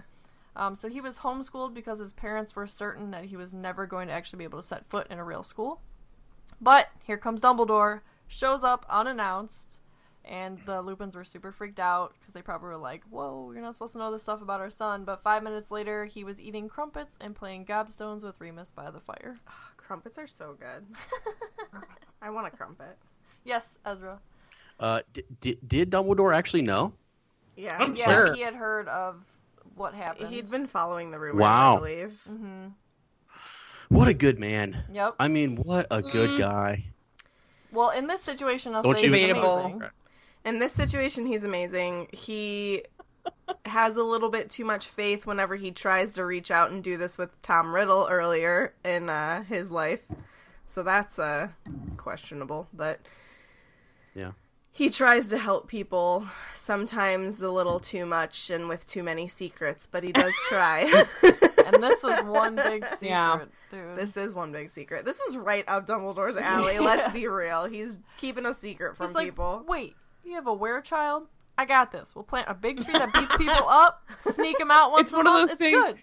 Um, 0.59 0.75
so 0.75 0.89
he 0.89 1.01
was 1.01 1.19
homeschooled 1.19 1.75
because 1.75 1.99
his 1.99 2.13
parents 2.13 2.55
were 2.55 2.65
certain 2.65 3.11
that 3.11 3.25
he 3.25 3.38
was 3.38 3.53
never 3.53 3.86
going 3.86 4.07
to 4.07 4.13
actually 4.15 4.39
be 4.39 4.43
able 4.43 4.57
to 4.59 4.65
set 4.65 4.89
foot 4.89 5.05
in 5.11 5.19
a 5.19 5.23
real 5.23 5.43
school. 5.43 5.82
But 6.59 6.89
here 7.03 7.17
comes 7.19 7.41
Dumbledore, 7.41 8.01
shows 8.28 8.63
up 8.63 8.84
unannounced, 8.89 9.82
and 10.28 10.59
the 10.65 10.82
Lupins 10.82 11.15
were 11.15 11.23
super 11.23 11.51
freaked 11.51 11.80
out 11.80 12.13
because 12.19 12.34
they 12.34 12.41
probably 12.41 12.69
were 12.69 12.78
like, 12.78 13.03
"Whoa, 13.09 13.51
you're 13.53 13.61
not 13.61 13.73
supposed 13.75 13.93
to 13.93 13.99
know 13.99 14.11
this 14.11 14.23
stuff 14.23 14.41
about 14.41 14.61
our 14.61 14.69
son." 14.69 15.03
But 15.05 15.23
five 15.23 15.43
minutes 15.43 15.71
later, 15.71 16.05
he 16.05 16.23
was 16.23 16.39
eating 16.41 16.67
crumpets 16.69 17.15
and 17.21 17.36
playing 17.36 17.65
gobstones 17.65 18.23
with 18.23 18.39
Remus 18.39 18.69
by 18.75 18.91
the 18.91 18.99
fire. 18.99 19.38
Crumpets 19.78 20.17
are 20.17 20.28
so 20.28 20.55
good. 20.59 20.86
I 22.21 22.30
want 22.30 22.47
a 22.47 22.51
crumpet. 22.51 22.97
Yes, 23.43 23.78
Ezra. 23.86 24.19
Uh, 24.80 25.01
d- 25.13 25.23
d- 25.41 25.57
did 25.67 25.89
Dumbledore 25.91 26.36
actually 26.36 26.61
know? 26.61 26.93
Yeah. 27.55 27.78
I'm 27.80 27.95
Yeah, 27.95 28.05
Sure. 28.05 28.34
he 28.34 28.41
had 28.41 28.53
heard 28.53 28.88
of 28.89 29.23
what 29.75 29.93
happened. 29.93 30.30
He'd 30.30 30.49
been 30.51 30.67
following 30.67 31.11
the 31.11 31.19
rumors, 31.19 31.41
Wow. 31.41 31.75
I 31.75 31.80
believe. 31.80 32.21
hmm 32.28 32.67
What 33.89 34.07
a 34.07 34.13
good 34.13 34.38
man. 34.39 34.84
Yep. 34.91 35.15
I 35.19 35.28
mean, 35.30 35.55
what 35.55 35.88
a 35.89 36.01
good 36.01 36.32
Mm. 36.32 36.38
guy. 36.39 36.86
Well, 37.71 37.89
in 37.91 38.07
this 38.07 38.21
situation, 38.21 38.75
I'll 38.75 38.82
Don't 38.84 38.97
say 38.97 39.05
you 39.07 39.13
he's 39.13 39.28
Debatable. 39.28 39.57
amazing. 39.59 39.84
In 40.47 40.59
this 40.59 40.71
situation, 40.71 41.25
he's 41.25 41.43
amazing. 41.43 42.07
He 42.13 42.83
has 43.65 43.97
a 43.97 44.03
little 44.03 44.29
bit 44.29 44.49
too 44.49 44.63
much 44.63 44.87
faith 44.87 45.25
whenever 45.25 45.57
he 45.57 45.71
tries 45.71 46.13
to 46.13 46.25
reach 46.25 46.49
out 46.51 46.71
and 46.71 46.81
do 46.81 46.95
this 46.97 47.17
with 47.17 47.39
Tom 47.41 47.75
Riddle 47.75 48.07
earlier 48.09 48.73
in 48.85 49.09
uh, 49.09 49.43
his 49.43 49.69
life. 49.69 49.99
So 50.65 50.83
that's 50.83 51.19
uh, 51.19 51.49
questionable. 51.97 52.67
But 52.73 53.01
Yeah. 54.15 54.31
he 54.71 54.89
tries 54.89 55.27
to 55.27 55.37
help 55.37 55.67
people, 55.67 56.25
sometimes 56.53 57.41
a 57.41 57.51
little 57.51 57.81
too 57.81 58.05
much 58.05 58.49
and 58.49 58.69
with 58.69 58.85
too 58.87 59.03
many 59.03 59.27
secrets, 59.27 59.85
but 59.91 60.03
he 60.03 60.11
does 60.13 60.33
try. 60.47 60.89
And 61.67 61.83
this 61.83 62.01
was 62.01 62.23
one 62.23 62.55
big 62.55 62.85
secret, 62.87 63.09
Yeah. 63.09 63.39
dude. 63.71 63.97
this 63.97 64.15
is 64.15 64.33
one 64.33 64.53
big 64.53 64.69
secret. 64.69 65.03
This 65.03 65.19
is 65.19 65.35
right 65.35 65.65
up 65.67 65.85
Dumbledore's 65.85 66.37
alley. 66.37 66.79
Let's 66.79 67.11
be 67.11 67.27
real. 67.27 67.65
He's 67.65 67.99
keeping 68.17 68.45
a 68.45 68.53
secret 68.53 68.95
from 68.95 69.07
He's 69.07 69.15
like, 69.15 69.25
people. 69.25 69.65
wait, 69.67 69.97
you 70.28 70.36
have 70.36 70.47
a 70.47 70.55
werechild? 70.55 71.28
I 71.57 71.65
got 71.65 71.91
this. 71.91 72.13
We'll 72.15 72.23
plant 72.23 72.47
a 72.49 72.53
big 72.53 72.84
tree 72.84 72.93
that 72.93 73.11
beats 73.13 73.36
people 73.38 73.53
up, 73.67 74.07
sneak 74.21 74.57
them 74.59 74.69
out 74.71 74.91
once 74.91 75.05
It's 75.05 75.13
a 75.13 75.17
one 75.17 75.28
of 75.28 75.34
those 75.34 75.49
it's 75.51 75.59
things- 75.59 75.75
good. 75.86 75.97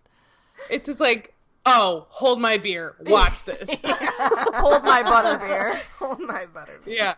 It's 0.70 0.86
just 0.86 1.00
like, 1.00 1.34
oh, 1.66 2.06
hold 2.08 2.40
my 2.40 2.58
beer, 2.58 2.96
watch 3.06 3.44
this. 3.44 3.68
Hold 3.84 4.82
my 4.84 5.02
butterbeer. 5.02 5.80
Hold 5.98 6.20
my 6.20 6.46
butter. 6.46 6.80
yeah. 6.86 7.14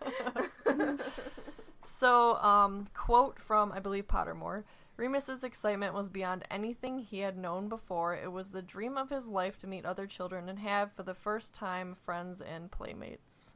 So, 1.85 2.35
um, 2.37 2.87
quote 2.93 3.39
from 3.39 3.71
I 3.71 3.79
believe 3.79 4.07
Pottermore. 4.07 4.63
Remus's 4.97 5.43
excitement 5.43 5.93
was 5.93 6.09
beyond 6.09 6.43
anything 6.49 6.97
he 6.99 7.19
had 7.19 7.37
known 7.37 7.69
before. 7.69 8.15
It 8.15 8.31
was 8.31 8.49
the 8.49 8.63
dream 8.63 8.97
of 8.97 9.09
his 9.11 9.27
life 9.27 9.57
to 9.59 9.67
meet 9.67 9.85
other 9.85 10.07
children 10.07 10.49
and 10.49 10.57
have, 10.59 10.91
for 10.93 11.03
the 11.03 11.13
first 11.13 11.53
time, 11.53 11.95
friends 12.03 12.41
and 12.41 12.71
playmates. 12.71 13.53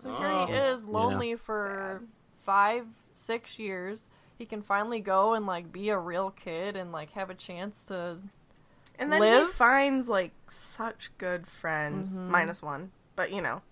So 0.00 0.14
here 0.16 0.28
he 0.46 0.52
Oh. 0.54 0.72
is, 0.74 0.84
lonely 0.84 1.34
for 1.34 2.02
five, 2.44 2.86
six 3.12 3.58
years. 3.58 4.08
He 4.38 4.46
can 4.46 4.62
finally 4.62 5.00
go 5.00 5.34
and 5.34 5.46
like 5.46 5.72
be 5.72 5.88
a 5.90 5.98
real 5.98 6.30
kid 6.30 6.76
and 6.76 6.92
like 6.92 7.10
have 7.12 7.30
a 7.30 7.34
chance 7.34 7.84
to. 7.84 8.18
And 8.98 9.12
then 9.12 9.22
he 9.22 9.52
finds 9.52 10.08
like 10.08 10.32
such 10.48 11.10
good 11.18 11.46
friends, 11.46 12.16
Mhm. 12.16 12.28
minus 12.28 12.62
one, 12.62 12.92
but 13.16 13.32
you 13.32 13.40
know, 13.42 13.62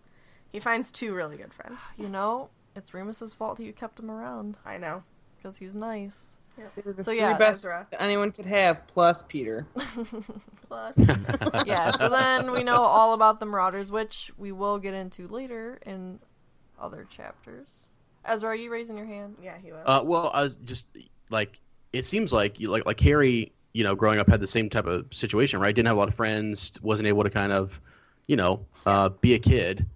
he 0.51 0.59
finds 0.61 0.91
two 0.91 1.15
really 1.15 1.37
good 1.37 1.53
friends. 1.55 1.79
You 1.97 2.09
know, 2.09 2.49
it's 2.75 2.93
Remus's 2.95 3.33
fault 3.35 3.59
he 3.59 3.71
kept 3.73 3.99
him 4.01 4.11
around 4.11 4.57
I 4.65 4.79
know. 4.79 5.03
because 5.37 5.59
he's 5.59 5.75
nice. 5.75 6.37
They're 6.57 6.93
the 6.93 7.03
So, 7.03 7.11
three 7.13 7.19
yeah, 7.21 7.37
best 7.39 7.61
Ezra. 7.61 7.87
anyone 7.99 8.31
could 8.31 8.45
have, 8.47 8.87
plus 8.87 9.23
Peter. 9.27 9.67
Plus, 10.69 10.99
yeah, 11.67 11.91
so 11.93 12.09
then 12.09 12.51
we 12.53 12.63
know 12.63 12.77
all 12.83 13.13
about 13.15 13.41
the 13.41 13.47
Marauders, 13.47 13.91
which 13.93 14.33
we 14.39 14.53
will 14.53 14.79
get 14.79 14.95
into 14.95 15.29
later 15.29 15.79
in 15.85 16.19
other 16.81 17.07
chapters. 17.11 17.69
Ezra, 18.25 18.51
are 18.51 18.55
you 18.55 18.71
raising 18.71 18.97
your 18.97 19.07
hand? 19.07 19.37
yeah, 19.43 19.59
he 19.59 19.73
was. 19.73 19.83
Uh, 19.87 20.03
well, 20.05 20.31
I 20.33 20.43
was 20.43 20.57
just 20.57 20.87
like, 21.31 21.59
it 21.93 22.05
seems 22.05 22.33
like 22.33 22.61
you 22.61 22.71
like 22.71 22.87
like 22.87 23.01
Harry, 23.01 23.53
you 23.73 23.85
know, 23.85 23.95
growing 23.95 24.19
up 24.19 24.29
had 24.29 24.41
the 24.41 24.47
same 24.47 24.71
type 24.71 24.87
of 24.87 25.13
situation, 25.13 25.61
right? 25.61 25.75
Didn't 25.75 25.89
have 25.89 25.97
a 25.97 25.99
lot 26.01 26.09
of 26.09 26.15
friends, 26.15 26.73
wasn't 26.83 27.09
able 27.09 27.25
to 27.25 27.31
kind 27.31 27.53
of, 27.53 27.81
you 28.27 28.37
know, 28.37 28.67
uh, 28.87 29.09
be 29.09 29.35
a 29.35 29.39
kid. 29.39 29.87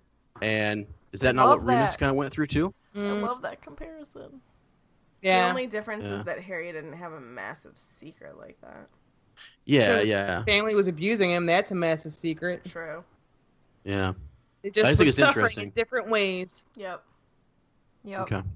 And 0.41 0.87
is 1.13 1.21
that 1.21 1.35
not 1.35 1.49
Love 1.49 1.59
what 1.61 1.67
Remus 1.67 1.97
kind 1.97 2.11
of 2.11 2.17
went 2.17 2.33
through 2.33 2.49
too? 2.49 2.75
I 2.95 2.99
Mm, 2.99 3.23
love 3.23 3.43
that 3.43 3.63
comparison. 3.63 4.41
Yeah. 5.23 5.45
The 5.45 5.51
only 5.51 5.67
difference 5.67 6.07
Yeah. 6.07 6.15
is 6.17 6.25
that 6.25 6.41
Harry 6.41 6.73
didn't 6.73 6.95
have 6.95 7.13
a 7.13 7.21
massive 7.21 7.79
secret 7.79 8.39
like 8.39 8.61
that. 8.63 8.89
Yeah, 9.65 9.97
Sure. 9.99 10.05
yeah, 10.05 10.45
Family 10.45 10.75
was 10.75 10.89
abusing 10.89 11.31
him. 11.31 11.47
That's 11.47 11.71
a 11.73 11.75
massive 11.75 12.15
secret. 12.15 12.65
True. 12.65 13.05
yeah. 13.85 14.13
They 14.63 14.71
just 14.71 14.85
I 14.85 14.91
just 14.91 14.99
think 14.99 15.09
it's 15.09 15.19
interesting. 15.19 15.65
in 15.65 15.71
different 15.71 16.09
ways. 16.09 16.65
Yep. 16.77 17.03
Yep. 18.07 18.21
Okay. 18.21 18.43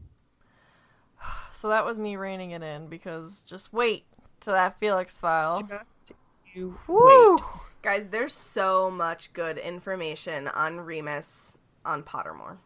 So 1.53 1.69
that 1.69 1.85
was 1.85 1.99
me 1.99 2.17
reining 2.17 2.53
it 2.53 2.63
in 2.63 2.87
because 2.87 3.43
just 3.43 3.71
wait 3.71 4.05
to 4.41 4.51
that 4.51 4.79
Felix 4.81 5.19
file. 5.19 5.61
Just 5.61 6.13
you 6.55 6.79
Woo! 6.87 7.33
wait. 7.33 7.41
Guys, 7.83 8.09
there's 8.09 8.33
so 8.33 8.91
much 8.91 9.33
good 9.35 9.59
information 9.59 10.49
on 10.49 10.81
Remus 10.81 11.59
on 11.85 12.03
Pottermore. 12.03 12.57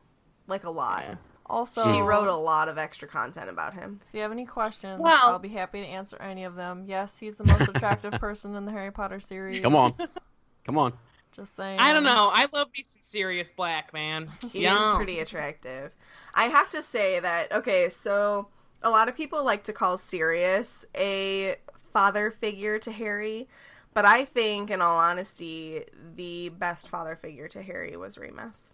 Like 0.47 0.65
a 0.65 0.71
lot. 0.71 1.05
Yeah. 1.09 1.15
Also, 1.47 1.85
She 1.93 2.01
wrote 2.01 2.29
a 2.29 2.35
lot 2.35 2.69
of 2.69 2.79
extra 2.79 3.07
content 3.09 3.51
about 3.51 3.75
him. 3.75 4.01
If 4.09 4.15
you 4.15 4.21
have 4.21 4.33
any 4.33 4.45
questions, 4.47 5.01
Well- 5.01 5.19
I'll 5.23 5.39
be 5.39 5.49
happy 5.49 5.81
to 5.81 5.87
answer 5.87 6.17
any 6.21 6.45
of 6.45 6.55
them. 6.55 6.85
Yes, 6.87 7.19
he's 7.19 7.37
the 7.37 7.45
most 7.45 7.69
attractive 7.75 8.13
person 8.13 8.55
in 8.55 8.65
the 8.65 8.73
Harry 8.73 8.93
Potter 8.93 9.19
series. 9.21 9.61
Come 9.61 9.75
on. 9.77 9.93
Come 10.65 10.79
on. 10.79 10.93
Just 11.35 11.57
saying. 11.57 11.79
I 11.81 11.93
don't 11.93 12.05
know. 12.05 12.31
I 12.33 12.47
love 12.53 12.69
me 12.77 12.85
some 12.87 13.03
Sirius 13.03 13.51
Black 13.51 13.93
man. 13.93 14.31
He 14.53 14.63
Yeah. 14.63 14.93
is 14.93 14.97
pretty 14.97 15.19
attractive. 15.21 15.93
I 16.35 16.45
have 16.45 16.71
to 16.71 16.83
say 16.83 17.19
that 17.21 17.53
okay, 17.53 17.89
so 17.89 18.49
a 18.83 18.91
lot 18.91 19.09
of 19.09 19.17
people 19.17 19.43
like 19.45 19.65
to 19.65 19.73
call 19.73 19.97
Sirius 19.97 20.85
a 20.97 21.57
father 21.93 22.31
figure 22.31 22.79
to 22.81 22.93
Harry, 22.93 23.49
but 23.95 24.05
I 24.05 24.25
think 24.25 24.71
in 24.71 24.81
all 24.81 24.99
honesty, 24.99 25.85
the 26.17 26.51
best 26.51 26.89
father 26.89 27.17
figure 27.17 27.49
to 27.49 27.63
Harry 27.63 27.97
was 27.97 28.19
Remus. 28.19 28.73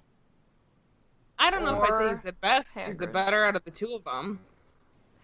I 1.39 1.51
don't 1.51 1.65
know 1.65 1.83
if 1.83 1.91
I'd 1.91 1.99
say 1.99 2.09
he's 2.09 2.21
the 2.21 2.33
best. 2.35 2.69
He's 2.75 2.97
the 2.99 3.07
better 3.07 3.45
out 3.45 3.57
of 3.57 3.65
the 3.65 3.71
two 3.71 3.95
of 3.95 4.05
them. 4.05 4.41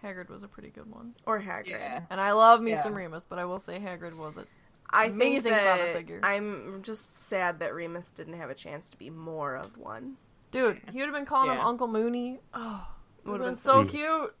Hagrid 0.03 0.29
was 0.29 0.43
a 0.43 0.47
pretty 0.47 0.69
good 0.69 0.89
one. 0.91 1.13
Or 1.25 1.39
Hagrid. 1.39 1.69
Yeah. 1.69 2.01
And 2.09 2.19
I 2.19 2.31
love 2.31 2.61
me 2.61 2.71
Yeah. 2.71 2.81
some 2.83 2.93
Remus, 2.95 3.25
but 3.27 3.37
I 3.39 3.45
will 3.45 3.59
say 3.59 3.79
Hagrid 3.79 4.15
was 4.15 4.37
it. 4.37 4.47
I 4.93 5.09
think 5.09 5.15
Amazing 5.15 5.51
father 5.53 5.83
that 5.85 5.93
figure. 5.93 6.19
I'm 6.23 6.81
just 6.81 7.27
sad 7.27 7.59
that 7.59 7.73
Remus 7.73 8.09
didn't 8.09 8.33
have 8.33 8.49
a 8.49 8.55
chance 8.55 8.89
to 8.89 8.97
be 8.97 9.09
more 9.09 9.55
of 9.55 9.77
one. 9.77 10.15
Dude, 10.51 10.81
he 10.91 10.99
would 10.99 11.07
have 11.07 11.13
been 11.15 11.25
calling 11.25 11.51
him 11.51 11.59
Uncle 11.59 11.87
Moony. 11.87 12.39
Oh, 12.53 12.87
would 13.25 13.41
have 13.41 13.41
Would've 13.41 13.45
been 13.45 13.53
been 13.53 13.55
so 13.55 13.83
so 13.83 13.85
cute. 13.85 14.35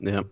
Yep. 0.00 0.26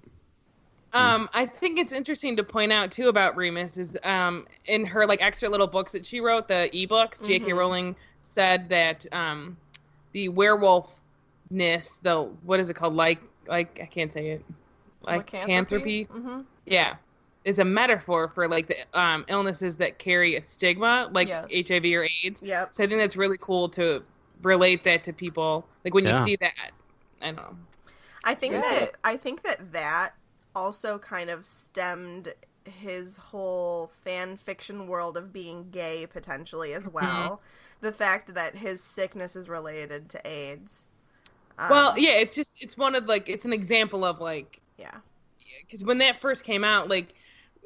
Um, 0.92 1.28
I 1.34 1.46
think 1.46 1.78
it's 1.78 1.92
interesting 1.92 2.36
to 2.36 2.44
point 2.44 2.72
out 2.72 2.90
too 2.90 3.08
about 3.08 3.36
Remus 3.36 3.76
is 3.76 3.96
um 4.02 4.46
in 4.66 4.84
her 4.86 5.06
like 5.06 5.22
extra 5.22 5.48
little 5.48 5.66
books 5.66 5.92
that 5.92 6.06
she 6.06 6.20
wrote, 6.20 6.48
the 6.48 6.70
ebooks. 6.72 7.24
J.K. 7.24 7.50
Mhm. 7.52 7.56
Rowling 7.56 7.96
said 8.22 8.68
that 8.70 9.06
um 9.12 9.56
the 10.12 10.28
werewolfness, 10.28 12.00
the 12.02 12.30
what 12.42 12.60
is 12.60 12.70
it 12.70 12.74
called? 12.74 12.94
Like 12.94 13.20
like 13.46 13.78
I 13.82 13.86
can't 13.86 14.12
say 14.12 14.30
it. 14.30 14.44
Like 15.02 15.32
lycanthropy. 15.32 16.04
hmm 16.04 16.40
Yeah, 16.64 16.96
is 17.46 17.60
a 17.60 17.64
metaphor 17.64 18.28
for 18.28 18.48
like 18.48 18.66
the 18.66 18.76
um, 19.00 19.24
illnesses 19.28 19.76
that 19.76 19.98
carry 19.98 20.34
a 20.34 20.42
stigma, 20.42 21.08
like 21.12 21.28
Yes. 21.28 21.46
HIV 21.68 21.84
or 21.94 22.08
AIDS. 22.24 22.42
Yep. 22.42 22.74
So 22.74 22.82
I 22.84 22.88
think 22.88 23.00
that's 23.00 23.16
really 23.16 23.38
cool 23.40 23.68
to 23.70 24.02
relate 24.42 24.82
that 24.84 25.04
to 25.04 25.12
people. 25.12 25.64
Like 25.84 25.94
when 25.94 26.04
Yeah. 26.04 26.18
you 26.20 26.26
see 26.26 26.36
that, 26.40 26.52
I 27.22 27.26
don't 27.26 27.36
know. 27.36 27.56
I 28.24 28.34
think 28.34 28.52
Yeah. 28.54 28.60
that 28.62 28.96
I 29.04 29.16
think 29.16 29.42
that 29.44 29.72
that 29.72 30.14
also 30.56 30.98
kind 30.98 31.30
of 31.30 31.44
stemmed 31.44 32.34
his 32.64 33.16
whole 33.16 33.92
fan 34.02 34.36
fiction 34.36 34.88
world 34.88 35.16
of 35.16 35.32
being 35.32 35.70
gay 35.70 36.04
potentially 36.06 36.74
as 36.74 36.88
well. 36.88 37.40
The 37.80 37.92
fact 37.92 38.34
that 38.34 38.56
his 38.56 38.82
sickness 38.82 39.36
is 39.36 39.48
related 39.48 40.08
to 40.10 40.26
AIDS. 40.26 40.86
Um, 41.58 41.70
well, 41.70 41.94
yeah, 41.96 42.14
it's 42.14 42.34
just 42.34 42.50
it's 42.60 42.76
one 42.76 42.96
of 42.96 43.06
like 43.06 43.28
it's 43.28 43.44
an 43.44 43.52
example 43.52 44.04
of 44.04 44.20
like 44.20 44.60
yeah. 44.78 44.96
because 45.64 45.84
when 45.84 45.98
that 45.98 46.20
first 46.20 46.44
came 46.44 46.64
out, 46.64 46.88
like 46.88 47.14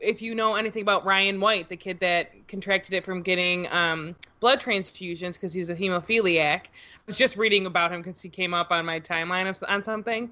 if 0.00 0.22
you 0.22 0.34
know 0.34 0.54
anything 0.56 0.82
about 0.82 1.04
Ryan 1.04 1.40
White, 1.40 1.68
the 1.68 1.76
kid 1.76 2.00
that 2.00 2.30
contracted 2.48 2.94
it 2.94 3.04
from 3.04 3.22
getting 3.22 3.68
um, 3.70 4.16
blood 4.40 4.60
transfusions 4.60 5.34
because 5.34 5.52
he 5.52 5.60
was 5.60 5.70
a 5.70 5.76
hemophiliac, 5.76 6.60
I 6.66 6.68
was 7.06 7.16
just 7.16 7.36
reading 7.36 7.66
about 7.66 7.92
him 7.92 8.02
because 8.02 8.20
he 8.22 8.28
came 8.28 8.54
up 8.54 8.70
on 8.70 8.84
my 8.86 9.00
timeline 9.00 9.48
of, 9.48 9.62
on 9.68 9.84
something, 9.84 10.30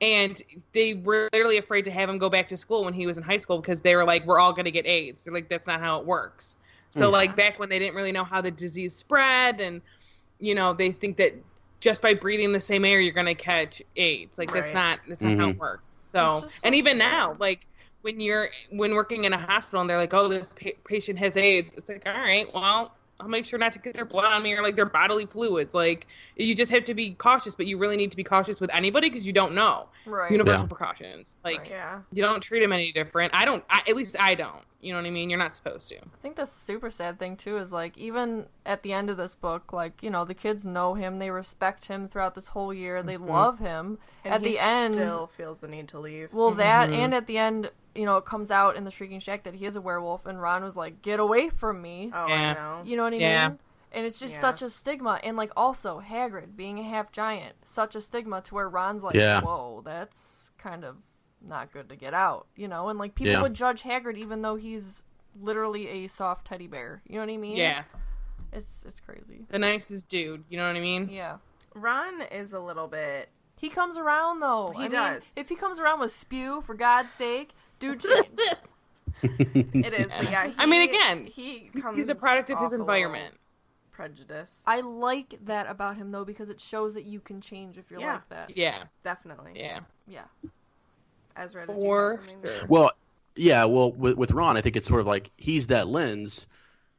and 0.00 0.40
they 0.72 0.94
were 0.94 1.28
literally 1.32 1.58
afraid 1.58 1.84
to 1.86 1.90
have 1.90 2.08
him 2.08 2.18
go 2.18 2.30
back 2.30 2.48
to 2.48 2.56
school 2.56 2.84
when 2.84 2.94
he 2.94 3.06
was 3.06 3.18
in 3.18 3.24
high 3.24 3.36
school 3.38 3.60
because 3.60 3.82
they 3.82 3.96
were 3.96 4.04
like, 4.04 4.24
"We're 4.26 4.38
all 4.40 4.52
gonna 4.52 4.70
get 4.70 4.86
AIDS." 4.86 5.24
They're 5.24 5.34
like, 5.34 5.48
"That's 5.48 5.66
not 5.66 5.80
how 5.80 5.98
it 6.00 6.06
works." 6.06 6.56
So 6.90 7.10
Mm. 7.10 7.12
like 7.12 7.36
back 7.36 7.58
when 7.58 7.68
they 7.68 7.78
didn't 7.78 7.96
really 7.96 8.12
know 8.12 8.24
how 8.24 8.40
the 8.40 8.50
disease 8.50 8.96
spread, 8.96 9.60
and 9.60 9.82
you 10.40 10.54
know 10.54 10.74
they 10.74 10.92
think 10.92 11.16
that 11.18 11.34
just 11.80 12.02
by 12.02 12.14
breathing 12.14 12.52
the 12.52 12.60
same 12.60 12.84
air 12.84 13.00
you're 13.00 13.12
gonna 13.14 13.34
catch 13.34 13.82
AIDS. 13.96 14.38
Like 14.38 14.52
that's 14.52 14.74
not 14.74 15.00
that's 15.08 15.24
not 15.24 15.36
how 15.36 15.50
it 15.50 15.58
works. 15.58 15.84
So 16.10 16.28
so 16.28 16.48
and 16.62 16.74
even 16.74 16.98
sad. 16.98 16.98
now, 16.98 17.36
like 17.38 17.67
when 18.02 18.20
you're 18.20 18.48
when 18.70 18.94
working 18.94 19.24
in 19.24 19.32
a 19.32 19.38
hospital 19.38 19.80
and 19.80 19.88
they're 19.90 19.96
like, 19.98 20.14
"Oh, 20.14 20.28
this 20.28 20.54
pa- 20.60 20.70
patient 20.84 21.18
has 21.18 21.36
AIDS," 21.36 21.74
it's 21.76 21.88
like, 21.88 22.02
"All 22.06 22.12
right, 22.12 22.46
well." 22.54 22.94
I'll 23.20 23.26
make 23.26 23.46
sure 23.46 23.58
not 23.58 23.72
to 23.72 23.80
get 23.80 23.94
their 23.94 24.04
blood 24.04 24.26
on 24.32 24.44
me 24.44 24.52
or 24.54 24.62
like 24.62 24.76
their 24.76 24.86
bodily 24.86 25.26
fluids. 25.26 25.74
Like 25.74 26.06
you 26.36 26.54
just 26.54 26.70
have 26.70 26.84
to 26.84 26.94
be 26.94 27.14
cautious, 27.14 27.56
but 27.56 27.66
you 27.66 27.76
really 27.76 27.96
need 27.96 28.12
to 28.12 28.16
be 28.16 28.22
cautious 28.22 28.60
with 28.60 28.72
anybody 28.72 29.10
because 29.10 29.26
you 29.26 29.32
don't 29.32 29.56
know 29.56 29.88
Right. 30.06 30.30
universal 30.30 30.66
Yeah. 30.66 30.68
precautions. 30.68 31.36
Like 31.42 31.58
Right. 31.62 31.70
Yeah. 31.70 31.98
you 32.12 32.22
don't 32.22 32.40
treat 32.40 32.60
them 32.60 32.72
any 32.72 32.92
different. 32.92 33.34
I 33.34 33.44
don't. 33.44 33.64
I, 33.68 33.80
at 33.88 33.96
least 33.96 34.14
I 34.20 34.36
don't. 34.36 34.62
You 34.80 34.92
know 34.92 35.00
what 35.00 35.06
I 35.08 35.10
mean? 35.10 35.30
You're 35.30 35.38
not 35.40 35.56
supposed 35.56 35.88
to. 35.88 35.96
I 35.96 36.02
think 36.22 36.36
the 36.36 36.44
super 36.46 36.90
sad 36.92 37.18
thing 37.18 37.36
too 37.36 37.58
is 37.58 37.72
like 37.72 37.98
even 37.98 38.46
at 38.64 38.84
the 38.84 38.92
end 38.92 39.10
of 39.10 39.16
this 39.16 39.34
book, 39.34 39.72
like 39.72 40.00
you 40.00 40.10
know 40.10 40.24
the 40.24 40.32
kids 40.32 40.64
know 40.64 40.94
him, 40.94 41.18
they 41.18 41.32
respect 41.32 41.86
him 41.86 42.06
throughout 42.06 42.36
this 42.36 42.46
whole 42.46 42.72
year, 42.72 43.02
they 43.02 43.16
love 43.16 43.58
him. 43.58 43.98
And 44.24 44.34
at 44.34 44.42
he 44.42 44.52
the 44.52 44.58
end, 44.60 44.94
still 44.94 45.26
feels 45.26 45.58
the 45.58 45.66
need 45.66 45.88
to 45.88 45.98
leave. 45.98 46.32
well, 46.32 46.52
that 46.52 46.90
Mhm. 46.90 46.98
and 46.98 47.14
at 47.14 47.26
the 47.26 47.36
end, 47.38 47.72
you 47.98 48.06
know, 48.06 48.16
it 48.16 48.24
comes 48.24 48.50
out 48.50 48.76
in 48.76 48.84
the 48.84 48.90
Shrieking 48.90 49.20
Shack 49.20 49.42
that 49.42 49.54
he 49.54 49.66
is 49.66 49.76
a 49.76 49.80
werewolf, 49.80 50.24
and 50.26 50.40
Ron 50.40 50.62
was 50.62 50.76
like, 50.76 51.02
"Get 51.02 51.18
away 51.20 51.50
from 51.50 51.82
me," 51.82 52.10
Oh, 52.14 52.26
Yeah. 52.28 52.50
I 52.50 52.54
know. 52.54 52.82
you 52.84 52.96
know 52.96 53.02
what 53.02 53.12
I 53.12 53.16
Yeah. 53.16 53.48
mean? 53.48 53.58
And 53.90 54.06
it's 54.06 54.18
just 54.20 54.34
Yeah. 54.34 54.40
such 54.42 54.62
a 54.62 54.70
stigma, 54.70 55.18
and 55.22 55.36
like 55.36 55.50
also 55.56 56.00
Hagrid 56.00 56.54
being 56.56 56.78
a 56.78 56.82
half 56.82 57.10
giant, 57.10 57.56
such 57.66 57.96
a 57.96 58.00
stigma 58.00 58.40
to 58.42 58.54
where 58.54 58.68
Ron's 58.68 59.02
like, 59.02 59.14
Yeah. 59.16 59.40
"Whoa, 59.40 59.82
that's 59.84 60.52
kind 60.58 60.84
of 60.84 60.96
not 61.40 61.72
good 61.72 61.88
to 61.88 61.96
get 61.96 62.14
out," 62.14 62.46
you 62.54 62.68
know? 62.68 62.88
And 62.88 62.98
like 62.98 63.14
people 63.14 63.32
Yeah. 63.32 63.42
would 63.42 63.54
judge 63.54 63.82
Hagrid 63.82 64.16
even 64.16 64.42
though 64.42 64.56
he's 64.56 65.02
literally 65.40 65.88
a 65.88 66.06
soft 66.06 66.46
teddy 66.46 66.66
bear. 66.66 67.02
You 67.06 67.14
know 67.16 67.20
what 67.26 67.32
I 67.32 67.36
mean? 67.36 67.56
Yeah, 67.56 67.84
It's 68.52 68.84
it's 68.84 69.00
crazy. 69.00 69.46
the 69.48 69.58
nicest 69.58 70.08
dude. 70.08 70.44
You 70.48 70.58
know 70.58 70.66
what 70.66 70.76
I 70.76 70.80
mean? 70.80 71.08
Yeah. 71.08 71.38
Ron 71.74 72.22
is 72.22 72.52
a 72.52 72.60
little 72.60 72.88
bit. 72.88 73.28
He 73.56 73.68
comes 73.70 73.96
around 73.98 74.40
though. 74.40 74.68
He 74.74 74.78
I 74.80 74.82
mean, 74.82 74.90
does. 74.92 75.32
if 75.36 75.48
he 75.48 75.54
comes 75.56 75.80
around 75.80 76.00
with 76.00 76.12
spew, 76.12 76.60
for 76.62 76.74
God's 76.74 77.12
sake, 77.12 77.54
dude 77.78 78.00
change. 78.00 78.38
It 79.20 79.94
is, 79.94 80.12
but 80.12 80.30
yeah. 80.30 80.46
He, 80.46 80.54
I 80.58 80.66
mean, 80.66 80.82
again, 80.82 81.26
he 81.26 81.68
comes. 81.80 81.96
He's 81.96 82.08
a 82.08 82.14
product 82.14 82.50
of 82.50 82.58
his 82.60 82.72
environment. 82.72 83.34
Prejudice. 83.90 84.62
I 84.64 84.80
like 84.80 85.34
that 85.46 85.68
about 85.68 85.96
him 85.96 86.12
though 86.12 86.24
because 86.24 86.50
it 86.50 86.60
shows 86.60 86.94
that 86.94 87.04
you 87.04 87.18
can 87.18 87.40
change 87.40 87.78
if 87.78 87.90
you're 87.90 87.98
Yeah. 87.98 88.12
like 88.12 88.28
that. 88.28 88.56
Yeah, 88.56 88.84
Definitely. 89.02 89.52
yeah. 89.56 89.80
Yeah. 90.06 90.22
Ezra, 91.36 91.66
did 91.66 91.74
you 91.76 91.82
For 91.82 92.20
sure. 92.44 92.66
Well, 92.68 92.92
yeah. 93.34 93.64
Well, 93.64 93.90
with, 93.90 94.16
with 94.16 94.30
Ron, 94.30 94.56
I 94.56 94.60
think 94.60 94.76
it's 94.76 94.86
sort 94.86 95.00
of 95.00 95.06
like 95.08 95.32
he's 95.36 95.66
that 95.66 95.88
lens 95.88 96.46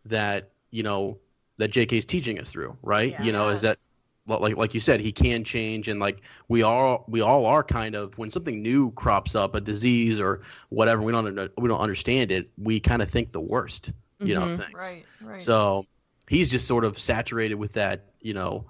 that 0.06 0.50
you 0.72 0.84
know 0.84 1.18
that 1.58 1.70
J.K.'s 1.70 2.04
teaching 2.04 2.38
us 2.38 2.50
through, 2.52 2.76
right? 2.82 3.12
Yeah. 3.12 3.24
you 3.24 3.32
know, 3.32 3.48
is 3.48 3.62
that 3.62 3.78
well, 3.78 3.89
like 4.30 4.56
like 4.58 4.74
you 4.74 4.80
said, 4.80 5.00
he 5.00 5.12
can 5.12 5.44
change, 5.44 5.88
and 5.88 6.00
like 6.00 6.22
we 6.48 6.62
all 6.62 7.06
we 7.08 7.22
all 7.22 7.46
are 7.46 7.64
kind 7.64 7.96
of 7.96 8.18
when 8.18 8.30
something 8.30 8.62
new 8.62 8.92
crops 8.92 9.36
up, 9.36 9.56
a 9.56 9.62
disease 9.62 10.20
or 10.20 10.42
whatever, 10.70 11.02
we 11.02 11.12
don't 11.12 11.52
we 11.58 11.68
don't 11.68 11.80
understand 11.82 12.32
it, 12.32 12.50
we 12.58 12.80
kind 12.80 13.02
of 13.02 13.10
think 13.10 13.32
the 13.32 13.42
worst, 13.42 13.92
you 14.22 14.36
know, 14.36 14.42
Mhm. 14.42 14.56
things. 14.58 14.74
Right. 14.76 15.06
Right. 15.22 15.42
So 15.42 15.86
he's 16.28 16.50
just 16.50 16.68
sort 16.68 16.86
of 16.86 16.98
saturated 17.00 17.56
with 17.56 17.74
that, 17.74 18.06
you 18.22 18.34
know, 18.34 18.66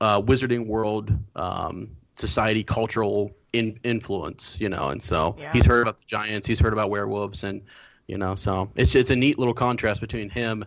uh, 0.00 0.20
wizarding 0.20 0.66
world, 0.66 1.12
um, 1.36 1.88
society, 2.14 2.62
cultural 2.62 3.32
in- 3.52 3.78
influence, 3.82 4.56
you 4.60 4.68
know, 4.68 4.88
and 4.88 5.02
so 5.02 5.36
Yeah. 5.38 5.50
he's 5.52 5.66
heard 5.66 5.82
about 5.82 5.98
the 5.98 6.04
giants, 6.06 6.46
he's 6.46 6.60
heard 6.60 6.72
about 6.72 6.90
werewolves, 6.90 7.44
and 7.44 7.62
you 8.06 8.18
know, 8.18 8.34
so 8.34 8.70
it's 8.74 8.94
it's 8.94 9.10
a 9.10 9.16
neat 9.16 9.38
little 9.38 9.54
contrast 9.54 10.00
between 10.00 10.28
him, 10.28 10.64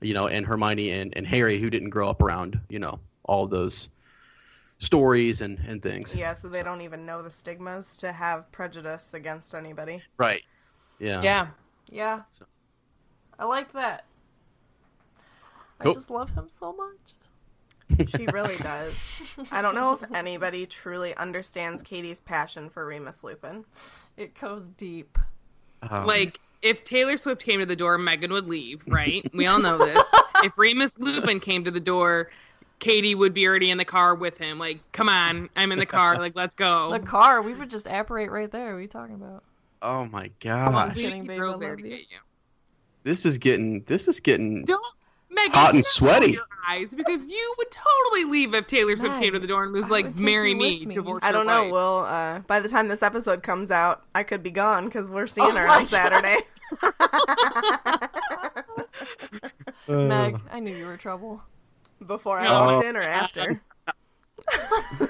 you 0.00 0.14
know, 0.14 0.26
and 0.26 0.46
Hermione 0.46 0.90
and, 0.90 1.16
and 1.16 1.26
Harry, 1.26 1.58
who 1.58 1.70
didn't 1.70 1.90
grow 1.90 2.08
up 2.08 2.22
around, 2.22 2.60
you 2.68 2.78
know, 2.78 2.98
all 3.28 3.46
those 3.46 3.88
stories 4.80 5.40
and 5.40 5.58
and 5.66 5.80
things. 5.82 6.16
Yeah, 6.16 6.32
so 6.32 6.48
they 6.48 6.62
don't 6.64 6.80
even 6.80 7.06
know 7.06 7.22
the 7.22 7.30
stigmas 7.30 7.96
to 7.98 8.10
have 8.12 8.50
prejudice 8.50 9.14
against 9.14 9.54
anybody. 9.54 10.02
Right. 10.16 10.42
Yeah. 10.98 11.22
Yeah. 11.22 11.46
yeah. 11.90 12.22
So- 12.32 12.46
I 13.38 13.44
like 13.44 13.72
that. 13.74 14.04
I 15.80 15.92
just 15.92 16.10
love 16.10 16.30
him 16.30 16.48
so 16.58 16.72
much. 16.72 18.08
She 18.10 18.26
really 18.26 18.56
does. 18.56 18.94
I 19.52 19.62
don't 19.62 19.74
know 19.76 19.92
if 19.92 20.02
anybody 20.12 20.66
truly 20.66 21.14
understands 21.16 21.80
Katie's 21.82 22.18
passion 22.20 22.68
for 22.68 22.84
Remus 22.84 23.22
Lupin. 23.22 23.64
It 24.16 24.34
goes 24.38 24.64
deep. 24.76 25.16
Um, 25.88 26.04
Like 26.04 26.40
if 26.62 26.82
Taylor 26.82 27.16
Swift 27.16 27.40
came 27.42 27.60
to 27.60 27.66
the 27.66 27.76
door, 27.76 27.96
Megan 27.96 28.32
would 28.32 28.46
leave. 28.48 28.82
Right? 28.88 29.24
We 29.32 29.46
all 29.46 29.60
know 29.60 29.78
this. 29.86 30.02
if 30.42 30.52
Remus 30.58 30.98
Lupin 30.98 31.38
came 31.38 31.64
to 31.64 31.70
the 31.70 31.80
door, 31.80 32.30
Katie 32.78 33.14
would 33.14 33.34
be 33.34 33.46
already 33.46 33.70
in 33.70 33.78
the 33.78 33.84
car 33.84 34.14
with 34.14 34.38
him. 34.38 34.58
Like, 34.58 34.78
come 34.92 35.08
on, 35.08 35.48
I'm 35.56 35.72
in 35.72 35.78
the 35.78 35.86
car. 35.86 36.18
Like, 36.18 36.36
let's 36.36 36.54
go. 36.54 36.90
The 36.92 37.00
car, 37.06 37.42
we 37.42 37.54
would 37.54 37.70
just 37.70 37.86
apparate 37.86 38.30
right 38.30 38.50
there. 38.50 38.72
What 38.72 38.78
are 38.78 38.82
you 38.82 38.88
talking 38.88 39.14
about? 39.16 39.42
oh 39.82 40.06
my 40.06 40.30
god, 40.40 40.88
Katie 40.94 41.02
kidding, 41.02 41.22
babe, 41.26 41.34
I 41.34 41.36
drove 41.36 41.60
there 41.60 41.70
love 41.70 41.78
to 41.78 41.84
you. 41.84 41.90
get 41.90 42.00
you. 42.10 42.18
this 43.04 43.24
is 43.24 43.38
getting 43.38 43.82
this 43.84 44.08
is 44.08 44.18
getting 44.18 44.64
Don't, 44.64 44.82
Megan, 45.30 45.52
Hot 45.52 45.74
and 45.74 45.82
do 45.84 45.88
not 46.00 46.02
roll 46.02 46.14
sweaty. 46.20 46.32
Your 46.32 46.42
eyes, 46.68 46.92
because 46.94 47.26
you 47.26 47.54
would 47.58 47.68
totally 47.70 48.24
leave 48.24 48.54
if 48.54 48.66
Taylor 48.66 48.96
Swift 48.96 49.14
Meg, 49.14 49.22
came 49.22 49.32
to 49.34 49.38
the 49.38 49.46
door 49.46 49.64
and 49.64 49.72
was 49.72 49.84
I 49.84 49.88
like, 49.88 50.18
"Marry 50.18 50.54
me, 50.54 50.80
with 50.80 50.88
me. 50.88 50.94
divorce." 50.94 51.22
I 51.22 51.30
don't 51.30 51.46
know. 51.46 51.64
wife." 51.64 51.72
Well, 51.72 51.98
uh, 52.06 52.38
by 52.40 52.58
the 52.60 52.68
time 52.68 52.88
this 52.88 53.02
episode 53.02 53.42
comes 53.44 53.70
out, 53.70 54.02
I 54.14 54.24
could 54.24 54.42
be 54.42 54.50
gone 54.50 54.86
because 54.86 55.08
we're 55.08 55.28
seeing 55.28 55.46
Oh 55.48 55.54
her 55.54 55.66
my 55.66 55.76
on 55.76 55.86
Saturday. 55.86 56.38
Meg, 59.88 60.36
I 60.50 60.60
knew 60.60 60.74
you 60.74 60.86
were 60.86 60.96
trouble. 60.96 61.42
Before 62.06 62.38
I 62.38 62.44
No. 62.44 62.66
walked 62.66 62.84
in 62.84 62.96
or 62.96 63.02
after? 63.02 63.60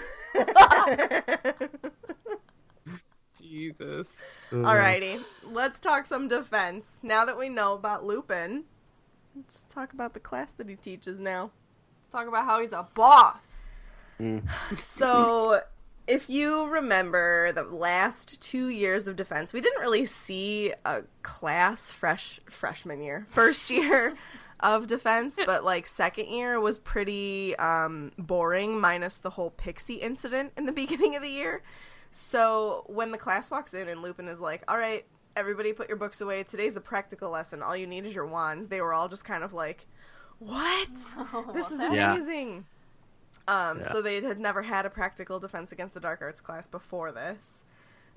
Jesus. 3.39 4.17
Alrighty, 4.51 5.23
let's 5.43 5.79
talk 5.79 6.07
some 6.07 6.29
defense. 6.29 6.97
Now 7.03 7.25
that 7.25 7.39
we 7.39 7.49
know 7.49 7.75
about 7.75 8.05
Lupin, 8.05 8.65
let's 9.37 9.65
talk 9.69 9.93
about 9.93 10.15
the 10.15 10.21
class 10.21 10.53
that 10.53 10.69
he 10.69 10.77
teaches 10.77 11.21
now. 11.21 11.51
Let's 12.03 12.13
talk 12.13 12.29
about 12.29 12.45
how 12.45 12.61
he's 12.61 12.73
a 12.73 12.87
boss. 12.95 13.37
Mm. 14.21 14.43
So, 14.81 15.61
if 16.07 16.29
you 16.31 16.67
remember 16.69 17.53
the 17.53 17.65
last 17.65 18.41
two 18.41 18.69
years 18.69 19.07
of 19.07 19.17
defense, 19.17 19.53
we 19.53 19.61
didn't 19.61 19.81
really 19.81 20.07
see 20.07 20.73
a 20.85 21.03
class 21.23 21.91
fresh 21.91 22.41
freshman 22.49 23.03
year, 23.03 23.27
first 23.29 23.71
year 23.71 24.15
of 24.61 24.87
defense, 24.87 25.39
but 25.47 25.65
like 25.65 25.87
second 25.87 26.27
year 26.29 26.61
was 26.61 26.79
pretty 26.79 27.57
um, 27.57 28.13
boring, 28.19 28.81
minus 28.81 29.19
the 29.19 29.31
whole 29.31 29.51
pixie 29.51 29.95
incident 29.95 30.53
in 30.57 30.67
the 30.67 30.73
beginning 30.83 31.17
of 31.17 31.23
the 31.23 31.31
year. 31.31 31.63
So 32.11 32.85
when 32.87 33.11
the 33.11 33.19
class 33.19 33.51
walks 33.51 33.75
in 33.75 33.89
and 33.89 34.03
Lupin 34.03 34.29
is 34.29 34.41
like, 34.41 34.63
"All 34.69 34.79
right, 34.79 35.05
everybody, 35.37 35.73
put 35.73 35.89
your 35.89 35.99
books 35.99 36.21
away. 36.21 36.43
Today's 36.43 36.77
a 36.77 36.81
practical 36.81 37.31
lesson. 37.31 37.63
All 37.63 37.77
you 37.77 37.87
need 37.87 38.07
is 38.07 38.15
your 38.15 38.27
wands." 38.27 38.69
They 38.69 38.81
were 38.81 38.93
all 38.95 39.09
just 39.09 39.25
kind 39.25 39.45
of 39.45 39.53
like, 39.53 39.87
"What? 40.39 40.89
this 41.55 41.71
is 41.71 41.81
Yeah. 41.81 42.15
amazing." 42.15 42.65
Um, 43.47 43.79
Yeah. 43.81 43.93
So 43.93 44.03
they 44.03 44.21
had 44.23 44.39
never 44.41 44.63
had 44.63 44.87
a 44.87 44.91
practical 44.91 45.39
defense 45.39 45.71
against 45.73 45.95
the 45.95 46.01
dark 46.01 46.21
arts 46.23 46.41
class 46.41 46.67
before 46.67 47.13
this. 47.13 47.65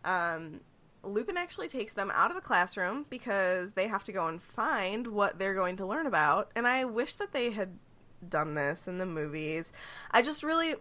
Um, 0.04 0.62
Lupin 1.04 1.38
actually 1.38 1.68
takes 1.68 1.94
them 1.94 2.12
out 2.14 2.32
of 2.32 2.36
the 2.36 2.42
classroom 2.42 3.06
because 3.10 3.72
they 3.72 3.88
have 3.88 4.04
to 4.04 4.12
go 4.12 4.28
and 4.28 4.42
find 4.42 5.08
what 5.08 5.40
they're 5.40 5.56
going 5.56 5.78
to 5.78 5.86
learn 5.86 6.06
about. 6.06 6.52
And 6.56 6.68
I 6.68 6.86
wish 6.86 7.16
that 7.16 7.34
they 7.34 7.52
had 7.52 7.80
done 8.28 8.54
this 8.54 8.88
in 8.88 9.00
the 9.00 9.06
movies. 9.06 9.74
I 10.12 10.22
just 10.22 10.44
really 10.44 10.76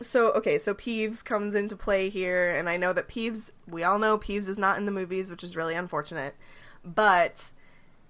so 0.00 0.32
okay, 0.32 0.58
so 0.58 0.74
Peeves 0.74 1.24
comes 1.24 1.54
into 1.54 1.76
play 1.76 2.08
here, 2.08 2.50
and 2.50 2.68
I 2.68 2.76
know 2.76 2.92
that 2.92 3.08
Peeves. 3.08 3.50
We 3.68 3.84
all 3.84 3.98
know 3.98 4.18
Peeves 4.18 4.48
is 4.48 4.58
not 4.58 4.76
in 4.76 4.84
the 4.84 4.92
movies, 4.92 5.30
which 5.30 5.44
is 5.44 5.56
really 5.56 5.74
unfortunate. 5.74 6.34
But 6.84 7.52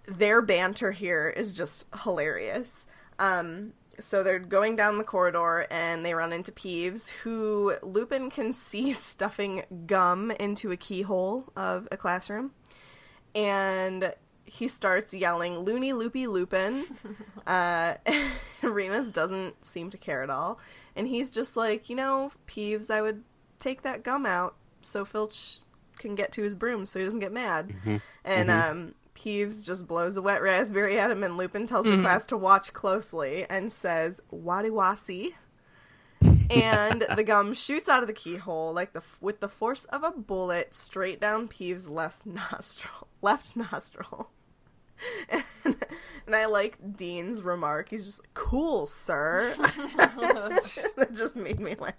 their 0.07 0.41
banter 0.41 0.93
here 0.93 1.29
is 1.29 1.53
just 1.53 1.85
hilarious. 2.03 2.87
Um, 3.19 3.75
so 3.99 4.23
they're 4.23 4.39
going 4.39 4.77
down 4.77 4.99
the 4.99 5.05
corridor 5.05 5.67
and 5.71 6.05
they 6.05 6.15
run 6.15 6.33
into 6.33 6.53
Peeves, 6.53 7.09
who 7.09 7.75
Lupin 7.83 8.31
can 8.31 8.53
see 8.53 8.93
stuffing 8.93 9.65
gum 9.87 10.31
into 10.33 10.71
a 10.71 10.77
keyhole 10.77 11.51
of 11.57 11.89
a 11.91 11.97
classroom. 11.97 12.53
And 13.35 14.13
he 14.45 14.69
starts 14.69 15.15
yelling, 15.15 15.59
Loony 15.59 15.93
Loopy 15.93 16.27
Lupin. 16.27 16.85
uh, 17.47 17.95
Remus 18.63 19.09
doesn't 19.09 19.65
seem 19.65 19.91
to 19.91 19.99
care 19.99 20.23
at 20.23 20.31
all. 20.31 20.59
And 20.95 21.09
he's 21.09 21.31
just 21.31 21.57
like, 21.57 21.89
you 21.89 21.97
know, 21.97 22.33
Peeves, 22.47 22.91
I 22.91 23.01
would 23.01 23.23
take 23.59 23.83
that 23.83 24.03
gum 24.03 24.27
out 24.27 24.57
so 24.83 25.05
Filch 25.05 25.61
can 25.99 26.15
get 26.15 26.33
to 26.33 26.43
his 26.43 26.55
broom 26.55 26.85
so 26.85 26.99
he 26.99 27.05
doesn't 27.05 27.21
get 27.21 27.33
mad. 27.33 27.73
And 28.25 28.51
um, 28.51 28.95
Peeves 29.15 29.65
just 29.65 29.87
blows 29.87 30.17
a 30.17 30.23
wet 30.23 30.43
raspberry 30.43 30.99
at 30.99 31.11
him, 31.11 31.23
and 31.23 31.37
Lupin 31.37 31.67
tells 31.67 31.87
the 31.87 32.01
class 32.01 32.25
to 32.27 32.37
watch 32.37 32.73
closely 32.73 33.47
and 33.49 33.71
says, 33.71 34.21
Waddiwasi. 34.33 35.35
and 36.51 37.07
the 37.17 37.25
gum 37.25 37.55
shoots 37.55 37.89
out 37.89 38.03
of 38.03 38.07
the 38.07 38.13
keyhole 38.13 38.73
like 38.73 38.93
the 38.93 39.03
with 39.21 39.41
the 39.41 39.49
force 39.49 39.85
of 39.87 40.05
a 40.05 40.11
bullet 40.11 40.75
straight 40.75 41.21
down 41.21 41.49
Peeves' 41.49 41.89
left 41.89 42.27
nostril. 42.27 43.09
Left 43.23 43.57
nostril. 43.57 44.31
And, 45.29 45.45
and 46.27 46.37
I 46.37 46.47
like 46.47 46.79
Dean's 46.97 47.43
remark. 47.43 47.89
He's 47.89 48.07
just 48.07 48.21
like, 48.21 48.35
"Cool, 48.35 48.87
sir." 48.87 49.55
that 49.59 51.09
just 51.13 51.35
made 51.35 51.59
me 51.59 51.75
laugh. 51.75 51.97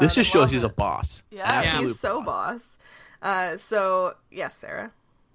this 0.00 0.14
just 0.14 0.34
love 0.34 0.44
shows 0.44 0.50
he's 0.50 0.64
a 0.64 0.68
boss. 0.68 1.22
Yeah. 1.30 1.38
Yeah. 1.38 1.70
absolute 1.70 1.88
He's 1.88 2.00
so 2.00 2.22
boss. 2.22 2.78
Uh, 3.22 3.56
so 3.56 4.14
yes, 4.30 4.54
Sarah. 4.54 4.92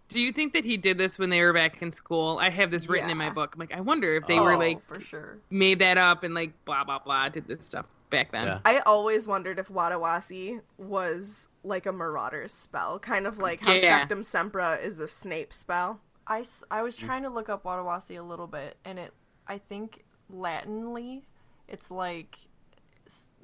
Do 0.07 0.19
you 0.19 0.31
think 0.31 0.53
that 0.53 0.63
he 0.63 0.77
did 0.77 0.97
this 0.97 1.17
when 1.17 1.29
they 1.29 1.41
were 1.41 1.53
back 1.53 1.81
in 1.81 1.91
school? 1.91 2.37
I 2.39 2.49
have 2.49 2.69
this 2.71 2.87
written 2.87 3.09
in 3.09 3.17
my 3.17 3.29
book. 3.31 3.51
I'm 3.53 3.59
like, 3.59 3.73
I 3.73 3.81
wonder 3.81 4.15
if 4.15 4.27
they 4.27 4.39
were 4.39 4.53
Oh, 4.53 4.57
like 4.59 4.85
for 4.87 4.99
sure. 4.99 5.37
made 5.49 5.79
that 5.79 5.97
up 5.97 6.23
and 6.23 6.33
like 6.33 6.53
blah 6.65 6.83
blah 6.83 6.99
blah 6.99 7.29
did 7.29 7.47
this 7.47 7.65
stuff 7.65 7.85
back 8.11 8.31
then. 8.31 8.45
Yeah. 8.45 8.59
I 8.65 8.79
always 8.79 9.25
wondered 9.25 9.57
if 9.57 9.67
Waddiwasi 9.69 10.61
was 10.77 11.47
like 11.63 11.87
a 11.87 11.91
Marauder's 11.91 12.53
spell, 12.53 12.99
kind 12.99 13.25
of 13.25 13.39
like 13.39 13.61
how 13.61 13.73
Yeah. 13.73 14.05
Sectumsempra 14.05 14.83
is 14.83 14.99
a 14.99 15.07
Snape 15.07 15.51
spell. 15.51 15.99
I, 16.27 16.43
I 16.71 16.81
was 16.83 16.95
trying 16.95 17.23
to 17.23 17.29
look 17.29 17.49
up 17.49 17.63
Waddiwasi 17.63 18.19
a 18.19 18.23
little 18.23 18.47
bit, 18.47 18.77
and 18.85 18.99
it 18.99 19.11
I 19.47 19.57
think 19.57 20.03
Latinly, 20.33 21.21
it's 21.67 21.89
like 21.91 22.35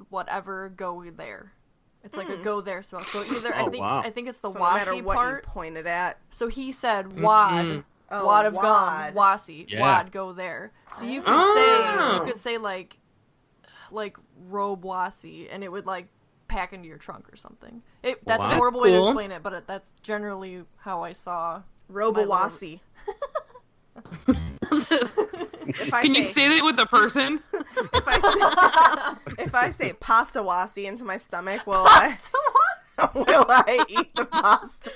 whatever 0.10 0.70
go 0.70 1.04
there. 1.16 1.54
It's 2.03 2.18
like 2.18 2.30
a 2.30 2.38
go 2.38 2.61
there 2.61 2.82
spell. 2.82 3.02
So 3.02 3.19
either 3.36 3.53
I 3.53 3.61
Oh, 3.64 3.69
think 3.69 3.82
wow. 3.84 4.02
I 4.03 4.10
think 4.10 4.28
it's 4.28 4.40
the 4.40 4.49
so 4.49 4.53
no 4.56 4.60
matter 4.72 4.91
wasi 4.91 5.03
what 5.03 5.15
part. 5.18 5.45
you 5.45 5.52
pointed 5.52 5.86
at, 5.88 6.18
So 6.30 6.48
he 6.48 6.72
said 6.72 7.22
wad, 7.22 7.65
Mhm. 7.65 7.84
Oh, 8.10 8.26
wad 8.26 8.45
of 8.45 8.53
wad. 8.56 9.14
gum, 9.14 9.22
wasi, 9.23 9.69
Yeah. 9.72 9.82
wad 9.82 10.11
go 10.11 10.34
there. 10.34 10.72
So 10.98 11.06
you 11.06 11.22
could 11.22 11.34
Oh. 11.34 11.53
say 11.53 12.15
you 12.15 12.32
could 12.34 12.41
say 12.41 12.57
like 12.57 12.98
like 13.91 14.18
robe 14.48 14.84
wasi, 14.84 15.48
and 15.52 15.64
it 15.64 15.72
would 15.72 15.86
like 15.86 16.07
pack 16.48 16.73
into 16.73 16.88
your 16.88 16.98
trunk 16.98 17.32
or 17.32 17.36
something. 17.36 17.82
It, 18.03 18.26
that's 18.26 18.40
Wow. 18.41 18.52
a 18.52 18.56
horrible 18.56 18.82
way 18.82 18.91
to 18.91 18.99
explain 18.99 19.32
it, 19.32 19.44
but 19.44 19.53
it, 19.53 19.68
that's 19.68 19.91
generally 20.02 20.64
how 20.78 21.03
I 21.03 21.14
saw. 21.14 21.61
Robawasi. 21.91 22.80
if 25.68 25.94
I 25.94 26.02
Can 26.04 26.16
you 26.16 26.26
say, 26.28 26.34
say 26.34 26.48
that 26.50 26.64
with 26.64 26.80
a 26.80 26.86
person? 26.86 27.40
if 27.94 28.08
I 28.08 28.20
say 29.36 29.44
if 29.44 29.56
I 29.56 29.70
say 29.70 29.94
pasta 29.94 30.40
wasi 30.40 30.86
into 30.86 31.04
my 31.04 31.18
stomach, 31.18 31.66
will 31.68 31.86
I 31.86 32.18
will 33.16 33.46
I 33.50 33.84
eat 33.88 34.16
the 34.16 34.26
pasta? 34.26 34.92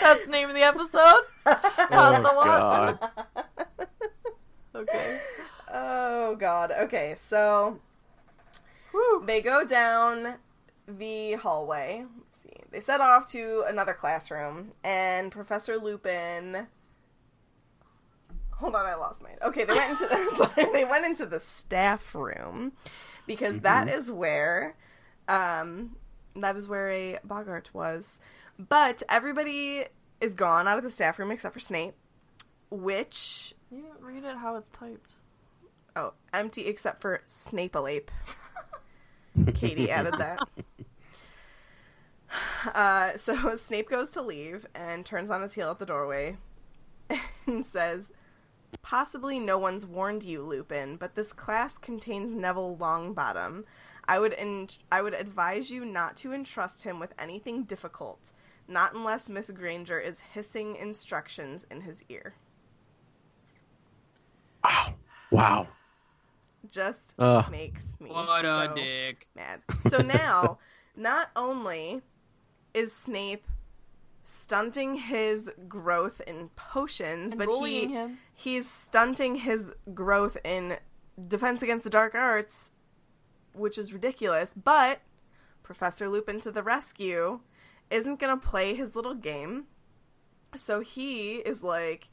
That's 0.00 0.24
the 0.24 0.30
name 0.30 0.48
of 0.48 0.54
the 0.54 0.62
episode. 0.62 1.22
Pasta 1.44 2.30
Oh, 2.30 2.44
wasi. 2.44 2.98
God. 2.98 3.48
Okay. 4.74 5.20
Oh 5.72 6.36
god. 6.36 6.72
Okay, 6.72 7.14
so 7.16 7.78
they 9.24 9.40
go 9.40 9.64
down 9.64 10.34
the 10.86 11.32
hallway. 11.34 12.04
Let's 12.18 12.38
see. 12.38 12.50
They 12.70 12.80
set 12.80 13.00
off 13.00 13.26
to 13.32 13.64
another 13.68 13.92
classroom, 13.94 14.72
and 14.84 15.30
Professor 15.32 15.76
Lupin. 15.78 16.66
Hold 18.58 18.74
on, 18.74 18.86
I 18.86 18.94
lost 18.94 19.22
mine. 19.22 19.36
Okay, 19.42 19.64
they 19.64 19.72
went 19.72 19.90
into 19.90 20.06
the 20.06 20.36
sorry, 20.36 20.72
they 20.72 20.84
went 20.84 21.06
into 21.06 21.26
the 21.26 21.40
staff 21.40 22.14
room 22.14 22.72
because 23.26 23.60
that 23.60 23.88
is 23.88 24.10
where, 24.10 24.74
um, 25.28 25.96
that 26.34 26.56
is 26.56 26.68
where 26.68 26.90
a 26.90 27.18
Boggart 27.24 27.72
was. 27.72 28.18
But 28.58 29.02
everybody 29.08 29.84
is 30.20 30.34
gone 30.34 30.66
out 30.66 30.78
of 30.78 30.84
the 30.84 30.90
staff 30.90 31.18
room 31.18 31.30
except 31.30 31.54
for 31.54 31.60
Snape, 31.60 31.94
which 32.70 33.54
You 33.70 33.82
didn't 33.82 34.02
read 34.02 34.24
it 34.24 34.36
how 34.36 34.56
it's 34.56 34.70
typed. 34.70 35.14
Oh, 35.94 36.14
empty 36.32 36.66
except 36.66 37.00
for 37.00 37.22
Snapealape. 37.26 38.08
Katie 39.54 39.90
added 39.90 40.14
that. 40.18 40.48
Uh, 42.74 43.16
so 43.16 43.54
Snape 43.56 43.88
goes 43.88 44.10
to 44.10 44.22
leave 44.22 44.66
and 44.74 45.04
turns 45.06 45.30
on 45.30 45.42
his 45.42 45.54
heel 45.54 45.70
at 45.70 45.78
the 45.78 45.86
doorway 45.86 46.36
and 47.46 47.64
says, 47.64 48.12
Possibly 48.82 49.38
no 49.38 49.58
one's 49.58 49.86
warned 49.86 50.22
you, 50.22 50.42
Lupin, 50.42 50.96
but 50.96 51.14
this 51.14 51.32
class 51.32 51.78
contains 51.78 52.32
Neville 52.32 52.76
Longbottom. 52.78 53.64
I 54.06 54.18
would 54.18 54.34
en- 54.34 54.68
I 54.90 55.02
would 55.02 55.14
advise 55.14 55.70
you 55.70 55.84
not 55.84 56.16
to 56.18 56.32
entrust 56.32 56.82
him 56.84 56.98
with 56.98 57.12
anything 57.18 57.64
difficult, 57.64 58.32
not 58.66 58.94
unless 58.94 59.28
Miss 59.28 59.50
Granger 59.50 59.98
is 60.00 60.20
hissing 60.20 60.76
instructions 60.76 61.66
in 61.70 61.82
his 61.82 62.02
ear. 62.08 62.34
Wow. 64.64 64.94
Wow. 65.30 65.68
Just 66.70 67.14
Ugh. 67.18 67.50
makes 67.50 67.94
me 68.00 68.10
What 68.10 68.44
a 68.44 68.68
so 68.68 68.74
dick. 68.74 69.28
mad. 69.34 69.60
So 69.76 69.98
now, 69.98 70.58
not 70.96 71.30
only 71.36 72.02
is 72.74 72.92
Snape 72.94 73.46
stunting 74.24 74.94
his 74.96 75.50
growth 75.68 76.20
in 76.26 76.48
potions, 76.56 77.32
And 77.32 77.38
but 77.38 77.48
he 77.64 77.86
him. 77.88 78.18
He's 78.38 78.70
stunting 78.70 79.34
his 79.34 79.72
growth 79.92 80.36
in 80.44 80.76
defense 81.26 81.60
against 81.60 81.82
the 81.82 81.90
dark 81.90 82.14
arts, 82.14 82.70
which 83.52 83.76
is 83.76 83.92
ridiculous. 83.92 84.54
But 84.54 85.00
Professor 85.64 86.08
Lupin 86.08 86.38
to 86.40 86.52
the 86.52 86.62
rescue 86.62 87.40
isn't 87.90 88.20
gonna 88.20 88.36
play 88.36 88.74
his 88.74 88.94
little 88.94 89.14
game. 89.14 89.64
So 90.54 90.78
he 90.78 91.36
is 91.38 91.64
like, 91.64 92.10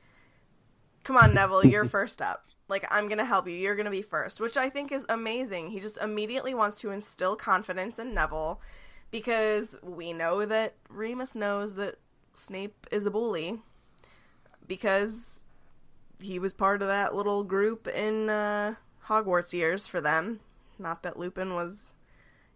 "Come 1.03 1.15
on, 1.15 1.35
Neville, 1.35 1.67
you're 1.67 1.85
first 1.99 2.23
up. 2.23 2.47
Like 2.67 2.87
I'm 2.89 3.07
gonna 3.07 3.23
help 3.23 3.47
you. 3.47 3.53
You're 3.53 3.75
gonna 3.75 3.91
be 3.91 4.01
first, 4.01 4.39
which 4.39 4.57
I 4.57 4.67
think 4.67 4.91
is 4.91 5.05
amazing. 5.07 5.69
He 5.69 5.79
just 5.79 5.99
immediately 5.99 6.55
wants 6.55 6.81
to 6.81 6.89
instill 6.89 7.35
confidence 7.35 7.99
in 7.99 8.15
Neville 8.15 8.59
because 9.11 9.77
we 9.83 10.11
know 10.11 10.43
that 10.43 10.73
Remus 10.89 11.35
knows 11.35 11.75
that 11.75 11.97
Snape 12.33 12.87
is 12.91 13.05
a 13.05 13.11
bully 13.11 13.61
because 14.67 15.39
he 16.19 16.39
was 16.39 16.53
part 16.53 16.81
of 16.81 16.87
that 16.87 17.15
little 17.15 17.43
group 17.43 17.87
in 17.87 18.29
uh, 18.29 18.75
Hogwarts 19.07 19.53
years 19.53 19.87
for 19.87 20.01
them. 20.01 20.39
Not 20.79 21.03
that 21.03 21.17
Lupin 21.17 21.53
was 21.53 21.93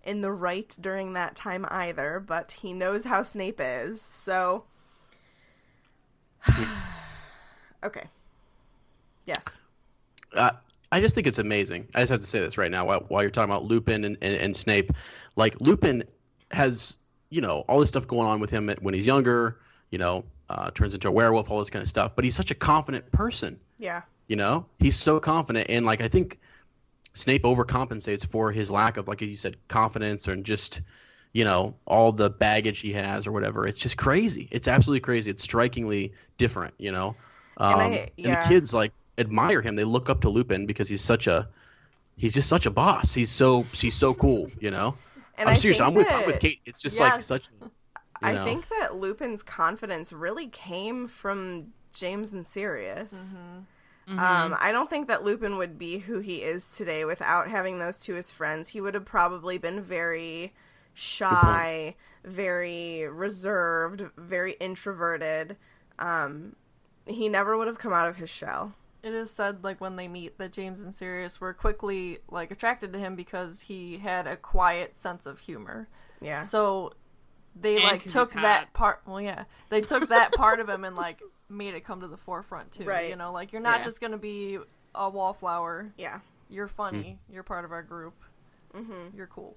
in 0.04 0.22
the 0.22 0.32
right 0.32 0.76
during 0.80 1.14
that 1.14 1.36
time 1.36 1.66
either, 1.70 2.20
but 2.20 2.52
he 2.52 2.74
knows 2.74 3.06
how 3.06 3.24
Snape 3.24 3.60
is. 3.62 4.02
So, 4.02 4.64
okay, 7.84 8.06
yes, 9.26 9.58
uh, 10.34 10.52
I 10.92 11.00
just 11.00 11.16
think 11.16 11.28
it's 11.28 11.40
amazing. 11.40 11.88
I 11.94 12.02
just 12.02 12.12
have 12.12 12.22
to 12.22 12.28
say 12.28 12.40
this 12.40 12.58
right 12.58 12.72
now 12.72 12.86
while, 12.86 13.06
while 13.08 13.22
you're 13.22 13.32
talking 13.32 13.52
about 13.52 13.66
Lupin 13.66 14.04
and, 14.04 14.18
and, 14.22 14.36
and 14.36 14.58
Snape. 14.58 14.92
Like 15.36 15.60
Lupin 15.62 16.04
has, 16.52 16.98
you 17.30 17.42
know, 17.42 17.64
all 17.68 17.80
this 17.80 17.90
stuff 17.90 18.08
going 18.08 18.28
on 18.28 18.40
with 18.40 18.50
him 18.50 18.70
when 18.82 18.94
he's 18.94 19.06
younger. 19.06 19.60
You 19.92 20.00
know, 20.00 20.26
uh, 20.50 20.72
turns 20.72 20.94
into 20.94 21.08
a 21.08 21.12
werewolf, 21.12 21.50
all 21.50 21.60
this 21.60 21.70
kind 21.70 21.84
of 21.84 21.90
stuff. 21.90 22.14
But 22.16 22.26
he's 22.26 22.36
such 22.36 22.52
a 22.52 22.56
confident 22.56 23.12
person. 23.12 23.60
yeah, 23.78 24.02
You 24.28 24.36
know, 24.36 24.66
he's 24.80 24.98
so 24.98 25.20
confident, 25.20 25.70
and 25.70 25.86
like 25.86 26.02
I 26.02 26.08
think 26.08 26.40
Snape 27.14 27.44
overcompensates 27.44 28.26
for 28.26 28.52
his 28.52 28.70
lack 28.72 28.98
of, 28.98 29.08
like 29.08 29.22
you 29.22 29.36
said, 29.36 29.58
confidence 29.68 30.28
and 30.28 30.46
just, 30.46 30.82
you 31.34 31.44
know, 31.44 31.76
all 31.86 32.12
the 32.12 32.30
baggage 32.30 32.80
he 32.80 32.94
has 32.94 33.28
or 33.28 33.32
whatever. 33.32 33.68
It's 33.68 33.80
just 33.80 33.98
crazy. 33.98 34.48
It's 34.52 34.68
absolutely 34.68 35.02
crazy. 35.02 35.30
It's 35.32 35.44
strikingly 35.44 36.14
different. 36.38 36.74
You 36.78 36.92
know, 36.92 37.16
um, 37.58 37.74
And 37.74 37.82
I- 37.82 38.12
and 38.18 38.26
the 38.44 38.48
kids 38.48 38.74
like 38.74 38.94
admire 39.18 39.62
him. 39.62 39.76
They 39.76 39.84
look 39.84 40.10
up 40.10 40.22
to 40.22 40.30
Lupin 40.30 40.66
because 40.66 40.88
he's 40.88 41.02
such 41.02 41.28
a, 41.28 41.48
he's 42.16 42.34
just 42.34 42.48
such 42.48 42.66
a 42.66 42.72
boss. 42.72 43.14
He's 43.14 43.30
so 43.32 43.64
he's 43.74 43.96
so 43.96 44.14
cool. 44.14 44.50
You 44.60 44.72
know, 44.72 44.96
and 45.38 45.50
I'm 45.50 45.54
I 45.56 45.58
serious. 45.58 45.80
I'm 45.82 45.94
with 45.94 46.08
that, 46.08 46.16
I'm 46.22 46.26
with 46.28 46.40
Kate. 46.40 46.60
It's 46.66 46.82
just 46.82 47.00
like 47.00 47.22
such. 47.22 47.50
You 48.22 48.28
I 48.30 48.34
know. 48.34 48.44
think 48.46 48.68
that 48.80 48.96
Lupin's 48.96 49.44
confidence 49.44 50.12
really 50.12 50.48
came 50.48 51.08
from 51.08 51.68
James 51.94 52.34
and 52.34 52.46
Sirius. 52.46 53.36
Mhm. 54.08 54.18
Um, 54.20 54.56
I 54.60 54.72
don't 54.72 54.90
think 54.90 55.08
that 55.08 55.24
Lupin 55.24 55.58
would 55.58 55.78
be 55.78 56.00
who 56.00 56.18
he 56.20 56.42
is 56.42 56.68
today 56.76 57.06
without 57.06 57.48
having 57.48 57.78
those 57.78 57.98
two 58.00 58.16
as 58.18 58.32
friends. 58.32 58.70
He 58.70 58.82
would 58.82 58.96
have 58.96 59.06
probably 59.06 59.60
been 59.60 59.82
very 59.82 60.54
shy, 60.96 61.96
very 62.24 63.08
reserved, 63.08 64.06
very 64.18 64.54
introverted. 64.54 65.58
Um, 66.00 66.56
he 67.06 67.30
never 67.30 67.56
would 67.58 67.68
have 67.68 67.78
come 67.78 67.94
out 67.94 68.08
of 68.08 68.18
his 68.18 68.30
shell. 68.30 68.74
It 69.02 69.14
is 69.14 69.32
said 69.32 69.64
like 69.64 69.80
when 69.80 69.96
they 69.96 70.08
meet 70.08 70.38
that 70.40 70.52
James 70.52 70.82
and 70.82 70.94
Sirius 70.94 71.40
were 71.40 71.54
quickly 71.54 72.20
like 72.30 72.52
attracted 72.52 72.92
to 72.94 73.00
him 73.00 73.16
because 73.16 73.62
he 73.62 73.98
had 74.00 74.28
a 74.28 74.36
quiet 74.36 75.00
sense 75.00 75.26
of 75.26 75.40
humor. 75.40 75.88
Yeah. 76.20 76.42
So 76.42 76.94
they 77.56 77.76
And 77.76 77.84
like 77.84 78.04
'cause 78.04 78.14
took 78.14 78.34
that 78.34 78.72
part. 78.74 79.02
Well, 79.06 79.22
yeah, 79.22 79.44
they 79.70 79.82
took 79.82 80.10
that 80.10 80.32
part 80.34 80.60
of 80.60 80.70
him 80.70 80.84
and 80.84 80.96
like 80.96 81.22
made 81.50 81.74
it 81.74 81.84
come 81.84 82.02
to 82.02 82.08
the 82.08 82.18
forefront 82.18 82.72
too. 82.72 82.84
Right. 82.86 83.10
You 83.10 83.16
know, 83.16 83.32
like 83.32 83.52
you're 83.52 83.62
not 83.62 83.80
Yeah. 83.80 83.84
just 83.86 84.02
gonna 84.02 84.18
be 84.18 84.60
a 84.96 85.10
wallflower. 85.10 85.92
Yeah. 85.98 86.20
You're 86.50 86.68
funny. 86.68 87.20
You're 87.32 87.44
part 87.44 87.66
of 87.66 87.72
our 87.72 87.84
group. 87.84 88.14
Mm-hmm. 88.74 89.16
You're 89.18 89.28
cool. 89.28 89.56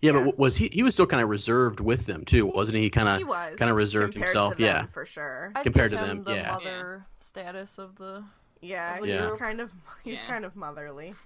Yeah, 0.00 0.12
Yeah. 0.12 0.24
but 0.24 0.38
was 0.38 0.56
he? 0.56 0.68
He 0.72 0.82
was 0.82 0.94
still 0.94 1.06
kind 1.06 1.22
of 1.22 1.28
reserved 1.28 1.80
with 1.80 2.06
them 2.06 2.24
too, 2.24 2.46
wasn't 2.46 2.78
he? 2.78 2.88
Kind 2.88 3.08
He 3.16 3.22
of, 3.22 3.28
was 3.28 3.56
kind 3.58 3.70
of 3.70 3.76
reserved 3.76 4.14
compared 4.14 4.28
himself. 4.30 4.56
To 4.56 4.62
them, 4.62 4.66
yeah, 4.66 4.86
for 4.86 5.04
sure. 5.04 5.52
I'd 5.54 5.64
Compared 5.64 5.90
give 5.90 6.00
to 6.00 6.06
him 6.06 6.16
them, 6.18 6.24
the 6.24 6.34
yeah. 6.40 6.52
mother 6.52 7.06
status 7.20 7.78
of 7.78 7.96
the. 7.96 8.24
Yeah, 8.62 8.98
he's 9.02 9.16
group. 9.18 9.38
kind 9.38 9.60
of 9.60 9.70
he's 10.04 10.14
Yeah. 10.14 10.26
kind 10.26 10.44
of 10.44 10.56
motherly. 10.56 11.14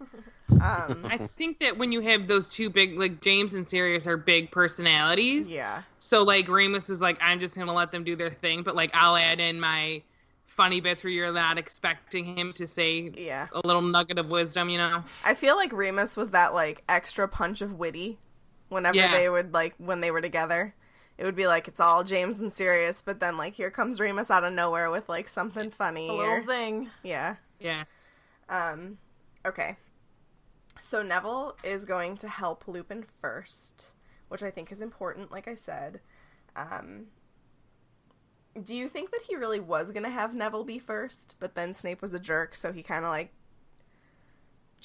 Um, 0.49 1.05
I 1.05 1.29
think 1.37 1.59
that 1.59 1.77
when 1.77 1.93
you 1.93 2.01
have 2.01 2.29
those 2.29 2.49
two 2.49 2.71
big, 2.71 2.97
like 2.99 3.21
James 3.21 3.53
and 3.55 3.69
Sirius 3.69 4.07
are 4.07 4.17
big 4.17 4.51
personalities. 4.53 5.49
yeah. 5.49 5.83
So 5.99 6.23
like 6.23 6.49
Remus 6.49 6.89
is 6.89 7.01
like, 7.01 7.19
I'm 7.21 7.41
just 7.41 7.57
gonna 7.57 7.75
let 7.75 7.91
them 7.93 8.05
do 8.05 8.17
their 8.17 8.31
thing, 8.31 8.63
but 8.63 8.75
like 8.75 8.91
I'll 8.95 9.17
add 9.17 9.39
in 9.41 9.61
my 9.61 10.03
funny 10.47 10.81
bits 10.81 11.05
where 11.05 11.13
you're 11.13 11.33
not 11.33 11.59
expecting 11.59 12.39
him 12.39 12.53
to 12.55 12.67
say 12.67 13.13
Yeah. 13.17 13.49
a 13.53 13.61
little 13.67 13.83
nugget 13.83 14.19
of 14.19 14.29
wisdom, 14.29 14.69
you 14.71 14.79
know? 14.79 15.03
I 15.25 15.35
feel 15.35 15.57
like 15.57 15.73
Remus 15.73 16.17
was 16.17 16.31
that 16.31 16.55
like 16.55 16.83
extra 16.89 17.29
punch 17.29 17.61
of 17.61 17.75
witty 17.75 18.17
whenever 18.71 18.97
Yeah. 18.97 19.11
they 19.11 19.29
would 19.29 19.53
like 19.53 19.75
when 19.79 20.01
they 20.01 20.11
were 20.13 20.23
together. 20.23 20.75
It 21.19 21.25
would 21.25 21.35
be 21.37 21.47
like 21.47 21.67
it's 21.67 21.81
all 21.81 22.05
James 22.05 22.39
and 22.39 22.53
Sirius, 22.53 23.03
but 23.03 23.21
then 23.21 23.37
like 23.39 23.55
here 23.55 23.71
comes 23.71 23.99
Remus 24.01 24.31
out 24.31 24.45
of 24.45 24.53
nowhere 24.53 24.91
with 24.91 25.09
like 25.09 25.29
something 25.29 25.71
funny. 25.71 26.09
A 26.09 26.13
or- 26.13 26.19
little 26.19 26.45
zing. 26.47 26.91
yeah. 27.03 27.37
Yeah. 27.59 27.85
Um 28.49 28.99
okay. 29.47 29.77
So 30.81 31.03
Neville 31.03 31.57
is 31.65 31.85
going 31.87 32.19
to 32.19 32.29
help 32.29 32.69
Lupin 32.69 33.07
first, 33.23 33.93
which 34.29 34.43
I 34.43 34.51
think 34.51 34.71
is 34.71 34.83
important, 34.83 35.33
like 35.33 35.49
I 35.49 35.55
said. 35.55 36.01
Um 36.55 37.07
do 38.63 38.75
you 38.75 38.89
think 38.89 39.11
that 39.11 39.21
he 39.29 39.37
really 39.37 39.61
was 39.61 39.91
going 39.93 40.05
to 40.05 40.11
have 40.11 40.35
Neville 40.35 40.65
be 40.65 40.79
first, 40.79 41.35
but 41.39 41.55
then 41.55 41.75
Snape 41.75 42.01
was 42.01 42.15
a 42.15 42.19
jerk, 42.19 42.55
so 42.55 42.73
he 42.73 42.83
kind 42.83 43.05
of 43.05 43.11
like 43.11 43.31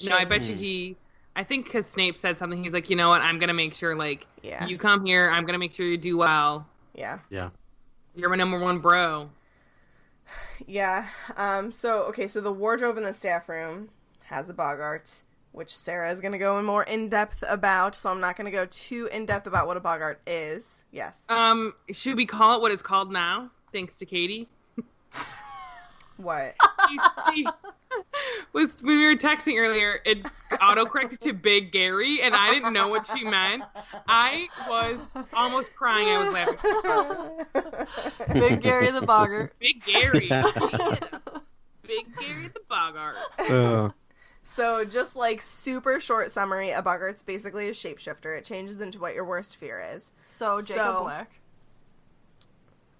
No, 0.04 0.16
I 0.16 0.24
bet 0.24 0.42
you 0.42 0.54
he. 0.54 0.96
I 1.34 1.44
think 1.44 1.64
because 1.64 1.86
Snape 1.86 2.16
said 2.16 2.38
something, 2.38 2.62
he's 2.62 2.72
like, 2.74 2.90
you 2.90 2.96
know 2.96 3.08
what? 3.08 3.20
I'm 3.22 3.38
gonna 3.38 3.54
make 3.54 3.74
sure, 3.74 3.94
like, 3.96 4.26
Yeah. 4.42 4.66
you 4.66 4.76
come 4.78 5.04
here. 5.06 5.30
I'm 5.30 5.44
gonna 5.46 5.58
make 5.58 5.72
sure 5.72 5.86
you 5.86 5.96
do 5.96 6.16
well. 6.18 6.66
Yeah. 6.94 7.20
yeah. 7.30 7.50
You're 8.14 8.28
my 8.28 8.36
number 8.36 8.58
one 8.58 8.78
bro. 8.78 9.30
Yeah. 10.66 11.08
Um. 11.36 11.72
So 11.72 12.02
okay. 12.04 12.28
So 12.28 12.40
the 12.40 12.52
wardrobe 12.52 12.96
in 12.96 13.02
the 13.02 13.14
staff 13.14 13.48
room 13.48 13.88
has 14.24 14.48
a 14.48 14.54
Boggart, 14.54 15.22
which 15.50 15.76
Sarah 15.76 16.10
is 16.12 16.20
going 16.20 16.32
to 16.32 16.38
go 16.38 16.58
in 16.58 16.64
more 16.64 16.84
in 16.84 17.08
depth 17.08 17.42
about. 17.48 17.96
So 17.96 18.10
I'm 18.10 18.20
not 18.20 18.36
going 18.36 18.44
to 18.44 18.50
go 18.52 18.66
too 18.66 19.08
in 19.12 19.26
depth 19.26 19.46
about 19.46 19.66
what 19.66 19.76
a 19.76 19.80
Boggart 19.80 20.18
is. 20.26 20.84
Yes. 20.92 21.24
Um, 21.28 21.74
should 21.90 22.16
we 22.16 22.26
call 22.26 22.56
it 22.56 22.62
what 22.62 22.70
it's 22.70 22.82
called 22.82 23.10
now? 23.10 23.50
Thanks 23.72 23.98
to 23.98 24.06
Katie. 24.06 24.48
What? 26.18 26.54
She, 26.88 26.98
she 27.34 27.46
was 28.52 28.82
when 28.82 28.96
we 28.96 29.04
were 29.06 29.14
texting 29.16 29.58
earlier. 29.60 30.00
It 30.04 30.22
autocorrected 30.52 31.18
to 31.20 31.32
Big 31.32 31.72
Gary, 31.72 32.22
and 32.22 32.34
I 32.34 32.52
didn't 32.52 32.72
know 32.72 32.88
what 32.88 33.06
she 33.06 33.24
meant. 33.24 33.62
I 34.08 34.48
was 34.68 34.98
almost 35.32 35.74
crying. 35.74 36.08
I 36.08 36.18
was 36.18 36.32
laughing. 37.54 38.40
Big 38.40 38.60
Gary 38.62 38.90
the 38.90 39.00
Boggart. 39.00 39.52
Big 39.58 39.82
Gary. 39.84 40.28
Big 41.82 42.16
Gary 42.18 42.48
the 42.48 42.60
Boggart. 42.68 43.16
Uh, 43.38 43.88
So 44.44 44.84
just 44.84 45.14
like 45.14 45.40
super 45.40 46.00
short 46.00 46.32
summary, 46.32 46.70
a 46.72 46.82
Boggart's 46.82 47.22
basically 47.22 47.68
a 47.68 47.70
shapeshifter. 47.70 48.36
It 48.36 48.44
changes 48.44 48.80
into 48.80 48.98
what 48.98 49.14
your 49.14 49.24
worst 49.24 49.54
fear 49.54 49.80
is. 49.94 50.12
So 50.26 50.60
Jacob 50.60 50.84
So- 50.84 51.02
Black. 51.04 51.30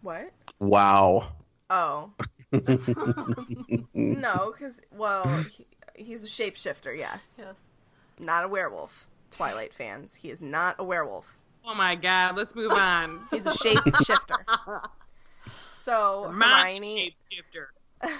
What? 0.02 0.30
wow. 0.60 1.32
Oh 1.68 2.10
no, 3.94 4.52
because 4.56 4.80
well, 4.90 5.26
he, 5.44 5.66
he's 5.94 6.22
a 6.24 6.26
shapeshifter. 6.26 6.96
Yes, 6.96 7.36
Yes. 7.38 7.54
not 8.18 8.44
a 8.44 8.48
werewolf. 8.48 9.08
Twilight 9.30 9.72
fans, 9.72 10.14
he 10.14 10.30
is 10.30 10.40
not 10.42 10.76
a 10.78 10.84
werewolf. 10.84 11.38
Oh 11.64 11.74
my 11.74 11.94
God. 11.94 12.36
Let's 12.36 12.54
move 12.54 12.72
on. 12.72 13.20
He's 13.30 13.46
a 13.46 13.50
shapeshifter. 13.52 14.80
So 15.72 16.30
My 16.32 16.60
Hermione, 16.60 17.16
shapeshifter. 17.32 18.10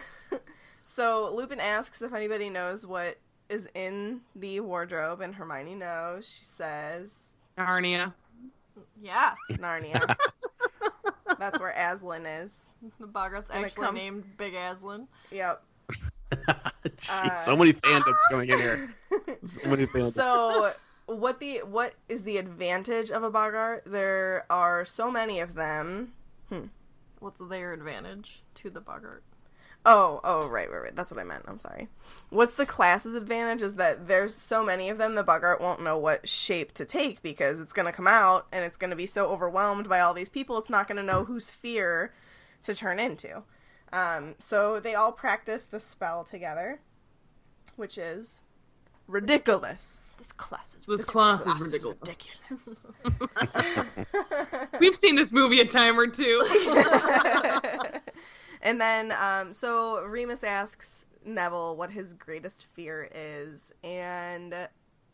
so 0.85 1.33
Lupin 1.35 1.61
asks 1.61 2.03
if 2.03 2.13
anybody 2.13 2.51
knows 2.51 2.85
what 2.85 3.19
is 3.49 3.69
in 3.75 4.23
the 4.35 4.59
wardrobe, 4.61 5.21
and 5.21 5.33
Hermione 5.35 5.77
knows. 5.77 6.27
She 6.29 6.45
says 6.45 7.29
Narnia. 7.57 8.15
Yeah. 9.01 9.35
it's 9.49 9.59
Narnia. 9.61 10.01
That's 11.39 11.59
where 11.61 11.71
Aslan 11.71 12.27
is. 12.27 12.71
The 13.01 13.07
Boggart's 13.07 13.49
actually 13.51 13.85
come- 13.87 13.95
named 13.95 14.25
Big 14.37 14.55
Aslan. 14.55 15.07
Yep. 15.31 15.63
Jeez, 16.97 17.39
so 17.39 17.57
many 17.57 17.73
fandoms 17.75 18.17
coming 18.31 18.49
in 18.51 18.59
here. 18.59 18.95
So 19.11 19.69
many 19.69 19.87
fandoms. 19.87 20.17
Uh, 20.19 20.73
So 20.73 20.73
what 21.07 21.41
the 21.41 21.59
what 21.65 21.95
is 22.09 22.23
the 22.25 22.39
advantage 22.39 23.11
of 23.11 23.23
a 23.23 23.31
Boggart? 23.31 23.83
There 23.87 24.47
are 24.49 24.85
so 24.85 25.11
many 25.11 25.41
of 25.41 25.55
them. 25.55 26.13
What's 27.19 27.41
their 27.49 27.73
advantage 27.73 28.43
to 28.57 28.71
the 28.71 28.81
Boggart? 28.81 29.23
Oh, 29.85 30.21
oh, 30.23 30.47
right, 30.47 30.71
right, 30.71 30.83
right. 30.83 30.95
That's 30.97 31.11
what 31.11 31.19
I 31.19 31.25
meant. 31.25 31.43
I'm 31.49 31.59
sorry. 31.59 31.89
What's 32.31 32.55
the 32.55 32.67
class's 32.67 33.15
advantage 33.15 33.63
is 33.63 33.75
that 33.77 34.07
there's 34.07 34.33
so 34.35 34.65
many 34.65 34.89
of 34.91 34.99
them, 34.99 35.17
the 35.17 35.25
Boggart 35.25 35.61
won't 35.61 35.83
know 35.83 35.99
what 35.99 36.29
shape 36.29 36.73
to 36.75 36.85
take 36.85 37.21
because 37.21 37.59
it's 37.59 37.73
going 37.73 37.87
to 37.87 37.93
come 37.93 38.07
out 38.07 38.47
and 38.53 38.65
it's 38.65 38.77
going 38.77 38.91
to 38.91 38.97
be 38.97 39.07
so 39.07 39.27
overwhelmed 39.27 39.89
by 39.89 39.99
all 39.99 40.15
these 40.15 40.29
people, 40.29 40.57
it's 40.59 40.71
not 40.71 40.87
going 40.87 40.99
to 40.99 41.03
know 41.03 41.25
whose 41.25 41.51
fear 41.51 42.13
to 42.63 42.75
turn 42.77 43.01
into. 43.01 43.43
Um, 43.93 44.37
so 44.39 44.79
they 44.79 44.95
all 44.95 45.11
practice 45.11 45.65
the 45.65 45.81
spell 45.81 46.23
together, 46.23 46.81
which 47.75 47.99
is 47.99 48.45
ridiculous. 49.09 50.15
This 50.17 50.31
class 50.31 50.77
is 50.77 50.85
This 50.87 51.05
class 51.05 51.45
is 51.45 51.85
ridiculous. 51.85 52.85
ridiculous. 53.11 54.69
We've 54.81 54.95
seen 54.95 55.17
this 55.17 55.33
movie 55.33 55.59
a 55.59 55.65
time 55.67 55.99
or 55.99 56.07
two. 56.07 56.41
and 58.63 58.81
then, 58.81 59.13
um, 59.13 59.53
so 59.53 60.05
Remus 60.05 60.43
asks 60.45 61.07
Neville 61.25 61.77
what 61.77 61.91
his 61.91 62.13
greatest 62.15 62.67
fear 62.73 63.09
is, 63.15 63.73
and 63.85 64.55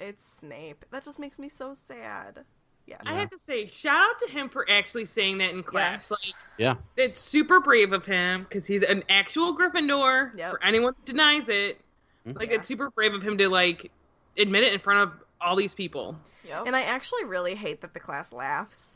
it's 0.01 0.27
Snape. 0.27 0.85
That 0.91 1.03
just 1.05 1.19
makes 1.19 1.39
me 1.39 1.49
so 1.49 1.75
sad. 1.75 2.45
Yeah. 2.87 2.97
I 3.05 3.13
have 3.15 3.29
to 3.31 3.39
say, 3.39 3.67
shout 3.67 3.97
out 4.01 4.19
to 4.21 4.31
him 4.31 4.49
for 4.49 4.65
actually 4.71 5.05
saying 5.05 5.39
that 5.39 5.51
in 5.51 5.63
class. 5.63 6.11
Yes. 6.11 6.11
Like, 6.11 6.35
yeah. 6.57 6.75
it's 6.97 7.21
super 7.21 7.61
brave 7.61 7.93
of 7.93 8.07
him 8.07 8.45
because 8.49 8.65
he's 8.65 8.83
an 8.83 9.05
actual 9.11 9.55
Gryffindor. 9.57 10.35
Yep. 10.39 10.51
For 10.53 10.65
anyone 10.65 10.95
that 10.97 11.05
denies 11.05 11.51
it, 11.51 11.79
Mhm. 12.27 12.39
like 12.39 12.49
Yeah. 12.49 12.57
it's 12.57 12.69
super 12.69 12.89
brave 12.91 13.13
of 13.13 13.23
him 13.23 13.37
to 13.39 13.49
like 13.51 13.91
admit 14.39 14.65
it 14.65 14.73
in 14.73 14.81
front 14.81 15.01
of 15.01 15.23
all 15.39 15.55
these 15.55 15.75
people. 15.75 16.19
Yep. 16.45 16.63
And 16.67 16.75
I 16.75 16.83
actually 16.85 17.25
really 17.25 17.55
hate 17.57 17.83
that 17.83 17.93
the 17.93 18.01
class 18.01 18.33
laughs. 18.33 18.95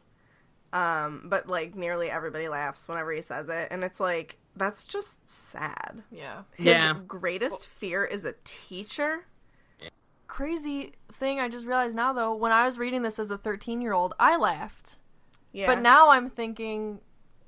Um, 0.72 1.24
but 1.26 1.46
like 1.46 1.74
nearly 1.74 2.10
everybody 2.10 2.48
laughs 2.48 2.88
whenever 2.88 3.12
he 3.12 3.20
says 3.20 3.50
it, 3.50 3.68
and 3.70 3.84
it's 3.84 4.00
like 4.00 4.38
that's 4.56 4.84
just 4.84 5.26
sad. 5.28 6.02
yeah. 6.10 6.42
His 6.56 6.66
Yeah. 6.66 6.94
greatest 7.06 7.66
fear 7.66 8.04
is 8.04 8.24
a 8.24 8.34
teacher. 8.44 9.26
Crazy 10.26 10.92
thing 11.18 11.40
I 11.40 11.48
just 11.48 11.66
realized 11.66 11.94
now 11.94 12.12
though, 12.14 12.34
when 12.34 12.52
I 12.52 12.64
was 12.64 12.78
reading 12.78 13.02
this 13.02 13.18
as 13.18 13.30
a 13.30 13.36
13 13.36 13.80
year 13.82 13.92
old, 13.92 14.14
I 14.18 14.36
laughed. 14.36 14.96
Yeah, 15.52 15.66
But 15.66 15.82
now 15.82 16.08
I'm 16.08 16.30
thinking, 16.30 17.00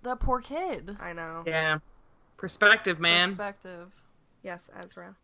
that 0.03 0.21
poor 0.21 0.41
kid. 0.41 0.95
I 1.01 1.15
know. 1.15 1.43
Yeah. 1.47 1.79
Perspective, 2.37 3.01
man. 3.01 3.31
Perspective. 3.31 3.91
Yes, 4.43 4.69
Ezra. 4.79 5.17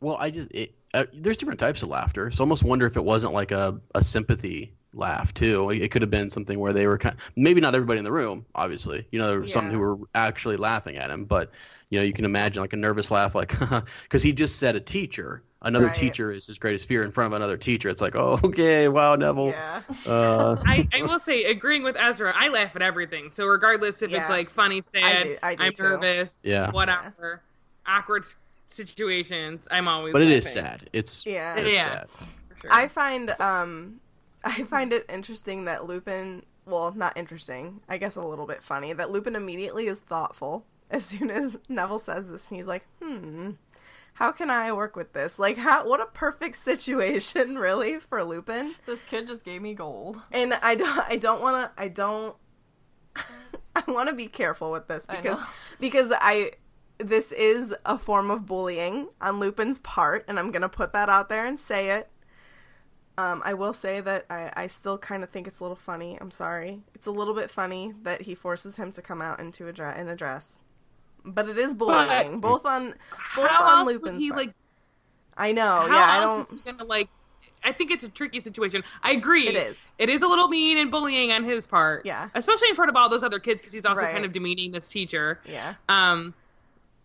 Well, 0.00 0.16
I 0.20 0.30
just 0.30 0.52
it, 0.52 0.72
uh, 0.94 1.06
there's 1.12 1.36
different 1.36 1.58
types 1.58 1.82
of 1.82 1.88
laughter. 1.88 2.30
So 2.30 2.42
I 2.42 2.44
almost 2.44 2.62
wonder 2.62 2.86
if 2.86 2.96
it 2.96 3.04
wasn't 3.04 3.32
like 3.32 3.50
a, 3.50 3.80
a 3.96 4.04
sympathy 4.04 4.72
laugh 4.98 5.32
too. 5.32 5.70
It 5.70 5.90
could 5.90 6.02
have 6.02 6.10
been 6.10 6.28
something 6.30 6.58
where 6.58 6.72
they 6.72 6.86
were 6.86 6.98
kind 6.98 7.14
of, 7.16 7.20
maybe 7.36 7.60
not 7.60 7.74
everybody 7.74 7.98
in 7.98 8.04
the 8.04 8.12
room, 8.12 8.44
obviously. 8.54 9.06
You 9.10 9.18
know, 9.18 9.28
there 9.28 9.40
were 9.40 9.46
some 9.46 9.70
who 9.70 9.78
were 9.78 9.98
actually 10.14 10.56
laughing 10.56 10.96
at 10.96 11.10
him, 11.10 11.24
but 11.24 11.50
you 11.90 11.98
know, 11.98 12.04
you 12.04 12.12
can 12.12 12.24
imagine 12.26 12.60
like 12.60 12.72
a 12.74 12.76
nervous 12.76 13.10
laugh, 13.10 13.34
like 13.34 13.58
because 14.02 14.22
he 14.22 14.32
just 14.32 14.58
said 14.58 14.76
a 14.76 14.80
teacher. 14.80 15.42
Another 15.60 15.86
Right. 15.86 15.94
teacher 15.96 16.30
is 16.30 16.46
his 16.46 16.56
greatest 16.58 16.86
fear 16.86 17.02
in 17.02 17.10
front 17.10 17.32
of 17.32 17.36
another 17.36 17.56
teacher. 17.56 17.88
It's 17.88 18.00
like, 18.00 18.14
oh, 18.14 18.38
okay, 18.44 18.86
wow, 18.86 19.16
Neville. 19.16 19.48
Yeah. 19.48 19.82
Uh, 20.06 20.56
I, 20.64 20.86
I 20.92 21.02
will 21.02 21.18
say, 21.18 21.44
agreeing 21.44 21.82
with 21.82 21.96
Ezra, 21.98 22.32
I 22.36 22.46
laugh 22.48 22.76
at 22.76 22.82
everything. 22.82 23.30
So 23.32 23.46
regardless 23.46 24.02
if 24.02 24.10
Yeah. 24.12 24.20
it's 24.20 24.30
like 24.30 24.50
funny, 24.50 24.82
sad, 24.82 25.02
I 25.02 25.22
do- 25.24 25.38
I 25.42 25.54
do 25.56 25.62
am 25.64 25.72
too. 25.72 25.82
nervous, 25.82 26.34
Yeah. 26.44 26.70
whatever, 26.70 27.42
awkward, 27.86 28.24
situations, 28.68 29.66
I'm 29.70 29.88
always. 29.88 30.12
But 30.12 30.22
it 30.22 30.30
is 30.30 30.48
sad. 30.50 30.88
It's 30.92 31.24
Yeah. 31.26 31.56
it's 31.56 31.70
Yeah. 31.74 31.84
sad. 31.84 32.08
For 32.50 32.60
sure. 32.60 32.70
I 32.72 32.86
find 32.88 33.30
um 33.40 34.00
I 34.44 34.64
find 34.64 34.92
it 34.92 35.06
interesting 35.08 35.64
that 35.64 35.86
Lupin 35.86 36.44
well, 36.68 36.92
not 36.94 37.16
interesting, 37.16 37.80
I 37.88 37.98
guess 37.98 38.16
a 38.16 38.22
little 38.22 38.46
bit 38.46 38.62
funny, 38.62 38.92
that 38.92 39.10
Lupin 39.10 39.34
immediately 39.36 39.86
is 39.86 40.00
thoughtful 40.00 40.66
as 40.90 41.04
soon 41.04 41.30
as 41.30 41.58
Neville 41.68 41.98
says 41.98 42.28
this 42.28 42.48
and 42.48 42.56
he's 42.56 42.66
like, 42.66 42.84
hmm, 43.02 43.52
how 44.14 44.32
can 44.32 44.50
I 44.50 44.72
work 44.72 44.96
with 44.96 45.12
this? 45.12 45.38
Like 45.38 45.56
how 45.56 45.88
what 45.88 46.00
a 46.00 46.06
perfect 46.06 46.56
situation 46.70 47.58
really 47.58 47.98
for 47.98 48.22
Lupin. 48.24 48.74
This 48.86 49.02
kid 49.02 49.26
just 49.26 49.44
gave 49.44 49.62
me 49.62 49.74
gold. 49.74 50.20
And 50.32 50.54
I 50.54 50.74
don't 50.74 51.04
I 51.08 51.16
don't 51.16 51.40
wanna 51.40 51.72
I 51.76 51.88
don't 51.88 52.36
I 53.16 53.82
wanna 53.86 54.14
be 54.14 54.26
careful 54.26 54.72
with 54.72 54.88
this 54.88 55.06
because 55.06 55.38
know. 55.38 55.46
because 55.78 56.12
I 56.14 56.52
this 56.98 57.30
is 57.30 57.72
a 57.86 57.96
form 57.96 58.28
of 58.28 58.44
bullying 58.44 59.08
on 59.20 59.38
Lupin's 59.38 59.78
part, 59.78 60.24
and 60.26 60.36
I'm 60.36 60.50
gonna 60.50 60.68
put 60.68 60.92
that 60.94 61.08
out 61.08 61.28
there 61.28 61.46
and 61.46 61.58
say 61.58 61.90
it. 61.90 62.10
Um, 63.18 63.42
I 63.44 63.52
will 63.54 63.72
say 63.72 64.00
that 64.00 64.26
I, 64.30 64.52
I 64.56 64.66
still 64.68 64.96
kind 64.96 65.24
of 65.24 65.30
think 65.30 65.48
it's 65.48 65.58
a 65.58 65.64
little 65.64 65.76
funny. 65.76 66.16
I'm 66.20 66.30
sorry, 66.30 66.80
it's 66.94 67.08
a 67.08 67.10
little 67.10 67.34
bit 67.34 67.50
funny 67.50 67.92
that 68.04 68.22
he 68.22 68.34
forces 68.36 68.76
him 68.76 68.92
to 68.92 69.02
come 69.02 69.20
out 69.20 69.40
into 69.40 69.66
a 69.66 69.72
dre- 69.72 69.98
in 70.00 70.08
a 70.08 70.14
dress, 70.14 70.60
but 71.24 71.48
it 71.48 71.58
is 71.58 71.74
bullying, 71.74 72.38
both 72.40 72.64
on 72.64 72.94
both 73.34 73.48
how 73.50 73.64
on 73.64 73.78
else 73.80 73.86
would 73.86 73.94
Lupin's 74.02 74.22
he 74.22 74.30
part. 74.30 74.46
like? 74.46 74.54
I 75.36 75.50
know, 75.52 75.80
how 75.80 75.86
yeah, 75.88 76.06
I 76.10 76.22
else 76.22 76.48
don't. 76.48 76.58
is 76.60 76.64
he 76.64 76.70
gonna 76.72 76.84
like? 76.84 77.08
I 77.64 77.72
think 77.72 77.90
it's 77.90 78.04
a 78.04 78.08
tricky 78.08 78.40
situation. 78.40 78.84
I 79.02 79.10
agree. 79.12 79.48
It 79.48 79.56
is. 79.56 79.90
It 79.98 80.08
is 80.08 80.22
a 80.22 80.26
little 80.28 80.46
mean 80.46 80.78
and 80.78 80.92
bullying 80.92 81.32
on 81.32 81.42
his 81.42 81.66
part. 81.66 82.06
Yeah. 82.06 82.28
Especially 82.36 82.68
in 82.68 82.76
front 82.76 82.88
of 82.88 82.94
all 82.94 83.08
those 83.08 83.24
other 83.24 83.40
kids 83.40 83.60
because 83.60 83.72
he's 83.72 83.84
also 83.84 84.02
Right. 84.02 84.12
kind 84.12 84.24
of 84.24 84.30
demeaning 84.30 84.70
this 84.70 84.88
teacher. 84.88 85.40
Yeah. 85.44 85.74
Um, 85.88 86.34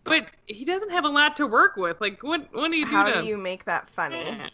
but 0.04 0.28
he 0.46 0.64
doesn't 0.64 0.90
have 0.90 1.04
a 1.04 1.08
lot 1.08 1.34
to 1.36 1.46
work 1.48 1.74
with. 1.76 2.00
Like, 2.00 2.22
what? 2.22 2.46
What 2.54 2.70
do 2.70 2.76
you 2.76 2.84
do? 2.84 2.90
How 2.92 3.10
to... 3.10 3.22
do 3.22 3.26
you 3.26 3.36
make 3.36 3.64
that 3.64 3.88
funny? 3.88 4.22
Yeah. 4.24 4.48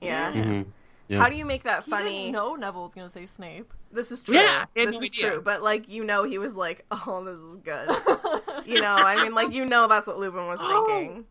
Yeah. 0.00 0.32
Mhm. 0.32 0.66
Yeah. 1.08 1.20
How 1.22 1.28
do 1.28 1.36
you 1.36 1.44
make 1.44 1.62
that 1.64 1.84
He 1.84 1.90
funny? 1.90 2.18
didn't 2.24 2.32
know 2.32 2.54
Neville 2.54 2.84
was 2.84 2.94
gonna 2.94 3.08
say 3.10 3.26
Snape. 3.26 3.72
This 3.90 4.12
is 4.12 4.22
true. 4.22 4.36
Yeah, 4.36 4.66
this 4.74 4.92
no 4.92 5.00
is 5.00 5.10
idea. 5.10 5.30
true. 5.32 5.40
But 5.42 5.62
like 5.62 5.88
you 5.88 6.04
know, 6.04 6.24
he 6.24 6.38
was 6.38 6.54
like, 6.54 6.84
"Oh, 6.90 7.24
this 7.24 7.38
is 7.38 7.56
good." 7.56 7.88
you 8.66 8.80
know, 8.80 8.94
I 8.94 9.22
mean, 9.22 9.34
like 9.34 9.52
you 9.52 9.64
know, 9.64 9.88
that's 9.88 10.06
what 10.06 10.18
Lupin 10.18 10.46
was 10.46 10.60
Oh. 10.62 10.86
thinking. 10.86 11.24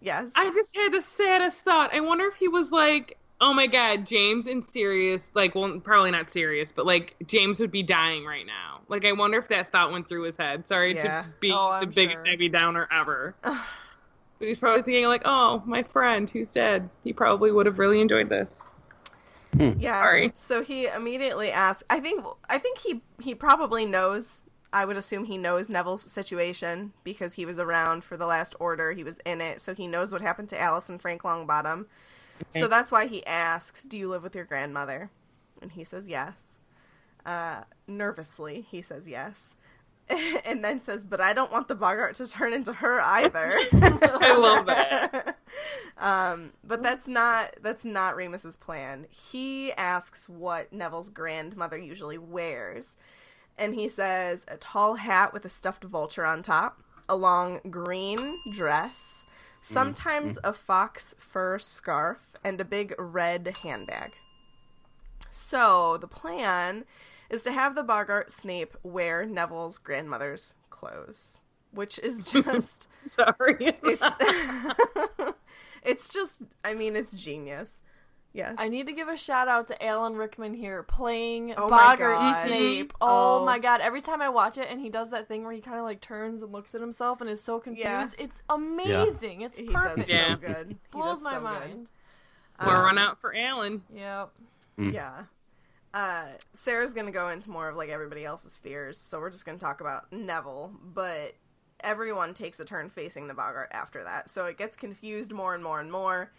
Yes. 0.00 0.30
I 0.36 0.50
just 0.50 0.76
had 0.76 0.92
the 0.92 1.00
saddest 1.00 1.62
thought. 1.62 1.92
I 1.94 2.00
wonder 2.00 2.26
if 2.26 2.34
he 2.36 2.48
was 2.48 2.70
like, 2.70 3.16
oh 3.40 3.52
my 3.52 3.66
god, 3.66 4.06
James 4.06 4.46
and 4.46 4.64
Sirius, 4.64 5.30
like, 5.34 5.54
well, 5.54 5.80
probably 5.80 6.10
not 6.10 6.30
Sirius, 6.30 6.70
but 6.70 6.86
like, 6.86 7.16
James 7.26 7.58
would 7.60 7.70
be 7.70 7.82
dying 7.82 8.24
right 8.24 8.46
now. 8.46 8.80
Like, 8.88 9.04
I 9.04 9.12
wonder 9.12 9.38
if 9.38 9.48
that 9.48 9.72
thought 9.72 9.90
went 9.90 10.06
through 10.08 10.22
his 10.24 10.36
head. 10.36 10.68
Sorry 10.68 10.94
Yeah. 10.94 11.22
to 11.22 11.28
be 11.40 11.50
Oh, 11.50 11.70
the 11.80 11.86
I'm 11.86 11.90
biggest 11.90 12.14
sure. 12.16 12.24
Debbie 12.24 12.48
Downer 12.50 12.86
ever. 12.92 13.34
but 13.42 13.58
he's 14.38 14.58
probably 14.58 14.82
thinking, 14.82 15.06
like, 15.06 15.22
oh, 15.24 15.62
my 15.66 15.82
friend 15.82 16.28
who's 16.30 16.48
dead. 16.48 16.88
He 17.02 17.12
probably 17.12 17.50
would 17.50 17.66
have 17.66 17.78
really 17.78 18.00
enjoyed 18.00 18.28
this. 18.28 18.60
Yeah. 19.58 20.02
sorry. 20.02 20.32
So 20.34 20.62
he 20.62 20.86
immediately 20.86 21.50
asks. 21.50 21.82
I 21.88 22.00
think. 22.00 22.24
I 22.48 22.58
think 22.58 22.78
he 22.78 23.02
he 23.20 23.34
probably 23.34 23.86
knows. 23.86 24.42
I 24.72 24.84
would 24.84 24.96
assume 24.96 25.24
he 25.24 25.38
knows 25.38 25.68
Neville's 25.68 26.02
situation 26.02 26.92
because 27.04 27.34
he 27.34 27.46
was 27.46 27.58
around 27.58 28.04
for 28.04 28.16
the 28.16 28.26
last 28.26 28.54
order. 28.58 28.92
He 28.92 29.04
was 29.04 29.18
in 29.24 29.40
it, 29.40 29.60
so 29.60 29.74
he 29.74 29.86
knows 29.86 30.12
what 30.12 30.20
happened 30.20 30.48
to 30.50 30.60
Alice 30.60 30.88
and 30.88 31.00
Frank 31.00 31.22
Longbottom. 31.22 31.86
So 32.50 32.68
that's 32.68 32.92
why 32.92 33.06
he 33.06 33.24
asks, 33.24 33.82
"Do 33.82 33.96
you 33.96 34.10
live 34.10 34.22
with 34.22 34.34
your 34.34 34.44
grandmother?" 34.44 35.10
And 35.62 35.72
he 35.72 35.84
says 35.84 36.08
yes. 36.08 36.58
Uh, 37.24 37.62
nervously, 37.88 38.66
he 38.70 38.82
says 38.82 39.08
yes, 39.08 39.56
and 40.44 40.64
then 40.64 40.80
says, 40.80 41.04
"But 41.04 41.20
I 41.20 41.32
don't 41.32 41.50
want 41.50 41.68
the 41.68 41.74
Boggart 41.74 42.16
to 42.16 42.28
turn 42.28 42.52
into 42.52 42.72
her 42.72 43.00
either." 43.00 43.58
I 43.72 44.36
love 44.36 44.66
that. 44.66 45.38
um, 45.98 46.50
but 46.64 46.82
that's 46.82 47.08
not 47.08 47.56
that's 47.62 47.84
not 47.84 48.16
Remus's 48.16 48.56
plan. 48.56 49.06
He 49.10 49.72
asks 49.72 50.28
what 50.28 50.72
Neville's 50.72 51.08
grandmother 51.08 51.78
usually 51.78 52.18
wears, 52.18 52.96
and 53.58 53.74
he 53.74 53.88
says 53.88 54.44
a 54.48 54.56
tall 54.56 54.94
hat 54.94 55.32
with 55.32 55.44
a 55.44 55.50
stuffed 55.50 55.84
vulture 55.84 56.24
on 56.24 56.42
top, 56.42 56.82
a 57.08 57.16
long 57.16 57.60
green 57.68 58.18
dress, 58.52 59.24
sometimes 59.60 60.38
a 60.44 60.52
fox 60.52 61.16
fur 61.18 61.58
scarf, 61.58 62.36
and 62.44 62.60
a 62.60 62.64
big 62.64 62.94
red 62.96 63.56
handbag. 63.64 64.12
So 65.32 65.98
the 66.00 66.06
plan 66.06 66.84
is 67.30 67.42
to 67.42 67.52
have 67.52 67.74
the 67.74 67.82
Boggart 67.82 68.30
Snape 68.30 68.74
wear 68.82 69.24
Neville's 69.26 69.78
grandmother's 69.78 70.54
clothes, 70.70 71.40
which 71.72 71.98
is 71.98 72.22
just 72.24 72.88
Sorry. 73.04 73.56
it's 73.60 74.08
it's 75.82 76.08
just 76.08 76.38
I 76.64 76.74
mean 76.74 76.96
it's 76.96 77.12
genius. 77.12 77.80
Yes. 78.32 78.56
I 78.58 78.68
need 78.68 78.84
to 78.84 78.92
give 78.92 79.08
a 79.08 79.16
shout 79.16 79.48
out 79.48 79.68
to 79.68 79.82
Alan 79.82 80.14
Rickman 80.14 80.52
here 80.52 80.82
playing 80.82 81.54
Oh 81.56 81.70
my 81.70 81.76
Boggart 81.96 82.16
God. 82.18 82.46
Snape. 82.46 82.92
Oh. 83.00 83.40
Oh. 83.40 83.44
my 83.46 83.58
god! 83.58 83.80
Every 83.80 84.02
time 84.02 84.20
I 84.20 84.28
watch 84.28 84.58
it, 84.58 84.66
and 84.70 84.78
he 84.78 84.90
does 84.90 85.10
that 85.12 85.26
thing 85.26 85.42
where 85.42 85.54
he 85.54 85.62
kind 85.62 85.78
of 85.78 85.84
like 85.84 86.02
turns 86.02 86.42
and 86.42 86.52
looks 86.52 86.74
at 86.74 86.82
himself 86.82 87.22
and 87.22 87.30
is 87.30 87.42
so 87.42 87.58
confused. 87.60 87.86
Yeah. 87.88 88.10
It's 88.18 88.42
amazing. 88.50 89.40
It's 89.40 89.56
he 89.56 89.64
perfect. 89.68 90.00
does 90.00 90.08
Yeah. 90.10 90.34
so 90.34 90.36
good. 90.36 90.68
He 90.68 90.76
Blows 90.90 91.14
does 91.16 91.22
my 91.22 91.30
so 91.30 91.36
good. 91.36 91.44
mind. 91.44 91.90
We're 92.60 92.76
Um, 92.76 92.84
run 92.84 92.98
out 92.98 93.20
for 93.22 93.34
Alan. 93.34 93.82
Yep. 93.94 94.30
Yeah. 94.78 95.22
Uh, 95.96 96.26
Sarah's 96.52 96.92
gonna 96.92 97.10
go 97.10 97.30
into 97.30 97.48
more 97.48 97.70
of 97.70 97.76
like 97.76 97.88
everybody 97.88 98.22
else's 98.22 98.54
fears, 98.54 99.00
so 99.00 99.18
we're 99.18 99.30
just 99.30 99.46
gonna 99.46 99.56
talk 99.56 99.80
about 99.80 100.12
Neville, 100.12 100.70
but 100.92 101.34
everyone 101.80 102.34
takes 102.34 102.60
a 102.60 102.66
turn 102.66 102.90
facing 102.90 103.28
the 103.28 103.32
Boggart 103.34 103.68
after 103.70 104.04
that, 104.04 104.28
so 104.28 104.44
it 104.44 104.58
gets 104.58 104.76
confused 104.76 105.32
more 105.32 105.54
and 105.54 105.64
more 105.64 105.80
and 105.80 105.90
more. 105.90 106.30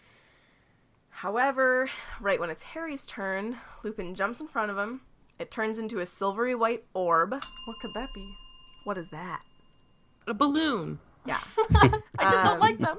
However, 1.10 1.90
right 2.20 2.38
when 2.38 2.50
it's 2.50 2.62
Harry's 2.62 3.04
turn, 3.04 3.56
Lupin 3.82 4.14
jumps 4.14 4.38
in 4.38 4.46
front 4.46 4.70
of 4.70 4.78
him. 4.78 5.00
It 5.40 5.50
turns 5.50 5.80
into 5.80 5.98
a 5.98 6.06
silvery 6.06 6.54
white 6.54 6.84
orb. 6.94 7.32
What 7.32 7.76
could 7.82 7.90
that 7.94 8.10
be? 8.14 8.32
What 8.84 8.96
is 8.96 9.08
that? 9.10 9.42
A 10.28 10.34
balloon. 10.34 11.00
Yeah. 11.26 11.40
I 11.74 11.88
just 12.20 12.36
Um, 12.36 12.44
don't 12.44 12.60
like 12.60 12.78
them. 12.78 12.98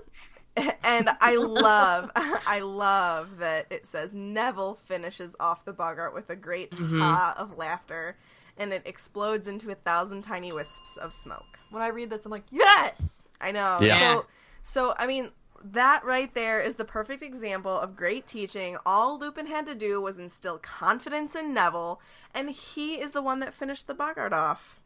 and 0.84 1.10
I 1.22 1.36
love, 1.36 2.12
I 2.16 2.60
love 2.60 3.38
that 3.40 3.68
it 3.70 3.86
says 3.86 4.14
Neville 4.14 4.76
finishes 4.76 5.36
off 5.40 5.66
the 5.66 5.74
Boggart 5.74 6.14
with 6.14 6.30
a 6.30 6.36
great 6.36 6.74
ha 6.74 7.36
of 7.38 7.58
laughter, 7.58 8.18
and 8.58 8.74
it 8.74 8.82
explodes 8.86 9.48
into 9.48 9.72
a 9.72 9.76
thousand 9.76 10.22
tiny 10.24 10.52
wisps 10.52 10.98
of 11.02 11.14
smoke. 11.14 11.60
When 11.72 11.82
I 11.82 11.88
read 11.88 12.10
this, 12.10 12.26
I'm 12.26 12.32
like, 12.32 12.46
yes. 12.52 13.28
I 13.42 13.52
know. 13.52 13.80
Yeah. 13.82 14.00
So, 14.00 14.26
so 14.64 14.94
I 14.98 15.08
mean, 15.08 15.30
that 15.64 16.04
right 16.06 16.34
there 16.34 16.62
is 16.62 16.76
the 16.76 16.86
perfect 16.86 17.22
example 17.22 17.72
of 17.78 17.96
great 17.96 18.28
teaching. 18.28 18.78
All 18.86 19.18
Lupin 19.20 19.46
had 19.48 19.66
to 19.68 19.76
do 19.76 20.02
was 20.02 20.20
instill 20.20 20.58
confidence 20.58 21.36
in 21.36 21.54
Neville, 21.54 22.02
and 22.34 22.50
he 22.50 22.96
is 22.96 23.12
the 23.12 23.22
one 23.22 23.40
that 23.40 23.54
finished 23.54 23.88
the 23.88 23.94
Boggart 23.94 24.34
off. 24.34 24.80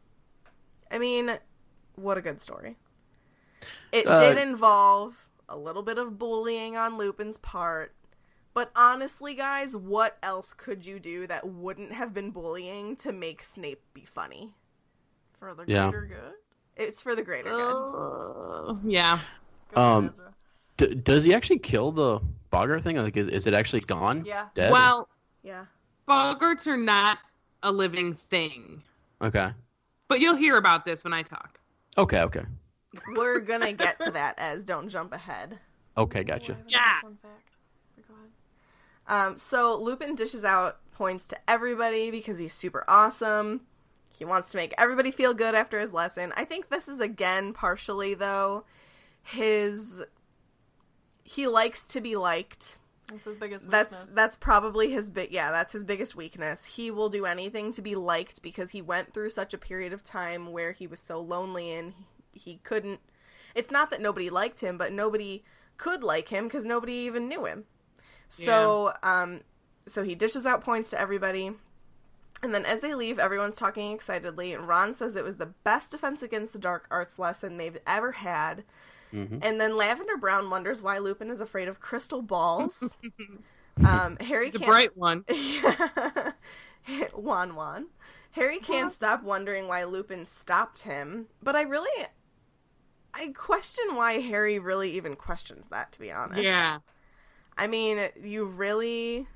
I 0.90 0.98
mean, 0.98 1.38
what 1.96 2.18
a 2.18 2.20
good 2.20 2.40
story. 2.40 2.76
It 3.92 4.06
Uh, 4.08 4.20
did 4.20 4.38
involve 4.38 5.23
a 5.48 5.56
little 5.56 5.82
bit 5.82 5.98
of 5.98 6.18
bullying 6.18 6.76
on 6.76 6.96
Lupin's 6.98 7.38
part, 7.38 7.94
but 8.54 8.70
honestly, 8.76 9.34
guys, 9.34 9.76
what 9.76 10.16
else 10.22 10.52
could 10.52 10.86
you 10.86 10.98
do 11.00 11.26
that 11.26 11.46
wouldn't 11.48 11.92
have 11.92 12.14
been 12.14 12.30
bullying 12.30 12.96
to 12.96 13.12
make 13.12 13.42
Snape 13.42 13.82
be 13.92 14.02
funny? 14.04 14.54
For 15.38 15.54
the 15.54 15.64
Yeah. 15.66 15.90
greater 15.90 16.06
good. 16.06 16.34
It's 16.76 17.00
for 17.00 17.14
the 17.14 17.22
greater 17.22 17.50
good. 17.50 18.70
Uh, 18.70 18.74
yeah. 18.84 19.18
Go 19.74 19.80
Um, 19.80 20.14
D- 20.76 20.94
does 20.94 21.22
he 21.24 21.34
actually 21.34 21.58
kill 21.60 21.92
the 21.92 22.20
Boggart 22.50 22.82
thing? 22.82 22.96
Like, 22.96 23.16
is, 23.16 23.28
is 23.28 23.46
it 23.46 23.54
actually 23.54 23.80
gone? 23.80 24.24
Yeah. 24.24 24.46
Dead? 24.54 24.72
Well, 24.72 25.08
Yeah. 25.42 25.66
Boggarts 26.08 26.66
are 26.66 26.76
not 26.76 27.18
a 27.62 27.70
living 27.72 28.14
thing. 28.14 28.82
Okay. 29.22 29.52
But 30.08 30.20
you'll 30.20 30.36
hear 30.36 30.56
about 30.56 30.84
this 30.84 31.02
when 31.04 31.12
I 31.12 31.22
talk. 31.22 31.58
Okay. 31.98 32.20
Okay. 32.20 32.44
We're 33.16 33.40
gonna 33.40 33.72
get 33.72 34.00
to 34.00 34.10
that 34.12 34.38
as 34.38 34.64
don't 34.64 34.88
jump 34.88 35.12
ahead. 35.12 35.58
Okay. 35.96 36.20
Oh, 36.20 36.24
Gotcha. 36.24 36.56
Yeah. 36.68 37.00
Fun 37.02 37.18
fact. 37.22 37.40
Um, 39.06 39.36
so 39.36 39.76
Lupin 39.76 40.14
dishes 40.14 40.44
out 40.44 40.78
points 40.92 41.26
to 41.26 41.36
everybody 41.48 42.10
because 42.10 42.38
he's 42.38 42.54
super 42.54 42.84
awesome. 42.88 43.60
He 44.10 44.24
wants 44.24 44.52
to 44.52 44.56
make 44.56 44.72
everybody 44.78 45.10
feel 45.10 45.34
good 45.34 45.54
after 45.54 45.78
his 45.78 45.92
lesson. 45.92 46.32
I 46.36 46.44
think 46.44 46.68
this 46.70 46.88
is 46.88 47.00
again 47.00 47.52
partially 47.52 48.14
though 48.14 48.64
his 49.22 50.02
he 51.22 51.46
likes 51.46 51.82
to 51.82 52.00
be 52.00 52.16
liked. 52.16 52.78
That's 53.08 53.24
his 53.26 53.36
biggest 53.36 53.70
That's 53.70 53.92
weakness. 53.92 54.14
that's 54.14 54.36
probably 54.36 54.90
his 54.90 55.10
big 55.10 55.30
yeah, 55.32 55.50
that's 55.50 55.72
his 55.74 55.84
biggest 55.84 56.14
weakness. 56.16 56.64
He 56.64 56.90
will 56.90 57.10
do 57.10 57.26
anything 57.26 57.72
to 57.72 57.82
be 57.82 57.94
liked 57.96 58.40
because 58.40 58.70
he 58.70 58.80
went 58.80 59.12
through 59.12 59.30
such 59.30 59.52
a 59.52 59.58
period 59.58 59.92
of 59.92 60.02
time 60.02 60.52
where 60.52 60.72
he 60.72 60.86
was 60.86 61.00
so 61.00 61.20
lonely 61.20 61.72
and 61.72 61.92
he, 62.34 62.56
couldn't 62.62 63.00
it's 63.54 63.70
not 63.70 63.90
that 63.90 64.00
nobody 64.00 64.30
liked 64.30 64.60
him, 64.60 64.76
but 64.76 64.92
nobody 64.92 65.44
could 65.76 66.02
like 66.02 66.28
him 66.28 66.44
because 66.44 66.64
nobody 66.64 66.92
even 66.92 67.28
knew 67.28 67.44
him. 67.46 67.64
So, 68.28 68.92
um 69.02 69.40
so 69.86 70.02
he 70.02 70.14
dishes 70.14 70.46
out 70.46 70.62
points 70.64 70.90
to 70.90 71.00
everybody. 71.00 71.52
And 72.42 72.54
then 72.54 72.66
as 72.66 72.80
they 72.80 72.94
leave, 72.94 73.18
everyone's 73.18 73.56
talking 73.56 73.92
excitedly, 73.92 74.52
and 74.52 74.68
Ron 74.68 74.92
says 74.92 75.16
it 75.16 75.24
was 75.24 75.36
the 75.36 75.46
best 75.46 75.90
defense 75.90 76.22
against 76.22 76.52
the 76.52 76.58
dark 76.58 76.86
arts 76.90 77.18
lesson 77.18 77.56
they've 77.56 77.78
ever 77.86 78.12
had. 78.12 78.64
Mhm. 79.12 79.38
And 79.42 79.60
then 79.60 79.76
Lavender 79.76 80.16
Brown 80.16 80.50
wonders 80.50 80.82
why 80.82 80.98
Lupin 80.98 81.30
is 81.30 81.40
afraid 81.40 81.68
of 81.68 81.80
crystal 81.80 82.20
balls. 82.20 82.96
um, 83.86 84.16
Harry 84.18 84.46
He's 84.46 84.56
a 84.56 84.58
bright 84.58 84.96
one. 84.96 85.24
Yeah. 85.34 86.32
Wan 87.14 87.54
Wan. 87.54 87.86
Harry 88.32 88.58
can't 88.58 88.92
stop 88.92 89.22
wondering 89.22 89.68
why 89.68 89.84
Lupin 89.84 90.26
stopped 90.26 90.82
him, 90.82 91.28
but 91.42 91.54
I 91.56 91.62
really 91.62 92.06
I 93.14 93.28
question 93.28 93.94
why 93.94 94.20
Harry 94.20 94.58
really 94.58 94.90
even 94.92 95.14
questions 95.14 95.66
that 95.70 95.92
to 95.92 96.00
be 96.00 96.10
honest. 96.10 96.42
Yeah. 96.42 96.78
I 97.56 97.68
mean, 97.68 98.08
you 98.22 98.46
really 98.46 99.28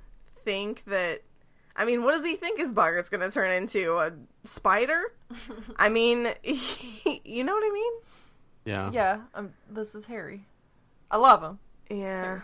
think 0.44 0.84
that 0.86 1.22
I 1.76 1.84
mean, 1.84 2.02
what 2.02 2.12
does 2.12 2.24
he 2.24 2.34
think 2.34 2.58
his 2.58 2.72
boggart's 2.72 3.08
going 3.08 3.20
to 3.20 3.30
turn 3.30 3.52
into? 3.52 3.96
A 3.98 4.12
spider? 4.42 5.12
I 5.76 5.88
mean, 5.88 6.28
you 6.42 7.44
know 7.44 7.54
what 7.54 7.64
I 7.64 7.70
mean? 7.72 7.92
Yeah. 8.64 8.90
Yeah, 8.92 9.20
um, 9.34 9.54
this 9.70 9.94
is 9.94 10.04
Harry. 10.06 10.44
I 11.10 11.16
love 11.18 11.42
him. 11.42 11.58
Yeah. 11.88 12.40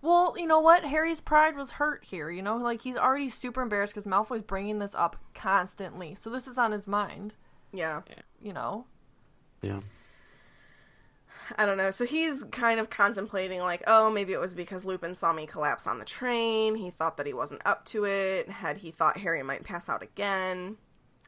Well, 0.00 0.34
you 0.38 0.46
know 0.46 0.60
what? 0.60 0.84
Harry's 0.84 1.20
pride 1.20 1.56
was 1.56 1.72
hurt 1.72 2.04
here. 2.04 2.30
You 2.30 2.42
know, 2.42 2.56
like 2.56 2.80
he's 2.82 2.96
already 2.96 3.28
super 3.28 3.60
embarrassed 3.60 3.92
because 3.94 4.06
Malfoy's 4.06 4.42
bringing 4.42 4.78
this 4.78 4.94
up 4.94 5.16
constantly. 5.34 6.14
So 6.14 6.30
this 6.30 6.46
is 6.46 6.58
on 6.58 6.72
his 6.72 6.86
mind. 6.86 7.34
Yeah. 7.72 8.02
You 8.40 8.52
know. 8.54 8.86
Yeah. 9.66 9.80
I 11.56 11.64
don't 11.64 11.78
know. 11.78 11.92
So 11.92 12.04
he's 12.04 12.42
kind 12.50 12.80
of 12.80 12.90
contemplating, 12.90 13.60
like, 13.60 13.82
oh, 13.86 14.10
maybe 14.10 14.32
it 14.32 14.40
was 14.40 14.52
because 14.54 14.84
Lupin 14.84 15.14
saw 15.14 15.32
me 15.32 15.46
collapse 15.46 15.86
on 15.86 15.98
the 16.00 16.04
train. 16.04 16.74
He 16.74 16.90
thought 16.90 17.16
that 17.18 17.26
he 17.26 17.32
wasn't 17.32 17.62
up 17.64 17.84
to 17.86 18.04
it. 18.04 18.48
Had 18.48 18.78
he 18.78 18.90
thought 18.90 19.18
Harry 19.18 19.42
might 19.44 19.62
pass 19.62 19.88
out 19.88 20.02
again. 20.02 20.76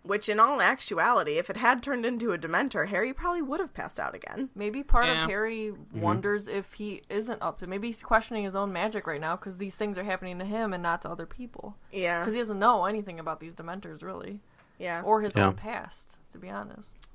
Which, 0.02 0.28
in 0.28 0.40
all 0.40 0.60
actuality, 0.62 1.38
if 1.38 1.50
it 1.50 1.56
had 1.56 1.82
turned 1.82 2.06
into 2.06 2.32
a 2.32 2.38
Dementor, 2.38 2.88
Harry 2.88 3.12
probably 3.12 3.42
would 3.42 3.60
have 3.60 3.74
passed 3.74 4.00
out 4.00 4.14
again. 4.14 4.48
Maybe 4.54 4.82
part 4.82 5.06
Yeah. 5.06 5.24
of 5.24 5.30
Harry 5.30 5.72
mm-hmm. 5.72 6.00
wonders 6.00 6.48
if 6.48 6.72
he 6.74 7.02
isn't 7.10 7.42
up 7.42 7.58
to. 7.58 7.66
Maybe 7.66 7.88
he's 7.88 8.02
questioning 8.02 8.44
his 8.44 8.54
own 8.56 8.72
magic 8.72 9.06
right 9.06 9.20
now 9.20 9.36
because 9.36 9.56
these 9.58 9.74
things 9.74 9.98
are 9.98 10.04
happening 10.04 10.38
to 10.38 10.44
him 10.44 10.72
and 10.72 10.82
not 10.82 11.02
to 11.02 11.10
other 11.10 11.26
people. 11.26 11.76
Yeah. 11.92 12.20
Because 12.20 12.32
he 12.34 12.40
doesn't 12.40 12.58
know 12.58 12.86
anything 12.86 13.20
about 13.20 13.38
these 13.40 13.54
Dementors 13.54 14.02
really, 14.02 14.40
Yeah. 14.78 15.02
or 15.02 15.20
his 15.20 15.36
Yeah. 15.36 15.46
own 15.48 15.54
past. 15.54 16.16
To 16.32 16.38
be 16.38 16.48
honest. 16.48 17.07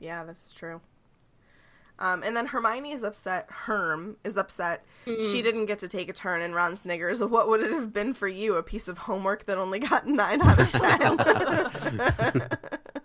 Yeah, 0.00 0.24
that's 0.24 0.52
true. 0.52 0.80
Um, 1.98 2.22
and 2.22 2.34
then 2.34 2.46
Hermione 2.46 2.92
is 2.92 3.02
upset. 3.02 3.46
Herm 3.50 4.16
is 4.24 4.38
upset. 4.38 4.82
She 5.04 5.42
didn't 5.42 5.66
get 5.66 5.80
to 5.80 5.88
take 5.88 6.08
a 6.08 6.14
turn 6.14 6.40
in 6.40 6.54
Ron 6.54 6.74
Sniggers. 6.74 7.20
What 7.24 7.48
would 7.50 7.60
it 7.60 7.70
have 7.72 7.92
been 7.92 8.14
for 8.14 8.26
you? 8.26 8.56
A 8.56 8.62
piece 8.62 8.88
of 8.88 8.96
homework 8.96 9.44
that 9.44 9.58
only 9.58 9.80
got 9.80 10.06
nine 10.08 10.40
out 10.40 10.58
of 10.58 10.72
ten. 10.72 11.18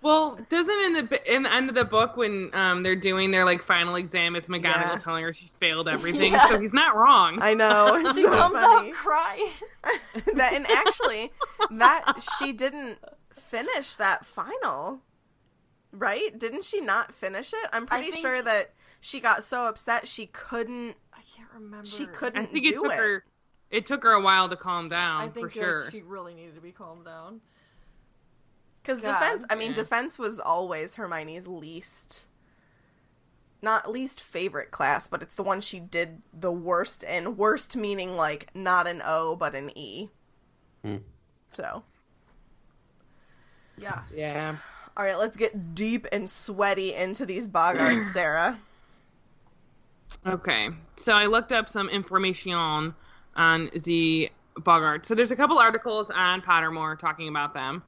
Well, 0.01 0.39
doesn't 0.49 0.79
in 0.81 0.93
the 0.93 1.35
in 1.35 1.43
the 1.43 1.51
end 1.53 1.67
of 1.67 1.75
the 1.75 1.83
book 1.83 2.15
when 2.15 2.51
um 2.53 2.83
they're 2.83 2.95
doing 2.95 3.31
their 3.31 3.43
like 3.43 3.63
final 3.63 3.95
exam, 3.95 4.35
it's 4.35 4.47
McGonagall 4.47 4.63
Yeah. 4.93 4.99
telling 5.01 5.23
her 5.23 5.33
she 5.33 5.49
failed 5.59 5.89
everything, 5.89 6.33
Yeah. 6.33 6.47
so 6.47 6.59
he's 6.59 6.73
not 6.73 6.95
wrong. 6.95 7.39
I 7.41 7.53
know. 7.55 7.95
It's 8.05 8.15
She 8.15 8.21
so 8.23 8.29
comes 8.31 8.55
funny. 8.55 8.89
out 8.91 8.95
crying. 8.95 9.49
that 10.35 10.53
and 10.53 10.65
actually 10.69 11.31
that 11.71 12.13
she 12.37 12.53
didn't 12.53 12.99
finish 13.33 13.95
that 13.95 14.25
final 14.25 15.01
right 15.97 16.37
didn't 16.37 16.63
she 16.63 16.81
not 16.81 17.13
finish 17.13 17.53
it 17.53 17.69
i'm 17.73 17.85
pretty 17.85 18.11
think- 18.11 18.21
sure 18.21 18.41
that 18.41 18.71
she 19.01 19.19
got 19.19 19.43
so 19.43 19.67
upset 19.67 20.07
she 20.07 20.25
couldn't 20.27 20.95
I 21.13 21.21
can't 21.35 21.49
remember. 21.53 21.85
she 21.85 22.05
couldn't 22.07 22.51
think 22.51 22.65
it 22.65 22.73
do 22.75 22.81
took 22.81 22.91
it 22.93 22.97
her 22.97 23.23
it 23.71 23.85
took 23.85 24.03
her 24.03 24.11
a 24.11 24.21
while 24.21 24.47
to 24.49 24.55
calm 24.55 24.89
down 24.89 25.21
I 25.21 25.27
think 25.29 25.47
for 25.51 25.59
sure. 25.59 25.91
she 25.91 26.01
really 26.01 26.33
needed 26.33 26.55
to 26.55 26.61
be 26.61 26.71
calmed 26.71 27.05
down. 27.05 27.41
because 28.81 28.99
defense 28.99 29.43
i 29.49 29.55
mean 29.55 29.69
yeah. 29.71 29.75
defense 29.75 30.17
was 30.19 30.39
always 30.39 30.95
hermione's 30.95 31.47
least 31.47 32.25
not 33.61 33.89
least 33.89 34.21
favorite 34.21 34.69
class 34.71 35.07
but 35.07 35.21
it's 35.21 35.35
the 35.35 35.43
one 35.43 35.59
she 35.61 35.79
did 35.79 36.21
the 36.33 36.51
worst 36.51 37.01
in 37.03 37.35
worst 37.37 37.75
meaning 37.75 38.15
like 38.15 38.49
not 38.53 38.85
an 38.87 39.01
o 39.05 39.35
but 39.35 39.55
an 39.55 39.75
e 39.77 40.09
Hmm. 40.83 40.97
so 41.53 41.83
Yes. 43.77 44.13
Yeah. 44.15 44.55
All 44.97 45.03
right 45.03 45.17
let's 45.17 45.37
get 45.37 45.75
deep 45.75 46.07
and 46.11 46.29
sweaty 46.29 46.93
into 46.93 47.25
these 47.25 47.47
boggarts 47.47 48.03
sarah 48.13 48.59
Okay. 50.25 50.69
So 50.97 51.13
I 51.13 51.25
looked 51.25 51.51
up 51.51 51.69
some 51.69 51.89
information 51.89 52.53
on 52.53 53.69
the 53.83 54.29
Boggart. 54.57 55.05
So 55.05 55.15
there's 55.15 55.31
a 55.31 55.35
couple 55.35 55.57
articles 55.57 56.09
on 56.11 56.41
Pottermore 56.41 56.97
talking 56.97 57.27
about 57.27 57.53
them. 57.53 57.83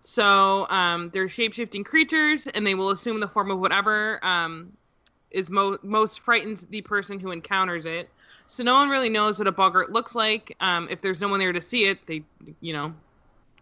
So 0.00 0.66
um, 0.70 1.10
they're 1.12 1.28
shape-shifting 1.28 1.84
creatures, 1.84 2.46
and 2.46 2.66
they 2.66 2.74
will 2.74 2.90
assume 2.90 3.20
the 3.20 3.28
form 3.28 3.50
of 3.50 3.58
whatever 3.58 4.24
um, 4.24 4.72
is 5.30 5.50
mo- 5.50 5.78
most 5.82 6.20
frightens 6.20 6.64
the 6.66 6.80
person 6.82 7.18
who 7.18 7.32
encounters 7.32 7.84
it. 7.84 8.08
So 8.46 8.62
no 8.62 8.74
one 8.74 8.88
really 8.88 9.10
knows 9.10 9.38
what 9.38 9.48
a 9.48 9.52
Boggart 9.52 9.92
looks 9.92 10.14
like. 10.14 10.56
Um, 10.60 10.88
if 10.90 11.02
there's 11.02 11.20
no 11.20 11.28
one 11.28 11.38
there 11.38 11.52
to 11.52 11.60
see 11.60 11.84
it, 11.84 11.98
they, 12.06 12.22
you 12.60 12.72
know, 12.72 12.94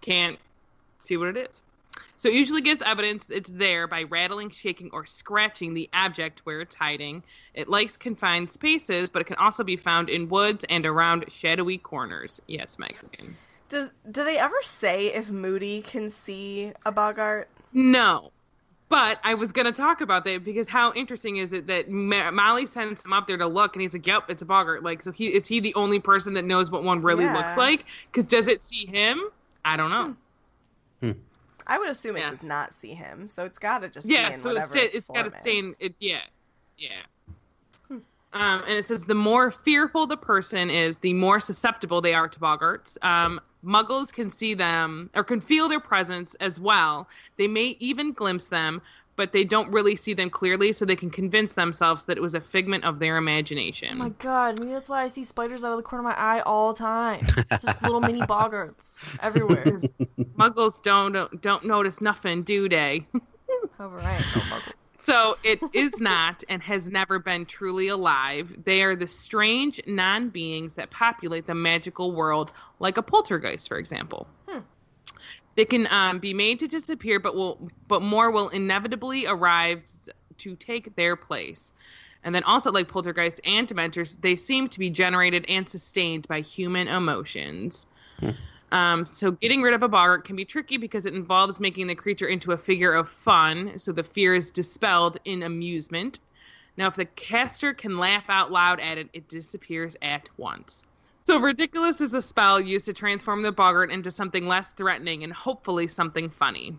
can't 0.00 0.38
see 1.00 1.16
what 1.16 1.28
it 1.28 1.36
is. 1.36 1.60
So 2.16 2.28
it 2.28 2.34
usually 2.34 2.62
gives 2.62 2.82
evidence 2.82 3.26
it's 3.28 3.50
there 3.50 3.86
by 3.86 4.04
rattling, 4.04 4.50
shaking, 4.50 4.90
or 4.92 5.06
scratching 5.06 5.74
the 5.74 5.88
object 5.92 6.40
where 6.44 6.60
it's 6.60 6.74
hiding. 6.74 7.22
It 7.54 7.68
likes 7.68 7.96
confined 7.96 8.50
spaces, 8.50 9.08
but 9.08 9.22
it 9.22 9.26
can 9.26 9.36
also 9.36 9.64
be 9.64 9.76
found 9.76 10.08
in 10.08 10.28
woods 10.28 10.64
and 10.68 10.86
around 10.86 11.26
shadowy 11.28 11.78
corners. 11.78 12.40
Yes, 12.46 12.78
Megan. 12.78 13.36
Do, 13.68 13.90
do 14.10 14.24
they 14.24 14.38
ever 14.38 14.56
say 14.62 15.12
if 15.12 15.28
Moody 15.28 15.82
can 15.82 16.08
see 16.10 16.72
a 16.84 16.92
Boggart? 16.92 17.46
No. 17.72 18.30
But 18.88 19.18
I 19.24 19.34
was 19.34 19.50
going 19.50 19.66
to 19.66 19.72
talk 19.72 20.00
about 20.00 20.24
that 20.26 20.44
because 20.44 20.68
how 20.68 20.92
interesting 20.92 21.38
is 21.38 21.52
it 21.52 21.66
that 21.66 21.90
Ma- 21.90 22.30
Molly 22.30 22.66
sends 22.66 23.04
him 23.04 23.12
up 23.12 23.26
there 23.26 23.36
to 23.36 23.46
look 23.48 23.74
and 23.74 23.82
he's 23.82 23.94
like, 23.94 24.06
yep, 24.06 24.30
it's 24.30 24.42
a 24.42 24.46
Boggart. 24.46 24.84
Like, 24.84 25.02
so 25.02 25.10
he 25.10 25.26
is 25.26 25.46
he 25.46 25.58
the 25.58 25.74
only 25.74 25.98
person 25.98 26.34
that 26.34 26.44
knows 26.44 26.70
what 26.70 26.84
one 26.84 27.02
really 27.02 27.24
Yeah. 27.24 27.36
looks 27.36 27.56
like? 27.56 27.84
Because 28.12 28.26
does 28.26 28.46
it 28.46 28.62
see 28.62 28.86
him? 28.86 29.20
I 29.64 29.76
don't 29.76 29.90
know. 29.90 30.14
Hmm. 31.00 31.10
Hmm. 31.10 31.18
I 31.66 31.78
would 31.78 31.88
assume 31.88 32.16
it 32.16 32.20
Yeah. 32.20 32.30
does 32.30 32.42
not 32.42 32.72
see 32.72 32.94
him, 32.94 33.28
so 33.28 33.44
it's 33.44 33.58
got 33.58 33.78
to 33.78 33.88
just 33.88 34.08
yeah, 34.08 34.28
be 34.28 34.34
in 34.34 34.40
so 34.40 34.48
whatever 34.50 34.76
it's, 34.78 34.86
its, 34.86 34.96
it's 34.96 35.10
got 35.10 35.22
to 35.30 35.40
stay 35.40 35.58
in 35.58 35.74
it. 35.80 35.94
Yeah, 35.98 36.20
yeah. 36.78 36.90
Um, 38.32 38.62
and 38.66 38.72
it 38.78 38.84
says 38.84 39.02
the 39.02 39.14
more 39.14 39.50
fearful 39.50 40.06
the 40.06 40.16
person 40.16 40.68
is, 40.70 40.98
the 40.98 41.14
more 41.14 41.40
susceptible 41.40 42.02
they 42.02 42.12
are 42.12 42.28
to 42.28 42.38
boggarts. 42.38 42.98
Um, 43.02 43.40
muggles 43.64 44.12
can 44.12 44.30
see 44.30 44.52
them 44.52 45.08
or 45.14 45.24
can 45.24 45.40
feel 45.40 45.68
their 45.68 45.80
presence 45.80 46.34
as 46.36 46.60
well. 46.60 47.08
They 47.38 47.48
may 47.48 47.76
even 47.80 48.12
glimpse 48.12 48.44
them, 48.48 48.82
but 49.16 49.32
they 49.32 49.44
don't 49.44 49.70
really 49.70 49.96
see 49.96 50.14
them 50.14 50.30
clearly, 50.30 50.72
so 50.72 50.84
they 50.84 50.96
can 50.96 51.10
convince 51.10 51.52
themselves 51.52 52.04
that 52.04 52.16
it 52.16 52.20
was 52.20 52.34
a 52.34 52.40
figment 52.40 52.84
of 52.84 52.98
their 52.98 53.16
imagination. 53.16 53.88
Oh 53.92 53.96
my 53.96 54.08
god, 54.10 54.60
maybe 54.60 54.72
that's 54.72 54.88
why 54.88 55.02
I 55.02 55.08
see 55.08 55.24
spiders 55.24 55.64
out 55.64 55.72
of 55.72 55.78
the 55.78 55.82
corner 55.82 56.08
of 56.08 56.16
my 56.16 56.20
eye 56.20 56.40
all 56.40 56.72
the 56.72 56.78
time. 56.78 57.26
Just 57.50 57.82
little 57.82 58.00
mini 58.00 58.20
boggarts 58.22 59.18
everywhere. 59.22 59.64
Muggles 60.38 60.82
don't 60.82 61.40
don't, 61.40 61.64
notice 61.64 62.00
nothing, 62.00 62.42
do 62.42 62.68
they? 62.68 63.06
Oh, 63.48 63.68
However, 63.78 64.00
I 64.00 64.16
ain't 64.16 64.26
no 64.34 64.42
oh, 64.42 64.60
muggle. 64.60 64.72
So 64.98 65.38
it 65.44 65.60
is 65.72 66.00
not 66.00 66.42
and 66.48 66.60
has 66.64 66.88
never 66.88 67.20
been 67.20 67.46
truly 67.46 67.86
alive. 67.86 68.52
They 68.64 68.82
are 68.82 68.96
the 68.96 69.06
strange 69.06 69.80
non 69.86 70.30
beings 70.30 70.72
that 70.72 70.90
populate 70.90 71.46
the 71.46 71.54
magical 71.54 72.10
world, 72.10 72.50
like 72.80 72.96
a 72.96 73.02
poltergeist, 73.02 73.68
for 73.68 73.78
example. 73.78 74.26
Hmm. 74.48 74.58
They 75.56 75.64
can 75.64 75.88
um, 75.90 76.18
be 76.18 76.34
made 76.34 76.60
to 76.60 76.68
disappear, 76.68 77.18
but 77.18 77.34
will 77.34 77.70
but 77.88 78.02
more 78.02 78.30
will 78.30 78.50
inevitably 78.50 79.26
arrive 79.26 79.82
to 80.38 80.54
take 80.56 80.94
their 80.96 81.16
place. 81.16 81.72
And 82.22 82.34
then 82.34 82.44
also, 82.44 82.70
like 82.70 82.88
poltergeists 82.88 83.40
and 83.44 83.66
dementors, 83.66 84.20
they 84.20 84.36
seem 84.36 84.68
to 84.68 84.78
be 84.78 84.90
generated 84.90 85.44
and 85.48 85.68
sustained 85.68 86.28
by 86.28 86.40
human 86.40 86.88
emotions. 86.88 87.86
Um, 88.72 89.06
so 89.06 89.30
getting 89.30 89.62
rid 89.62 89.74
of 89.74 89.82
a 89.82 89.88
boggart 89.88 90.24
can 90.24 90.34
be 90.34 90.44
tricky 90.44 90.76
because 90.76 91.06
it 91.06 91.14
involves 91.14 91.60
making 91.60 91.86
the 91.86 91.94
creature 91.94 92.26
into 92.26 92.52
a 92.52 92.58
figure 92.58 92.92
of 92.92 93.08
fun, 93.08 93.78
so 93.78 93.92
the 93.92 94.02
fear 94.02 94.34
is 94.34 94.50
dispelled 94.50 95.18
in 95.24 95.44
amusement. 95.44 96.20
Now, 96.76 96.88
if 96.88 96.96
the 96.96 97.04
caster 97.04 97.72
can 97.72 97.96
laugh 97.96 98.24
out 98.28 98.50
loud 98.50 98.80
at 98.80 98.98
it, 98.98 99.08
it 99.12 99.28
disappears 99.28 99.96
at 100.02 100.28
once. 100.36 100.82
So 101.26 101.40
Riddikulus 101.40 102.00
is 102.00 102.14
a 102.14 102.22
spell 102.22 102.60
used 102.60 102.84
to 102.86 102.92
transform 102.92 103.42
the 103.42 103.50
boggart 103.50 103.90
into 103.90 104.12
something 104.12 104.46
less 104.46 104.70
threatening 104.70 105.24
and 105.24 105.32
hopefully 105.32 105.88
something 105.88 106.30
funny. 106.30 106.78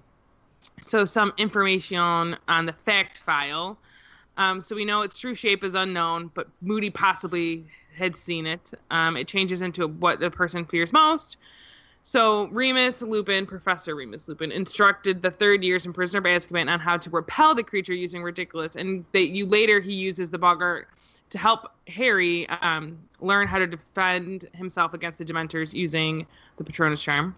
So 0.80 1.04
some 1.04 1.34
information 1.38 2.38
on 2.48 2.66
the 2.66 2.72
fact 2.72 3.20
file. 3.20 3.78
Um, 4.38 4.62
so 4.62 4.74
we 4.74 4.86
know 4.86 5.02
its 5.02 5.20
true 5.20 5.36
shape 5.36 5.66
is 5.66 5.76
unknown, 5.76 6.32
but 6.34 6.48
Moody 6.62 6.90
possibly 6.90 7.66
had 7.94 8.16
seen 8.16 8.46
it. 8.46 8.72
Um, 8.90 9.18
it 9.18 9.28
changes 9.28 9.62
into 9.62 9.90
what 9.90 10.22
the 10.22 10.32
person 10.32 10.64
fears 10.64 10.94
most. 10.94 11.36
So 12.04 12.48
Remus 12.48 13.02
Lupin, 13.02 13.46
Professor 13.46 13.96
Remus 13.96 14.30
Lupin, 14.30 14.54
instructed 14.54 15.22
the 15.22 15.32
third 15.32 15.62
years 15.62 15.86
in 15.86 15.92
Prisoner 15.92 16.20
of 16.20 16.26
Azkaban 16.26 16.72
on 16.72 16.80
how 16.80 16.96
to 16.96 17.10
repel 17.10 17.54
the 17.54 17.64
creature 17.64 17.94
using 17.94 18.22
Riddikulus, 18.22 18.78
and 18.78 19.04
they, 19.12 19.24
you 19.24 19.46
later 19.46 19.82
he 19.82 19.94
uses 19.94 20.30
the 20.30 20.38
boggart 20.38 20.88
to 21.30 21.38
help 21.38 21.72
Harry 21.88 22.48
um, 22.50 22.98
learn 23.20 23.48
how 23.48 23.60
to 23.60 23.68
defend 23.68 24.46
himself 24.54 24.94
against 24.94 25.18
the 25.18 25.26
Dementors 25.26 25.74
using 25.74 26.26
the 26.58 26.64
Patronus 26.64 27.02
charm. 27.02 27.36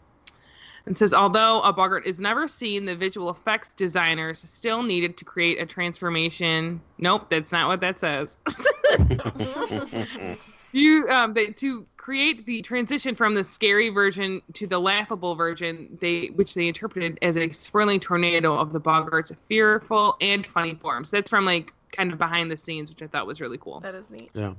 And 0.85 0.97
says, 0.97 1.13
although 1.13 1.61
a 1.61 1.73
boggart 1.73 2.05
is 2.05 2.19
never 2.19 2.47
seen, 2.47 2.85
the 2.85 2.95
visual 2.95 3.29
effects 3.29 3.69
designers 3.75 4.39
still 4.39 4.81
needed 4.81 5.17
to 5.17 5.25
create 5.25 5.61
a 5.61 5.65
transformation. 5.65 6.81
Nope, 6.97 7.29
that's 7.29 7.51
not 7.51 7.67
what 7.67 7.81
that 7.81 7.99
says. 7.99 8.39
you 10.71 11.07
um 11.09 11.33
they 11.33 11.47
to 11.47 11.85
create 11.97 12.45
the 12.45 12.61
transition 12.61 13.15
from 13.15 13.33
the 13.35 13.43
scary 13.43 13.89
version 13.89 14.41
to 14.53 14.67
the 14.67 14.79
laughable 14.79 15.35
version 15.35 15.97
they 15.99 16.27
which 16.35 16.53
they 16.53 16.67
interpreted 16.67 17.17
as 17.21 17.37
a 17.37 17.49
swirling 17.51 17.99
tornado 17.99 18.55
of 18.55 18.71
the 18.71 18.79
boggart's 18.79 19.31
fearful 19.47 20.15
and 20.21 20.45
funny 20.45 20.75
forms 20.75 21.09
that's 21.09 21.29
from 21.29 21.45
like 21.45 21.73
kind 21.91 22.11
of 22.11 22.17
behind 22.17 22.49
the 22.51 22.57
scenes 22.57 22.89
which 22.89 23.01
i 23.01 23.07
thought 23.07 23.25
was 23.27 23.41
really 23.41 23.57
cool 23.57 23.79
That 23.79 23.95
is 23.95 24.09
neat. 24.09 24.29
yeah. 24.33 24.53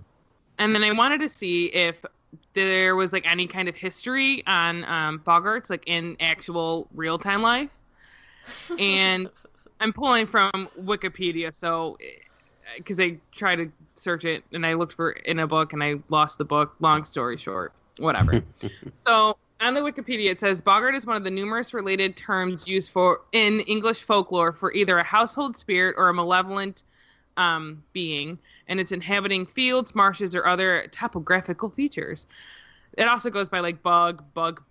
and 0.58 0.74
then 0.74 0.82
i 0.84 0.92
wanted 0.92 1.20
to 1.20 1.28
see 1.28 1.66
if 1.66 2.04
there 2.54 2.94
was 2.96 3.12
like 3.12 3.26
any 3.30 3.46
kind 3.46 3.68
of 3.68 3.74
history 3.74 4.42
on 4.46 4.84
um 4.84 5.20
boggarts 5.26 5.70
like 5.70 5.84
in 5.86 6.16
actual 6.20 6.88
real-time 6.94 7.42
life 7.42 7.70
and 8.78 9.28
i'm 9.80 9.92
pulling 9.92 10.26
from 10.26 10.68
wikipedia 10.80 11.52
so 11.54 11.96
because 12.76 13.00
I 13.00 13.16
tried 13.32 13.56
to 13.56 13.72
search 13.96 14.24
it 14.24 14.44
and 14.52 14.64
I 14.64 14.74
looked 14.74 14.94
for 14.94 15.10
in 15.10 15.38
a 15.40 15.46
book 15.46 15.72
and 15.72 15.82
I 15.82 15.96
lost 16.08 16.38
the 16.38 16.44
book. 16.44 16.74
Long 16.80 17.04
story 17.04 17.36
short, 17.36 17.72
whatever. 17.98 18.42
so 19.06 19.36
on 19.60 19.74
the 19.74 19.80
Wikipedia, 19.80 20.30
it 20.30 20.40
says 20.40 20.60
Boggart 20.60 20.94
is 20.94 21.06
one 21.06 21.16
of 21.16 21.24
the 21.24 21.30
numerous 21.30 21.74
related 21.74 22.16
terms 22.16 22.68
used 22.68 22.92
for 22.92 23.22
in 23.32 23.60
English 23.60 24.04
folklore 24.04 24.52
for 24.52 24.72
either 24.72 24.98
a 24.98 25.02
household 25.02 25.56
spirit 25.56 25.94
or 25.98 26.08
a 26.08 26.14
malevolent 26.14 26.84
um, 27.40 27.82
being, 27.94 28.38
and 28.68 28.78
it's 28.78 28.92
inhabiting 28.92 29.46
fields, 29.46 29.94
marshes, 29.94 30.36
or 30.36 30.46
other 30.46 30.86
topographical 30.92 31.70
features. 31.70 32.26
It 32.98 33.08
also 33.08 33.30
goes 33.30 33.48
by 33.48 33.60
like 33.60 33.82
bug, 33.82 34.22
bug. 34.34 34.62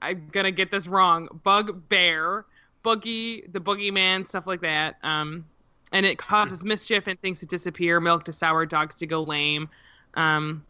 I'm 0.00 0.28
gonna 0.30 0.52
get 0.52 0.70
this 0.70 0.86
wrong. 0.86 1.28
Bug 1.42 1.88
bear, 1.88 2.44
boogie, 2.84 3.52
the 3.52 3.60
boogeyman, 3.60 4.28
stuff 4.28 4.46
like 4.46 4.60
that. 4.60 4.96
Um, 5.02 5.44
and 5.90 6.06
it 6.06 6.16
causes 6.16 6.64
mischief 6.64 7.08
and 7.08 7.20
things 7.20 7.40
to 7.40 7.46
disappear, 7.46 8.00
milk 8.00 8.22
to 8.24 8.32
sour, 8.32 8.64
dogs 8.64 8.94
to 8.96 9.06
go 9.06 9.24
lame. 9.24 9.68
Um, 10.14 10.64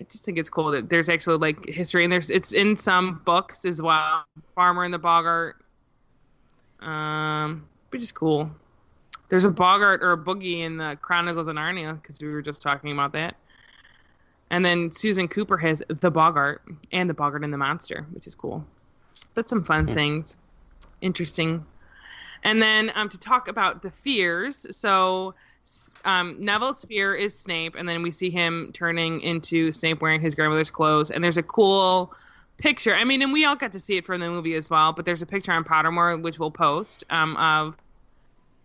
I 0.00 0.04
just 0.04 0.24
think 0.24 0.38
it's 0.38 0.48
cool 0.48 0.70
that 0.70 0.88
there's 0.88 1.10
actually 1.10 1.36
like 1.36 1.66
history 1.66 2.04
and 2.04 2.12
there's 2.12 2.30
it's 2.30 2.52
in 2.52 2.74
some 2.74 3.20
books 3.26 3.66
as 3.66 3.82
well. 3.82 4.24
Farmer 4.54 4.84
in 4.86 4.90
the 4.90 4.98
Boggart, 4.98 5.56
um, 6.80 7.66
which 7.90 8.02
is 8.02 8.12
cool. 8.12 8.50
There's 9.28 9.44
a 9.44 9.50
Boggart 9.50 10.02
or 10.02 10.12
a 10.12 10.18
Boogie 10.18 10.60
in 10.60 10.76
the 10.76 10.96
Chronicles 11.00 11.48
of 11.48 11.56
Narnia 11.56 12.00
because 12.00 12.20
we 12.20 12.28
were 12.28 12.42
just 12.42 12.62
talking 12.62 12.92
about 12.92 13.12
that. 13.12 13.36
And 14.50 14.64
then 14.64 14.92
Susan 14.92 15.26
Cooper 15.26 15.56
has 15.56 15.82
the 15.88 16.10
Boggart 16.10 16.62
and 16.92 17.10
the 17.10 17.14
Boggart 17.14 17.42
and 17.42 17.52
the 17.52 17.58
Monster, 17.58 18.06
which 18.12 18.26
is 18.26 18.34
cool. 18.34 18.64
That's 19.34 19.50
some 19.50 19.64
fun 19.64 19.86
things. 19.86 20.36
Interesting 21.00 21.66
and 22.46 22.62
then 22.62 22.92
um, 22.94 23.08
to 23.08 23.18
talk 23.18 23.48
about 23.48 23.82
the 23.82 23.90
fears, 23.90 24.66
so 24.70 25.34
um, 26.04 26.36
Neville's 26.38 26.84
fear 26.84 27.14
is 27.14 27.36
Snape, 27.36 27.74
and 27.76 27.88
then 27.88 28.02
we 28.02 28.10
see 28.10 28.30
him 28.30 28.70
turning 28.72 29.20
into 29.20 29.72
Snape 29.72 30.00
wearing 30.00 30.20
his 30.20 30.34
grandmother's 30.34 30.70
clothes. 30.70 31.10
And 31.10 31.22
there's 31.24 31.36
a 31.36 31.42
cool 31.42 32.14
picture. 32.58 32.94
I 32.94 33.04
mean, 33.04 33.22
and 33.22 33.32
we 33.32 33.44
all 33.44 33.56
got 33.56 33.72
to 33.72 33.80
see 33.80 33.96
it 33.96 34.06
from 34.06 34.20
the 34.20 34.28
movie 34.28 34.54
as 34.54 34.70
well. 34.70 34.92
But 34.92 35.04
there's 35.04 35.22
a 35.22 35.26
picture 35.26 35.52
on 35.52 35.64
Pottermore, 35.64 36.22
which 36.22 36.38
we'll 36.38 36.52
post, 36.52 37.04
um, 37.10 37.36
of 37.36 37.76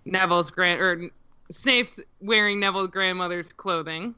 Neville's 0.06 0.50
grand 0.50 0.80
or 0.80 1.10
Snape's 1.52 2.00
wearing 2.22 2.60
Neville's 2.60 2.88
grandmother's 2.88 3.52
clothing. 3.54 4.16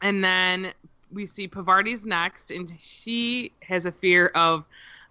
And 0.00 0.24
then 0.24 0.72
we 1.12 1.26
see 1.26 1.46
Pavarti's 1.46 2.06
next, 2.06 2.50
and 2.50 2.72
she 2.78 3.52
has 3.62 3.86
a 3.86 3.92
fear 3.92 4.28
of 4.34 4.64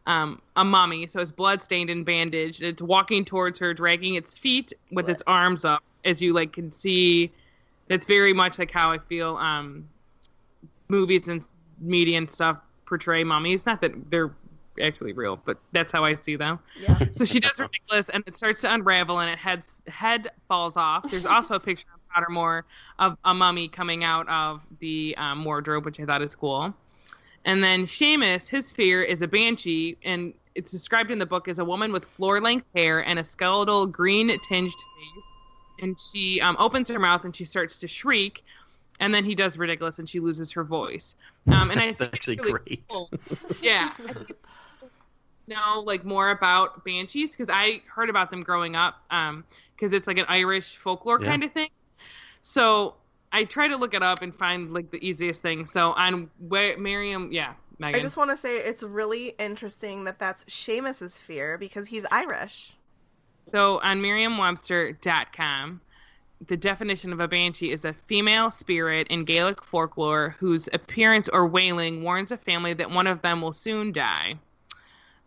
um, 0.07 0.41
a 0.55 0.65
mummy, 0.65 1.07
so 1.07 1.19
it's 1.21 1.31
bloodstained 1.31 1.89
and 1.89 2.05
bandaged. 2.05 2.61
It's 2.61 2.81
walking 2.81 3.23
towards 3.23 3.59
her, 3.59 3.73
dragging 3.73 4.15
its 4.15 4.35
feet 4.35 4.73
with 4.91 5.09
its 5.09 5.23
arms 5.27 5.63
up, 5.63 5.83
as 6.03 6.21
you 6.21 6.33
like 6.33 6.53
can 6.53 6.71
see. 6.71 7.31
That's 7.87 8.07
very 8.07 8.33
much 8.33 8.57
like 8.57 8.71
how 8.71 8.91
I 8.91 8.97
feel 8.97 9.37
um, 9.37 9.87
movies 10.87 11.27
and 11.27 11.47
media 11.79 12.17
and 12.17 12.29
stuff 12.29 12.57
portray 12.85 13.23
mummies. 13.23 13.65
Not 13.65 13.81
that 13.81 13.91
they're 14.09 14.31
actually 14.81 15.13
real, 15.13 15.39
but 15.45 15.57
that's 15.71 15.93
how 15.93 16.03
I 16.03 16.15
see 16.15 16.35
them. 16.35 16.59
Yeah. 16.79 16.99
So 17.13 17.25
she 17.25 17.39
does 17.39 17.57
Riddikulus, 17.57 18.09
and 18.13 18.23
it 18.27 18.37
starts 18.37 18.61
to 18.61 18.73
unravel, 18.73 19.19
and 19.19 19.29
it 19.29 19.37
heads 19.37 19.75
head 19.87 20.27
falls 20.47 20.77
off. 20.77 21.09
There's 21.09 21.25
also 21.25 21.55
a 21.55 21.59
picture 21.59 21.87
of 21.93 22.23
Pottermore 22.23 22.63
of 22.99 23.17
a 23.25 23.33
mummy 23.33 23.67
coming 23.67 24.03
out 24.03 24.27
of 24.27 24.61
the 24.79 25.15
um, 25.17 25.43
wardrobe, 25.45 25.85
which 25.85 25.99
I 25.99 26.05
thought 26.05 26.21
is 26.21 26.35
cool. 26.35 26.73
And 27.45 27.63
then 27.63 27.85
Seamus, 27.85 28.47
his 28.47 28.71
fear 28.71 29.01
is 29.01 29.21
a 29.21 29.27
banshee, 29.27 29.97
and 30.03 30.33
it's 30.55 30.71
described 30.71 31.11
in 31.11 31.19
the 31.19 31.25
book 31.25 31.47
as 31.47 31.59
a 31.59 31.65
woman 31.65 31.91
with 31.91 32.05
floor-length 32.05 32.65
hair 32.75 33.05
and 33.05 33.17
a 33.19 33.23
skeletal 33.23 33.87
green-tinged 33.87 34.71
face. 34.71 35.23
And 35.81 35.97
she 35.99 36.39
um, 36.41 36.55
opens 36.59 36.89
her 36.89 36.99
mouth 36.99 37.25
and 37.25 37.35
she 37.35 37.45
starts 37.45 37.77
to 37.77 37.87
shriek, 37.87 38.43
and 38.99 39.13
then 39.15 39.25
he 39.25 39.33
does 39.33 39.57
Riddikulus, 39.57 39.97
and 39.97 40.07
she 40.07 40.19
loses 40.19 40.51
her 40.51 40.63
voice. 40.63 41.15
Um, 41.47 41.71
and 41.71 41.79
I 41.79 41.85
That's 41.91 41.97
think 41.97 42.13
it's 42.13 42.13
actually 42.13 42.35
really 42.37 42.51
great. 42.51 42.83
cool. 42.89 43.09
Yeah. 43.61 43.93
I 43.97 44.13
think 44.13 44.29
know 45.47 45.81
like 45.81 46.05
more 46.05 46.29
about 46.29 46.83
banshees 46.85 47.31
because 47.31 47.49
I 47.49 47.81
heard 47.87 48.09
about 48.09 48.31
them 48.31 48.43
growing 48.43 48.75
up 48.75 48.95
um, 49.09 49.43
because 49.75 49.93
it's 49.93 50.07
like 50.07 50.17
an 50.17 50.25
Irish 50.27 50.77
folklore 50.77 51.19
Yeah. 51.21 51.27
kind 51.27 51.43
of 51.43 51.51
thing. 51.51 51.69
So 52.41 52.95
I 53.31 53.43
try 53.43 53.67
to 53.67 53.77
look 53.77 53.93
it 53.93 54.03
up 54.03 54.21
and 54.21 54.33
find 54.35 54.73
like 54.73 54.91
the 54.91 55.05
easiest 55.05 55.41
thing. 55.41 55.65
So 55.65 55.91
on 55.93 56.29
where 56.39 56.77
Miriam, 56.77 57.31
yeah, 57.31 57.53
Megan. 57.79 57.99
I 57.99 58.03
just 58.03 58.17
want 58.17 58.29
to 58.31 58.37
say 58.37 58.57
it's 58.57 58.83
really 58.83 59.29
interesting 59.39 60.03
that 60.05 60.19
that's 60.19 60.43
Seamus's 60.45 61.17
fear 61.19 61.57
because 61.57 61.87
he's 61.87 62.05
Irish. 62.11 62.73
So 63.51 63.79
on 63.81 64.01
Merriam-Webster.com, 64.01 65.81
the 66.47 66.57
definition 66.57 67.13
of 67.13 67.19
a 67.19 67.27
banshee 67.27 67.71
is 67.71 67.85
a 67.85 67.93
female 67.93 68.49
spirit 68.49 69.07
in 69.07 69.25
Gaelic 69.25 69.63
folklore 69.63 70.35
whose 70.39 70.69
appearance 70.73 71.29
or 71.29 71.47
wailing 71.47 72.03
warns 72.03 72.31
a 72.31 72.37
family 72.37 72.73
that 72.73 72.89
one 72.89 73.07
of 73.07 73.21
them 73.21 73.41
will 73.41 73.53
soon 73.53 73.91
die. 73.91 74.35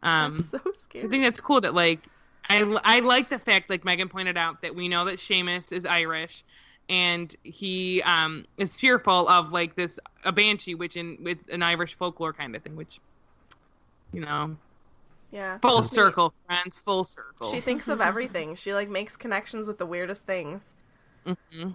Um, 0.05 0.37
That's 0.37 0.49
so 0.51 0.61
So. 0.73 1.05
I 1.05 1.09
think 1.09 1.25
that's 1.25 1.41
cool 1.41 1.61
that 1.63 1.75
like 1.75 2.01
I 2.49 2.61
I 2.85 3.01
like 3.01 3.31
the 3.31 3.39
fact 3.39 3.71
like 3.71 3.85
Megan 3.85 4.09
pointed 4.09 4.37
out 4.37 4.63
that 4.63 4.75
we 4.75 4.87
know 4.87 5.05
that 5.07 5.17
Seamus 5.19 5.73
is 5.73 5.87
Irish 5.87 6.45
and 6.91 7.35
he 7.43 8.03
um 8.03 8.45
is 8.59 8.77
fearful 8.77 9.27
of 9.29 9.51
like 9.51 9.75
this 9.75 9.99
a 10.25 10.31
banshee 10.33 10.75
which 10.75 10.97
in 10.97 11.17
it's 11.27 11.43
an 11.49 11.63
Irish 11.63 11.95
folklore 11.97 12.35
kind 12.35 12.55
of 12.55 12.63
thing 12.63 12.77
which 12.77 13.01
you 14.13 14.21
know 14.21 14.55
yeah. 15.33 15.59
full 15.59 15.83
She- 15.83 15.95
circle 15.95 16.33
friends 16.47 16.77
full 16.77 17.03
circle 17.05 17.51
She 17.51 17.61
thinks 17.61 17.89
of 17.89 18.01
everything. 18.01 18.55
She 18.55 18.75
like 18.75 18.89
makes 18.91 19.17
connections 19.17 19.67
with 19.67 19.79
the 19.79 19.87
weirdest 19.87 20.23
things. 20.25 20.75
hmm 21.27 21.71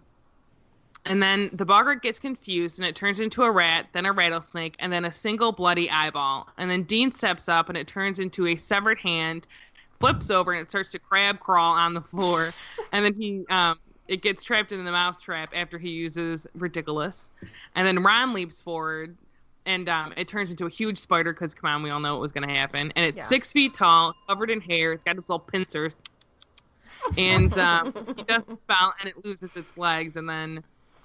And 1.09 1.21
then 1.21 1.49
the 1.53 1.65
boggart 1.65 2.03
gets 2.03 2.19
confused 2.19 2.79
and 2.79 2.87
it 2.87 2.95
turns 2.95 3.19
into 3.19 3.41
a 3.43 3.51
rat, 3.51 3.87
then 3.93 4.05
a 4.05 4.13
rattlesnake, 4.13 4.75
and 4.79 4.93
then 4.93 5.05
a 5.05 5.11
single 5.11 5.51
bloody 5.51 5.89
eyeball. 5.89 6.47
And 6.57 6.69
then 6.69 6.83
Dean 6.83 7.11
steps 7.11 7.49
up 7.49 7.67
and 7.67 7.77
it 7.77 7.87
turns 7.87 8.19
into 8.19 8.45
a 8.47 8.55
severed 8.55 8.99
hand, 8.99 9.47
flips 9.99 10.29
over, 10.29 10.53
and 10.53 10.61
it 10.61 10.69
starts 10.69 10.91
to 10.91 10.99
crab 10.99 11.39
crawl 11.39 11.73
on 11.73 11.95
the 11.95 12.01
floor. 12.01 12.53
and 12.93 13.03
then 13.03 13.15
he 13.15 13.43
um 13.49 13.79
it 14.07 14.21
gets 14.23 14.43
trapped 14.43 14.71
in 14.71 14.83
the 14.85 14.91
mouse 14.91 15.21
trap 15.21 15.49
after 15.53 15.77
he 15.77 15.89
uses 15.89 16.47
Riddikulus. 16.57 17.31
And 17.75 17.85
then 17.85 18.01
Ron 18.01 18.33
leaps 18.33 18.59
forward 18.59 19.17
and 19.65 19.87
um, 19.89 20.13
it 20.17 20.27
turns 20.27 20.49
into 20.49 20.65
a 20.65 20.69
huge 20.69 20.97
spider 20.97 21.31
because 21.33 21.53
come 21.53 21.69
on, 21.69 21.83
we 21.83 21.91
all 21.91 21.99
know 21.99 22.13
what 22.13 22.21
was 22.21 22.31
going 22.31 22.47
to 22.47 22.53
happen. 22.53 22.91
And 22.95 23.05
it's 23.05 23.17
Yeah. 23.17 23.25
six 23.25 23.51
feet 23.51 23.73
tall, 23.75 24.15
covered 24.27 24.49
in 24.49 24.61
hair. 24.61 24.93
It's 24.93 25.03
got 25.03 25.17
its 25.17 25.29
little 25.29 25.45
pincers. 25.45 25.95
And 27.17 27.55
um, 27.57 27.93
he 28.15 28.23
does 28.23 28.43
the 28.47 28.57
spell, 28.63 28.93
and 28.99 29.09
it 29.09 29.23
loses 29.23 29.55
its 29.55 29.77
legs. 29.77 30.15
And 30.15 30.27
then 30.27 30.63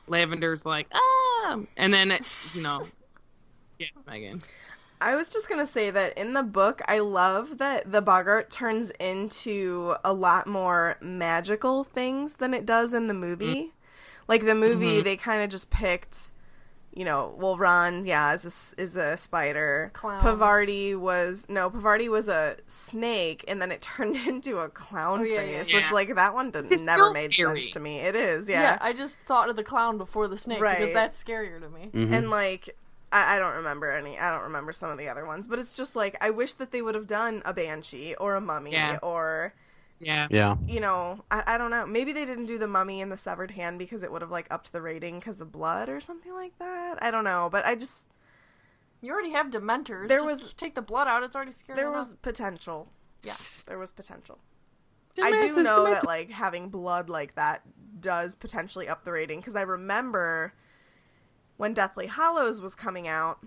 Lavender's 0.09 0.65
like, 0.67 0.87
ah, 0.93 1.61
and 1.77 1.93
then 1.93 2.11
it, 2.13 2.23
you 2.55 2.63
know, 2.63 2.87
yes, 3.79 3.91
Megan. 4.07 4.41
I 5.01 5.17
was 5.17 5.29
just 5.29 5.49
gonna 5.49 5.67
say 5.67 5.91
that 5.91 6.17
in 6.17 6.33
the 6.33 6.43
book, 6.43 6.81
I 6.87 7.01
love 7.01 7.59
that 7.59 7.91
the 7.91 8.01
Boggart 8.01 8.49
turns 8.51 8.91
into 9.01 9.95
a 10.05 10.13
lot 10.13 10.47
more 10.47 10.97
magical 11.01 11.85
things 11.85 12.35
than 12.35 12.55
it 12.55 12.65
does 12.65 12.93
in 12.95 13.07
the 13.09 13.15
movie. 13.15 13.73
Like 14.29 14.47
the 14.47 14.55
movie, 14.55 15.01
Mhm. 15.01 15.05
they 15.05 15.17
kind 15.17 15.43
of 15.43 15.51
just 15.51 15.69
picked, 15.69 16.31
you 16.97 17.05
know, 17.05 17.35
well, 17.39 17.57
Ron, 17.57 18.07
yeah, 18.07 18.35
is 18.35 18.45
a, 18.45 18.49
s- 18.49 18.75
is 18.79 18.95
a 18.97 19.17
spider. 19.17 19.91
Clowns. 19.95 20.25
Pavarti 20.25 20.97
was 20.99 21.45
no, 21.49 21.69
Pavarti 21.71 22.09
was 22.09 22.29
a 22.29 22.57
snake, 22.67 23.45
and 23.49 23.61
then 23.61 23.73
it 23.73 23.81
turned 23.97 24.17
into 24.17 24.59
a 24.59 24.69
clown 24.69 25.21
Oh, 25.21 25.25
yeah, 25.25 25.43
yeah, 25.43 25.59
face, 25.59 25.73
yeah. 25.73 25.79
which 25.79 25.91
like 25.93 26.15
that 26.15 26.35
one 26.35 26.51
did, 26.51 26.71
Which 26.71 26.81
never 26.83 27.11
made 27.13 27.33
scary. 27.33 27.63
sense 27.63 27.73
to 27.73 27.81
me. 27.81 27.99
It 27.99 28.15
is, 28.15 28.49
Yeah. 28.49 28.61
yeah, 28.63 28.79
I 28.81 28.93
just 28.93 29.17
thought 29.27 29.49
of 29.49 29.57
the 29.57 29.65
clown 29.65 29.99
before 29.99 30.29
the 30.29 30.37
snake 30.37 30.61
Right. 30.61 30.79
because 30.79 30.95
that's 30.95 31.23
scarier 31.23 31.61
to 31.61 31.69
me. 31.69 31.91
Mhm. 31.93 32.13
and 32.13 32.31
like 32.31 32.77
I, 33.13 33.37
I 33.37 33.39
don't 33.39 33.57
remember 33.57 33.91
any 33.91 34.19
i 34.19 34.31
don't 34.31 34.45
remember 34.45 34.73
some 34.73 34.91
of 34.91 34.99
the 34.99 35.09
other 35.09 35.25
ones 35.27 35.47
but 35.47 35.59
it's 35.59 35.77
just 35.77 35.95
like 35.95 36.17
i 36.21 36.31
wish 36.31 36.55
that 36.55 36.73
they 36.73 36.83
would 36.83 36.95
have 36.97 37.07
done 37.07 37.43
a 37.45 37.53
banshee 37.55 38.15
or 38.17 38.35
a 38.35 38.41
mummy 38.41 38.73
Yeah. 38.73 38.99
or 39.03 39.53
Yeah. 40.01 40.27
yeah. 40.31 40.57
you 40.67 40.81
know 40.81 41.25
I, 41.31 41.43
I 41.55 41.59
don't 41.59 41.71
know 41.71 41.87
maybe 41.87 42.13
they 42.13 42.25
didn't 42.25 42.47
do 42.47 42.59
the 42.59 42.67
mummy 42.67 43.01
and 43.01 43.11
the 43.13 43.17
severed 43.17 43.53
hand 43.53 43.79
because 43.79 44.03
it 44.03 44.11
would 44.13 44.23
have 44.23 44.31
like 44.31 44.47
upped 44.51 44.73
the 44.73 44.83
rating 44.83 45.19
because 45.19 45.41
of 45.41 45.51
blood 45.53 45.89
or 45.89 46.01
something 46.01 46.33
like 46.35 46.59
that 46.59 46.99
i 47.03 47.11
don't 47.11 47.25
know 47.25 47.49
but 47.51 47.65
i 47.65 47.75
just 47.75 48.09
You 49.01 49.13
already 49.13 49.33
have 49.33 49.51
dementors. 49.51 50.09
There 50.09 50.19
Just 50.21 50.45
was- 50.45 50.55
take 50.55 50.75
the 50.75 50.83
blood 50.83 51.07
out. 51.09 51.23
It's 51.23 51.37
already 51.37 51.53
scary. 51.53 51.77
There 51.77 51.89
enough. 51.89 52.07
was 52.07 52.15
potential. 52.17 52.89
yeah. 53.23 53.37
There 53.67 53.79
was 53.79 53.93
potential. 53.93 54.39
I 55.23 55.31
do 55.37 55.63
know 55.63 55.85
dementus. 55.85 55.91
that 55.93 56.05
like 56.07 56.31
having 56.31 56.71
blood 56.71 57.09
like 57.11 57.35
that 57.37 57.63
does 58.01 58.35
potentially 58.35 58.89
up 58.89 59.05
the 59.05 59.13
rating 59.13 59.41
because 59.41 59.55
I 59.57 59.63
remember 59.63 60.55
when 61.57 61.73
Deathly 61.75 62.07
Hallows 62.09 62.61
was 62.61 62.75
coming 62.75 63.07
out, 63.07 63.39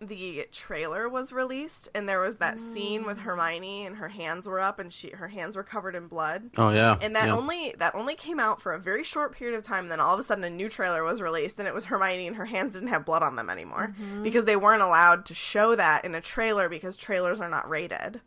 the 0.00 0.46
trailer 0.52 1.08
was 1.08 1.32
released 1.32 1.88
and 1.94 2.08
there 2.08 2.20
was 2.20 2.38
that 2.38 2.58
scene 2.58 3.04
with 3.04 3.18
Hermione 3.18 3.86
and 3.86 3.96
her 3.96 4.08
hands 4.08 4.46
were 4.46 4.60
up 4.60 4.78
and 4.78 4.92
she 4.92 5.10
her 5.10 5.28
hands 5.28 5.56
were 5.56 5.62
covered 5.62 5.94
in 5.94 6.08
blood. 6.08 6.50
Oh 6.56 6.70
yeah. 6.70 6.96
And 7.00 7.14
that 7.16 7.26
yeah. 7.26 7.36
only 7.36 7.74
that 7.78 7.94
only 7.94 8.14
came 8.14 8.40
out 8.40 8.60
for 8.60 8.72
a 8.72 8.78
very 8.78 9.04
short 9.04 9.34
period 9.34 9.56
of 9.56 9.64
time. 9.64 9.84
And 9.84 9.92
then 9.92 10.00
all 10.00 10.14
of 10.14 10.20
a 10.20 10.22
sudden, 10.22 10.44
a 10.44 10.50
new 10.50 10.68
trailer 10.68 11.04
was 11.04 11.20
released, 11.20 11.58
and 11.58 11.68
it 11.68 11.74
was 11.74 11.86
Hermione, 11.86 12.26
and 12.26 12.36
her 12.36 12.44
hands 12.44 12.74
didn't 12.74 12.88
have 12.88 13.04
blood 13.04 13.22
on 13.22 13.36
them 13.36 13.50
anymore 13.50 13.94
because 14.22 14.44
they 14.44 14.56
weren't 14.56 14.82
allowed 14.82 15.26
to 15.26 15.34
show 15.34 15.74
that 15.74 16.04
in 16.04 16.14
a 16.14 16.20
trailer 16.20 16.68
because 16.68 16.96
trailers 16.96 17.40
are 17.40 17.48
not 17.48 17.68
rated. 17.68 18.20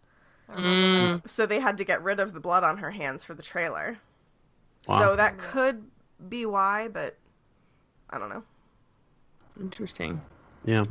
Mm. 0.50 1.28
So 1.28 1.46
they 1.46 1.60
had 1.60 1.78
to 1.78 1.84
get 1.84 2.02
rid 2.04 2.20
of 2.20 2.34
the 2.34 2.40
blood 2.40 2.64
on 2.64 2.78
her 2.78 2.92
hands 2.92 3.24
for 3.24 3.34
the 3.34 3.44
trailer. 3.44 3.98
Wow. 4.88 5.00
So 5.00 5.16
that 5.18 5.38
could 5.38 5.84
be 6.30 6.46
why, 6.46 6.88
but 6.88 7.18
I 8.10 8.18
don't 8.18 8.30
know. 8.30 8.44
Interesting. 9.60 10.22
Yeah. 10.64 10.84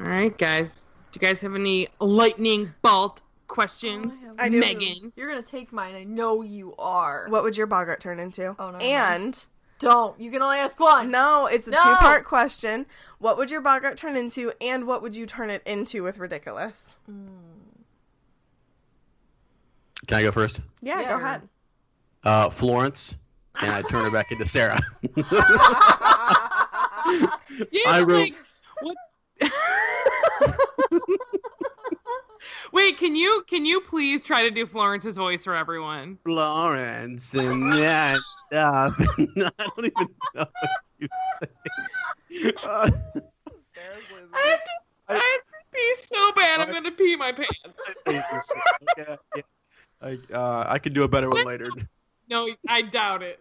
All 0.00 0.06
right, 0.06 0.36
guys. 0.38 0.86
Do 1.12 1.18
you 1.20 1.26
guys 1.26 1.40
have 1.42 1.54
any 1.54 1.88
lightning 1.98 2.72
bolt 2.82 3.22
questions? 3.48 4.14
Oh, 4.24 4.34
I 4.38 4.46
I 4.46 4.48
do. 4.48 4.60
Megan. 4.60 5.12
You're 5.16 5.28
gonna 5.28 5.42
take 5.42 5.72
mine. 5.72 5.94
I 5.94 6.04
know 6.04 6.42
you 6.42 6.74
are. 6.78 7.26
What 7.28 7.42
would 7.42 7.56
your 7.56 7.66
Boggart 7.66 8.00
turn 8.00 8.18
into? 8.18 8.54
Oh, 8.58 8.70
no, 8.70 8.78
no. 8.78 8.84
And 8.84 9.44
Don't. 9.78 10.18
You 10.20 10.30
can 10.30 10.40
only 10.42 10.58
ask 10.58 10.78
one. 10.80 11.10
no, 11.10 11.46
it's 11.46 11.66
a 11.66 11.70
No. 11.72 11.82
two-part 11.82 12.24
question. 12.24 12.86
What 13.18 13.36
would 13.38 13.50
your 13.50 13.60
Boggart 13.60 13.96
turn 13.96 14.16
into, 14.16 14.52
and 14.60 14.86
what 14.86 15.02
would 15.02 15.16
you 15.16 15.26
turn 15.26 15.50
it 15.50 15.62
into 15.66 16.02
with 16.02 16.18
Riddikulus? 16.18 16.94
Can 20.06 20.18
I 20.18 20.22
go 20.22 20.32
first? 20.32 20.60
Yeah, 20.80 21.00
Yeah. 21.00 21.08
go 21.08 21.16
ahead. 21.24 21.48
Uh, 22.24 22.50
Florence, 22.50 23.14
and 23.60 23.70
I 23.72 23.82
turn 23.82 24.04
her 24.04 24.10
back 24.10 24.30
into 24.32 24.46
Sarah. 24.46 24.80
Yeah, 25.16 25.24
I 27.86 28.02
wrote- 28.02 28.20
like, 28.20 28.32
what? 28.34 28.46
Wait, 32.72 32.98
can 32.98 33.16
you 33.16 33.44
can 33.48 33.64
you 33.64 33.80
please 33.80 34.24
try 34.24 34.42
to 34.42 34.50
do 34.50 34.66
Florence's 34.66 35.16
voice 35.16 35.44
for 35.44 35.54
everyone? 35.54 36.18
Florence 36.24 37.34
and 37.34 37.72
that 37.74 38.18
stuff. 38.46 38.94
I 39.18 39.24
don't 39.58 39.86
even 39.86 40.08
know 40.34 40.46
what 40.58 40.70
you 40.98 41.08
say. 41.42 42.52
Uh, 42.64 42.90
I 44.32 44.48
have 44.48 44.64
to, 44.64 44.70
I 45.08 45.14
have 45.14 45.20
to 45.20 45.56
pee 45.72 45.94
so 46.02 46.32
bad. 46.32 46.60
I'm 46.60 46.72
gonna 46.72 46.92
pee 46.92 47.16
my 47.16 47.32
pants. 47.32 47.80
yeah, 48.06 49.16
yeah. 49.36 49.42
I, 50.02 50.18
uh, 50.32 50.64
I 50.68 50.78
could 50.78 50.94
do 50.94 51.02
a 51.02 51.08
better 51.08 51.28
one 51.28 51.44
later. 51.44 51.70
No, 52.28 52.48
I 52.68 52.82
doubt 52.82 53.22
it. 53.22 53.40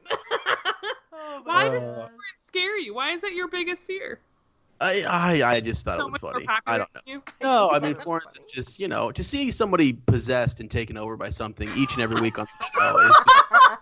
Oh, 1.12 1.42
Why 1.44 1.70
does 1.70 1.84
God. 1.84 2.06
it 2.06 2.12
scare 2.44 2.78
you? 2.78 2.96
Why 2.96 3.12
is 3.12 3.22
that 3.22 3.34
your 3.34 3.48
biggest 3.48 3.86
fear? 3.86 4.20
I, 4.82 5.04
I, 5.04 5.44
I 5.56 5.60
just 5.60 5.84
thought 5.86 6.00
So 6.00 6.08
it 6.08 6.12
was 6.14 6.22
funny. 6.22 6.46
I 6.66 6.78
don't 6.78 6.90
know. 7.06 7.22
No, 7.42 7.70
I 7.72 7.80
mean 7.80 7.96
Florence 7.96 8.28
just 8.54 8.80
you 8.80 8.88
know 8.88 9.12
to 9.12 9.24
see 9.24 9.52
somebody 9.52 9.94
possessed 9.94 10.60
and 10.62 10.72
taken 10.72 10.98
over 10.98 11.18
by 11.18 11.30
something 11.30 11.70
each 11.76 11.94
and 11.94 12.02
every 12.02 12.22
week 12.22 12.40
on 12.40 12.48
the 12.60 12.66
show 12.66 13.00
is 13.00 13.78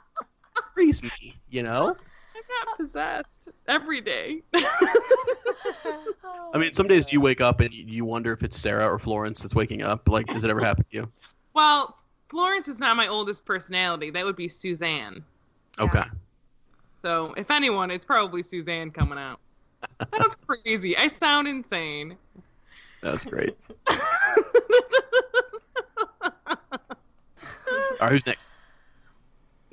frees 0.73 1.03
me. 1.03 1.35
You 1.49 1.63
know. 1.63 1.89
I'm 1.89 2.65
not 2.67 2.77
possessed 2.77 3.49
every 3.67 4.01
day. 4.01 4.41
I 6.53 6.57
mean, 6.57 6.71
some 6.73 6.87
days 6.87 7.11
you 7.11 7.19
wake 7.21 7.41
up 7.41 7.59
and 7.59 7.73
you- 7.73 7.83
you 7.85 8.05
wonder 8.05 8.31
if 8.31 8.41
it's 8.43 8.57
Sarah 8.57 8.87
or 8.91 8.97
Florence 8.99 9.41
that's 9.41 9.53
waking 9.55 9.81
up. 9.83 10.07
Like, 10.07 10.27
does 10.27 10.43
it 10.43 10.49
ever 10.49 10.61
happen 10.63 10.85
to 10.91 10.95
you? 10.97 11.11
well, 11.53 11.97
Florence 12.29 12.67
is 12.67 12.79
not 12.79 12.95
my 12.97 13.07
oldest 13.07 13.45
personality. 13.45 14.09
That 14.09 14.25
would 14.25 14.35
be 14.35 14.49
Suzanne. 14.49 15.23
Okay. 15.79 16.03
So 17.01 17.33
if 17.37 17.49
anyone, 17.51 17.89
it's 17.91 18.03
probably 18.05 18.43
Suzanne 18.43 18.91
coming 18.91 19.17
out. 19.17 19.39
That's 20.11 20.35
crazy. 20.35 20.95
I 20.97 21.09
sound 21.09 21.47
insane. 21.47 22.17
That's 23.01 23.25
great. 23.25 23.55
All 23.87 23.97
right, 28.01 28.11
who's 28.11 28.25
next? 28.25 28.47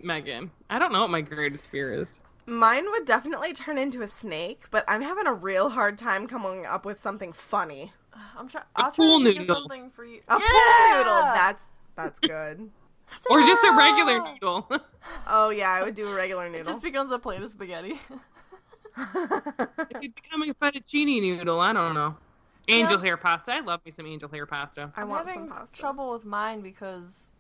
Megan. 0.02 0.50
I 0.70 0.78
don't 0.78 0.92
know 0.92 1.00
what 1.02 1.10
my 1.10 1.20
greatest 1.20 1.70
fear 1.70 1.92
is. 1.92 2.22
Mine 2.46 2.90
would 2.90 3.06
definitely 3.06 3.52
turn 3.54 3.78
into 3.78 4.02
a 4.02 4.06
snake, 4.06 4.64
but 4.70 4.84
I'm 4.88 5.00
having 5.02 5.26
a 5.26 5.32
real 5.32 5.70
hard 5.70 5.96
time 5.96 6.26
coming 6.26 6.66
up 6.66 6.84
with 6.84 7.00
something 7.00 7.32
funny. 7.32 7.92
Uh, 8.12 8.18
I'm 8.38 8.48
trying. 8.48 8.64
A 8.76 8.84
I'll 8.84 8.92
try 8.92 9.04
pool 9.04 9.18
to 9.20 9.24
think 9.24 9.40
of 9.40 9.46
noodle. 9.48 9.62
something 9.62 9.90
for 9.90 10.04
you. 10.04 10.20
A 10.28 10.38
yeah! 10.38 10.46
pool 10.46 10.98
noodle. 10.98 11.22
That's 11.34 11.64
that's 11.96 12.20
good. 12.20 12.70
Or 13.30 13.42
just 13.42 13.62
a 13.64 13.72
regular 13.72 14.22
noodle. 14.22 14.68
oh 15.28 15.50
yeah, 15.50 15.70
I 15.70 15.82
would 15.82 15.94
do 15.94 16.08
a 16.08 16.14
regular 16.14 16.46
It 16.46 16.52
noodle. 16.52 16.72
just 16.72 16.82
becomes 16.82 17.12
a 17.12 17.18
plate 17.18 17.42
of 17.42 17.50
spaghetti. 17.50 18.00
it 18.96 20.00
could 20.00 20.14
become 20.14 20.42
a 20.42 20.54
fettuccine 20.54 21.20
noodle. 21.22 21.60
I 21.60 21.72
don't 21.72 21.94
know. 21.94 22.16
Angel 22.68 22.98
Yeah. 22.98 23.04
hair 23.04 23.16
pasta. 23.16 23.54
I 23.54 23.60
love 23.60 23.80
me 23.84 23.90
some 23.90 24.06
angel 24.06 24.28
hair 24.28 24.46
pasta. 24.46 24.90
I 24.96 25.02
I'm 25.02 25.08
want 25.08 25.26
having 25.28 25.48
some 25.48 25.58
pasta. 25.58 25.78
trouble 25.78 26.12
with 26.12 26.24
mine 26.24 26.60
because 26.62 27.30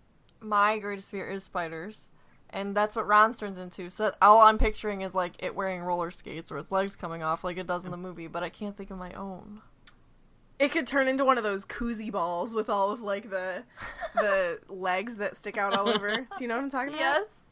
my 0.40 0.78
greatest 0.78 1.10
fear 1.10 1.28
is 1.30 1.42
spiders, 1.44 2.10
and 2.50 2.76
that's 2.76 2.94
what 2.94 3.06
Ron's 3.06 3.38
turns 3.38 3.56
into. 3.56 3.88
So 3.90 4.12
all 4.20 4.42
I'm 4.42 4.58
picturing 4.58 5.00
is 5.00 5.14
like 5.14 5.32
it 5.38 5.54
wearing 5.54 5.80
roller 5.80 6.10
skates 6.10 6.52
or 6.52 6.58
its 6.58 6.70
legs 6.70 6.94
coming 6.96 7.22
off 7.22 7.42
like 7.44 7.56
it 7.56 7.66
does 7.66 7.84
in 7.86 7.90
the 7.90 7.96
movie, 7.96 8.26
but 8.26 8.42
I 8.42 8.50
can't 8.50 8.76
think 8.76 8.90
of 8.90 8.98
my 8.98 9.12
own. 9.12 9.62
It 10.58 10.70
could 10.70 10.86
turn 10.86 11.08
into 11.08 11.24
one 11.24 11.36
of 11.38 11.42
those 11.44 11.64
koozie 11.64 12.12
balls 12.12 12.54
with 12.54 12.68
all 12.70 12.90
of 12.90 13.00
like 13.00 13.30
the 13.30 13.64
the 14.14 14.60
legs 14.68 15.16
that 15.16 15.36
stick 15.36 15.56
out 15.56 15.74
all 15.74 15.88
over. 15.88 16.16
Do 16.18 16.26
you 16.40 16.48
know 16.48 16.56
what 16.56 16.64
I'm 16.64 16.70
talking 16.70 16.94
about? 16.94 17.00
Yes. 17.00 17.43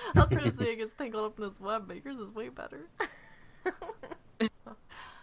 I 0.14 0.20
was 0.20 0.28
gonna 0.30 0.54
say 0.54 0.72
it 0.72 0.76
gets 0.76 0.94
tangled 0.94 1.24
up 1.24 1.38
in 1.38 1.48
this 1.48 1.60
web, 1.60 1.84
but 1.88 2.04
yours 2.04 2.16
is 2.18 2.34
way 2.34 2.48
better. 2.48 2.88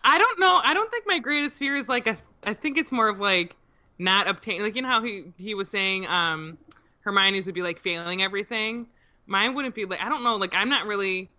I 0.04 0.18
don't 0.20 0.40
know. 0.40 0.60
I 0.64 0.74
don't 0.74 0.92
think 0.92 1.06
my 1.08 1.20
greatest 1.20 1.56
fear 1.58 1.76
is 1.76 1.90
like 1.90 2.08
a. 2.08 2.18
I 2.44 2.54
think 2.54 2.78
it's 2.78 2.92
more 2.92 3.10
of 3.10 3.20
like 3.20 3.56
not 3.98 4.28
obtaining. 4.28 4.62
Like 4.62 4.76
you 4.76 4.82
know 4.82 4.88
how 4.88 5.02
he 5.04 5.26
he 5.38 5.56
was 5.56 5.70
saying 5.70 6.06
um 6.08 6.58
Hermione's 7.02 7.46
would 7.46 7.56
be 7.56 7.62
like 7.62 7.80
failing 7.80 8.22
everything. 8.22 8.88
Mine 9.26 9.56
wouldn't 9.56 9.74
be 9.74 9.86
like 9.86 10.02
I 10.02 10.10
don't 10.10 10.24
know. 10.24 10.36
Like 10.36 10.54
I'm 10.54 10.70
not 10.70 10.86
really. 10.86 11.30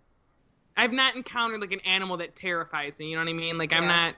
I've 0.75 0.91
not 0.91 1.15
encountered 1.15 1.59
like 1.61 1.71
an 1.71 1.79
animal 1.81 2.17
that 2.17 2.35
terrifies 2.35 2.99
me. 2.99 3.09
You 3.09 3.15
know 3.15 3.23
what 3.23 3.29
I 3.29 3.33
mean? 3.33 3.57
Like 3.57 3.73
I'm 3.73 3.83
Yeah. 3.83 3.87
not. 4.09 4.15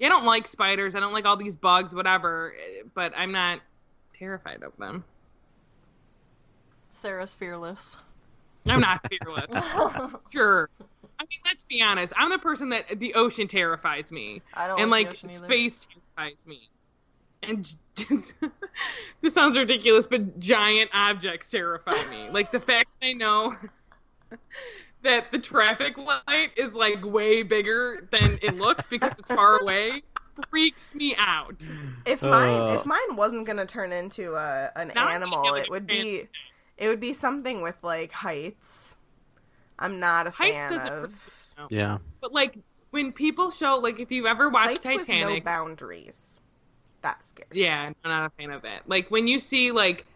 I 0.00 0.08
don't 0.10 0.24
like 0.24 0.46
spiders. 0.46 0.94
I 0.94 1.00
don't 1.00 1.12
like 1.14 1.24
all 1.24 1.36
these 1.36 1.56
bugs, 1.56 1.94
whatever. 1.94 2.52
But 2.94 3.12
I'm 3.16 3.32
not 3.32 3.60
terrified 4.18 4.62
of 4.62 4.76
them. 4.76 5.04
Sarah's 6.90 7.32
fearless. 7.34 7.98
I'm 8.68 8.80
not 8.80 9.06
fearless. 9.08 9.46
sure. 10.32 10.68
I 11.18 11.24
mean, 11.24 11.38
let's 11.44 11.64
be 11.64 11.82
honest. 11.82 12.12
I'm 12.16 12.30
the 12.30 12.38
person 12.38 12.68
that 12.70 12.98
the 13.00 13.14
ocean 13.14 13.48
terrifies 13.48 14.12
me. 14.12 14.42
I 14.54 14.66
don't 14.66 14.80
and 14.80 14.90
like, 14.90 15.08
like 15.08 15.20
the 15.20 15.28
either. 15.28 15.44
space 15.46 15.86
terrifies 16.16 16.46
me. 16.46 16.68
And 17.42 17.74
this 19.22 19.34
sounds 19.34 19.56
ridiculous, 19.56 20.06
but 20.06 20.38
giant 20.38 20.90
objects 20.92 21.50
terrify 21.50 21.92
me. 22.10 22.28
Like 22.32 22.52
the 22.52 22.60
fact 22.60 22.90
that 23.00 23.06
I 23.06 23.12
know 23.12 23.54
that 25.02 25.30
the 25.30 25.38
traffic 25.38 25.96
light 25.96 26.50
is 26.56 26.74
like 26.74 27.04
way 27.04 27.42
bigger 27.42 28.08
than 28.10 28.38
it 28.42 28.56
looks 28.56 28.86
because 28.86 29.12
it's 29.18 29.30
far 29.30 29.60
away 29.60 30.02
freaks 30.50 30.94
me 30.94 31.14
out. 31.16 31.56
If 32.04 32.22
mine 32.22 32.60
Uh. 32.60 32.76
if 32.78 32.84
mine 32.86 33.16
wasn't 33.16 33.46
gonna 33.46 33.66
turn 33.66 33.92
into 33.92 34.34
a 34.34 34.70
an 34.76 34.90
animal, 34.92 35.54
it 35.54 35.70
would 35.70 35.86
be 35.86 36.28
it 36.76 36.88
would 36.88 37.00
be 37.00 37.12
something 37.12 37.62
with 37.62 37.82
like 37.82 38.12
heights. 38.12 38.96
I'm 39.78 40.00
not 40.00 40.26
a 40.26 40.30
Heights 40.30 40.54
fan 40.54 40.72
doesn't 40.72 40.92
of 40.92 41.70
Yeah. 41.70 41.98
But 42.20 42.32
like 42.32 42.58
when 42.90 43.12
people 43.12 43.50
show, 43.50 43.76
like 43.76 44.00
if 44.00 44.10
you've 44.10 44.26
ever 44.26 44.48
watched 44.48 44.84
heights 44.84 45.00
with 45.00 45.08
no 45.08 45.14
Titanic, 45.14 45.44
boundaries. 45.44 46.40
That's 47.02 47.28
scary. 47.28 47.48
Yeah, 47.52 47.80
I'm 47.82 47.94
not 48.04 48.26
a 48.26 48.30
fan 48.30 48.50
of 48.50 48.64
it. 48.64 48.82
Like 48.86 49.10
when 49.10 49.28
you 49.28 49.38
see 49.40 49.72
like 49.72 50.06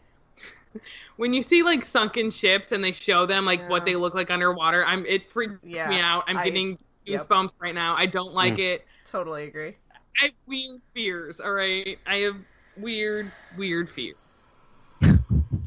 when 1.17 1.35
you 1.35 1.43
see 1.43 1.63
like 1.63 1.85
sunken 1.85 2.31
ships 2.31 2.73
and 2.73 2.83
they 2.83 2.93
show 2.93 3.27
them 3.27 3.45
like 3.45 3.69
what 3.69 3.85
they 3.85 3.97
look 3.97 4.15
like 4.15 4.31
underwater, 4.31 4.85
I'm 4.85 5.05
it 5.07 5.31
freaks 5.31 5.59
Yeah, 5.63 5.89
me 5.89 6.01
out. 6.01 6.25
I'm 6.27 6.39
I- 6.39 6.45
getting 6.45 6.79
yep. 7.05 7.21
goosebumps 7.21 7.53
right 7.61 7.75
now. 7.75 7.95
I 7.97 8.07
don't 8.07 8.33
like 8.33 8.55
mm. 8.55 8.75
it. 8.75 8.87
Totally 9.05 9.45
agree. 9.45 9.77
I 10.21 10.25
have 10.25 10.33
weird 10.47 10.81
fears, 10.95 11.41
all 11.41 11.53
right? 11.53 11.99
I 12.07 12.17
have 12.17 12.37
weird, 12.77 13.33
weird 13.57 13.89
fears. 13.89 14.17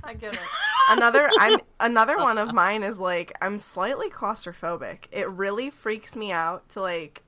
I 0.03 0.13
get 0.13 0.33
it. 0.33 0.39
another 0.89 1.29
I'm 1.39 1.59
another 1.79 2.17
one 2.17 2.37
of 2.37 2.53
mine 2.53 2.83
is 2.83 2.99
like 2.99 3.31
I'm 3.41 3.59
slightly 3.59 4.09
claustrophobic. 4.09 5.05
It 5.11 5.29
really 5.29 5.69
freaks 5.69 6.15
me 6.15 6.31
out 6.31 6.67
to 6.69 6.81
like 6.81 7.23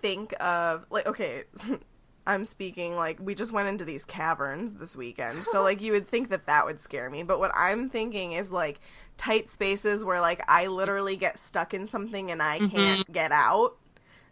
think 0.00 0.34
of 0.40 0.86
like 0.90 1.06
okay, 1.06 1.44
I'm 2.26 2.44
speaking 2.44 2.96
like 2.96 3.18
we 3.20 3.34
just 3.34 3.52
went 3.52 3.68
into 3.68 3.84
these 3.84 4.04
caverns 4.04 4.74
this 4.74 4.96
weekend. 4.96 5.44
So 5.44 5.62
like 5.62 5.80
you 5.80 5.92
would 5.92 6.08
think 6.08 6.30
that 6.30 6.46
that 6.46 6.64
would 6.64 6.80
scare 6.80 7.10
me, 7.10 7.22
but 7.22 7.38
what 7.38 7.52
I'm 7.56 7.90
thinking 7.90 8.32
is 8.32 8.50
like 8.50 8.80
tight 9.16 9.50
spaces 9.50 10.04
where 10.04 10.20
like 10.20 10.42
I 10.48 10.66
literally 10.68 11.16
get 11.16 11.38
stuck 11.38 11.74
in 11.74 11.86
something 11.86 12.30
and 12.30 12.42
I 12.42 12.58
mm-hmm. 12.58 12.76
can't 12.76 13.12
get 13.12 13.32
out. 13.32 13.76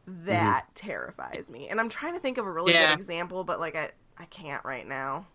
Mm-hmm. 0.09 0.27
that 0.27 0.67
terrifies 0.75 1.51
me. 1.51 1.69
And 1.69 1.79
I'm 1.79 1.89
trying 1.89 2.15
to 2.15 2.21
think 2.21 2.39
of 2.39 2.47
a 2.47 2.51
really 2.51 2.73
Yeah. 2.73 2.89
good 2.89 2.99
example, 2.99 3.45
but 3.45 3.61
like 3.61 3.77
I 3.77 3.91
I 4.17 4.25
can't 4.27 4.65
right 4.65 4.87
now. 4.87 5.27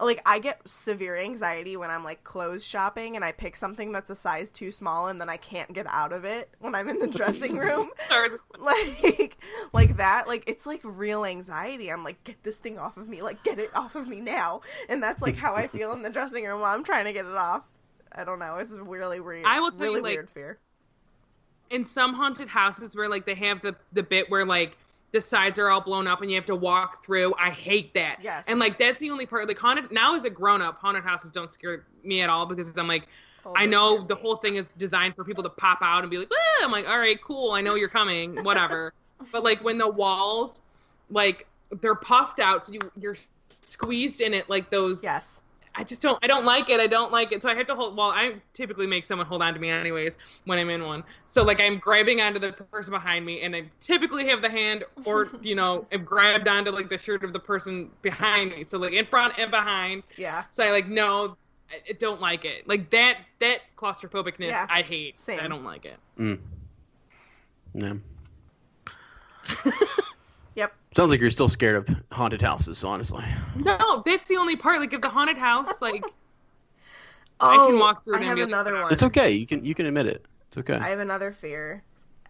Like 0.00 0.20
I 0.26 0.38
get 0.38 0.66
severe 0.68 1.16
anxiety 1.16 1.76
when 1.76 1.90
I'm 1.90 2.04
like 2.04 2.24
clothes 2.24 2.64
shopping 2.64 3.16
and 3.16 3.24
I 3.24 3.32
pick 3.32 3.56
something 3.56 3.92
that's 3.92 4.10
a 4.10 4.16
size 4.16 4.50
too 4.50 4.70
small 4.70 5.08
and 5.08 5.20
then 5.20 5.28
I 5.28 5.36
can't 5.36 5.72
get 5.72 5.86
out 5.88 6.12
of 6.12 6.24
it 6.24 6.50
when 6.60 6.74
I'm 6.74 6.88
in 6.88 6.98
the 6.98 7.06
dressing 7.06 7.56
room. 7.58 7.90
Like 8.58 9.36
like 9.72 9.96
that 9.98 10.26
like 10.26 10.44
it's 10.48 10.66
like 10.66 10.80
real 10.82 11.24
anxiety. 11.24 11.90
I'm 11.90 12.02
like 12.04 12.22
get 12.24 12.42
this 12.42 12.56
thing 12.56 12.78
off 12.78 12.96
of 12.96 13.08
me. 13.08 13.22
Like 13.22 13.42
get 13.44 13.58
it 13.58 13.74
off 13.74 13.94
of 13.94 14.08
me 14.08 14.20
now. 14.20 14.62
And 14.88 15.02
that's 15.02 15.22
like 15.22 15.36
how 15.36 15.54
i 15.54 15.66
feel 15.68 15.92
in 15.92 16.02
the 16.02 16.10
dressing 16.10 16.44
room 16.44 16.60
while 16.60 16.74
i'm 16.74 16.84
trying 16.84 17.04
to 17.04 17.12
get 17.12 17.24
it 17.26 17.36
off. 17.36 17.62
I 18.12 18.24
don't 18.24 18.38
know. 18.38 18.56
It's 18.56 18.72
really 18.72 19.20
weird 19.20 19.44
I 19.46 19.60
will 19.60 19.70
tell 19.70 19.86
you, 19.94 20.02
like- 20.02 20.14
weird 20.16 20.30
fear. 20.30 20.58
in 21.70 21.84
some 21.84 22.14
haunted 22.14 22.48
houses 22.48 22.96
where 22.96 23.08
like 23.08 23.26
they 23.26 23.34
have 23.36 23.62
the 23.62 23.76
the 23.92 24.02
bit 24.02 24.28
where 24.30 24.44
like 24.44 24.76
the 25.12 25.20
sides 25.20 25.58
are 25.58 25.70
all 25.70 25.80
blown 25.80 26.06
up 26.06 26.20
and 26.20 26.30
you 26.30 26.36
have 26.36 26.46
to 26.46 26.56
walk 26.56 27.04
through. 27.04 27.34
I 27.38 27.50
hate 27.50 27.94
that. 27.94 28.18
Yes. 28.22 28.44
And 28.48 28.58
like 28.58 28.78
that's 28.78 29.00
the 29.00 29.10
only 29.10 29.26
part. 29.26 29.48
Like 29.48 29.58
haunted 29.58 29.90
now 29.90 30.14
as 30.14 30.24
a 30.24 30.30
grown 30.30 30.60
up, 30.62 30.78
haunted 30.78 31.04
houses 31.04 31.30
don't 31.30 31.50
scare 31.50 31.84
me 32.04 32.20
at 32.20 32.28
all 32.30 32.46
because 32.46 32.76
I'm 32.76 32.88
like 32.88 33.08
Oh, 33.48 33.52
I 33.56 33.66
know 33.66 34.04
the 34.04 34.14
whole 34.14 34.36
thing 34.36 34.56
is 34.56 34.68
designed 34.76 35.14
for 35.14 35.24
people 35.24 35.42
to 35.42 35.48
pop 35.48 35.78
out 35.80 36.02
and 36.02 36.10
be 36.10 36.18
like, 36.18 36.28
"Ah," 36.32 36.64
I'm 36.64 36.72
like, 36.72 36.88
all 36.88 36.98
right, 36.98 37.20
cool. 37.22 37.52
I 37.52 37.60
know 37.60 37.76
you're 37.76 37.88
coming, 37.88 38.42
whatever. 38.44 38.92
but 39.32 39.44
like 39.44 39.62
when 39.62 39.78
the 39.78 39.88
walls, 39.88 40.62
like 41.10 41.46
they're 41.80 41.94
puffed 41.94 42.40
out, 42.40 42.64
so 42.64 42.72
you 42.72 42.80
you're 42.98 43.16
squeezed 43.62 44.20
in 44.20 44.34
it 44.34 44.48
like 44.48 44.70
those. 44.70 45.02
yes 45.02 45.40
I 45.78 45.84
just 45.84 46.02
don't. 46.02 46.18
I 46.24 46.26
don't 46.26 46.44
like 46.44 46.70
it. 46.70 46.80
I 46.80 46.88
don't 46.88 47.12
like 47.12 47.30
it. 47.30 47.40
So 47.40 47.48
I 47.48 47.54
have 47.54 47.68
to 47.68 47.74
hold. 47.76 47.96
Well, 47.96 48.10
I 48.10 48.34
typically 48.52 48.86
make 48.86 49.04
someone 49.04 49.28
hold 49.28 49.42
on 49.42 49.54
to 49.54 49.60
me 49.60 49.70
anyways 49.70 50.16
when 50.44 50.58
I'm 50.58 50.70
in 50.70 50.82
one. 50.82 51.04
So 51.26 51.44
like 51.44 51.60
I'm 51.60 51.78
grabbing 51.78 52.20
onto 52.20 52.40
the 52.40 52.50
person 52.52 52.90
behind 52.92 53.24
me, 53.24 53.42
and 53.42 53.54
I 53.54 53.62
typically 53.80 54.26
have 54.26 54.42
the 54.42 54.48
hand, 54.50 54.82
or 55.04 55.28
you 55.40 55.54
know, 55.54 55.86
I'm 55.92 56.02
grabbed 56.02 56.48
onto 56.48 56.72
like 56.72 56.88
the 56.90 56.98
shirt 56.98 57.22
of 57.22 57.32
the 57.32 57.38
person 57.38 57.90
behind 58.02 58.50
me. 58.50 58.64
So 58.64 58.76
like 58.76 58.92
in 58.92 59.06
front 59.06 59.34
and 59.38 59.52
behind. 59.52 60.02
yeah 60.16 60.42
So 60.50 60.64
I 60.64 60.72
like 60.72 60.88
no, 60.88 61.36
I, 61.70 61.76
I 61.88 61.92
don't 61.92 62.20
like 62.20 62.44
it. 62.44 62.66
Like 62.66 62.90
that 62.90 63.18
that 63.38 63.60
claustrophobicness, 63.76 64.48
Yeah, 64.48 64.66
I 64.68 64.82
hate. 64.82 65.16
same. 65.16 65.38
I 65.38 65.46
don't 65.46 65.64
like 65.64 65.84
it. 65.84 65.96
Mm. 66.18 66.40
Yeah. 67.74 67.94
yep 70.58 70.74
Sounds 70.96 71.10
like 71.10 71.20
you're 71.20 71.30
still 71.30 71.48
scared 71.48 71.76
of 71.76 71.96
haunted 72.10 72.42
houses, 72.42 72.82
honestly. 72.82 73.24
No, 73.56 74.02
that's 74.04 74.26
the 74.26 74.36
only 74.36 74.56
part. 74.56 74.80
Like 74.80 74.92
if 74.92 75.00
the 75.00 75.08
haunted 75.08 75.38
house, 75.38 75.80
like 75.80 76.02
oh, 77.40 77.48
I 77.66 77.68
can 77.68 77.78
walk 77.78 78.04
through 78.04 78.14
it 78.14 78.16
i 78.16 78.20
and 78.20 78.26
have 78.28 78.36
be 78.36 78.42
like, 78.42 78.48
another 78.48 78.80
one 78.80 78.92
It's 78.92 79.02
okay. 79.04 79.30
You 79.30 79.46
can 79.46 79.64
you 79.64 79.74
can 79.74 79.86
admit 79.86 80.06
it. 80.06 80.26
It's 80.48 80.58
okay. 80.58 80.74
i 80.74 80.88
have 80.88 80.98
another 80.98 81.30
fear 81.30 81.82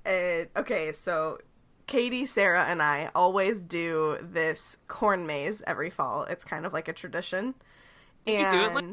uh, 0.04 0.44
okay 0.56 0.92
so 0.92 1.38
katie 1.86 2.26
sarah 2.26 2.64
and 2.64 2.82
i 2.82 3.08
always 3.14 3.60
do 3.60 4.18
this 4.20 4.76
corn 4.88 5.24
maze 5.26 5.62
every 5.66 5.88
fall 5.88 6.24
it's 6.24 6.44
kind 6.44 6.66
of 6.66 6.72
like 6.72 6.88
a 6.88 6.92
tradition 6.92 7.54
you 8.26 8.34
and 8.34 8.52
do 8.52 8.64
it 8.64 8.74
like- 8.74 8.84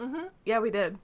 mm-hmm. 0.00 0.26
yeah 0.44 0.60
we 0.60 0.70
did 0.70 0.96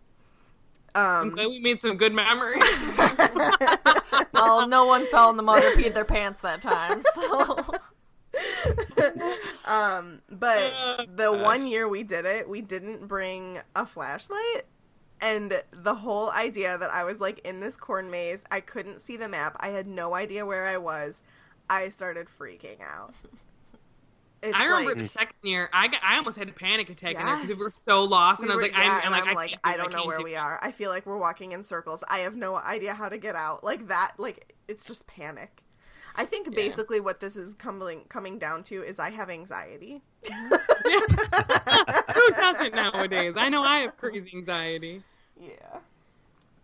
I'm 0.94 1.28
um 1.28 1.30
glad 1.30 1.48
we 1.48 1.60
made 1.60 1.80
some 1.80 1.96
good 1.98 2.14
memories. 2.14 2.62
Well, 4.36 4.68
no 4.68 4.86
one 4.86 5.06
fell 5.06 5.30
in 5.30 5.36
the 5.36 5.42
mud 5.42 5.62
or 5.62 5.70
peed 5.70 5.94
their 5.94 6.04
pants 6.04 6.40
that 6.42 6.62
time. 6.62 7.02
So 7.14 7.56
um 9.64 10.20
but 10.30 11.06
the 11.16 11.30
gosh. 11.30 11.42
one 11.42 11.66
year 11.66 11.88
we 11.88 12.02
did 12.02 12.24
it 12.24 12.48
we 12.48 12.60
didn't 12.60 13.06
bring 13.06 13.60
a 13.74 13.86
flashlight 13.86 14.66
and 15.20 15.62
the 15.72 15.94
whole 15.94 16.30
idea 16.30 16.76
that 16.76 16.90
i 16.90 17.04
was 17.04 17.20
like 17.20 17.38
in 17.40 17.60
this 17.60 17.76
corn 17.76 18.10
maze 18.10 18.44
i 18.50 18.60
couldn't 18.60 19.00
see 19.00 19.16
the 19.16 19.28
map 19.28 19.56
i 19.60 19.68
had 19.68 19.86
no 19.86 20.14
idea 20.14 20.44
where 20.44 20.66
i 20.66 20.76
was 20.76 21.22
i 21.70 21.88
started 21.88 22.26
freaking 22.38 22.80
out 22.82 23.14
it's 24.46 24.56
I 24.58 24.64
remember 24.66 24.94
like, 24.94 25.02
the 25.02 25.08
second 25.08 25.36
year, 25.42 25.68
I 25.72 25.88
got, 25.88 26.00
I 26.02 26.16
almost 26.16 26.38
had 26.38 26.48
a 26.48 26.52
panic 26.52 26.88
attack 26.90 27.16
in 27.16 27.24
there 27.24 27.36
because 27.36 27.56
we 27.56 27.62
were 27.62 27.70
so 27.84 28.02
lost, 28.04 28.40
and 28.40 28.48
we 28.48 28.52
I 28.54 28.56
was 28.56 28.62
like, 28.62 28.72
yeah, 28.72 29.00
I'm, 29.04 29.12
I'm 29.12 29.12
like, 29.12 29.28
I'm 29.28 29.34
like, 29.34 29.58
I 29.64 29.76
don't 29.76 29.92
know 29.92 30.06
where 30.06 30.16
do 30.16 30.22
we 30.24 30.36
are. 30.36 30.58
I 30.62 30.72
feel 30.72 30.90
like 30.90 31.06
we're 31.06 31.18
walking 31.18 31.52
in 31.52 31.62
circles. 31.62 32.02
I 32.08 32.18
have 32.20 32.34
no 32.36 32.56
idea 32.56 32.94
how 32.94 33.08
to 33.08 33.18
get 33.18 33.34
out. 33.36 33.62
Like 33.64 33.88
that, 33.88 34.12
like 34.18 34.54
it's 34.68 34.84
just 34.84 35.06
panic. 35.06 35.62
I 36.18 36.24
think 36.24 36.46
Yeah. 36.46 36.54
basically 36.56 37.00
what 37.00 37.20
this 37.20 37.36
is 37.36 37.52
coming 37.54 38.04
coming 38.08 38.38
down 38.38 38.62
to 38.64 38.82
is 38.82 38.98
I 38.98 39.10
have 39.10 39.28
anxiety. 39.30 40.00
Who 40.32 42.30
doesn't 42.32 42.74
nowadays? 42.94 43.34
I 43.36 43.48
know 43.48 43.62
I 43.62 43.80
have 43.80 43.96
crazy 43.96 44.32
anxiety. 44.34 45.02
Yeah. 45.40 45.50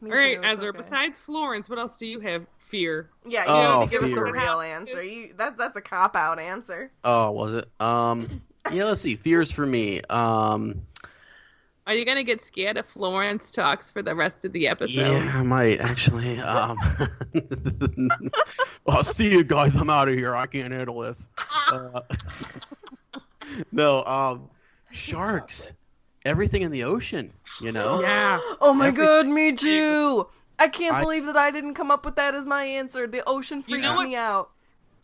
Me 0.00 0.10
All 0.10 0.16
right, 0.16 0.38
Ezra. 0.42 0.70
okay. 0.70 0.78
Besides 0.82 1.18
Florence, 1.18 1.68
what 1.68 1.78
else 1.78 1.96
do 1.96 2.06
you 2.06 2.18
have? 2.20 2.46
Fear. 2.72 3.10
Yeah, 3.28 3.44
you 3.44 3.50
Oh, 3.50 3.80
need 3.80 3.86
to 3.86 3.90
give 3.92 4.02
us 4.02 4.16
a 4.16 4.24
real 4.24 4.60
answer. 4.60 5.02
You 5.02 5.34
that 5.34 5.58
that's 5.58 5.76
a 5.76 5.80
cop 5.82 6.16
out 6.16 6.38
answer. 6.40 6.90
oh, 7.04 7.30
was 7.30 7.52
it? 7.52 7.68
Um, 7.80 8.40
yeah. 8.72 8.84
Let's 8.84 9.02
see. 9.02 9.14
Fears 9.14 9.52
for 9.52 9.66
me. 9.66 10.00
Um, 10.08 10.80
Are 11.86 11.92
you 11.94 12.06
gonna 12.06 12.22
get 12.24 12.42
scared 12.42 12.78
if 12.78 12.86
Florence 12.86 13.50
talks 13.50 13.90
for 13.90 14.00
the 14.02 14.14
rest 14.14 14.46
of 14.46 14.52
the 14.52 14.68
episode? 14.68 14.94
yeah, 15.00 15.32
I 15.34 15.42
might 15.42 15.80
actually. 15.82 16.38
Um, 16.40 16.78
I'll 18.88 19.04
see 19.04 19.30
you 19.30 19.44
guys. 19.44 19.74
I'm 19.76 19.90
out 19.90 20.08
of 20.08 20.14
here. 20.14 20.34
I 20.34 20.46
can't 20.46 20.72
handle 20.72 21.00
this. 21.00 21.16
Uh, 21.70 22.00
no. 23.72 24.02
Um, 24.04 24.48
sharks. 24.90 25.72
Everything 26.24 26.62
in 26.62 26.70
the 26.70 26.84
ocean. 26.84 27.32
You 27.60 27.72
know. 27.72 28.00
Yeah. 28.00 28.38
Oh 28.60 28.72
my 28.72 28.88
Every- 28.88 29.04
god, 29.04 29.26
me 29.26 29.52
too. 29.52 30.26
I 30.62 30.68
can't 30.68 30.94
I- 30.96 31.00
believe 31.00 31.26
that 31.26 31.36
I 31.36 31.50
didn't 31.50 31.74
come 31.74 31.90
up 31.90 32.04
with 32.04 32.16
that 32.16 32.34
as 32.34 32.46
my 32.46 32.64
answer. 32.64 33.06
The 33.06 33.22
ocean 33.28 33.58
You 33.58 33.74
freaks 33.76 33.82
know 33.82 33.96
what? 33.96 34.08
me 34.08 34.16
out. 34.16 34.50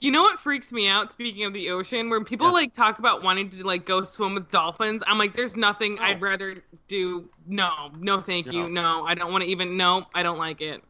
You 0.00 0.12
know 0.12 0.22
what 0.22 0.38
freaks 0.38 0.70
me 0.70 0.88
out? 0.88 1.10
Speaking 1.10 1.44
of 1.44 1.52
the 1.52 1.70
ocean, 1.70 2.08
when 2.08 2.24
people 2.24 2.46
Yeah. 2.46 2.52
like 2.52 2.72
talk 2.72 3.00
about 3.00 3.24
wanting 3.24 3.48
to 3.50 3.64
like 3.66 3.84
go 3.84 4.04
swim 4.04 4.34
with 4.34 4.48
dolphins, 4.50 5.02
I'm 5.08 5.18
like, 5.18 5.34
there's 5.34 5.56
nothing 5.56 5.98
Oh. 6.00 6.04
I'd 6.04 6.20
rather 6.20 6.62
do. 6.86 7.28
No, 7.48 7.90
no, 7.98 8.20
thank 8.20 8.52
you. 8.52 8.68
No. 8.68 8.82
No, 9.00 9.06
I 9.06 9.14
don't 9.14 9.32
want 9.32 9.42
to 9.42 9.50
even. 9.50 9.76
No, 9.76 10.06
I 10.14 10.22
don't 10.22 10.38
like 10.38 10.60
it. 10.60 10.84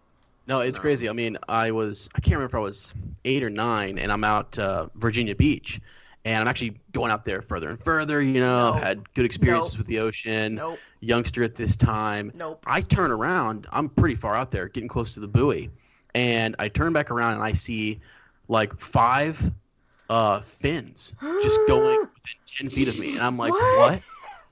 No, 0.46 0.60
it's 0.60 0.76
No. 0.76 0.82
crazy. 0.82 1.08
I 1.08 1.12
mean, 1.14 1.38
I 1.48 1.70
was 1.70 2.10
I 2.14 2.20
can't 2.20 2.34
remember 2.36 2.56
if 2.56 2.60
I 2.60 2.62
was 2.62 2.94
eight 3.24 3.42
or 3.42 3.48
nine, 3.50 3.98
and 3.98 4.12
I'm 4.12 4.24
out 4.24 4.58
uh, 4.58 4.88
Virginia 4.96 5.34
Beach, 5.34 5.80
and 6.26 6.36
I'm 6.42 6.48
actually 6.48 6.78
going 6.92 7.10
out 7.10 7.24
there 7.24 7.40
further 7.40 7.70
and 7.70 7.82
further. 7.82 8.20
You 8.20 8.40
know, 8.40 8.74
Nope. 8.74 8.82
had 8.82 9.14
good 9.14 9.24
experiences 9.24 9.72
Nope. 9.72 9.78
with 9.78 9.86
the 9.86 10.00
ocean. 10.00 10.56
Nope. 10.56 10.78
Youngster 11.00 11.42
at 11.42 11.54
this 11.54 11.76
time. 11.76 12.32
Nope. 12.34 12.62
I 12.66 12.80
turn 12.80 13.10
around. 13.10 13.66
I'm 13.70 13.88
pretty 13.88 14.14
far 14.16 14.36
out 14.36 14.50
there, 14.50 14.68
getting 14.68 14.88
close 14.88 15.14
to 15.14 15.20
the 15.20 15.28
buoy, 15.28 15.70
and 16.14 16.56
I 16.58 16.68
turn 16.68 16.92
back 16.92 17.10
around 17.10 17.34
and 17.34 17.42
I 17.42 17.52
see 17.52 18.00
like 18.48 18.78
five 18.80 19.52
uh, 20.08 20.40
fins 20.40 21.14
just 21.42 21.58
going 21.68 22.00
within 22.00 22.36
ten 22.46 22.70
feet 22.70 22.88
of 22.88 22.98
me, 22.98 23.14
and 23.14 23.22
I'm 23.22 23.36
like, 23.38 23.52
What? 23.52 23.76
what? 23.78 24.02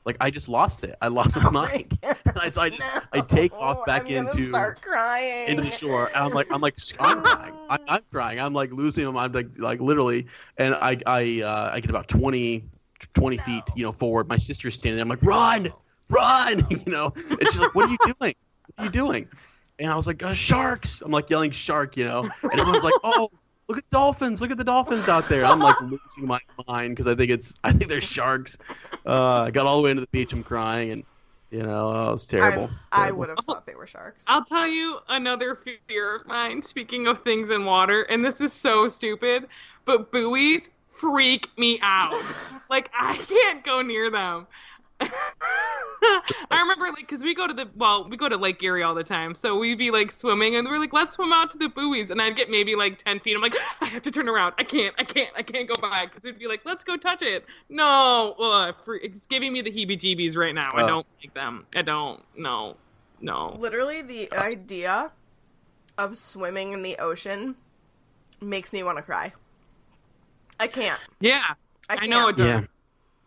Like 0.05 0.17
I 0.21 0.31
just 0.31 0.49
lost 0.49 0.85
it. 0.85 0.95
I 1.03 1.09
lost 1.09 1.37
my 1.43 1.45
Oh 1.47 1.51
mind. 1.51 1.99
God, 2.01 2.17
And 2.27 2.39
I, 2.39 2.49
so 2.51 2.63
I 2.63 2.69
just 2.71 2.87
I 3.13 3.21
take 3.23 3.53
off 3.55 3.85
back 3.87 4.03
I'm 4.03 4.07
into 4.09 4.49
start 4.51 4.81
crying. 4.83 5.49
into 5.49 5.63
the 5.63 5.71
shore 5.71 6.07
and 6.15 6.23
I'm 6.25 6.33
like 6.33 6.47
I'm 6.53 6.61
like 6.61 6.77
I'm 7.01 7.23
crying 7.23 7.55
I'm, 7.69 7.79
I'm 7.89 8.03
crying 8.13 8.41
I'm 8.41 8.53
like 8.55 8.71
losing 8.73 9.05
them 9.05 9.17
I'm 9.17 9.33
like 9.33 9.49
like 9.59 9.81
literally 9.81 10.27
and 10.59 10.75
I 10.75 10.99
I 11.07 11.41
uh, 11.43 11.71
I 11.73 11.81
get 11.81 11.91
about 11.91 12.09
20 12.09 12.65
20 13.15 13.37
feet 13.39 13.63
you 13.75 13.83
know 13.83 13.91
forward 13.93 14.29
my 14.29 14.37
sister's 14.37 14.75
standing 14.75 14.97
there 14.97 15.03
I'm 15.03 15.09
like 15.09 15.23
run 15.23 15.73
run 16.09 16.65
you 16.71 16.83
know 16.87 17.13
and 17.31 17.43
she's 17.43 17.59
like 17.59 17.75
what 17.75 17.87
are 17.87 17.93
you 17.93 17.99
doing 18.05 18.35
what 18.67 18.79
are 18.79 18.85
you 18.85 18.91
doing 18.91 19.29
and 19.79 19.91
I 19.91 19.97
was 19.97 20.07
like 20.07 20.23
uh, 20.23 20.33
sharks 20.33 21.03
I'm 21.03 21.11
like 21.11 21.31
yelling 21.31 21.51
shark 21.51 21.97
you 21.97 22.05
know 22.05 22.29
and 22.43 22.61
everyone's 22.61 22.85
like 22.85 22.95
oh 23.05 23.31
look 23.69 23.79
at 23.79 23.91
dolphins 23.91 24.41
look 24.41 24.51
at 24.51 24.59
the 24.59 24.65
dolphins 24.65 25.09
out 25.09 25.29
there 25.29 25.45
I'm 25.45 25.61
like 25.61 25.81
losing 25.81 26.27
my 26.27 26.41
mind 26.69 26.95
because 26.95 27.07
I 27.07 27.15
think 27.15 27.31
it's 27.31 27.55
I 27.65 27.73
think 27.73 27.91
they're 27.91 28.01
sharks 28.01 28.59
uh, 29.05 29.43
I 29.43 29.51
got 29.51 29.67
all 29.67 29.77
the 29.77 29.83
way 29.83 29.91
into 29.91 30.01
the 30.01 30.09
beach 30.09 30.33
I'm 30.33 30.43
crying 30.43 30.91
and 30.91 31.05
you 31.51 31.63
know 31.63 31.89
oh, 31.89 32.09
it 32.09 32.13
was 32.13 32.27
terrible 32.27 32.71
I, 32.93 33.09
I 33.09 33.11
would 33.11 33.29
have 33.29 33.39
thought 33.39 33.67
they 33.67 33.75
were 33.75 33.87
sharks. 33.87 34.25
I'll 34.27 34.45
tell 34.45 34.67
you 34.67 34.99
another 35.09 35.57
fear 35.87 36.17
of 36.17 36.27
mine. 36.27 36.61
Speaking 36.63 37.07
of 37.07 37.23
things 37.23 37.51
in 37.51 37.65
water, 37.65 38.03
and 38.03 38.25
this 38.25 38.41
is 38.41 38.53
so 38.53 38.89
stupid, 38.89 39.47
but 39.85 40.11
buoys 40.11 40.69
freak 40.91 41.57
me 41.57 41.79
out. 41.83 42.21
like 42.69 42.91
I 42.99 43.17
can't 43.17 43.65
go 43.65 43.83
near 43.83 44.11
them. 44.11 44.47
I 45.01 46.61
remember 46.61 46.87
like 46.87 46.97
because 46.99 47.23
we 47.23 47.35
go 47.35 47.47
to 47.47 47.53
the 47.53 47.69
well 47.77 48.09
we 48.09 48.17
go 48.17 48.29
to 48.29 48.37
Lake 48.37 48.63
Erie 48.63 48.83
all 48.83 48.95
the 48.95 49.05
time, 49.05 49.35
so 49.35 49.59
we'd 49.59 49.79
be 49.79 49.91
like 49.91 50.13
swimming 50.13 50.57
and 50.57 50.67
we're 50.67 50.79
like 50.79 50.93
let's 50.93 51.17
swim 51.17 51.33
out 51.33 51.51
to 51.53 51.59
the 51.59 51.69
buoys, 51.69 52.11
and 52.11 52.21
I'd 52.23 52.37
get 52.37 52.49
maybe 52.51 52.75
like 52.77 52.99
ten 53.03 53.21
feet. 53.21 53.35
I'm 53.35 53.43
like 53.43 53.55
I 53.81 53.87
have 53.87 54.03
to 54.03 54.11
turn 54.11 54.29
around. 54.29 54.55
I 54.59 54.65
can't. 54.65 54.95
I 54.99 55.05
can't. 55.05 55.31
I 55.37 55.43
can't 55.43 55.69
go 55.69 55.75
by 55.81 56.07
because 56.07 56.25
it'd 56.25 56.39
be 56.39 56.47
like 56.47 56.63
let's 56.65 56.85
go 56.85 56.97
touch 56.97 57.23
it. 57.23 57.45
No, 57.69 58.35
ugh, 58.39 58.75
it's 59.03 59.27
giving 59.27 59.53
me 59.53 59.61
the 59.63 59.71
heebie-jeebies 59.71 60.37
right 60.37 60.55
now. 60.55 60.73
I 60.75 60.83
Oh. 60.83 60.87
don't 60.87 61.07
like 61.23 61.35
them. 61.35 61.67
I 61.75 61.83
don't. 61.83 62.23
No. 62.37 62.77
No. 63.21 63.57
Literally, 63.59 64.03
the 64.03 64.33
idea 64.33 65.11
of 65.99 66.17
swimming 66.17 66.73
in 66.73 66.83
the 66.83 66.97
ocean 66.99 67.57
makes 68.41 68.73
me 68.73 68.83
want 68.83 68.99
to 68.99 69.03
cry. 69.03 69.33
I 70.61 70.67
can't. 70.67 71.01
Yeah, 71.21 71.43
I, 71.89 71.95
I, 71.95 71.97
can't. 71.97 72.11
know 72.11 72.29
it 72.29 72.37
does. 72.37 72.47
Yeah. 72.47 72.67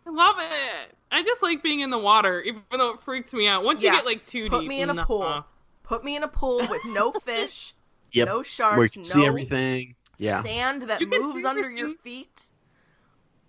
I 0.06 0.10
love 0.10 0.36
it. 0.38 0.94
I 1.12 1.22
just 1.22 1.42
like 1.42 1.62
being 1.62 1.80
in 1.80 1.90
the 1.90 1.98
water, 1.98 2.40
even 2.42 2.62
though 2.70 2.90
it 2.90 3.02
freaks 3.02 3.32
me 3.32 3.46
out. 3.48 3.64
Once 3.64 3.82
Yeah. 3.82 3.92
you 3.92 3.96
get 3.98 4.06
like 4.06 4.26
too 4.26 4.48
Put 4.48 4.60
deep, 4.60 4.68
me 4.68 4.80
in 4.82 4.90
a 4.90 5.04
pool. 5.04 5.44
Put 5.82 6.04
me 6.04 6.16
in 6.16 6.22
a 6.22 6.28
pool 6.28 6.58
with 6.68 6.84
no 6.84 7.12
fish, 7.24 7.74
Yep. 8.12 8.26
no 8.28 8.42
sharks, 8.42 8.76
where 8.76 8.84
you 8.84 8.90
can 8.90 9.02
no 9.02 9.08
see 9.08 9.26
everything 9.26 9.96
Yeah. 10.18 10.42
sand 10.42 10.82
that 10.82 11.00
You 11.00 11.08
moves 11.08 11.42
see 11.42 11.46
under 11.48 11.70
your 11.70 11.94
feet. 11.96 12.44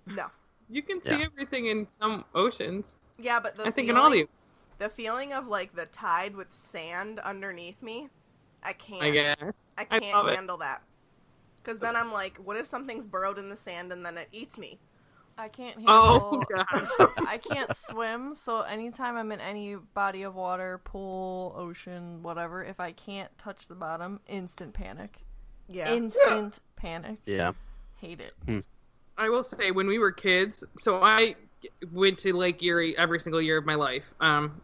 No. 0.08 0.28
You 0.70 0.82
can 0.82 1.02
see 1.04 1.10
Yeah. 1.12 1.26
everything 1.26 1.68
in 1.68 1.88
some 2.00 2.26
oceans. 2.34 2.98
Yeah, 3.20 3.40
but 3.40 3.56
the 3.56 3.68
I 3.68 3.72
think 3.72 3.90
in 3.90 3.96
feeling, 3.96 3.98
all 4.04 4.10
the 4.10 4.28
the 4.80 4.90
feeling 4.90 5.34
of 5.34 5.48
like 5.48 5.76
the 5.76 5.86
tide 5.88 6.36
with 6.36 6.52
sand 6.54 7.20
underneath 7.20 7.82
me, 7.84 8.10
I 8.64 8.74
can't. 8.74 9.04
I 9.04 9.12
guess. 9.12 9.38
I 9.78 9.82
I 9.92 10.00
can't 10.00 10.16
love 10.16 10.28
it. 10.30 10.36
handle 10.36 10.58
that. 10.58 10.82
Because 11.62 11.78
then 11.78 11.96
I'm 11.96 12.12
like, 12.12 12.38
what 12.38 12.58
if 12.58 12.66
something's 12.66 13.06
burrowed 13.06 13.38
in 13.38 13.50
the 13.50 13.56
sand 13.56 13.92
and 13.92 14.04
then 14.04 14.18
it 14.18 14.28
eats 14.32 14.58
me? 14.58 14.80
I 15.38 15.48
can't 15.48 15.78
Oh 15.88 16.44
handle. 16.44 16.46
god. 17.00 17.10
I 17.28 17.38
can't 17.38 17.76
swim, 17.76 18.36
so 18.36 18.62
anytime 18.62 19.18
I'm 19.18 19.32
in 19.32 19.40
any 19.42 19.76
body 19.76 20.24
of 20.24 20.36
water, 20.36 20.80
pool, 20.84 21.56
ocean, 21.58 22.22
whatever, 22.22 22.64
if 22.64 22.80
I 22.80 22.92
can't 22.92 23.36
touch 23.38 23.68
the 23.68 23.76
bottom, 23.76 24.20
instant 24.28 24.74
panic. 24.74 25.20
Yeah. 25.70 25.94
Instant 25.94 26.60
panic. 26.76 27.20
Yeah. 27.26 27.54
Hate 28.00 28.22
it. 28.22 28.64
I 29.18 29.30
will 29.30 29.44
say 29.44 29.72
when 29.72 29.88
we 29.88 30.00
were 30.00 30.12
kids, 30.12 30.64
so 30.80 31.02
I 31.02 31.36
went 31.92 32.18
to 32.20 32.34
Lake 32.34 32.62
Erie 32.64 32.98
every 32.98 33.20
single 33.20 33.42
year 33.42 33.58
of 33.58 33.66
my 33.66 33.76
life. 33.76 34.14
Um, 34.20 34.60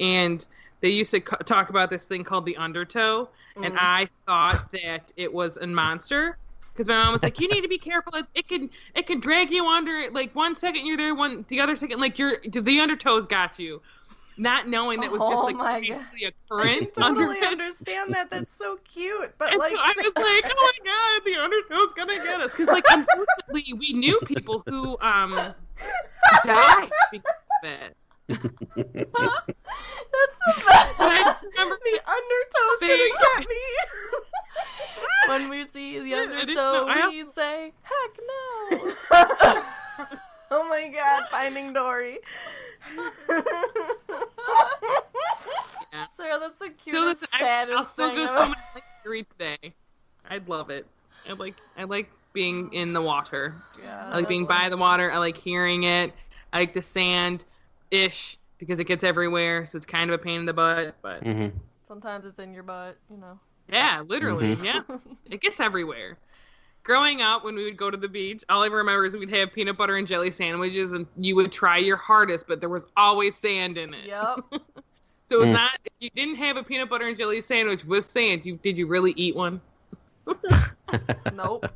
and 0.00 0.46
they 0.80 0.88
used 0.90 1.12
to 1.12 1.20
co- 1.20 1.36
talk 1.38 1.70
about 1.70 1.90
this 1.90 2.04
thing 2.04 2.24
called 2.24 2.44
the 2.44 2.56
undertow, 2.56 3.28
and 3.62 3.74
I 3.78 4.08
thought 4.26 4.70
that 4.72 5.12
it 5.16 5.32
was 5.32 5.56
a 5.58 5.66
monster 5.66 6.36
because 6.72 6.88
my 6.88 6.94
mom 7.02 7.12
was 7.12 7.22
like, 7.22 7.38
"You 7.40 7.48
need 7.48 7.60
to 7.62 7.68
be 7.68 7.78
careful. 7.78 8.14
It, 8.14 8.26
it 8.34 8.48
can 8.48 8.70
it 8.94 9.06
can 9.06 9.20
drag 9.20 9.50
you 9.50 9.66
under. 9.66 10.04
Like 10.10 10.34
one 10.34 10.54
second 10.56 10.86
you're 10.86 10.96
there, 10.96 11.14
one 11.14 11.44
the 11.48 11.60
other 11.60 11.76
second 11.76 12.00
like 12.00 12.18
you're 12.18 12.36
the 12.50 12.80
undertow's 12.80 13.26
got 13.26 13.58
you." 13.58 13.80
Not 14.38 14.66
knowing 14.66 14.98
that 15.00 15.06
it 15.06 15.12
was 15.12 15.20
just 15.20 15.42
Oh 15.42 15.44
like 15.44 15.56
my 15.56 15.78
basically 15.80 16.24
a 16.24 16.28
I 16.28 16.32
current 16.50 16.94
can 16.94 17.02
under 17.02 17.20
totally 17.20 17.36
it. 17.38 17.44
understand 17.44 18.14
that. 18.14 18.30
That's 18.30 18.56
so 18.56 18.78
cute. 18.90 19.34
But 19.36 19.50
And 19.50 19.58
like, 19.58 19.72
so 19.72 19.78
I 19.78 19.92
was 19.94 20.12
like, 20.16 20.52
oh 20.56 20.72
my 20.84 20.90
god, 20.90 21.22
the 21.26 21.36
undertow's 21.42 21.92
gonna 21.92 22.16
get 22.24 22.40
us. 22.40 22.52
Because, 22.52 22.68
like, 22.68 22.82
unfortunately, 22.88 23.74
we 23.78 23.92
knew 23.92 24.18
people 24.24 24.62
who 24.66 24.96
um 25.02 25.32
died 26.44 26.90
because 27.12 27.32
of 27.62 27.68
it. 27.70 27.96
That's 28.28 28.40
the 28.42 29.04
But 29.12 30.96
best. 30.96 30.96
I 30.98 31.36
remember, 31.42 31.78
the 31.84 32.00
undertow's 32.08 32.80
They- 32.80 32.88
gonna 32.88 33.20
get 33.38 33.48
me. 33.48 33.54
when 35.28 35.48
we 35.48 35.66
see 35.66 35.98
the 35.98 36.08
Yeah, 36.08 36.16
I 36.16 36.20
didn't 36.26 36.38
undertow, 36.58 37.08
we 37.10 37.24
say, 37.34 37.72
"Heck 37.82 38.18
no!" 38.18 38.92
oh 40.50 40.68
my 40.68 40.90
god, 40.94 41.24
Finding 41.30 41.72
Dory. 41.72 42.18
yeah. 45.92 46.06
Sarah, 46.16 46.38
that's 46.40 46.58
the 46.58 46.70
cutest, 46.76 47.04
listen, 47.04 47.28
I, 47.32 47.38
saddest 47.38 47.76
I'll 47.76 47.84
still 47.84 48.08
thing 48.08 48.16
go 48.16 48.22
I've 48.24 48.28
so 48.30 48.36
ever- 48.42 48.48
much 48.50 48.58
Lake 48.74 48.84
Erie 49.04 49.26
today. 49.38 49.74
I'd 50.28 50.48
love 50.48 50.70
it. 50.70 50.86
I 51.28 51.32
like 51.34 51.54
I 51.76 51.84
like 51.84 52.10
being 52.32 52.72
in 52.72 52.92
the 52.92 53.00
water. 53.02 53.54
Yeah, 53.82 54.08
I 54.10 54.16
like 54.16 54.28
being 54.28 54.46
that's 54.46 54.60
by 54.62 54.68
the 54.68 54.76
water. 54.76 55.10
I 55.12 55.18
like 55.18 55.36
hearing 55.36 55.84
it. 55.84 56.12
I 56.52 56.60
like 56.60 56.72
the 56.74 56.82
sand 56.82 57.44
ish 57.90 58.38
because 58.58 58.80
it 58.80 58.84
gets 58.84 59.04
everywhere, 59.04 59.64
so 59.64 59.76
it's 59.76 59.86
kind 59.86 60.10
of 60.10 60.14
a 60.14 60.22
pain 60.22 60.40
in 60.40 60.46
the 60.46 60.52
butt. 60.52 60.96
But 61.02 61.22
hmm 61.22 61.48
Sometimes 61.86 62.24
it's 62.24 62.38
in 62.38 62.54
your 62.54 62.62
butt, 62.62 62.96
you 63.10 63.18
know. 63.18 63.38
Yeah, 63.72 64.02
literally, 64.06 64.54
yeah. 64.62 64.82
It 65.30 65.40
gets 65.40 65.60
everywhere. 65.60 66.18
Growing 66.84 67.22
up, 67.22 67.44
when 67.44 67.54
we 67.54 67.64
would 67.64 67.76
go 67.76 67.90
to 67.90 67.96
the 67.96 68.08
beach, 68.08 68.42
all 68.48 68.62
I 68.62 68.66
remember 68.66 69.04
is 69.04 69.16
we'd 69.16 69.30
have 69.30 69.52
peanut 69.52 69.78
butter 69.78 69.96
and 69.96 70.06
jelly 70.06 70.30
sandwiches, 70.32 70.92
and 70.94 71.06
you 71.16 71.34
would 71.36 71.50
try 71.52 71.78
your 71.78 71.96
hardest, 71.96 72.46
but 72.48 72.60
there 72.60 72.68
was 72.68 72.84
always 72.96 73.36
sand 73.36 73.78
in 73.78 73.94
it. 73.94 74.06
Yep. 74.06 74.40
So 75.30 75.40
it's 75.40 75.48
Mm. 75.48 75.52
not 75.54 75.78
if 75.86 75.92
you 76.00 76.10
didn't 76.14 76.34
have 76.34 76.58
a 76.58 76.62
peanut 76.62 76.90
butter 76.90 77.08
and 77.08 77.16
jelly 77.16 77.40
sandwich 77.40 77.86
with 77.86 78.04
sand. 78.04 78.44
You 78.44 78.56
did 78.58 78.76
you 78.76 78.86
really 78.86 79.14
eat 79.16 79.34
one? 79.34 79.62
Nope. 81.32 81.66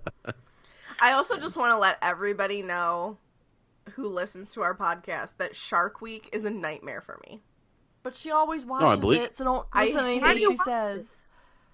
I 1.01 1.13
also 1.13 1.39
just 1.39 1.57
want 1.57 1.73
to 1.73 1.79
let 1.79 1.97
everybody 2.03 2.61
know 2.61 3.17
who 3.93 4.09
listens 4.09 4.51
to 4.51 4.63
our 4.63 4.75
podcast 4.77 5.33
that 5.39 5.57
Shark 5.57 6.03
Week 6.03 6.29
is 6.33 6.45
a 6.45 6.51
nightmare 6.51 7.01
for 7.01 7.19
me. 7.27 7.41
But 8.03 8.15
she 8.15 8.31
always 8.31 8.67
watches 8.67 9.01
believe- 9.01 9.23
it, 9.23 9.35
so 9.37 9.45
don't 9.45 9.67
I 9.73 9.87
listen 9.87 10.05
to 10.05 10.11
hate 10.11 10.23
anything 10.23 10.51
she 10.51 10.57
says. 10.59 11.23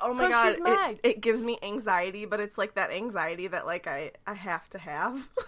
Oh 0.03 0.13
my 0.15 0.29
god, 0.29 0.57
she's 0.57 0.61
it, 0.67 1.01
it 1.03 1.21
gives 1.21 1.43
me 1.43 1.59
anxiety, 1.63 2.27
but 2.27 2.41
it's 2.41 2.59
like 2.59 2.75
that 2.75 2.91
anxiety 2.91 3.47
that 3.47 3.67
like 3.67 3.87
I 3.87 4.13
I 4.27 4.35
have 4.35 4.69
to 4.71 4.79
have. 4.79 5.29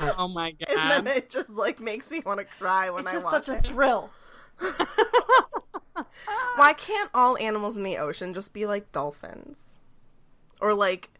Oh 0.00 0.26
my 0.26 0.50
god! 0.50 0.68
and 0.70 0.76
god! 0.76 1.04
then 1.04 1.16
it 1.18 1.30
just 1.30 1.50
like 1.50 1.78
makes 1.78 2.10
me 2.10 2.18
want 2.26 2.40
to 2.40 2.44
cry 2.44 2.90
when 2.90 3.02
It's 3.04 3.10
I 3.10 3.12
just 3.12 3.24
watch 3.24 3.46
such 3.46 3.64
it. 3.64 3.66
a 3.66 3.68
thrill. 3.72 4.10
Why 6.56 6.72
can't 6.72 7.10
all 7.14 7.36
animals 7.38 7.76
in 7.76 7.82
the 7.84 7.98
ocean 7.98 8.34
just 8.34 8.52
be 8.52 8.66
like 8.66 8.90
dolphins? 8.92 9.76
Or 10.60 10.74
like 10.74 11.10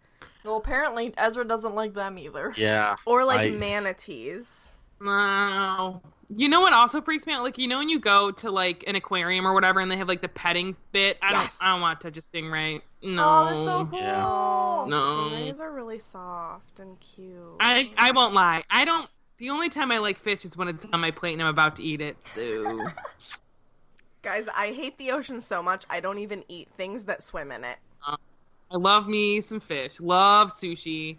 Well, 0.44 0.56
apparently 0.56 1.12
Ezra 1.16 1.44
doesn't 1.44 1.74
like 1.76 1.94
them 1.94 2.18
either. 2.18 2.52
Yeah. 2.56 2.96
or 3.06 3.24
like 3.24 3.52
I- 3.52 3.56
manatees. 3.56 4.70
No. 5.00 6.00
You 6.34 6.48
know 6.48 6.60
what 6.60 6.72
also 6.72 7.00
freaks 7.00 7.26
me 7.26 7.32
out? 7.32 7.42
Like 7.42 7.58
you 7.58 7.68
know 7.68 7.78
when 7.78 7.88
you 7.88 7.98
go 7.98 8.30
to 8.32 8.50
like 8.50 8.84
an 8.86 8.96
aquarium 8.96 9.46
or 9.46 9.52
whatever, 9.54 9.80
and 9.80 9.90
they 9.90 9.96
have 9.96 10.08
like 10.08 10.22
the 10.22 10.28
petting 10.28 10.76
bit. 10.92 11.18
I 11.22 11.32
Yes. 11.32 11.58
don't. 11.58 11.66
I 11.68 11.72
don't 11.72 11.80
want 11.80 12.00
to 12.00 12.10
touch 12.10 12.18
a 12.18 12.26
stingray. 12.26 12.80
No. 13.02 13.22
Oh, 13.24 13.44
they're 13.46 13.54
so 13.64 13.86
cool. 13.90 13.98
Yeah. 13.98 14.84
No. 14.88 15.30
stingrays 15.30 15.60
are 15.60 15.72
really 15.72 15.98
soft 15.98 16.80
and 16.80 16.98
cute. 17.00 17.34
I 17.60 17.90
I 17.96 18.10
won't 18.12 18.34
lie. 18.34 18.62
I 18.70 18.84
don't. 18.84 19.08
The 19.38 19.50
only 19.50 19.68
time 19.68 19.90
I 19.90 19.98
like 19.98 20.18
fish 20.18 20.44
is 20.44 20.56
when 20.56 20.68
it's 20.68 20.86
on 20.92 21.00
my 21.00 21.10
plate 21.10 21.32
and 21.32 21.42
I'm 21.42 21.48
about 21.48 21.76
to 21.76 21.82
eat 21.82 22.00
it. 22.00 22.16
So. 22.34 22.86
Guys, 24.22 24.48
I 24.56 24.72
hate 24.72 24.96
the 24.96 25.10
ocean 25.10 25.40
so 25.40 25.62
much. 25.62 25.84
I 25.90 26.00
don't 26.00 26.18
even 26.18 26.44
eat 26.48 26.68
things 26.78 27.04
that 27.04 27.22
swim 27.22 27.52
in 27.52 27.62
it. 27.64 27.76
Uh, 28.06 28.16
I 28.70 28.76
love 28.76 29.06
me 29.06 29.40
some 29.42 29.60
fish. 29.60 30.00
Love 30.00 30.52
sushi. 30.52 31.18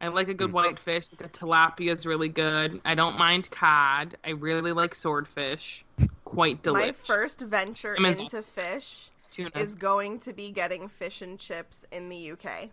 I 0.00 0.08
like 0.08 0.28
a 0.28 0.34
good 0.34 0.52
white 0.52 0.78
fish. 0.78 1.08
Like 1.12 1.28
a 1.28 1.30
tilapia 1.30 1.92
is 1.92 2.06
really 2.06 2.28
good. 2.28 2.80
I 2.84 2.94
don't 2.94 3.18
mind 3.18 3.50
cod. 3.50 4.16
I 4.24 4.30
really 4.30 4.72
like 4.72 4.94
swordfish. 4.94 5.84
Quite 6.24 6.62
delicious. 6.62 6.88
My 7.08 7.14
first 7.14 7.40
venture 7.42 7.94
Salmon's 7.96 8.18
into 8.18 8.42
fish 8.42 9.10
Tuna. 9.30 9.50
is 9.56 9.74
going 9.74 10.18
to 10.20 10.32
be 10.32 10.50
getting 10.50 10.88
fish 10.88 11.20
and 11.20 11.38
chips 11.38 11.84
in 11.92 12.08
the 12.08 12.32
UK. 12.32 12.70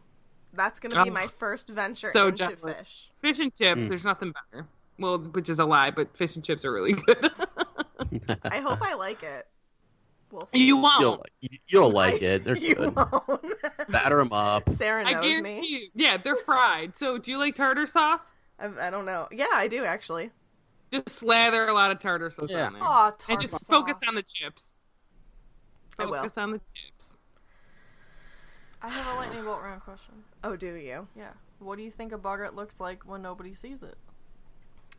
That's 0.53 0.79
going 0.79 0.91
to 0.91 1.03
be 1.03 1.09
Oh, 1.09 1.13
my 1.13 1.27
first 1.27 1.67
venture 1.67 2.09
so 2.11 2.27
into 2.27 2.37
jealous. 2.37 2.59
fish. 2.77 3.09
Fish 3.21 3.39
and 3.39 3.53
chips. 3.53 3.81
Mm. 3.81 3.89
There's 3.89 4.05
nothing 4.05 4.33
better. 4.51 4.65
Well, 4.97 5.19
which 5.19 5.49
is 5.49 5.59
a 5.59 5.65
lie, 5.65 5.91
but 5.91 6.15
fish 6.15 6.35
and 6.35 6.43
chips 6.45 6.63
are 6.63 6.71
really 6.71 6.93
good. 6.93 7.29
I 8.45 8.59
hope 8.61 8.81
I 8.81 8.93
like 8.93 9.21
it. 9.23 9.47
We'll 10.31 10.47
see. 10.47 10.65
you 10.65 10.77
won't. 10.77 10.99
You'll 10.99 11.25
you- 11.41 11.57
you'll 11.67 11.91
like 12.03 12.21
it. 12.21 12.43
They're 12.43 12.57
you 12.57 12.75
good. 12.75 12.95
won't. 12.95 13.45
Batter 13.89 14.17
them 14.17 14.33
up. 14.33 14.69
Sarah 14.71 15.05
I 15.05 15.13
knows 15.13 15.23
guarantee 15.25 15.61
me. 15.61 15.67
you. 15.67 15.87
Yeah, 15.95 16.17
they're 16.17 16.35
fried. 16.35 16.95
So, 16.95 17.17
do 17.17 17.31
you 17.31 17.37
like 17.37 17.55
tartar 17.55 17.87
sauce? 17.87 18.33
I, 18.59 18.87
I 18.87 18.89
don't 18.89 19.05
know. 19.05 19.27
Yeah, 19.31 19.47
I 19.53 19.67
do 19.67 19.85
actually. 19.85 20.31
Just 20.91 21.09
slather 21.09 21.67
a 21.67 21.73
lot 21.73 21.91
of 21.91 21.99
tartar 21.99 22.29
sauce 22.29 22.49
Yeah. 22.49 22.67
on 22.67 22.73
there, 22.73 22.83
Aw, 22.83 23.11
and 23.29 23.39
just 23.39 23.51
sauce. 23.51 23.63
focus 23.63 23.97
on 24.07 24.15
the 24.15 24.23
chips. 24.23 24.73
I 25.99 26.05
will. 26.05 26.15
Focus 26.15 26.37
on 26.37 26.51
the 26.51 26.61
chips. 26.73 27.17
I 28.81 28.89
have 28.89 29.15
a 29.15 29.19
lightning 29.19 29.43
bolt 29.43 29.61
round 29.61 29.81
question. 29.81 30.13
Oh, 30.43 30.55
do 30.55 30.75
you? 30.75 31.07
Yeah. 31.15 31.31
What 31.59 31.77
do 31.77 31.83
you 31.83 31.91
think 31.91 32.11
a 32.11 32.17
boggart 32.17 32.55
looks 32.55 32.79
like 32.79 33.03
when 33.07 33.21
nobody 33.21 33.53
sees 33.53 33.81
it? 33.81 33.95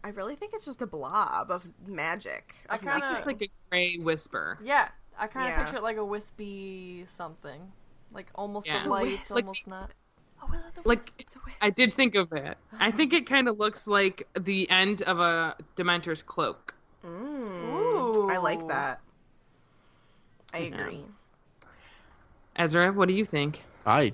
I 0.03 0.09
really 0.11 0.37
think 0.37 0.53
it's 0.55 0.65
just 0.65 0.83
a 0.83 0.87
blob 0.87 1.51
of 1.51 1.67
magic. 1.87 2.55
I 2.69 2.79
kinda- 2.79 3.15
It's 3.17 3.27
like 3.27 3.43
a 3.43 3.49
gray 3.71 3.97
whisper. 3.99 4.59
Yeah, 4.63 4.89
I 5.19 5.27
kind 5.27 5.49
of 5.49 5.57
Yeah. 5.57 5.63
picture 5.65 5.77
it 5.79 5.83
like 5.83 5.97
a 5.97 6.05
wispy 6.05 7.05
something, 7.07 7.73
like 8.13 8.31
almost 8.35 8.67
Yeah. 8.67 8.75
a 8.75 8.77
It's 8.79 8.87
a 8.87 8.91
light, 8.91 9.19
wisp. 9.19 9.31
Like- 9.33 9.45
almost 9.45 9.67
not. 9.67 9.91
Oh, 10.41 10.47
will 10.51 10.61
the 10.75 10.89
Like? 10.89 11.13
It's 11.19 11.35
a 11.37 11.41
wisp. 11.45 11.57
I 11.61 11.71
did 11.71 11.95
think 11.95 12.15
of 12.15 12.33
it. 12.33 12.57
I 12.73 12.91
think 12.91 13.13
it 13.13 13.27
kind 13.27 13.49
of 13.49 13.59
looks 13.59 13.87
like 13.87 14.29
the 14.39 14.69
end 14.71 15.03
of 15.03 15.19
a 15.19 15.57
Dementor's 15.77 16.23
cloak. 16.23 16.75
Mm, 17.05 18.31
I 18.31 18.37
like 18.39 18.67
that. 18.69 19.01
I 20.55 20.59
Yeah. 20.59 20.77
agree. 20.77 21.05
Ezra, 22.57 22.93
what 22.93 23.09
do 23.09 23.15
you 23.15 23.25
think? 23.25 23.65
I. 23.87 24.13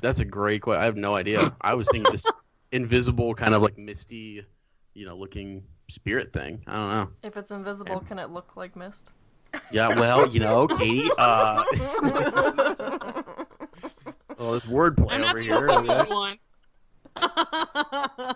That's 0.00 0.18
a 0.18 0.24
great 0.24 0.62
question. 0.62 0.82
I 0.82 0.84
have 0.84 0.96
no 0.96 1.14
idea. 1.14 1.40
I 1.60 1.74
was 1.74 1.88
thinking 1.90 2.10
this 2.10 2.26
invisible 2.72 3.34
kind 3.34 3.54
of 3.54 3.62
like 3.62 3.78
misty, 3.78 4.44
you 4.94 5.06
know, 5.06 5.16
looking 5.16 5.64
spirit 5.88 6.32
thing. 6.32 6.62
I 6.66 6.72
don't 6.74 6.90
know. 6.90 7.08
If 7.22 7.36
it's 7.36 7.50
invisible, 7.52 8.00
can 8.00 8.18
it 8.18 8.30
look 8.30 8.56
like 8.56 8.74
mist? 8.74 9.10
Yeah, 9.70 9.88
well, 9.88 10.28
you 10.28 10.40
know, 10.40 10.66
Katie. 10.66 11.08
Uh, 11.18 11.62
oh, 14.38 14.52
this 14.54 14.66
wordplay 14.66 15.12
I'm 15.12 15.24
over 15.24 15.40
here. 15.40 15.70
only 15.70 15.94
one. 15.94 16.38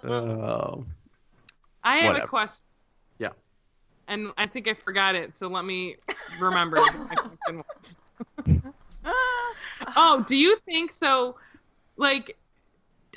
Oh, 0.04 0.84
I 1.82 1.98
have 1.98 2.16
a 2.16 2.26
question. 2.26 2.64
Yeah. 3.18 3.30
And 4.08 4.32
I 4.36 4.46
think 4.46 4.68
I 4.68 4.74
forgot 4.74 5.14
it, 5.14 5.36
so 5.36 5.48
let 5.48 5.64
me 5.64 5.96
remember. 6.38 6.76
my 6.76 7.14
question 7.14 7.64
was. 8.44 8.62
oh, 9.96 10.24
do 10.26 10.36
you 10.36 10.58
think 10.60 10.92
so? 10.92 11.36
Like, 11.96 12.36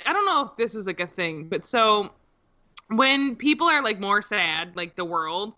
I 0.06 0.12
don't 0.12 0.26
know 0.26 0.48
if 0.50 0.56
this 0.56 0.74
was 0.74 0.86
like 0.86 1.00
a 1.00 1.06
thing, 1.06 1.48
but 1.48 1.66
so 1.66 2.10
when 2.88 3.36
people 3.36 3.68
are 3.68 3.82
like 3.82 4.00
more 4.00 4.22
sad, 4.22 4.74
like 4.76 4.96
the 4.96 5.04
world, 5.04 5.54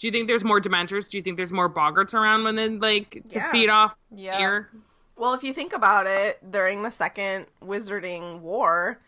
do 0.00 0.06
you 0.06 0.10
think 0.10 0.26
there's 0.28 0.42
more 0.44 0.60
dementors? 0.60 1.08
Do 1.10 1.18
you 1.18 1.22
think 1.22 1.36
there's 1.36 1.52
more 1.52 1.68
boggarts 1.68 2.14
around 2.14 2.44
when 2.44 2.56
they 2.56 2.70
like 2.70 3.10
to 3.10 3.22
Yeah. 3.34 3.50
feed 3.52 3.68
off 3.68 3.94
Yeah. 4.10 4.38
air? 4.38 4.70
Well, 5.16 5.34
if 5.34 5.44
you 5.44 5.52
think 5.52 5.74
about 5.74 6.06
it, 6.06 6.50
during 6.50 6.82
the 6.82 6.90
second 6.90 7.46
Wizarding 7.62 8.40
War, 8.40 8.98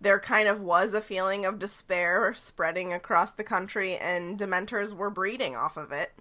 there 0.00 0.18
kind 0.18 0.48
of 0.48 0.60
was 0.60 0.94
a 0.94 1.02
feeling 1.02 1.44
of 1.44 1.58
despair 1.58 2.32
spreading 2.32 2.94
across 2.94 3.32
the 3.32 3.44
country, 3.44 3.96
and 3.98 4.38
Dementors 4.38 4.94
were 4.94 5.10
breeding 5.10 5.54
off 5.54 5.76
of 5.76 5.92
it. 5.92 6.12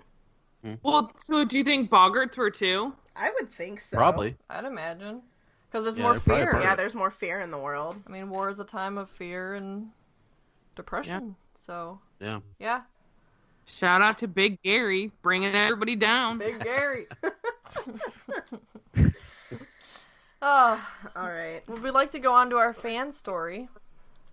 Well, 0.84 1.10
so 1.20 1.45
do 1.45 1.58
you 1.58 1.64
think 1.64 1.90
Boggarts 1.90 2.38
were 2.38 2.49
too? 2.52 2.94
I 3.16 3.32
would 3.40 3.49
think 3.49 3.80
so. 3.80 3.95
Probably. 3.95 4.36
I'd 4.49 4.66
imagine. 4.66 5.22
Because 5.70 5.86
there's 5.86 5.98
Yeah, 5.98 6.04
more 6.04 6.20
fear. 6.20 6.60
Yeah, 6.62 6.76
there's 6.76 6.95
more 6.95 7.12
fear 7.12 7.40
in 7.40 7.52
the 7.52 7.58
world. 7.58 8.02
I 8.06 8.10
mean, 8.10 8.30
war 8.30 8.49
is 8.49 8.60
a 8.60 8.66
time 8.66 8.98
of 8.98 9.10
fear 9.10 9.54
and 9.54 9.91
depression. 10.76 11.38
So, 11.66 11.99
Yeah. 12.20 12.40
yeah. 12.60 12.82
Shout 13.68 14.02
out 14.02 14.18
to 14.19 14.27
Big 14.27 14.61
Gary 14.64 15.11
bringing 15.22 15.53
everybody 15.53 15.98
down. 15.98 16.38
Big 16.38 16.64
Gary. 16.64 17.06
oh, 20.41 20.88
All 21.15 21.30
right. 21.30 21.61
would 21.68 21.84
we 21.84 21.91
like 21.91 22.11
to 22.11 22.19
go 22.19 22.34
on 22.34 22.49
to 22.49 22.57
our 22.57 22.73
fan 22.73 23.11
story? 23.11 23.68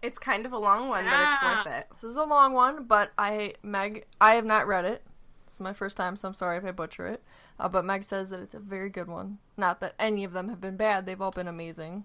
It's 0.02 0.18
kind 0.20 0.46
of 0.46 0.52
a 0.52 0.58
long 0.58 0.88
one, 0.88 1.04
but 1.04 1.28
it's 1.28 1.42
worth 1.42 1.66
it. 1.66 1.86
This 1.94 2.04
is 2.04 2.16
a 2.16 2.22
long 2.22 2.52
one, 2.52 2.84
but 2.84 3.10
I 3.18 3.54
Meg 3.62 4.06
I 4.20 4.34
have 4.36 4.44
not 4.44 4.68
read 4.68 4.84
it. 4.84 5.02
It's 5.46 5.58
my 5.60 5.72
first 5.72 5.96
time, 5.96 6.16
so 6.16 6.28
I'm 6.28 6.34
sorry 6.34 6.58
if 6.58 6.64
I 6.64 6.70
butcher 6.70 7.06
it. 7.08 7.22
Uh, 7.58 7.68
but 7.68 7.84
Meg 7.84 8.04
says 8.04 8.30
that 8.30 8.40
it's 8.40 8.54
a 8.54 8.60
very 8.60 8.90
good 8.90 9.08
one. 9.08 9.38
Not 9.56 9.80
that 9.80 9.94
any 9.98 10.22
of 10.24 10.32
them 10.32 10.48
have 10.48 10.60
been 10.60 10.76
bad; 10.76 11.06
they've 11.06 11.20
all 11.20 11.30
been 11.32 11.48
amazing. 11.48 12.04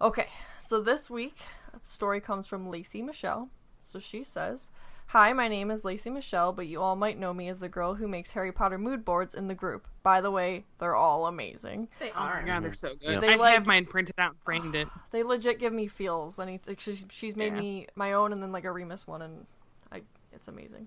Okay, 0.00 0.28
so 0.58 0.80
this 0.80 1.08
week 1.08 1.36
the 1.72 1.78
story 1.88 2.20
comes 2.20 2.46
from 2.46 2.68
Lacey 2.68 3.02
Michelle. 3.02 3.48
So 3.82 3.98
she 3.98 4.24
says, 4.24 4.70
"Hi, 5.10 5.32
my 5.32 5.48
name 5.48 5.72
is 5.72 5.84
Lacey 5.84 6.08
Michelle, 6.08 6.52
but 6.52 6.68
you 6.68 6.80
all 6.80 6.94
might 6.94 7.18
know 7.18 7.34
me 7.34 7.48
as 7.48 7.58
the 7.58 7.68
girl 7.68 7.94
who 7.94 8.06
makes 8.06 8.30
Harry 8.30 8.52
Potter 8.52 8.78
mood 8.78 9.04
boards 9.04 9.34
in 9.34 9.48
the 9.48 9.54
group. 9.56 9.88
By 10.04 10.20
the 10.20 10.30
way, 10.30 10.64
they're 10.78 10.94
all 10.94 11.26
amazing. 11.26 11.88
They 11.98 12.10
Oh 12.12 12.20
my 12.20 12.30
are. 12.30 12.42
god, 12.44 12.62
they're 12.62 12.72
so 12.72 12.90
good. 12.90 13.14
Yeah. 13.14 13.20
They 13.20 13.32
I 13.32 13.34
like- 13.34 13.54
have 13.54 13.66
mine 13.66 13.86
printed 13.86 14.14
out 14.18 14.32
and 14.32 14.40
framed 14.44 14.74
it. 14.76 14.86
They 15.10 15.24
legit 15.24 15.58
give 15.58 15.72
me 15.72 15.88
feels. 15.88 16.38
I 16.38 16.44
need 16.44 16.62
to, 16.64 16.76
she's 16.78 17.04
she's 17.10 17.34
made 17.34 17.54
Yeah. 17.54 17.60
me 17.60 17.86
my 17.96 18.12
own 18.12 18.32
and 18.32 18.40
then 18.40 18.52
like 18.52 18.64
a 18.64 18.70
Remus 18.70 19.06
one 19.08 19.22
and 19.22 19.46
I 19.90 20.02
it's 20.32 20.46
amazing. 20.46 20.86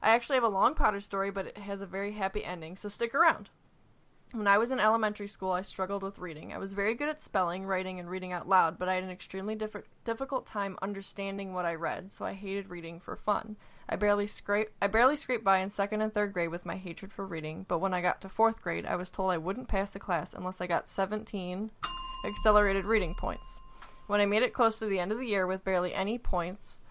I 0.00 0.10
actually 0.10 0.36
have 0.36 0.44
a 0.44 0.48
long 0.48 0.76
Potter 0.76 1.00
story, 1.00 1.32
but 1.32 1.46
it 1.48 1.58
has 1.58 1.80
a 1.80 1.86
very 1.86 2.12
happy 2.12 2.44
ending, 2.44 2.76
so 2.76 2.88
stick 2.88 3.12
around. 3.12 3.48
When 4.32 4.46
I 4.46 4.58
was 4.58 4.70
in 4.70 4.78
elementary 4.78 5.26
school, 5.26 5.52
I 5.52 5.62
struggled 5.62 6.02
with 6.02 6.18
reading. 6.18 6.52
I 6.52 6.58
was 6.58 6.74
very 6.74 6.94
good 6.94 7.08
at 7.08 7.22
spelling, 7.22 7.64
writing, 7.64 7.98
and 7.98 8.10
reading 8.10 8.32
out 8.32 8.46
loud, 8.46 8.78
but 8.78 8.86
I 8.86 8.94
had 8.94 9.04
an 9.04 9.10
extremely 9.10 9.54
diff- 9.54 9.88
difficult 10.04 10.44
time 10.44 10.76
understanding 10.82 11.54
what 11.54 11.64
I 11.64 11.74
read, 11.74 12.12
so 12.12 12.26
I 12.26 12.34
hated 12.34 12.68
reading 12.68 13.00
for 13.00 13.16
fun. 13.16 13.56
I 13.88 13.96
barely 13.96 14.26
scrape 14.26 14.68
I 14.82 14.86
barely 14.86 15.16
scraped 15.16 15.44
by 15.44 15.60
in 15.60 15.70
second 15.70 16.02
and 16.02 16.12
third 16.12 16.34
grade 16.34 16.50
with 16.50 16.66
my 16.66 16.76
hatred 16.76 17.10
for 17.10 17.24
reading, 17.24 17.64
but 17.68 17.78
when 17.78 17.94
I 17.94 18.02
got 18.02 18.20
to 18.20 18.28
fourth 18.28 18.60
grade, 18.60 18.84
I 18.84 18.96
was 18.96 19.08
told 19.08 19.30
I 19.30 19.38
wouldn't 19.38 19.66
pass 19.66 19.92
the 19.92 19.98
class 19.98 20.34
unless 20.34 20.60
I 20.60 20.66
got 20.66 20.90
17 20.90 21.70
accelerated 22.26 22.84
reading 22.84 23.14
points. 23.14 23.60
When 24.08 24.20
I 24.20 24.26
made 24.26 24.42
it 24.42 24.52
close 24.52 24.78
to 24.80 24.86
the 24.86 24.98
end 24.98 25.10
of 25.10 25.18
the 25.18 25.26
year 25.26 25.46
with 25.46 25.64
barely 25.64 25.94
any 25.94 26.18
points, 26.18 26.82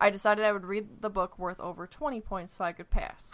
I 0.00 0.10
decided 0.10 0.44
I 0.44 0.52
would 0.52 0.64
read 0.64 1.02
the 1.02 1.10
book 1.10 1.40
worth 1.40 1.58
over 1.58 1.88
20 1.88 2.20
points 2.20 2.54
so 2.54 2.64
I 2.64 2.72
could 2.72 2.88
pass. 2.88 3.32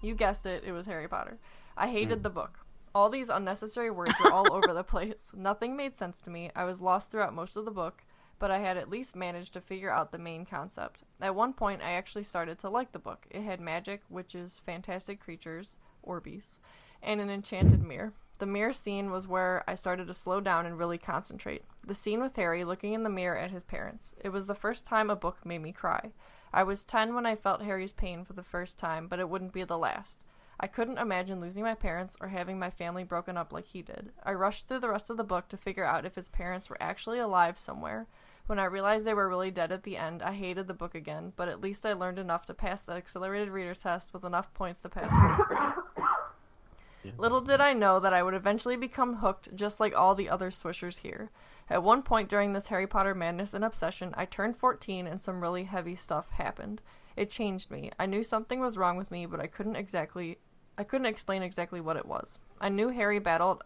You 0.00 0.14
guessed 0.14 0.46
it, 0.46 0.64
it 0.64 0.72
was 0.72 0.86
Harry 0.86 1.06
Potter. 1.06 1.36
I 1.76 1.88
hated 1.88 2.18
hmm. 2.18 2.22
the 2.22 2.30
book. 2.30 2.60
All 2.94 3.10
these 3.10 3.28
unnecessary 3.28 3.90
words 3.90 4.14
were 4.22 4.32
all 4.32 4.52
over 4.52 4.72
the 4.72 4.84
place. 4.84 5.30
Nothing 5.34 5.76
made 5.76 5.96
sense 5.96 6.20
to 6.20 6.30
me. 6.30 6.50
I 6.56 6.64
was 6.64 6.80
lost 6.80 7.10
throughout 7.10 7.34
most 7.34 7.56
of 7.56 7.64
the 7.64 7.70
book, 7.70 8.02
but 8.38 8.50
I 8.50 8.58
had 8.58 8.76
at 8.76 8.90
least 8.90 9.16
managed 9.16 9.52
to 9.54 9.60
figure 9.60 9.90
out 9.90 10.12
the 10.12 10.18
main 10.18 10.46
concept. 10.46 11.02
At 11.20 11.34
one 11.34 11.52
point, 11.52 11.82
I 11.82 11.92
actually 11.92 12.24
started 12.24 12.58
to 12.60 12.70
like 12.70 12.92
the 12.92 12.98
book. 12.98 13.26
It 13.30 13.42
had 13.42 13.60
magic, 13.60 14.02
witches, 14.08 14.60
fantastic 14.64 15.20
creatures, 15.20 15.78
Orbeez, 16.06 16.58
and 17.02 17.20
an 17.20 17.30
enchanted 17.30 17.82
mirror. 17.82 18.12
The 18.38 18.46
mirror 18.46 18.72
scene 18.72 19.10
was 19.10 19.26
where 19.26 19.64
I 19.66 19.74
started 19.74 20.06
to 20.06 20.14
slow 20.14 20.40
down 20.40 20.64
and 20.64 20.78
really 20.78 20.98
concentrate. 20.98 21.64
The 21.84 21.94
scene 21.94 22.20
with 22.20 22.36
Harry 22.36 22.64
looking 22.64 22.92
in 22.92 23.02
the 23.02 23.10
mirror 23.10 23.36
at 23.36 23.50
his 23.50 23.64
parents. 23.64 24.14
It 24.22 24.28
was 24.28 24.46
the 24.46 24.54
first 24.54 24.86
time 24.86 25.10
a 25.10 25.16
book 25.16 25.44
made 25.44 25.58
me 25.58 25.72
cry. 25.72 26.12
I 26.52 26.62
was 26.62 26.84
10 26.84 27.14
when 27.14 27.26
I 27.26 27.34
felt 27.34 27.62
Harry's 27.62 27.92
pain 27.92 28.24
for 28.24 28.34
the 28.34 28.44
first 28.44 28.78
time, 28.78 29.08
but 29.08 29.18
it 29.18 29.28
wouldn't 29.28 29.52
be 29.52 29.64
the 29.64 29.76
last. 29.76 30.20
I 30.60 30.66
couldn't 30.66 30.98
imagine 30.98 31.40
losing 31.40 31.62
my 31.62 31.74
parents 31.74 32.16
or 32.20 32.28
having 32.28 32.58
my 32.58 32.70
family 32.70 33.04
broken 33.04 33.36
up 33.36 33.52
like 33.52 33.66
he 33.66 33.80
did. 33.80 34.10
I 34.24 34.32
rushed 34.32 34.66
through 34.66 34.80
the 34.80 34.88
rest 34.88 35.08
of 35.08 35.16
the 35.16 35.24
book 35.24 35.48
to 35.48 35.56
figure 35.56 35.84
out 35.84 36.04
if 36.04 36.16
his 36.16 36.28
parents 36.28 36.68
were 36.68 36.76
actually 36.80 37.20
alive 37.20 37.58
somewhere. 37.58 38.06
When 38.46 38.58
I 38.58 38.64
realized 38.64 39.04
they 39.04 39.14
were 39.14 39.28
really 39.28 39.50
dead 39.50 39.70
at 39.70 39.84
the 39.84 39.96
end, 39.96 40.22
I 40.22 40.32
hated 40.32 40.66
the 40.66 40.74
book 40.74 40.94
again, 40.94 41.32
but 41.36 41.48
at 41.48 41.60
least 41.60 41.86
I 41.86 41.92
learned 41.92 42.18
enough 42.18 42.46
to 42.46 42.54
pass 42.54 42.80
the 42.80 42.94
accelerated 42.94 43.50
reader 43.50 43.74
test 43.74 44.12
with 44.12 44.24
enough 44.24 44.52
points 44.54 44.80
to 44.82 44.88
pass 44.88 45.12
fourth 45.12 45.48
grade. 45.48 47.14
Little 47.18 47.40
did 47.40 47.60
I 47.60 47.72
know 47.72 48.00
that 48.00 48.12
I 48.12 48.22
would 48.22 48.34
eventually 48.34 48.76
become 48.76 49.16
hooked 49.16 49.54
just 49.54 49.78
like 49.78 49.94
all 49.94 50.14
the 50.14 50.28
other 50.28 50.50
swishers 50.50 50.98
here. 50.98 51.30
At 51.70 51.82
one 51.82 52.02
point 52.02 52.28
during 52.28 52.52
this 52.52 52.66
Harry 52.68 52.86
Potter 52.86 53.14
madness 53.14 53.54
and 53.54 53.64
obsession, 53.64 54.14
I 54.16 54.24
turned 54.24 54.56
14 54.56 55.06
and 55.06 55.22
some 55.22 55.40
really 55.40 55.64
heavy 55.64 55.94
stuff 55.94 56.30
happened. 56.30 56.82
It 57.16 57.30
changed 57.30 57.70
me. 57.70 57.90
I 57.98 58.06
knew 58.06 58.22
something 58.22 58.60
was 58.60 58.76
wrong 58.76 58.96
with 58.96 59.10
me, 59.10 59.26
but 59.26 59.40
I 59.40 59.46
couldn't 59.46 59.76
exactly 59.76 60.38
I 60.78 60.84
couldn't 60.84 61.06
explain 61.06 61.42
exactly 61.42 61.80
what 61.80 61.96
it 61.96 62.06
was. 62.06 62.38
I 62.60 62.68
knew 62.68 62.88
Harry 62.88 63.18
battled 63.18 63.62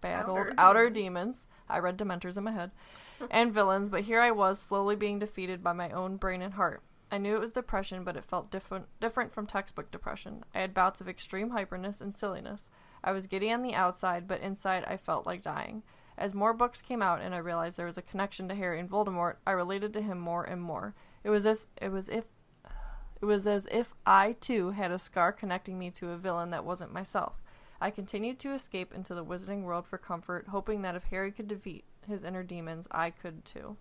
battled 0.00 0.38
Outer 0.38 0.54
outer, 0.58 0.90
demons. 0.90 1.46
I 1.68 1.78
read 1.78 1.98
Dementors 1.98 2.38
in 2.38 2.44
my 2.44 2.52
head. 2.52 2.70
and 3.30 3.52
villains, 3.52 3.90
but 3.90 4.02
here 4.02 4.20
I 4.20 4.30
was 4.30 4.58
slowly 4.58 4.96
being 4.96 5.18
defeated 5.18 5.62
by 5.62 5.72
my 5.72 5.90
own 5.90 6.16
brain 6.16 6.42
and 6.42 6.54
heart. 6.54 6.82
I 7.10 7.18
knew 7.18 7.34
it 7.34 7.40
was 7.40 7.52
depression, 7.52 8.04
but 8.04 8.16
it 8.16 8.24
felt 8.24 8.50
different 8.50 8.86
different 9.00 9.32
from 9.32 9.46
textbook 9.46 9.90
depression. 9.90 10.44
I 10.54 10.60
had 10.60 10.72
bouts 10.72 11.00
of 11.00 11.08
extreme 11.08 11.50
hyperness 11.50 12.00
and 12.00 12.16
silliness. 12.16 12.70
I 13.04 13.12
was 13.12 13.26
giddy 13.26 13.52
on 13.52 13.62
the 13.62 13.74
outside, 13.74 14.26
but 14.26 14.40
inside 14.40 14.84
I 14.86 14.96
felt 14.96 15.26
like 15.26 15.42
dying. 15.42 15.82
As 16.16 16.34
more 16.34 16.52
books 16.52 16.80
came 16.82 17.02
out 17.02 17.20
and 17.20 17.34
I 17.34 17.38
realized 17.38 17.76
there 17.76 17.86
was 17.86 17.98
a 17.98 18.02
connection 18.02 18.48
to 18.48 18.54
Harry 18.54 18.78
and 18.78 18.88
Voldemort, 18.88 19.36
I 19.46 19.50
related 19.52 19.92
to 19.94 20.02
him 20.02 20.18
more 20.18 20.44
and 20.44 20.62
more. 20.62 20.94
It 21.24 21.30
was 21.30 21.46
as 21.46 21.68
it 21.80 21.90
was 21.90 22.08
if 22.08 22.24
it 23.22 23.24
was 23.24 23.46
as 23.46 23.68
if 23.70 23.94
I 24.04 24.32
too 24.32 24.72
had 24.72 24.90
a 24.90 24.98
scar 24.98 25.30
connecting 25.30 25.78
me 25.78 25.92
to 25.92 26.10
a 26.10 26.16
villain 26.16 26.50
that 26.50 26.64
wasn't 26.64 26.92
myself. 26.92 27.40
I 27.80 27.90
continued 27.90 28.40
to 28.40 28.52
escape 28.52 28.92
into 28.92 29.14
the 29.14 29.24
wizarding 29.24 29.62
world 29.62 29.86
for 29.86 29.96
comfort, 29.96 30.48
hoping 30.48 30.82
that 30.82 30.96
if 30.96 31.04
Harry 31.04 31.30
could 31.30 31.46
defeat 31.46 31.84
his 32.08 32.24
inner 32.24 32.42
demons, 32.42 32.88
I 32.90 33.10
could 33.10 33.44
too. 33.44 33.76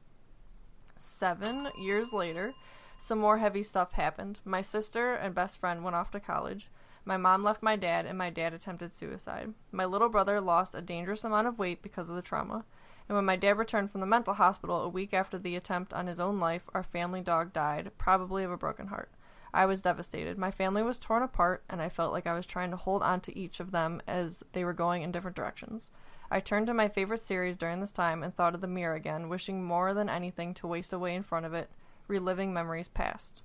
Seven 1.00 1.70
years 1.82 2.14
later, 2.14 2.54
some 3.00 3.18
more 3.18 3.40
heavy 3.40 3.64
stuff 3.64 3.94
happened. 3.94 4.40
My 4.46 4.62
sister 4.62 5.16
and 5.16 5.34
best 5.34 5.58
friend 5.58 5.84
went 5.84 5.96
off 5.96 6.12
to 6.12 6.20
college. 6.20 6.70
My 7.04 7.18
mom 7.18 7.44
left 7.44 7.64
my 7.64 7.76
dad, 7.76 8.06
and 8.06 8.20
my 8.20 8.30
dad 8.30 8.54
attempted 8.54 8.92
suicide. 8.92 9.56
My 9.72 9.86
little 9.86 10.10
brother 10.10 10.40
lost 10.40 10.76
a 10.76 10.82
dangerous 10.82 11.24
amount 11.24 11.48
of 11.48 11.58
weight 11.58 11.82
because 11.82 12.10
of 12.10 12.16
the 12.16 12.22
trauma. 12.22 12.64
And 13.10 13.16
when 13.16 13.26
my 13.26 13.38
dad 13.38 13.58
returned 13.58 13.90
from 13.90 14.02
the 14.02 14.08
mental 14.08 14.36
hospital 14.36 14.84
a 14.84 14.90
week 14.90 15.16
after 15.16 15.40
the 15.40 15.56
attempt 15.56 15.96
on 15.96 16.06
his 16.06 16.20
own 16.20 16.40
life, 16.40 16.70
our 16.76 16.84
family 16.84 17.22
dog 17.22 17.54
died, 17.54 17.90
probably 17.98 18.44
of 18.44 18.52
a 18.52 18.58
broken 18.58 18.88
heart. 18.88 19.10
I 19.54 19.66
was 19.66 19.82
devastated. 19.82 20.38
My 20.38 20.52
family 20.52 20.82
was 20.82 20.98
torn 20.98 21.24
apart, 21.24 21.64
and 21.70 21.82
I 21.82 21.90
felt 21.90 22.14
like 22.14 22.26
I 22.28 22.34
was 22.34 22.46
trying 22.46 22.72
to 22.72 22.78
hold 22.78 23.04
on 23.04 23.20
to 23.22 23.38
each 23.38 23.60
of 23.60 23.72
them 23.72 24.02
as 24.08 24.44
they 24.54 24.64
were 24.64 24.74
going 24.74 25.02
in 25.02 25.12
different 25.12 25.36
directions. 25.36 25.92
I 26.30 26.40
turned 26.40 26.68
to 26.68 26.74
my 26.74 26.88
favorite 26.88 27.20
series 27.20 27.58
during 27.58 27.82
this 27.82 27.92
time 27.92 28.24
and 28.24 28.34
thought 28.34 28.56
of 28.56 28.62
the 28.62 28.68
mirror 28.68 28.96
again, 28.96 29.28
wishing 29.28 29.64
more 29.64 29.94
than 29.94 30.08
anything 30.08 30.54
to 30.56 30.68
waste 30.68 30.94
away 30.94 31.16
in 31.16 31.24
front 31.24 31.46
of 31.46 31.54
it, 31.54 31.70
reliving 32.08 32.54
memories 32.54 32.88
past. 32.88 33.42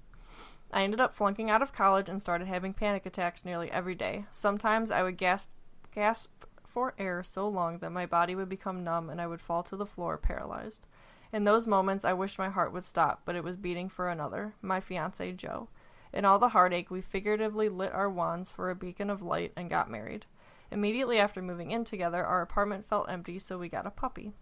I 0.73 0.83
ended 0.83 1.01
up 1.01 1.13
flunking 1.13 1.51
out 1.51 1.63
of 1.63 1.73
college 1.73 2.09
and 2.09 2.21
started 2.21 2.47
having 2.47 2.73
panic 2.73 3.07
attacks 3.07 3.45
nearly 3.45 3.71
every 3.71 3.95
day. 3.95 4.27
Sometimes 4.31 4.91
I 4.91 5.03
would 5.03 5.17
gasp 5.17 5.49
gasp 5.93 6.45
for 6.65 6.95
air 6.99 7.23
so 7.23 7.49
long 7.49 7.79
that 7.79 7.91
my 7.91 8.05
body 8.05 8.35
would 8.35 8.49
become 8.49 8.85
numb 8.85 9.09
and 9.09 9.21
I 9.21 9.27
would 9.27 9.41
fall 9.41 9.63
to 9.65 9.77
the 9.77 9.87
floor 9.87 10.17
paralyzed. 10.19 10.87
In 11.33 11.45
those 11.45 11.67
moments 11.67 12.05
I 12.05 12.13
wished 12.13 12.39
my 12.39 12.51
heart 12.51 12.73
would 12.73 12.85
stop, 12.85 13.23
but 13.25 13.35
it 13.35 13.43
was 13.43 13.57
beating 13.57 13.89
for 13.89 14.09
another, 14.09 14.55
my 14.61 14.81
fiance 14.81 15.33
Joe. 15.33 15.69
In 16.17 16.25
all 16.25 16.39
the 16.39 16.49
heartache, 16.49 16.91
we 16.91 17.03
figuratively 17.03 17.69
lit 17.69 17.93
our 17.93 18.09
wands 18.09 18.51
for 18.51 18.71
a 18.71 18.75
beacon 18.75 19.11
of 19.11 19.21
light 19.21 19.53
and 19.55 19.69
got 19.69 19.91
married. 19.91 20.25
Immediately 20.71 21.19
after 21.19 21.43
moving 21.43 21.73
in 21.73 21.85
together, 21.85 22.25
our 22.25 22.41
apartment 22.41 22.89
felt 22.89 23.11
empty, 23.11 23.39
so 23.39 23.59
we 23.59 23.69
got 23.69 23.87
a 23.87 23.91
puppy. 23.91 24.33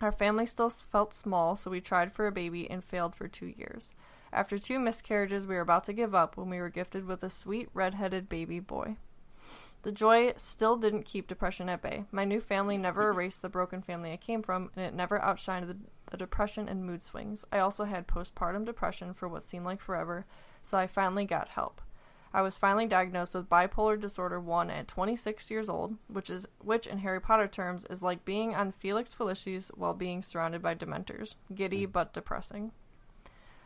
Our 0.00 0.12
family 0.12 0.46
still 0.46 0.70
felt 0.70 1.12
small, 1.12 1.56
so 1.56 1.68
we 1.68 1.80
tried 1.80 2.12
for 2.12 2.28
a 2.28 2.32
baby 2.32 2.70
and 2.70 2.84
failed 2.84 3.16
for 3.16 3.26
two 3.26 3.46
years. 3.46 3.92
After 4.32 4.56
two 4.56 4.78
miscarriages, 4.78 5.48
we 5.48 5.56
were 5.56 5.62
about 5.62 5.82
to 5.84 5.92
give 5.92 6.14
up 6.14 6.36
when 6.36 6.48
we 6.48 6.60
were 6.60 6.68
gifted 6.68 7.06
with 7.06 7.24
a 7.24 7.28
sweet 7.28 7.70
red-headed 7.74 8.28
baby 8.28 8.60
boy. 8.60 8.94
The 9.82 9.90
joy 9.90 10.34
still 10.36 10.76
didn't 10.76 11.06
keep 11.06 11.26
depression 11.26 11.68
at 11.68 11.82
bay. 11.82 12.04
My 12.12 12.24
new 12.24 12.40
family 12.40 12.78
never 12.78 13.08
erased 13.10 13.42
the 13.42 13.48
broken 13.48 13.82
family 13.82 14.12
I 14.12 14.16
came 14.16 14.42
from, 14.42 14.70
and 14.76 14.86
it 14.86 14.94
never 14.94 15.18
outshined 15.18 15.66
the, 15.66 15.76
the 16.12 16.16
depression 16.16 16.68
and 16.68 16.86
mood 16.86 17.02
swings. 17.02 17.44
I 17.50 17.58
also 17.58 17.82
had 17.82 18.06
postpartum 18.06 18.64
depression 18.64 19.12
for 19.12 19.26
what 19.26 19.42
seemed 19.42 19.64
like 19.64 19.80
forever, 19.80 20.24
so 20.64 20.78
I 20.78 20.86
finally 20.86 21.24
got 21.24 21.48
help. 21.48 21.80
I 22.32 22.42
was 22.42 22.56
finally 22.56 22.86
diagnosed 22.86 23.34
with 23.34 23.48
bipolar 23.48 24.00
disorder 24.00 24.40
1 24.40 24.68
at 24.68 24.88
26 24.88 25.52
years 25.52 25.68
old, 25.68 25.96
which 26.08 26.28
is 26.28 26.48
which 26.58 26.88
in 26.88 26.98
Harry 26.98 27.20
Potter 27.20 27.46
terms 27.46 27.86
is 27.88 28.02
like 28.02 28.24
being 28.24 28.56
on 28.56 28.72
Felix 28.72 29.14
Felicis 29.14 29.68
while 29.76 29.94
being 29.94 30.20
surrounded 30.20 30.60
by 30.60 30.74
dementors. 30.74 31.36
Giddy 31.54 31.84
hmm. 31.84 31.92
but 31.92 32.12
depressing. 32.12 32.72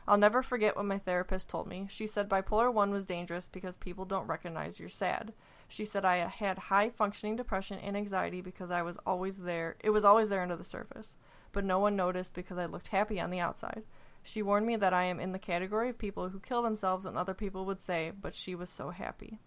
I'll 0.07 0.19
never 0.19 0.43
forget 0.43 0.77
what 0.77 0.85
my 0.85 0.99
therapist 0.99 1.49
told 1.49 1.66
me. 1.66 1.87
She 1.89 2.07
said 2.07 2.29
bipolar 2.29 2.73
1 2.73 2.91
was 2.91 3.07
dangerous 3.07 3.49
because 3.49 3.77
people 3.79 4.05
don't 4.05 4.27
recognize 4.27 4.79
you're 4.79 4.91
sad. 4.91 5.33
She 5.69 5.87
said 5.87 6.05
I 6.05 6.16
had 6.27 6.59
high 6.59 6.91
functioning 6.91 7.37
depression 7.37 7.79
and 7.79 7.97
anxiety 7.97 8.43
because 8.43 8.70
I 8.70 8.83
was 8.83 8.99
always 9.07 9.39
there. 9.39 9.77
It 9.81 9.91
was 9.91 10.05
always 10.05 10.29
there 10.29 10.43
under 10.43 10.57
the 10.57 10.65
surface, 10.65 11.16
but 11.53 11.65
no 11.65 11.79
one 11.79 11.97
noticed 11.97 12.35
because 12.35 12.59
I 12.59 12.66
looked 12.66 12.89
happy 12.89 13.19
on 13.19 13.31
the 13.31 13.41
outside. 13.41 13.85
She 14.29 14.43
warned 14.43 14.67
me 14.67 14.77
that 14.77 14.93
I 14.93 15.05
am 15.05 15.21
in 15.21 15.33
the 15.33 15.39
category 15.39 15.89
of 15.89 15.97
people 15.97 16.29
who 16.29 16.39
kill 16.39 16.61
themselves, 16.61 17.07
and 17.07 17.17
other 17.17 17.33
people 17.33 17.65
would 17.65 17.81
say, 17.81 18.13
but 18.21 18.35
she 18.35 18.55
was 18.55 18.69
so 18.69 18.91
happy. 18.91 19.39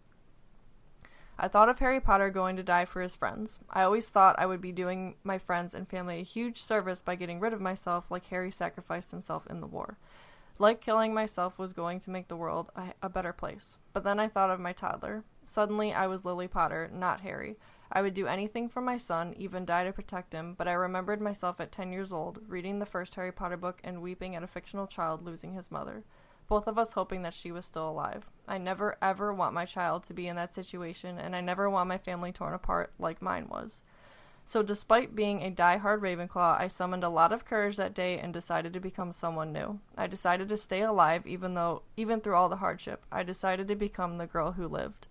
I 1.38 1.48
thought 1.48 1.70
of 1.70 1.78
Harry 1.78 2.00
Potter 2.00 2.32
going 2.32 2.56
to 2.56 2.64
die 2.64 2.86
for 2.86 3.00
his 3.00 3.16
friends. 3.16 3.60
I 3.70 3.84
always 3.84 4.08
thought 4.08 4.40
I 4.40 4.48
would 4.48 4.60
be 4.60 4.72
doing 4.72 5.18
my 5.24 5.38
friends 5.38 5.76
and 5.76 5.88
family 5.88 6.20
a 6.20 6.24
huge 6.24 6.64
service 6.64 7.04
by 7.04 7.16
getting 7.16 7.40
rid 7.40 7.54
of 7.54 7.62
myself 7.62 8.10
like 8.10 8.26
Harry 8.28 8.50
sacrificed 8.50 9.12
himself 9.12 9.46
in 9.48 9.62
the 9.62 9.68
war. 9.68 9.98
Like 10.58 10.82
killing 10.82 11.14
myself 11.14 11.60
was 11.60 11.74
going 11.74 12.00
to 12.00 12.12
make 12.12 12.28
the 12.28 12.36
world 12.36 12.72
a, 12.76 12.94
a 13.04 13.10
better 13.10 13.34
place. 13.34 13.78
But 13.94 14.04
then 14.04 14.20
I 14.20 14.30
thought 14.30 14.50
of 14.50 14.60
my 14.60 14.74
toddler. 14.74 15.24
Suddenly 15.44 15.94
I 15.94 16.08
was 16.08 16.26
Lily 16.26 16.48
Potter, 16.48 16.90
not 16.92 17.22
Harry. 17.22 17.56
I 17.92 18.02
would 18.02 18.14
do 18.14 18.28
anything 18.28 18.70
for 18.70 18.82
my 18.82 18.98
son, 18.98 19.34
even 19.38 19.66
die 19.66 19.84
to 19.84 19.92
protect 19.92 20.34
him, 20.34 20.56
but 20.58 20.68
I 20.68 20.74
remembered 20.74 21.22
myself 21.22 21.60
at 21.60 21.72
10 21.72 21.92
years 21.92 22.12
old, 22.12 22.40
reading 22.48 22.80
the 22.80 22.86
first 22.86 23.16
Harry 23.16 23.32
Potter 23.32 23.58
book 23.58 23.80
and 23.84 24.02
weeping 24.02 24.36
at 24.36 24.44
a 24.44 24.48
fictional 24.48 24.88
child 24.88 25.26
losing 25.26 25.54
his 25.54 25.72
mother 25.72 26.04
both 26.52 26.68
of 26.68 26.78
us 26.78 26.92
hoping 26.92 27.22
that 27.22 27.34
she 27.34 27.50
was 27.50 27.66
still 27.66 27.88
alive. 27.90 28.30
I 28.46 28.58
never 28.58 28.98
ever 29.02 29.34
want 29.34 29.54
my 29.54 29.64
child 29.64 30.04
to 30.04 30.14
be 30.14 30.28
in 30.28 30.36
that 30.36 30.54
situation, 30.54 31.18
and 31.18 31.34
I 31.34 31.40
never 31.40 31.70
want 31.70 31.88
my 31.88 31.98
family 31.98 32.34
torn 32.34 32.54
apart 32.54 32.92
like 33.00 33.22
mine 33.22 33.48
was. 33.48 33.82
So, 34.44 34.62
despite 34.62 35.16
being 35.16 35.42
a 35.42 35.50
die-hard 35.50 36.02
Ravenclaw, 36.02 36.60
I 36.60 36.68
summoned 36.68 37.06
a 37.06 37.10
lot 37.10 37.32
of 37.32 37.46
courage 37.46 37.78
that 37.78 37.94
day 37.94 38.20
and 38.20 38.34
decided 38.34 38.74
to 38.74 38.82
become 38.82 39.14
someone 39.14 39.54
new. 39.54 39.80
I 39.98 40.08
decided 40.08 40.50
to 40.50 40.58
stay 40.58 40.82
alive 40.82 41.26
even 41.26 41.54
though 41.54 41.84
even 41.96 42.20
through 42.20 42.36
all 42.36 42.50
the 42.50 42.58
hardship. 42.58 43.06
I 43.10 43.24
decided 43.24 43.70
to 43.70 43.76
become 43.76 44.18
the 44.18 44.28
girl 44.28 44.52
who 44.52 44.68
lived. 44.68 45.08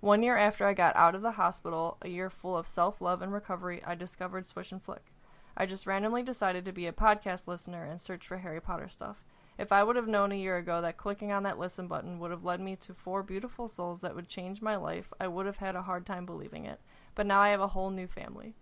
One 0.00 0.22
year 0.22 0.36
after 0.36 0.66
I 0.66 0.74
got 0.74 0.94
out 0.94 1.14
of 1.14 1.22
the 1.22 1.32
hospital, 1.32 1.96
a 2.02 2.08
year 2.08 2.28
full 2.28 2.56
of 2.56 2.66
self-love 2.66 3.22
and 3.22 3.32
recovery, 3.32 3.82
I 3.84 3.94
discovered 3.94 4.46
Swish 4.46 4.70
and 4.70 4.82
Flick. 4.82 5.12
I 5.56 5.64
just 5.64 5.86
randomly 5.86 6.22
decided 6.22 6.64
to 6.66 6.72
be 6.72 6.86
a 6.86 6.92
podcast 6.92 7.46
listener 7.46 7.84
and 7.84 8.00
search 8.00 8.26
for 8.26 8.38
Harry 8.38 8.60
Potter 8.60 8.88
stuff. 8.88 9.24
If 9.58 9.72
I 9.72 9.82
would 9.82 9.96
have 9.96 10.06
known 10.06 10.32
a 10.32 10.36
year 10.36 10.58
ago 10.58 10.82
that 10.82 10.98
clicking 10.98 11.32
on 11.32 11.44
that 11.44 11.58
listen 11.58 11.88
button 11.88 12.18
would 12.18 12.30
have 12.30 12.44
led 12.44 12.60
me 12.60 12.76
to 12.76 12.92
four 12.92 13.22
beautiful 13.22 13.68
souls 13.68 14.02
that 14.02 14.14
would 14.14 14.28
change 14.28 14.60
my 14.60 14.76
life, 14.76 15.12
I 15.18 15.28
would 15.28 15.46
have 15.46 15.56
had 15.58 15.76
a 15.76 15.82
hard 15.82 16.04
time 16.04 16.26
believing 16.26 16.66
it. 16.66 16.78
But 17.14 17.26
now 17.26 17.40
I 17.40 17.48
have 17.48 17.62
a 17.62 17.68
whole 17.68 17.88
new 17.88 18.06
family. 18.06 18.54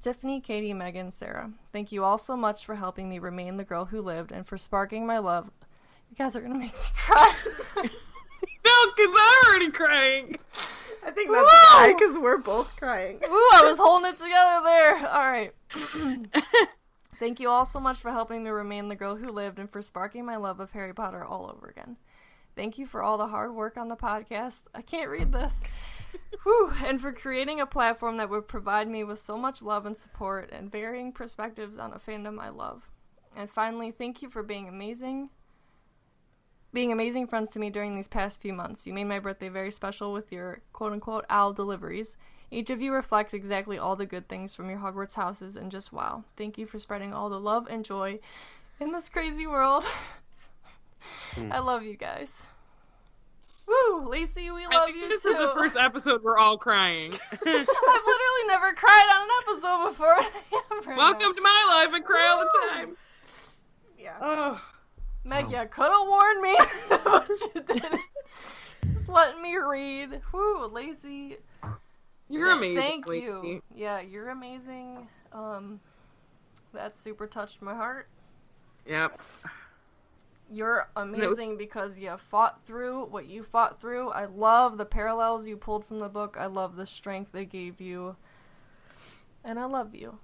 Tiffany, 0.00 0.40
Katie, 0.40 0.74
Megan, 0.74 1.12
Sarah, 1.12 1.52
thank 1.72 1.92
you 1.92 2.02
all 2.02 2.18
so 2.18 2.36
much 2.36 2.64
for 2.64 2.74
helping 2.74 3.08
me 3.08 3.20
remain 3.20 3.56
the 3.56 3.64
girl 3.64 3.86
who 3.86 4.02
lived 4.02 4.32
and 4.32 4.46
for 4.46 4.58
sparking 4.58 5.06
my 5.06 5.18
love. 5.18 5.50
You 6.10 6.16
guys 6.16 6.34
are 6.34 6.40
gonna 6.40 6.56
make 6.56 6.74
me 6.74 6.80
cry. 6.94 7.34
no, 8.66 8.92
because 8.96 9.16
I'm 9.18 9.48
already 9.48 9.70
crying. 9.70 10.38
I 11.04 11.10
think 11.10 11.30
that's 11.30 11.50
Whoa! 11.50 11.78
why, 11.78 11.94
because 11.96 12.18
we're 12.18 12.38
both 12.38 12.74
crying. 12.76 13.20
Ooh, 13.24 13.50
I 13.54 13.62
was 13.64 13.78
holding 13.78 14.10
it 14.10 14.18
together 14.18 14.60
there. 14.64 15.06
All 15.06 15.30
right. 15.30 15.52
Thank 17.18 17.40
you 17.40 17.48
all 17.48 17.64
so 17.64 17.80
much 17.80 17.98
for 17.98 18.10
helping 18.10 18.42
me 18.44 18.50
remain 18.50 18.88
the 18.88 18.96
girl 18.96 19.16
who 19.16 19.30
lived 19.30 19.58
and 19.58 19.70
for 19.70 19.80
sparking 19.80 20.26
my 20.26 20.36
love 20.36 20.60
of 20.60 20.72
Harry 20.72 20.92
Potter 20.92 21.24
all 21.24 21.50
over 21.50 21.68
again. 21.68 21.96
Thank 22.56 22.76
you 22.76 22.86
for 22.86 23.02
all 23.02 23.18
the 23.18 23.28
hard 23.28 23.54
work 23.54 23.76
on 23.76 23.88
the 23.88 23.96
podcast. 23.96 24.64
I 24.74 24.82
can't 24.82 25.10
read 25.10 25.32
this. 25.32 25.54
Whew, 26.42 26.72
and 26.84 27.00
for 27.00 27.12
creating 27.12 27.60
a 27.60 27.66
platform 27.66 28.16
that 28.16 28.30
would 28.30 28.48
provide 28.48 28.88
me 28.88 29.04
with 29.04 29.18
so 29.18 29.36
much 29.36 29.62
love 29.62 29.86
and 29.86 29.96
support 29.96 30.50
and 30.52 30.72
varying 30.72 31.12
perspectives 31.12 31.78
on 31.78 31.92
a 31.92 31.98
fandom 31.98 32.40
I 32.40 32.48
love. 32.48 32.90
And 33.36 33.50
finally, 33.50 33.90
thank 33.90 34.22
you 34.22 34.30
for 34.30 34.42
being 34.42 34.68
amazing. 34.68 35.30
Being 36.76 36.92
amazing 36.92 37.26
friends 37.28 37.48
to 37.52 37.58
me 37.58 37.70
during 37.70 37.96
these 37.96 38.06
past 38.06 38.38
few 38.38 38.52
months. 38.52 38.86
You 38.86 38.92
made 38.92 39.04
my 39.04 39.18
birthday 39.18 39.48
very 39.48 39.70
special 39.70 40.12
with 40.12 40.30
your 40.30 40.60
quote 40.74 40.92
unquote 40.92 41.24
owl 41.30 41.54
deliveries. 41.54 42.18
Each 42.50 42.68
of 42.68 42.82
you 42.82 42.92
reflects 42.92 43.32
exactly 43.32 43.78
all 43.78 43.96
the 43.96 44.04
good 44.04 44.28
things 44.28 44.54
from 44.54 44.68
your 44.68 44.80
Hogwarts 44.80 45.14
houses, 45.14 45.56
and 45.56 45.72
just 45.72 45.90
wow. 45.90 46.24
Thank 46.36 46.58
you 46.58 46.66
for 46.66 46.78
spreading 46.78 47.14
all 47.14 47.30
the 47.30 47.40
love 47.40 47.66
and 47.70 47.82
joy 47.82 48.18
in 48.78 48.92
this 48.92 49.08
crazy 49.08 49.46
world. 49.46 49.84
Hmm. 51.32 51.50
I 51.50 51.60
love 51.60 51.82
you 51.82 51.96
guys. 51.96 52.28
Woo! 53.66 54.06
Lacey, 54.06 54.50
we 54.50 54.66
I 54.66 54.74
love 54.74 54.84
think 54.84 54.98
you 54.98 55.08
this 55.08 55.22
too. 55.22 55.30
is 55.30 55.38
the 55.38 55.54
first 55.56 55.78
episode 55.78 56.22
we're 56.22 56.36
all 56.36 56.58
crying. 56.58 57.10
I've 57.32 57.40
literally 57.42 58.46
never 58.48 58.74
cried 58.74 59.06
on 59.14 59.22
an 59.22 59.28
episode 59.40 59.88
before. 59.88 60.08
I 60.18 60.90
am 60.90 60.96
Welcome 60.98 61.34
to 61.36 61.40
my 61.40 61.86
life. 61.86 61.94
I 61.94 62.00
cry 62.00 62.26
all 62.28 62.40
the 62.40 62.50
time. 62.70 62.96
Yeah. 63.98 64.18
Oh, 64.20 64.62
now. 65.26 65.36
Meg, 65.42 65.50
you 65.50 65.68
could 65.70 65.90
have 65.90 66.06
warned 66.08 66.40
me, 66.42 66.56
but 67.04 67.28
you 67.28 67.62
didn't. 67.62 68.00
Just 68.92 69.08
letting 69.08 69.42
me 69.42 69.56
read. 69.56 70.20
Woo, 70.32 70.66
Lacey. 70.66 71.36
you're 72.28 72.48
Yeah, 72.48 72.56
amazing. 72.56 72.76
Thank 72.80 73.06
Lacey. 73.08 73.24
you. 73.26 73.62
Yeah, 73.74 74.00
you're 74.00 74.30
amazing. 74.30 75.08
Um, 75.32 75.80
that 76.72 76.96
super 76.96 77.26
touched 77.26 77.60
my 77.62 77.74
heart. 77.74 78.08
Yep. 78.86 79.20
You're 80.50 80.88
was- 80.94 81.08
amazing 81.08 81.56
because 81.56 81.98
you 81.98 82.16
fought 82.16 82.60
through 82.66 83.06
what 83.06 83.26
you 83.26 83.42
fought 83.42 83.80
through. 83.80 84.10
I 84.10 84.26
love 84.26 84.78
the 84.78 84.84
parallels 84.84 85.46
you 85.46 85.56
pulled 85.56 85.84
from 85.84 85.98
the 85.98 86.08
book. 86.08 86.36
I 86.38 86.46
love 86.46 86.76
the 86.76 86.86
strength 86.86 87.32
they 87.32 87.44
gave 87.44 87.80
you. 87.80 88.16
And 89.44 89.58
I 89.58 89.64
love 89.64 89.94
you. 89.94 90.18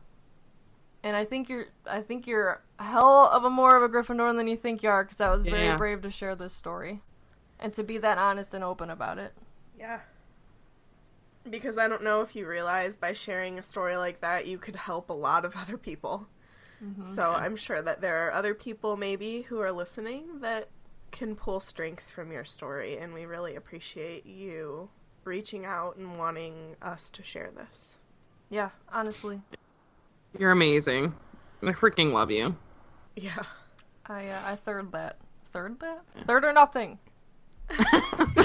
And 1.04 1.16
I 1.16 1.24
think 1.24 1.48
you're 1.48 1.66
I 1.86 2.00
think 2.00 2.26
you're 2.26 2.62
a 2.78 2.84
hell 2.84 3.26
of 3.32 3.44
a 3.44 3.50
more 3.50 3.76
of 3.76 3.82
a 3.82 3.88
Gryffindor 3.88 4.34
than 4.36 4.46
you 4.46 4.56
think 4.56 4.82
you 4.82 4.88
are 4.88 5.02
because 5.04 5.16
that 5.18 5.30
was 5.30 5.44
very 5.44 5.64
Yeah. 5.64 5.76
brave 5.76 6.02
to 6.02 6.10
share 6.10 6.34
this 6.36 6.52
story. 6.54 7.02
And 7.58 7.72
to 7.74 7.82
be 7.82 7.98
that 7.98 8.18
honest 8.18 8.54
and 8.54 8.62
open 8.64 8.90
about 8.90 9.18
it. 9.18 9.32
Yeah. 9.78 10.00
Because 11.48 11.76
I 11.76 11.88
don't 11.88 12.04
know 12.04 12.20
if 12.20 12.36
you 12.36 12.46
realize 12.46 12.94
by 12.96 13.12
sharing 13.12 13.58
a 13.58 13.62
story 13.62 13.96
like 13.96 14.20
that, 14.20 14.46
you 14.46 14.58
could 14.58 14.76
help 14.76 15.10
a 15.10 15.14
lot 15.14 15.44
of 15.44 15.56
other 15.60 15.76
people. 15.76 16.26
Mm-hmm. 16.82 17.02
So 17.02 17.30
I'm 17.30 17.56
sure 17.56 17.82
that 17.82 18.00
there 18.00 18.26
are 18.26 18.32
other 18.32 18.54
people 18.54 18.96
maybe 18.96 19.42
who 19.42 19.60
are 19.60 19.72
listening 19.72 20.40
that 20.40 20.68
can 21.10 21.36
pull 21.36 21.60
strength 21.60 22.10
from 22.10 22.32
your 22.32 22.44
story, 22.44 22.96
and 22.96 23.12
we 23.12 23.26
really 23.26 23.54
appreciate 23.54 24.24
you 24.24 24.88
reaching 25.24 25.64
out 25.64 25.96
and 25.96 26.18
wanting 26.18 26.74
us 26.80 27.10
to 27.10 27.22
share 27.22 27.50
this. 27.54 27.96
Yeah, 28.50 28.70
honestly. 28.90 29.42
You're 30.38 30.52
amazing. 30.52 31.14
I 31.62 31.72
freaking 31.72 32.12
love 32.12 32.30
you. 32.30 32.56
Yeah. 33.16 33.42
I 34.06 34.26
uh, 34.26 34.40
I 34.46 34.56
third 34.56 34.92
that. 34.92 35.18
Third 35.52 35.78
that? 35.80 36.02
Third 36.26 36.44
or 36.44 36.52
nothing. 36.52 36.98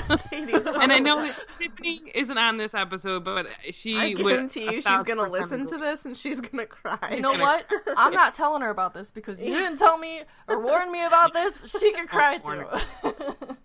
And 0.10 0.92
I 0.92 1.00
know 1.00 1.22
that 1.22 1.38
Tiffany 1.60 2.02
isn't 2.16 2.38
on 2.38 2.58
this 2.58 2.74
episode, 2.74 3.26
but 3.26 3.48
she 3.72 3.98
I 3.98 4.14
guarantee 4.14 4.68
a 4.68 4.72
you 4.72 4.82
she's 4.82 5.04
gonna 5.04 5.28
listen 5.28 5.68
to 5.68 5.78
this 5.78 6.06
and 6.06 6.18
she's 6.18 6.40
gonna 6.40 6.66
cry. 6.66 7.16
You 7.16 7.22
know 7.22 7.34
what? 7.34 7.66
I'm 7.98 8.14
not 8.14 8.34
telling 8.34 8.62
her 8.62 8.70
about 8.70 8.94
this 8.94 9.12
because 9.12 9.40
you 9.40 9.54
didn't 9.54 9.80
tell 9.80 9.98
me 9.98 10.22
or 10.48 10.60
warn 10.60 10.92
me 10.92 11.04
about 11.04 11.34
this. 11.34 11.66
She 11.78 11.94
could 11.94 12.08
cry 12.08 12.38
too. 12.38 12.66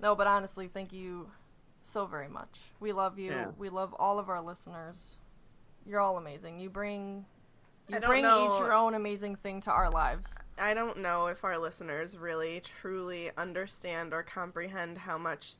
no, 0.00 0.14
but 0.14 0.26
honestly, 0.26 0.68
thank 0.68 0.92
you 0.92 1.28
so 1.82 2.06
very 2.06 2.28
much. 2.28 2.60
We 2.80 2.92
love 2.92 3.18
you. 3.18 3.30
Yeah. 3.30 3.46
We 3.58 3.68
love 3.68 3.94
all 3.98 4.18
of 4.18 4.28
our 4.28 4.40
listeners. 4.40 5.16
You're 5.86 6.00
all 6.00 6.16
amazing. 6.16 6.58
You 6.60 6.70
bring 6.70 7.24
you 7.88 7.98
bring 8.00 8.22
know- 8.22 8.46
each 8.54 8.60
your 8.60 8.72
own 8.72 8.94
amazing 8.94 9.36
thing 9.36 9.60
to 9.62 9.70
our 9.70 9.90
lives. 9.90 10.32
I 10.58 10.74
don't 10.74 10.98
know 10.98 11.26
if 11.26 11.44
our 11.44 11.58
listeners 11.58 12.16
really 12.16 12.60
truly 12.80 13.30
understand 13.36 14.12
or 14.12 14.22
comprehend 14.22 14.98
how 14.98 15.18
much 15.18 15.54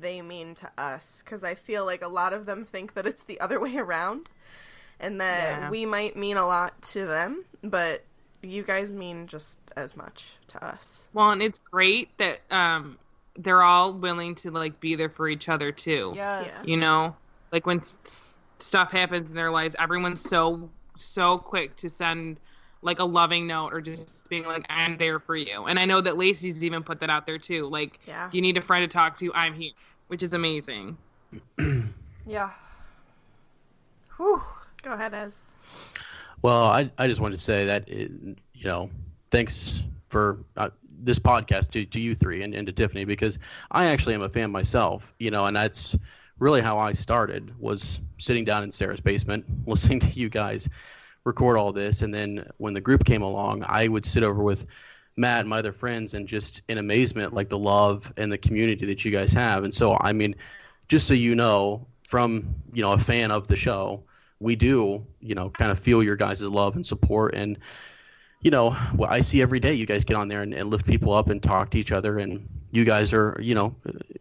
they 0.00 0.20
mean 0.22 0.54
to 0.56 0.70
us 0.78 1.22
because 1.24 1.42
I 1.44 1.54
feel 1.54 1.84
like 1.84 2.02
a 2.02 2.08
lot 2.08 2.32
of 2.32 2.46
them 2.46 2.64
think 2.64 2.94
that 2.94 3.06
it's 3.06 3.22
the 3.24 3.40
other 3.40 3.58
way 3.66 3.76
around 3.76 4.28
and 5.00 5.20
that 5.20 5.60
Yeah. 5.62 5.70
we 5.70 5.86
might 5.86 6.16
mean 6.16 6.36
a 6.36 6.46
lot 6.46 6.80
to 6.92 7.06
them, 7.06 7.44
but 7.62 8.04
you 8.42 8.62
guys 8.62 8.92
mean 8.92 9.26
just 9.26 9.58
as 9.76 9.96
much 9.96 10.36
to 10.48 10.62
us. 10.64 11.08
Well, 11.14 11.30
and 11.30 11.42
it's 11.42 11.58
great 11.58 12.16
that 12.18 12.40
um 12.50 12.98
they're 13.36 13.62
all 13.62 13.92
willing 13.92 14.34
to 14.36 14.50
like 14.52 14.78
be 14.78 14.94
there 14.94 15.08
for 15.08 15.28
each 15.28 15.48
other 15.48 15.72
too. 15.72 16.12
Yes. 16.14 16.64
You 16.66 16.76
know, 16.76 17.16
like 17.50 17.66
when 17.66 17.78
s- 17.80 18.22
stuff 18.64 18.90
happens 18.90 19.28
in 19.28 19.34
their 19.34 19.50
lives, 19.50 19.76
everyone's 19.78 20.20
so 20.20 20.68
so 20.96 21.38
quick 21.38 21.74
to 21.76 21.88
send 21.88 22.38
like 22.82 22.98
a 22.98 23.04
loving 23.04 23.46
note 23.46 23.72
or 23.72 23.80
just 23.80 24.28
being 24.28 24.44
like 24.44 24.64
I'm 24.68 24.96
there 24.98 25.18
for 25.18 25.36
you. 25.36 25.64
And 25.64 25.78
I 25.78 25.84
know 25.86 26.00
that 26.00 26.16
Lacey's 26.16 26.64
even 26.64 26.82
put 26.82 27.00
that 27.00 27.10
out 27.10 27.26
there 27.26 27.38
too. 27.38 27.66
Like 27.66 27.98
Yeah. 28.06 28.28
you 28.32 28.40
need 28.40 28.56
a 28.58 28.62
friend 28.62 28.88
to 28.88 28.92
talk 28.92 29.18
to, 29.18 29.32
I'm 29.34 29.54
here, 29.54 29.72
which 30.08 30.22
is 30.22 30.34
amazing. 30.34 30.96
Yeah. 32.26 32.50
Whew. 34.16 34.42
Go 34.82 34.92
ahead, 34.92 35.12
Ez. 35.12 35.40
Well, 36.40 36.64
I, 36.64 36.90
I 36.96 37.06
just 37.06 37.20
wanted 37.20 37.36
to 37.36 37.42
say 37.42 37.66
that, 37.66 37.86
it, 37.88 38.10
you 38.54 38.64
know, 38.64 38.88
thanks 39.30 39.82
for 40.08 40.38
uh, 40.56 40.70
this 41.02 41.18
podcast 41.18 41.70
to, 41.72 41.84
to 41.84 42.00
you 42.00 42.14
three 42.14 42.42
and, 42.42 42.54
and 42.54 42.66
to 42.66 42.72
Tiffany 42.72 43.04
because 43.04 43.38
I 43.70 43.86
actually 43.86 44.14
am 44.14 44.22
a 44.22 44.28
fan 44.30 44.50
myself, 44.50 45.12
you 45.18 45.30
know, 45.30 45.44
and 45.46 45.54
that's 45.54 45.96
really 46.38 46.60
how 46.60 46.78
I 46.78 46.92
started 46.92 47.58
was 47.58 48.00
sitting 48.18 48.44
down 48.44 48.62
in 48.62 48.70
Sarah's 48.70 49.00
basement, 49.00 49.44
listening 49.66 50.00
to 50.00 50.08
you 50.08 50.28
guys 50.28 50.68
record 51.24 51.56
all 51.56 51.72
this. 51.72 52.02
And 52.02 52.12
then 52.12 52.46
when 52.58 52.74
the 52.74 52.80
group 52.80 53.04
came 53.04 53.22
along, 53.22 53.64
I 53.66 53.88
would 53.88 54.04
sit 54.04 54.22
over 54.22 54.42
with 54.42 54.66
Matt 55.16 55.40
and 55.40 55.48
my 55.48 55.58
other 55.58 55.72
friends 55.72 56.14
and 56.14 56.28
just 56.28 56.62
in 56.68 56.78
amazement, 56.78 57.32
like 57.32 57.48
the 57.48 57.58
love 57.58 58.12
and 58.16 58.30
the 58.30 58.38
community 58.38 58.84
that 58.86 59.04
you 59.04 59.10
guys 59.10 59.32
have. 59.32 59.64
And 59.64 59.72
so, 59.72 59.96
I 60.00 60.12
mean, 60.12 60.34
just 60.88 61.06
so 61.06 61.14
you 61.14 61.34
know, 61.34 61.86
from 62.02 62.54
you 62.72 62.82
know 62.82 62.92
a 62.92 62.98
fan 62.98 63.30
of 63.30 63.46
the 63.46 63.56
show, 63.56 64.02
we 64.40 64.54
do 64.54 65.06
you 65.20 65.34
know 65.34 65.48
kind 65.48 65.70
of 65.70 65.78
feel 65.78 66.02
your 66.02 66.16
guys' 66.16 66.42
love 66.42 66.76
and 66.76 66.84
support 66.84 67.34
and 67.34 67.58
you 68.44 68.50
know, 68.50 68.72
what 68.94 69.10
I 69.10 69.22
see 69.22 69.40
every 69.40 69.58
day 69.58 69.72
you 69.72 69.86
guys 69.86 70.04
get 70.04 70.18
on 70.18 70.28
there 70.28 70.42
and, 70.42 70.52
and, 70.52 70.68
lift 70.68 70.86
people 70.86 71.14
up 71.14 71.30
and 71.30 71.42
talk 71.42 71.70
to 71.70 71.78
each 71.78 71.92
other, 71.92 72.18
and 72.18 72.46
you 72.74 72.84
guys 72.84 73.12
are, 73.12 73.38
you 73.40 73.54
know, 73.54 73.74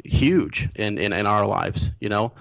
huge 0.05 0.69
in, 0.75 0.99
in, 0.99 1.11
in 1.11 1.25
our 1.25 1.45
lives. 1.45 1.89
You 1.99 2.09
know, 2.09 2.33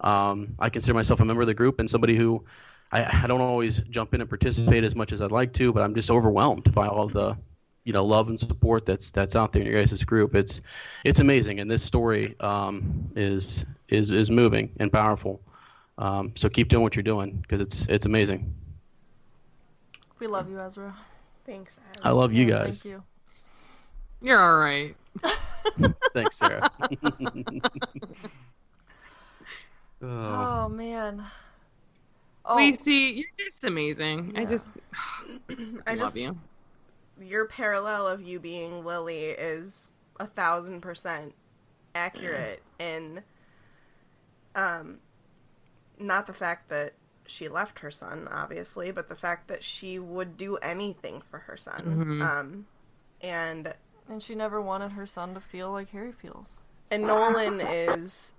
um, 0.00 0.54
I 0.58 0.68
consider 0.68 0.92
myself 0.92 1.20
a 1.20 1.24
member 1.24 1.40
of 1.40 1.46
the 1.46 1.54
group 1.54 1.80
and 1.80 1.88
somebody 1.88 2.16
who 2.16 2.44
I, 2.92 3.24
I 3.24 3.26
don't 3.26 3.40
always 3.40 3.78
jump 3.90 4.12
in 4.12 4.20
and 4.20 4.28
participate 4.28 4.84
as 4.84 4.94
much 4.94 5.12
as 5.12 5.22
I'd 5.22 5.32
like 5.32 5.54
to, 5.54 5.72
but 5.72 5.82
I'm 5.82 5.94
just 5.94 6.10
overwhelmed 6.10 6.72
by 6.74 6.86
all 6.86 7.04
of 7.04 7.14
the, 7.14 7.38
you 7.84 7.94
know, 7.94 8.04
love 8.04 8.28
and 8.28 8.38
support 8.38 8.84
that's 8.84 9.10
that's 9.10 9.34
out 9.34 9.52
there 9.52 9.62
in 9.62 9.68
your 9.68 9.82
guys' 9.82 10.04
group. 10.04 10.34
It's 10.34 10.60
it's 11.02 11.20
amazing, 11.20 11.60
and 11.60 11.70
this 11.70 11.82
story 11.82 12.34
um, 12.40 13.10
is 13.16 13.64
is 13.88 14.10
is 14.10 14.30
moving 14.30 14.70
and 14.80 14.92
powerful. 14.92 15.40
Um, 15.96 16.32
so 16.34 16.50
keep 16.50 16.68
doing 16.68 16.82
what 16.82 16.94
you're 16.94 17.02
doing 17.02 17.38
because 17.40 17.62
it's 17.62 17.86
it's 17.86 18.04
amazing. 18.04 18.54
We 20.18 20.26
love 20.26 20.50
you, 20.50 20.60
Ezra. 20.60 20.94
Thanks. 21.46 21.78
Az. 21.96 22.02
I 22.04 22.10
love 22.10 22.34
you 22.34 22.44
guys. 22.44 22.82
Thank 22.82 22.84
you. 22.84 23.02
You're 24.20 24.40
all 24.40 24.58
right. 24.58 24.94
Thanks, 26.14 26.36
Sarah. 26.38 26.70
oh, 30.02 30.08
Oh 30.08 30.68
man. 30.68 31.24
Oh, 32.46 32.56
We 32.56 32.74
see 32.74 33.12
you're 33.12 33.26
just 33.38 33.64
amazing. 33.64 34.32
I 34.36 34.44
just 34.44 34.66
I 35.86 35.94
love 35.94 35.98
just 35.98 36.16
you. 36.16 36.38
your 37.20 37.46
parallel 37.46 38.06
of 38.06 38.20
you 38.22 38.38
being 38.38 38.84
Lily 38.84 39.24
is 39.24 39.90
a 40.20 40.26
thousand 40.26 40.80
percent 40.82 41.34
accurate 41.94 42.62
in 42.78 43.22
um 44.54 44.98
not 45.98 46.26
the 46.26 46.34
fact 46.34 46.68
that 46.68 46.92
she 47.26 47.48
left 47.48 47.78
her 47.78 47.90
son, 47.90 48.28
obviously, 48.30 48.90
but 48.90 49.08
the 49.08 49.14
fact 49.14 49.48
that 49.48 49.64
she 49.64 49.98
would 49.98 50.36
do 50.36 50.56
anything 50.56 51.22
for 51.30 51.38
her 51.38 51.56
son. 51.56 51.82
Mhm. 52.20 52.22
Um 52.22 52.66
and 53.22 53.72
and 54.08 54.22
she 54.22 54.34
never 54.34 54.60
wanted 54.60 54.92
her 54.92 55.06
son 55.06 55.34
to 55.34 55.40
feel 55.40 55.70
like 55.72 55.90
Harry 55.90 56.12
feels. 56.12 56.62
and 56.90 57.04
Nolan 57.04 57.60
is 57.60 58.34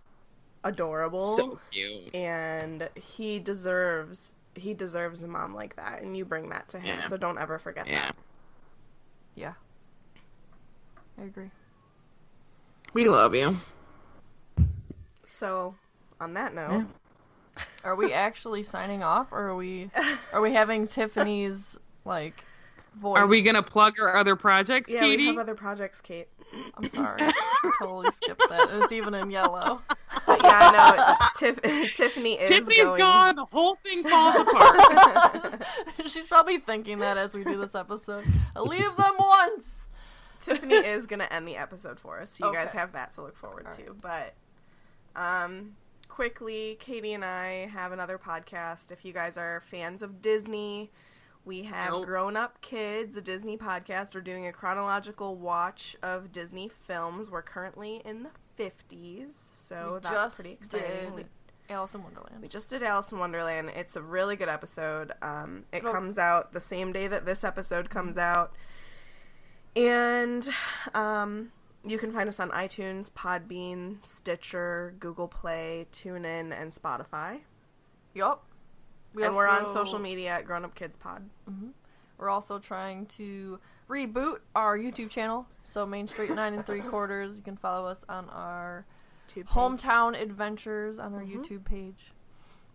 adorable 0.64 1.36
So 1.38 1.60
cute. 1.72 2.14
and 2.16 2.90
he 2.96 3.40
deserves 3.40 4.34
he 4.56 4.74
deserves 4.74 5.22
a 5.22 5.28
mom 5.28 5.54
like 5.54 5.76
that 5.76 6.02
and 6.02 6.16
you 6.16 6.24
bring 6.26 6.50
that 6.50 6.70
to 6.70 6.80
him. 6.80 7.00
Yeah. 7.00 7.08
So 7.08 7.18
don't 7.18 7.38
ever 7.38 7.60
forget 7.60 7.88
Yeah. 7.88 8.06
that. 8.08 8.16
Yeah. 9.36 9.54
I 11.20 11.24
agree. 11.24 11.52
We 12.94 13.10
love 13.10 13.36
you. 13.36 13.58
So 15.26 15.76
on 16.22 16.34
that 16.36 16.54
note, 16.54 16.86
Are 17.84 17.96
we 17.96 18.14
actually 18.14 18.64
signing 18.64 19.04
off, 19.04 19.32
or 19.32 19.50
are 19.50 19.56
we 19.56 19.90
are 20.34 20.42
we 20.42 20.54
having 20.54 20.88
Tiffany's 20.88 21.78
like 22.06 22.44
voice? 22.96 23.20
Are 23.20 23.28
we 23.28 23.42
gonna 23.42 23.64
plug 23.64 24.00
our 24.00 24.16
other 24.16 24.36
projects, 24.36 24.92
yeah, 24.92 25.00
Katie? 25.02 25.24
we 25.24 25.28
have 25.28 25.38
other 25.38 25.56
projects, 25.56 26.02
Kate. 26.02 26.28
I'm 26.78 26.88
sorry, 26.88 27.22
I 27.22 27.72
totally 27.80 28.12
skipped 28.12 28.44
that. 28.50 28.70
It's 28.72 28.92
even 28.92 29.14
in 29.14 29.32
yellow. 29.32 29.82
But 30.26 30.42
yeah, 30.42 30.72
I 30.74 30.96
know. 30.96 31.16
Tiff- 31.38 31.62
Tiffany 31.96 32.34
is 32.34 32.50
Tiffany's 32.50 32.78
going. 32.86 32.98
gone. 32.98 33.36
The 33.36 33.46
whole 33.46 33.76
thing 33.76 34.04
falls 34.04 34.36
apart. 34.36 35.62
She's 36.08 36.28
probably 36.28 36.58
thinking 36.58 36.98
that 37.00 37.18
as 37.18 37.36
we 37.36 37.44
do 37.44 37.60
this 37.60 37.76
episode. 37.76 38.26
Leave 38.60 38.96
them 38.96 39.14
once. 39.20 39.88
Tiffany 40.42 40.76
is 40.76 41.06
gonna 41.06 41.28
end 41.30 41.48
the 41.48 41.58
episode 41.58 42.00
for 42.00 42.20
us, 42.22 42.32
so 42.32 42.48
you 42.48 42.54
guys 42.54 42.72
have 42.72 42.94
that 42.94 43.12
to 43.14 43.22
look 43.24 43.36
forward 43.36 43.68
to. 43.74 43.96
But, 44.02 44.34
um, 45.16 45.76
quickly, 46.08 46.78
Katie 46.80 47.14
and 47.14 47.26
I 47.26 47.68
have 47.74 47.92
another 47.92 48.18
podcast. 48.18 48.92
If 48.92 49.04
you 49.06 49.14
guys 49.14 49.38
are 49.38 49.62
fans 49.70 50.02
of 50.02 50.22
Disney, 50.22 50.92
we 51.46 51.64
have 51.64 51.92
Nope. 51.92 52.06
Grown 52.06 52.36
Up 52.36 52.60
Kids, 52.62 53.16
a 53.16 53.22
Disney 53.22 53.58
podcast. 53.58 54.16
We're 54.16 54.22
doing 54.22 54.48
a 54.48 54.52
chronological 54.52 55.36
watch 55.36 55.96
of 56.04 56.32
Disney 56.32 56.70
films. 56.88 57.30
We're 57.30 57.42
currently 57.44 58.02
in 58.04 58.24
the 58.24 58.30
fifties, 58.56 59.52
so 59.54 59.94
We 60.04 60.10
that's 60.10 60.36
pretty 60.36 60.54
exciting. 60.54 61.16
did 61.16 61.28
Alice 61.70 61.96
in 61.96 62.04
Wonderland. 62.04 62.42
We 62.42 62.48
just 62.48 62.70
did 62.70 62.84
Alice 62.84 63.12
in 63.12 63.20
Wonderland. 63.20 63.72
It's 63.76 63.96
a 63.96 64.02
really 64.02 64.36
good 64.36 64.50
episode. 64.50 65.12
Um, 65.22 65.66
it 65.72 65.82
comes 65.84 66.18
out 66.18 66.52
the 66.54 66.60
same 66.60 66.92
day 66.92 67.08
that 67.08 67.26
this 67.26 67.44
episode 67.44 67.90
comes 67.90 68.18
out. 68.18 68.54
And 69.76 70.48
um, 70.94 71.52
you 71.86 71.98
can 71.98 72.12
find 72.14 72.30
us 72.30 72.40
on 72.40 72.50
iTunes, 72.52 73.12
Podbean, 73.12 73.98
Stitcher, 74.06 74.96
Google 75.00 75.28
Play, 75.28 75.88
TuneIn, 75.92 76.54
and 76.60 76.72
Spotify. 76.72 77.40
Yup. 78.14 78.46
We 79.16 79.24
and 79.24 79.36
we're 79.36 79.48
on 79.48 79.72
social 79.74 79.98
media 79.98 80.30
at 80.30 80.46
Grown 80.46 80.66
Up 80.66 80.76
Kids 80.76 80.98
Pod. 80.98 81.24
We're 82.18 82.30
also 82.30 82.60
trying 82.60 83.06
to 83.18 83.60
reboot 83.90 84.40
our 84.56 84.78
YouTube 84.78 85.10
channel. 85.10 85.48
So 85.64 85.86
Main 85.86 86.06
Street 86.08 86.32
Nine 86.32 86.54
and 86.54 86.66
Three 86.66 86.82
Quarters. 86.82 87.38
You 87.38 87.44
can 87.44 87.56
follow 87.58 87.88
us 87.88 88.04
on 88.10 88.30
our 88.30 88.86
Two 89.28 89.44
page. 89.44 89.50
hometown 89.54 90.22
adventures 90.22 91.00
on 91.00 91.14
our 91.14 91.22
Mm-hmm. 91.22 91.42
YouTube 91.42 91.66
page. 91.66 92.12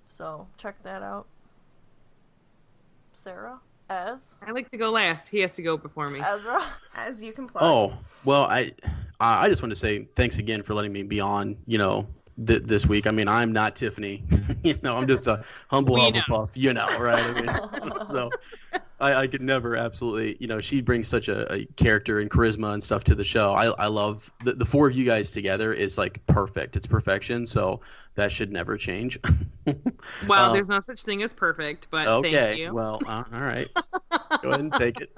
So 0.06 0.46
check 0.56 0.82
that 0.82 1.02
out. 1.02 1.26
Sarah, 3.12 3.60
Ez, 3.90 4.34
I 4.46 4.50
like 4.52 4.70
to 4.70 4.76
go 4.78 4.90
last. 4.90 5.28
He 5.28 5.40
has 5.40 5.52
to 5.52 5.62
go 5.62 5.76
before 5.76 6.08
me. 6.10 6.20
Ezra. 6.20 6.64
As 6.94 7.22
you 7.22 7.32
can 7.32 7.46
play. 7.46 7.60
Oh 7.62 7.96
well, 8.24 8.44
I 8.44 8.72
I 9.20 9.48
just 9.48 9.62
want 9.62 9.70
to 9.70 9.76
say 9.76 10.06
thanks 10.14 10.38
again 10.38 10.62
for 10.62 10.74
letting 10.74 10.92
me 10.92 11.02
be 11.02 11.20
on. 11.20 11.56
You 11.66 11.78
know, 11.78 12.08
th- 12.46 12.64
this 12.64 12.86
week. 12.86 13.06
I 13.06 13.10
mean, 13.10 13.28
I'm 13.28 13.52
not 13.52 13.76
Tiffany. 13.76 14.24
you 14.64 14.78
know, 14.82 14.96
I'm 14.96 15.06
just 15.06 15.26
a 15.26 15.44
humble. 15.68 15.96
Hufflepuff. 15.96 16.50
You 16.54 16.72
know, 16.72 16.86
right? 16.98 17.24
I 17.24 17.40
mean, 17.40 18.04
so 18.06 18.30
I, 19.00 19.14
I 19.14 19.26
could 19.26 19.42
never 19.42 19.76
absolutely. 19.76 20.36
You 20.40 20.46
know, 20.46 20.60
she 20.60 20.80
brings 20.80 21.08
such 21.08 21.28
a, 21.28 21.52
a 21.52 21.64
character 21.76 22.20
and 22.20 22.30
charisma 22.30 22.72
and 22.72 22.82
stuff 22.82 23.04
to 23.04 23.14
the 23.14 23.24
show. 23.24 23.52
I 23.52 23.66
I 23.66 23.86
love 23.86 24.30
the 24.44 24.52
the 24.52 24.66
four 24.66 24.88
of 24.88 24.96
you 24.96 25.04
guys 25.04 25.30
together 25.30 25.72
is 25.72 25.98
like 25.98 26.24
perfect. 26.26 26.76
It's 26.76 26.86
perfection. 26.86 27.46
So 27.46 27.80
that 28.14 28.32
should 28.32 28.52
never 28.52 28.76
change. 28.76 29.18
Well, 30.26 30.46
Um, 30.48 30.52
there's 30.52 30.68
no 30.68 30.80
such 30.80 31.04
thing 31.04 31.22
as 31.22 31.32
perfect, 31.32 31.88
but 31.90 32.08
okay. 32.08 32.32
thank 32.32 32.58
you. 32.58 32.74
Well, 32.74 33.00
uh, 33.06 33.22
all 33.32 33.40
right. 33.40 33.68
Go 34.42 34.48
ahead 34.48 34.60
and 34.60 34.72
take 34.72 35.00
it. 35.00 35.16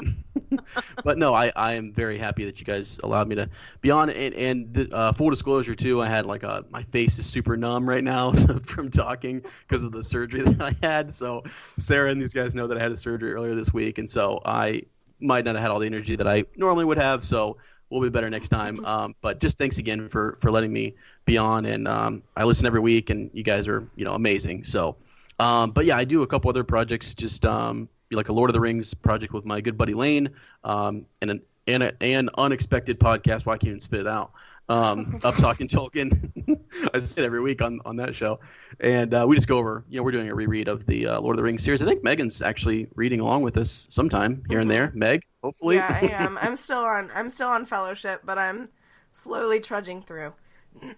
but 1.05 1.17
no, 1.17 1.33
I, 1.35 1.53
I 1.57 1.75
am 1.75 1.93
very 1.93 2.19
happy 2.19 2.45
that 2.45 2.59
you 2.61 2.67
guys 2.67 3.01
allowed 3.03 3.29
me 3.29 3.37
to 3.37 3.49
be 3.81 3.91
on. 3.91 4.11
And, 4.11 4.35
and 4.35 4.75
the, 4.75 4.95
uh, 4.95 5.13
full 5.13 5.31
disclosure 5.31 5.75
too, 5.75 6.03
I 6.03 6.07
had 6.09 6.27
like 6.27 6.43
a 6.43 6.65
my 6.71 6.83
face 6.83 7.19
is 7.19 7.27
super 7.27 7.57
numb 7.57 7.89
right 7.89 8.05
now 8.05 8.33
from 8.33 8.91
talking 8.91 9.43
because 9.67 9.83
of 9.83 9.93
the 9.93 10.05
surgery 10.05 10.43
that 10.43 10.61
I 10.61 10.75
had. 10.87 11.15
So 11.15 11.45
Sarah 11.79 12.11
and 12.11 12.21
these 12.21 12.35
guys 12.35 12.55
know 12.55 12.67
that 12.67 12.77
I 12.77 12.83
had 12.83 12.93
a 12.93 12.97
surgery 12.97 13.33
earlier 13.33 13.55
this 13.55 13.73
week, 13.73 13.99
and 13.99 14.11
so 14.11 14.41
I 14.45 14.83
might 15.21 15.45
not 15.45 15.55
have 15.55 15.63
had 15.63 15.71
all 15.71 15.79
the 15.79 15.87
energy 15.87 16.17
that 16.17 16.27
I 16.27 16.45
normally 16.57 16.85
would 16.85 16.99
have. 16.99 17.25
So 17.25 17.57
we'll 17.93 18.01
be 18.01 18.09
better 18.09 18.31
next 18.31 18.49
time. 18.49 18.85
Um, 18.85 19.15
but 19.21 19.41
just 19.41 19.59
thanks 19.59 19.79
again 19.79 20.09
for 20.09 20.37
for 20.41 20.51
letting 20.51 20.73
me 20.73 20.95
be 21.27 21.39
on. 21.39 21.67
And 21.67 21.87
um, 21.87 22.23
I 22.37 22.45
listen 22.45 22.67
every 22.67 22.81
week, 22.81 23.11
and 23.11 23.31
you 23.33 23.43
guys 23.43 23.69
are 23.69 23.87
you 23.97 24.05
know 24.05 24.15
amazing. 24.15 24.65
So. 24.65 24.97
Um, 25.39 25.71
but 25.71 25.87
yeah, 25.87 25.97
I 25.97 26.05
do 26.05 26.23
a 26.23 26.27
couple 26.27 26.51
other 26.51 26.63
projects, 26.63 27.15
just 27.15 27.45
um, 27.45 27.89
like 28.13 28.29
a 28.29 28.33
Lord 28.33 28.49
of 28.51 28.55
the 28.55 28.61
Rings 28.61 28.95
project 28.95 29.33
with 29.33 29.45
my 29.45 29.61
good 29.61 29.77
buddy 29.77 29.95
Lane, 29.95 30.31
um, 30.63 31.07
and 31.21 31.31
an 31.31 31.43
and 31.67 31.83
a, 31.83 32.03
an 32.03 32.29
unexpected 32.39 33.01
podcast. 33.01 33.47
Why 33.47 33.55
I 33.55 33.57
can't 33.57 33.69
even 33.69 33.81
spit 33.81 34.01
it 34.01 34.07
out? 34.07 34.33
Um, 34.69 35.21
up 35.25 35.35
talking 35.37 35.69
Tolkien. 35.69 36.31
I 36.95 37.01
say 37.01 37.23
it 37.23 37.27
every 37.27 37.43
week 37.43 37.61
on 37.61 37.81
on 37.85 37.97
that 37.97 38.15
show, 38.15 38.41
and 38.81 39.13
uh, 39.13 39.27
we 39.29 39.37
just 39.37 39.49
go 39.49 39.59
over. 39.59 39.85
You 39.89 39.99
know, 39.99 40.03
we're 40.03 40.13
doing 40.13 40.29
a 40.29 40.35
reread 40.35 40.69
of 40.69 40.87
the 40.87 41.07
uh, 41.09 41.21
Lord 41.21 41.35
of 41.35 41.39
the 41.39 41.43
Rings 41.43 41.63
series. 41.63 41.83
I 41.83 41.87
think 41.87 42.03
Megan's 42.03 42.41
actually 42.41 42.89
reading 42.95 43.21
along 43.21 43.43
with 43.43 43.57
us 43.59 43.87
sometime 43.91 44.43
here 44.49 44.61
and 44.61 44.71
there. 44.71 44.91
Meg, 44.95 45.23
hopefully. 45.43 45.77
Yeah, 45.77 45.99
I 46.03 46.07
am. 46.07 46.39
I'm 46.43 46.57
still 46.57 46.79
on. 46.79 47.11
I'm 47.15 47.29
still 47.29 47.49
on 47.49 47.67
fellowship, 47.67 48.23
but 48.25 48.39
I'm 48.39 48.69
slowly 49.13 49.61
trudging 49.61 50.03
through. 50.03 50.33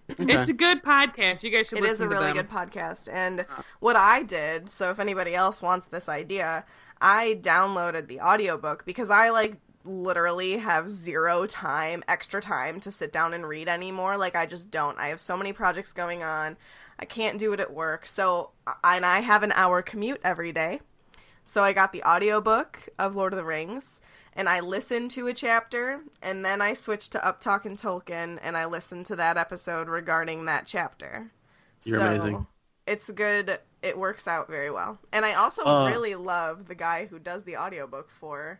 It's 0.07 0.49
a 0.49 0.53
good 0.53 0.81
podcast. 0.83 1.43
You 1.43 1.49
guys 1.49 1.67
should 1.67 1.79
It 1.79 1.81
listen 1.81 1.93
is 1.95 2.01
a 2.01 2.03
to 2.05 2.09
really 2.09 2.27
them. 2.27 2.35
good 2.37 2.49
podcast. 2.49 3.09
And 3.11 3.45
what 3.81 3.97
I 3.97 4.23
did, 4.23 4.69
so 4.69 4.89
if 4.89 4.99
anybody 4.99 5.35
else 5.35 5.61
wants 5.61 5.87
this 5.87 6.07
idea, 6.07 6.63
I 7.01 7.39
downloaded 7.41 8.07
the 8.07 8.21
audiobook 8.21 8.85
because 8.85 9.09
I 9.09 9.31
like 9.31 9.57
literally 9.85 10.57
have 10.57 10.91
zero 10.91 11.45
time, 11.45 12.03
extra 12.07 12.41
time 12.41 12.79
to 12.81 12.91
sit 12.91 13.13
down 13.13 13.33
and 13.33 13.47
read 13.47 13.67
anymore. 13.67 14.17
Like 14.17 14.35
I 14.35 14.45
just 14.45 14.71
don't. 14.71 14.99
I 14.99 15.07
have 15.07 15.19
so 15.19 15.37
many 15.37 15.53
projects 15.53 15.93
going 15.93 16.23
on. 16.23 16.57
I 16.99 17.05
can't 17.05 17.37
do 17.37 17.53
it 17.53 17.59
at 17.59 17.73
work. 17.73 18.05
So 18.07 18.51
and 18.83 19.05
I 19.05 19.19
have 19.21 19.43
an 19.43 19.51
hour 19.53 19.81
commute 19.81 20.21
every 20.23 20.51
day. 20.51 20.81
So 21.43 21.63
I 21.63 21.73
got 21.73 21.91
the 21.91 22.03
audiobook 22.03 22.89
of 22.97 23.15
Lord 23.15 23.33
of 23.33 23.37
the 23.37 23.45
Rings 23.45 24.01
and 24.33 24.49
I 24.49 24.59
listened 24.61 25.11
to 25.11 25.27
a 25.27 25.33
chapter 25.33 26.01
and 26.21 26.43
then 26.43 26.61
I 26.61 26.73
switched 26.73 27.11
to 27.11 27.25
Up 27.25 27.39
Talk 27.39 27.65
and 27.65 27.77
Tolkien 27.77 28.39
and 28.41 28.57
I 28.57 28.65
listened 28.65 29.05
to 29.07 29.15
that 29.17 29.37
episode 29.37 29.87
regarding 29.87 30.45
that 30.45 30.65
chapter. 30.65 31.31
You're 31.83 31.99
amazing. 31.99 32.47
It's 32.87 33.09
good. 33.11 33.59
It 33.83 33.97
works 33.97 34.27
out 34.27 34.47
very 34.47 34.71
well. 34.71 34.97
And 35.13 35.23
I 35.23 35.35
also 35.35 35.63
Uh, 35.63 35.87
really 35.87 36.15
love 36.15 36.67
the 36.67 36.75
guy 36.75 37.05
who 37.05 37.19
does 37.19 37.43
the 37.43 37.57
audiobook 37.57 38.09
for 38.09 38.59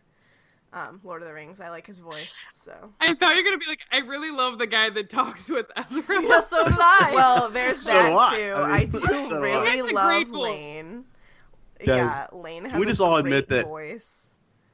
um, 0.76 1.00
Lord 1.02 1.22
of 1.22 1.28
the 1.28 1.34
Rings. 1.34 1.60
I 1.60 1.70
like 1.70 1.86
his 1.86 1.98
voice. 1.98 2.34
So 2.52 2.72
I 3.00 3.14
thought 3.14 3.34
you 3.34 3.42
were 3.42 3.48
gonna 3.48 3.58
be 3.58 3.66
like, 3.66 3.80
I 3.90 3.98
really 3.98 4.30
love 4.30 4.58
the 4.58 4.66
guy 4.66 4.90
that 4.90 5.08
talks 5.10 5.48
with 5.48 5.66
Ezra. 5.76 6.22
Yeah, 6.22 6.42
so 6.44 6.64
did 6.68 6.76
I. 6.78 7.12
well, 7.14 7.48
there's 7.50 7.80
So 7.82 7.94
that 7.94 8.10
do 8.10 8.18
I. 8.18 8.36
too. 8.36 8.52
I 8.54 8.76
I, 8.80 8.84
do 8.84 9.00
so 9.00 9.28
do 9.30 9.44
I. 9.44 9.62
really 9.62 9.92
love. 9.92 10.28
Lane. 10.28 11.04
Guys, 11.78 11.86
yeah, 11.88 12.26
Lane 12.32 12.64
has 12.64 12.78
we 12.78 12.84
a 12.86 12.88
just 12.88 13.00
all 13.00 13.12
great 13.20 13.26
admit 13.26 13.48
that- 13.48 13.64
voice. 13.66 14.22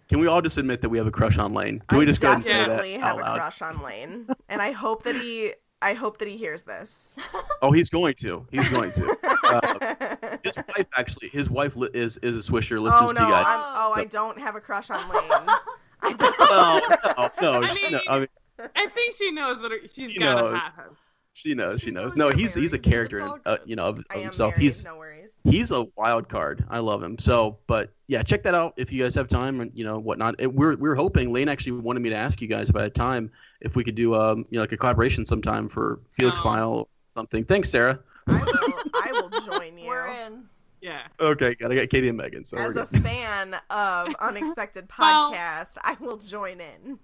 Can 0.09 0.21
we 0.21 0.27
all 0.27 0.43
just 0.43 0.59
admit 0.59 0.83
that 0.83 0.91
we 0.91 0.99
have 0.99 1.07
a 1.07 1.11
crush 1.11 1.39
on 1.39 1.55
Lane? 1.55 1.83
Can 1.89 1.97
we 1.99 2.05
just 2.05 2.21
go 2.21 2.27
ahead 2.29 2.37
and 2.39 2.45
say 2.45 2.53
that 2.53 2.67
definitely 2.67 2.93
have 2.95 3.19
out 3.19 3.37
a 3.37 3.41
crush 3.41 3.63
on 3.63 3.83
Lane, 3.83 4.27
and 4.51 4.61
I 4.61 4.73
hope 4.73 5.05
that 5.05 5.17
he. 5.17 5.55
I 5.81 5.95
hope 5.95 6.19
that 6.19 6.29
he 6.29 6.37
hears 6.37 6.63
this. 6.65 7.17
Oh, 7.63 7.73
he's 7.73 7.89
going 7.91 8.15
to. 8.21 8.47
He's 8.53 8.69
going 8.69 8.93
to. 8.93 9.17
Uh, 9.43 10.37
his 10.45 10.57
wife 10.57 10.87
actually, 10.97 11.29
his 11.31 11.49
wife 11.51 11.77
li- 11.77 11.89
is 11.95 12.19
is 12.19 12.37
a 12.47 12.53
Swisher. 12.53 12.79
Listens 12.79 13.03
oh 13.03 13.07
no! 13.07 13.13
to 13.15 13.23
you 13.23 13.29
guys. 13.31 13.47
I'm, 13.49 13.61
oh, 13.61 13.93
I 13.97 14.05
don't 14.05 14.39
have 14.39 14.55
a 14.55 14.61
crush 14.61 14.91
on 14.91 15.01
Lane. 15.09 15.57
I 16.05 16.13
don't. 16.13 17.41
No, 17.43 17.53
no, 17.53 17.61
no. 17.61 17.67
I 17.67 17.69
she, 17.71 17.83
mean- 17.85 17.93
no, 17.93 18.01
I 18.09 18.19
mean, 18.21 18.29
I 18.77 18.87
think 18.89 19.15
she 19.15 19.31
knows 19.31 19.61
that 19.63 19.71
her- 19.71 19.79
she's 19.89 20.11
She 20.13 20.19
got 20.19 20.37
knows. 20.37 20.53
a 20.53 20.57
hot 20.57 20.73
husband. 20.75 20.97
she 21.33 21.55
knows. 21.55 21.81
She 21.81 21.87
She 21.87 21.91
knows. 21.93 22.15
knows 22.15 22.17
No, 22.17 22.29
you're 22.29 22.37
he's 22.39 22.55
he's 22.55 22.73
a 22.73 22.79
character, 22.79 23.19
It's 23.21 23.29
all 23.29 23.39
uh, 23.47 23.57
you 23.65 23.77
know, 23.77 23.87
of, 23.87 23.99
of 23.99 24.21
himself. 24.23 24.53
married. 24.55 24.63
He's 24.63 24.85
no 24.85 24.97
worries. 24.99 25.35
he's 25.45 25.71
a 25.71 25.85
wild 25.97 26.29
card. 26.29 26.65
I 26.69 26.79
love 26.81 27.03
him. 27.03 27.19
So, 27.19 27.59
but 27.67 27.91
yeah, 28.07 28.23
check 28.23 28.43
that 28.45 28.55
out 28.55 28.75
if 28.77 28.93
you 28.93 29.03
guys 29.03 29.15
have 29.15 29.29
time 29.29 29.61
and 29.61 29.71
you 29.75 29.85
know 29.85 29.99
whatnot. 29.99 30.37
It, 30.39 30.53
we're 30.53 30.77
we're 30.77 30.95
hoping 30.95 31.33
Lane 31.33 31.49
actually 31.49 31.73
wanted 31.73 32.01
me 32.01 32.11
to 32.11 32.17
ask 32.17 32.41
you 32.43 32.49
guys 32.49 32.69
if 32.71 32.77
I 32.77 32.83
had 32.83 32.95
time 32.95 33.31
if 33.61 33.75
we 33.77 33.85
could 33.85 33.95
do 33.95 34.15
um 34.15 34.45
you 34.51 34.57
know 34.57 34.61
like 34.63 34.73
a 34.73 34.77
collaboration 34.77 35.25
sometime 35.25 35.69
for 35.69 36.01
Felix 36.13 36.39
No. 36.39 36.43
File 36.45 36.89
something. 37.15 37.45
Thanks, 37.45 37.71
Sarah. 37.71 37.99
I 38.27 38.33
will. 38.35 38.75
I 38.95 39.11
will 39.13 39.31
join 39.59 39.79
you. 39.79 39.87
We're 39.89 40.07
in. 40.09 40.45
Yeah. 40.83 41.07
Okay, 41.21 41.55
gotta 41.55 41.75
get 41.77 41.89
Katie 41.91 42.09
and 42.09 42.19
Megan. 42.19 42.45
So 42.45 42.59
As 42.59 42.75
we're 42.75 42.83
a 42.83 42.87
fan 42.87 43.57
of 43.71 44.15
Unexpected 44.21 44.89
Well- 44.99 45.33
Podcast, 45.33 45.79
I 45.83 45.97
will 46.01 46.19
join 46.19 46.61
in. 46.61 46.99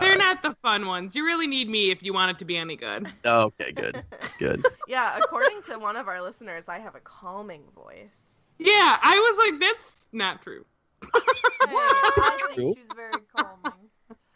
They're 0.00 0.12
Uh, 0.14 0.16
not 0.16 0.42
the 0.42 0.54
fun 0.62 0.86
ones. 0.86 1.14
You 1.16 1.24
really 1.24 1.46
need 1.46 1.68
me 1.68 1.90
if 1.90 2.02
you 2.02 2.12
want 2.12 2.30
it 2.30 2.38
to 2.40 2.44
be 2.44 2.56
any 2.56 2.76
good. 2.76 3.12
Okay, 3.24 3.72
good, 3.72 4.02
good. 4.38 4.64
Yeah, 4.86 5.16
according 5.18 5.62
to 5.64 5.78
one 5.78 5.96
of 5.96 6.08
our 6.08 6.20
listeners, 6.22 6.68
I 6.68 6.78
have 6.78 6.94
a 6.94 7.00
calming 7.00 7.64
voice. 7.74 8.44
Yeah, 8.58 8.98
I 9.02 9.18
was 9.18 9.38
like, 9.50 9.60
that's 9.60 10.08
not 10.12 10.42
true. 10.42 10.64
Hey, 11.02 11.08
I 11.66 12.48
True. 12.54 12.74
she's 12.76 12.84
very 12.96 13.12
calming. 13.36 13.72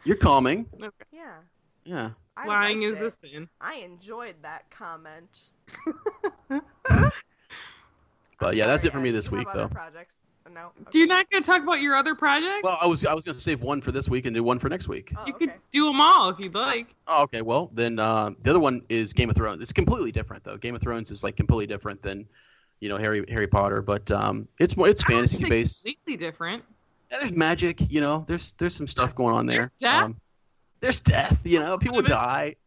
You're 0.05 0.15
calming. 0.17 0.65
Yeah. 1.11 1.31
Yeah. 1.85 2.09
I 2.35 2.47
Lying 2.47 2.83
is 2.83 2.99
it. 3.01 3.05
a 3.23 3.27
sin. 3.27 3.49
I 3.61 3.75
enjoyed 3.75 4.35
that 4.41 4.69
comment. 4.71 5.49
But 8.43 8.49
I'm 8.49 8.57
yeah, 8.57 8.67
that's 8.67 8.83
it 8.85 8.91
for 8.91 8.99
me 8.99 9.11
this 9.11 9.31
week, 9.31 9.47
though. 9.53 9.67
Projects? 9.67 10.17
No. 10.53 10.71
Do 10.91 10.99
you 10.99 11.05
Okay. 11.05 11.09
not 11.13 11.29
going 11.31 11.41
to 11.41 11.49
talk 11.49 11.63
about 11.63 11.81
your 11.81 11.95
other 11.95 12.13
project? 12.15 12.63
Well, 12.63 12.77
I 12.79 12.85
was 12.85 13.05
I 13.05 13.13
was 13.13 13.25
gonna 13.25 13.39
save 13.39 13.61
one 13.61 13.81
for 13.81 13.91
this 13.91 14.07
week 14.09 14.25
and 14.25 14.35
do 14.35 14.43
one 14.43 14.59
for 14.59 14.69
next 14.69 14.87
week. 14.87 15.11
Oh, 15.17 15.23
you 15.25 15.33
okay. 15.33 15.47
could 15.47 15.55
do 15.71 15.85
them 15.85 15.99
all 16.01 16.29
if 16.29 16.39
you'd 16.39 16.53
like. 16.53 16.93
Oh, 17.07 17.23
okay. 17.23 17.41
Well, 17.41 17.71
then 17.73 17.97
uh, 17.97 18.31
the 18.41 18.49
other 18.51 18.59
one 18.59 18.81
is 18.89 19.13
Game 19.13 19.29
of 19.29 19.35
Thrones. 19.35 19.61
It's 19.63 19.71
completely 19.71 20.11
different 20.11 20.43
though. 20.43 20.57
Game 20.57 20.75
of 20.75 20.81
Thrones 20.81 21.09
is 21.11 21.23
like 21.23 21.37
completely 21.37 21.65
different 21.65 22.01
than, 22.03 22.27
you 22.81 22.89
know, 22.89 22.97
Harry 22.97 23.25
Harry 23.29 23.47
Potter. 23.47 23.81
But 23.81 24.11
um, 24.11 24.47
it's 24.59 24.75
more 24.77 24.89
it's 24.89 25.03
I 25.05 25.13
fantasy 25.13 25.37
think 25.37 25.49
based. 25.49 25.83
Completely 25.83 26.17
different. 26.17 26.63
Yeah, 27.09 27.19
there's 27.19 27.31
magic. 27.33 27.89
You 27.89 28.01
know, 28.01 28.25
there's 28.27 28.51
there's 28.59 28.75
some 28.75 28.87
stuff 28.87 29.15
going 29.15 29.33
on 29.35 29.45
there. 29.47 29.57
There's 29.57 29.71
death? 29.79 30.03
Um, 30.03 30.17
there's 30.81 31.01
death. 31.01 31.41
You 31.45 31.59
know, 31.61 31.77
people 31.77 32.01
die. 32.01 32.57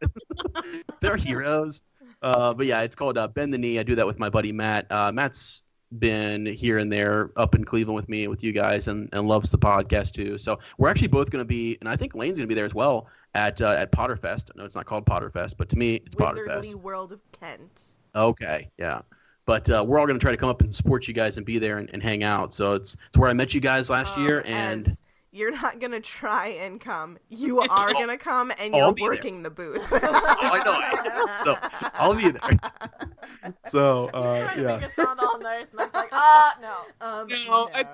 They're 1.01 1.17
heroes. 1.17 1.83
Uh, 2.21 2.53
but 2.55 2.65
yeah, 2.65 2.81
it's 2.81 2.95
called 2.95 3.17
uh, 3.17 3.27
Bend 3.27 3.53
the 3.53 3.59
Knee. 3.59 3.77
I 3.77 3.83
do 3.83 3.95
that 3.95 4.07
with 4.07 4.17
my 4.17 4.29
buddy 4.29 4.51
Matt. 4.51 4.91
Uh, 4.91 5.11
Matt's 5.11 5.61
been 5.99 6.45
here 6.45 6.77
and 6.77 6.91
there 6.91 7.31
up 7.37 7.55
in 7.55 7.63
Cleveland 7.63 7.95
with 7.95 8.09
me 8.09 8.23
and 8.23 8.29
with 8.29 8.43
you 8.43 8.51
guys, 8.51 8.87
and, 8.87 9.09
and 9.13 9.27
loves 9.27 9.49
the 9.49 9.57
podcast 9.57 10.11
too. 10.11 10.37
So 10.37 10.59
we're 10.77 10.89
actually 10.89 11.07
both 11.07 11.29
going 11.31 11.41
to 11.41 11.47
be, 11.47 11.77
and 11.79 11.89
I 11.89 11.95
think 11.95 12.15
Lane's 12.15 12.37
going 12.37 12.47
to 12.47 12.47
be 12.47 12.55
there 12.55 12.65
as 12.65 12.75
well 12.75 13.07
at 13.35 13.61
uh, 13.61 13.69
at 13.69 13.91
Potterfest. 13.91 14.55
No, 14.55 14.65
it's 14.65 14.75
not 14.75 14.85
called 14.85 15.05
Potterfest, 15.05 15.55
but 15.57 15.69
to 15.69 15.77
me, 15.77 15.95
it's 16.05 16.15
Potterfest. 16.15 16.65
Wizardly 16.65 16.75
World 16.75 17.11
of 17.11 17.19
Kent. 17.31 17.83
Okay, 18.15 18.69
yeah. 18.77 19.01
But 19.45 19.69
uh, 19.69 19.81
we're 19.87 19.97
all 19.97 20.05
going 20.05 20.19
to 20.19 20.23
try 20.23 20.31
to 20.31 20.37
come 20.37 20.49
up 20.49 20.61
and 20.61 20.75
support 20.75 21.07
you 21.07 21.13
guys 21.13 21.37
and 21.37 21.45
be 21.45 21.57
there 21.57 21.77
and, 21.77 21.89
and 21.93 22.03
hang 22.03 22.21
out. 22.23 22.53
So 22.53 22.73
it's 22.73 22.97
it's 23.07 23.17
where 23.17 23.29
I 23.29 23.33
met 23.33 23.53
you 23.53 23.61
guys 23.61 23.89
last 23.89 24.17
Um, 24.17 24.25
year, 24.25 24.43
and 24.45 24.85
as 24.87 25.01
you're 25.37 25.51
not 25.51 25.79
gonna 25.79 25.99
try 26.01 26.47
and 26.47 26.81
come. 26.81 27.17
You 27.29 27.59
are 27.61 27.93
gonna 27.93 28.17
come, 28.17 28.51
and 28.57 28.73
Oh, 28.73 28.79
I'll 28.79 28.85
you're 28.87 28.93
be 28.93 29.01
there. 29.03 29.09
working 29.11 29.43
the 29.43 29.49
booth. 29.49 29.81
oh, 29.91 29.99
I 30.01 30.63
know, 30.63 30.73
I 30.73 31.01
know. 31.07 31.43
So 31.43 31.55
I'll 31.93 32.15
be 32.15 32.31
there. 32.31 32.41
So 33.67 34.05
uh, 34.13 34.51
yeah, 34.57 34.63
make 34.77 34.83
it 34.83 34.93
sound 34.95 35.19
all 35.19 35.39
nice, 35.39 35.67
and 35.71 35.79
I 35.81 35.85
was 35.85 35.93
like, 35.93 36.09
ah, 36.11 36.57
no. 36.61 37.05
Um, 37.05 37.27
No, 37.27 37.69
I- 37.73 37.85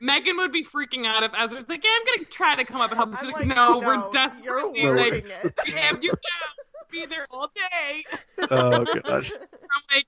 Megan 0.00 0.36
would 0.36 0.52
be 0.52 0.62
freaking 0.64 1.04
out 1.06 1.22
if 1.22 1.32
Ezra 1.36 1.56
was 1.56 1.68
like, 1.68 1.82
yeah, 1.82 1.90
I'm 1.98 2.06
going 2.06 2.18
to 2.20 2.24
try 2.30 2.54
to 2.54 2.64
come 2.64 2.80
up 2.80 2.90
and 2.90 2.98
help. 2.98 3.10
She's 3.18 3.22
I'm 3.28 3.32
like, 3.32 3.46
like, 3.46 3.56
no, 3.56 3.80
no, 3.80 3.86
we're 3.86 3.94
You're 3.94 4.10
desperately 4.10 4.82
We're- 4.84 5.10
like, 5.10 5.24
it. 5.44 5.54
we 5.66 5.72
have 5.72 6.02
you 6.04 6.10
down. 6.10 6.90
Be 6.90 7.06
there 7.06 7.26
all 7.30 7.50
day. 7.54 8.04
oh 8.50 8.84
gosh, 9.04 9.30
From 9.50 9.82
like, 9.94 10.06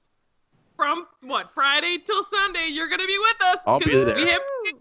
from 0.77 1.07
what, 1.23 1.51
Friday 1.53 1.99
till 2.05 2.23
Sunday, 2.25 2.69
you're 2.71 2.89
going 2.89 3.01
to 3.01 3.07
be 3.07 3.19
with 3.19 3.37
us. 3.43 3.59
I'll 3.67 3.79
be 3.79 3.87
'cause 3.87 4.07
there. 4.07 4.17
We 4.17 4.29
have 4.31 4.41
you. 4.65 4.81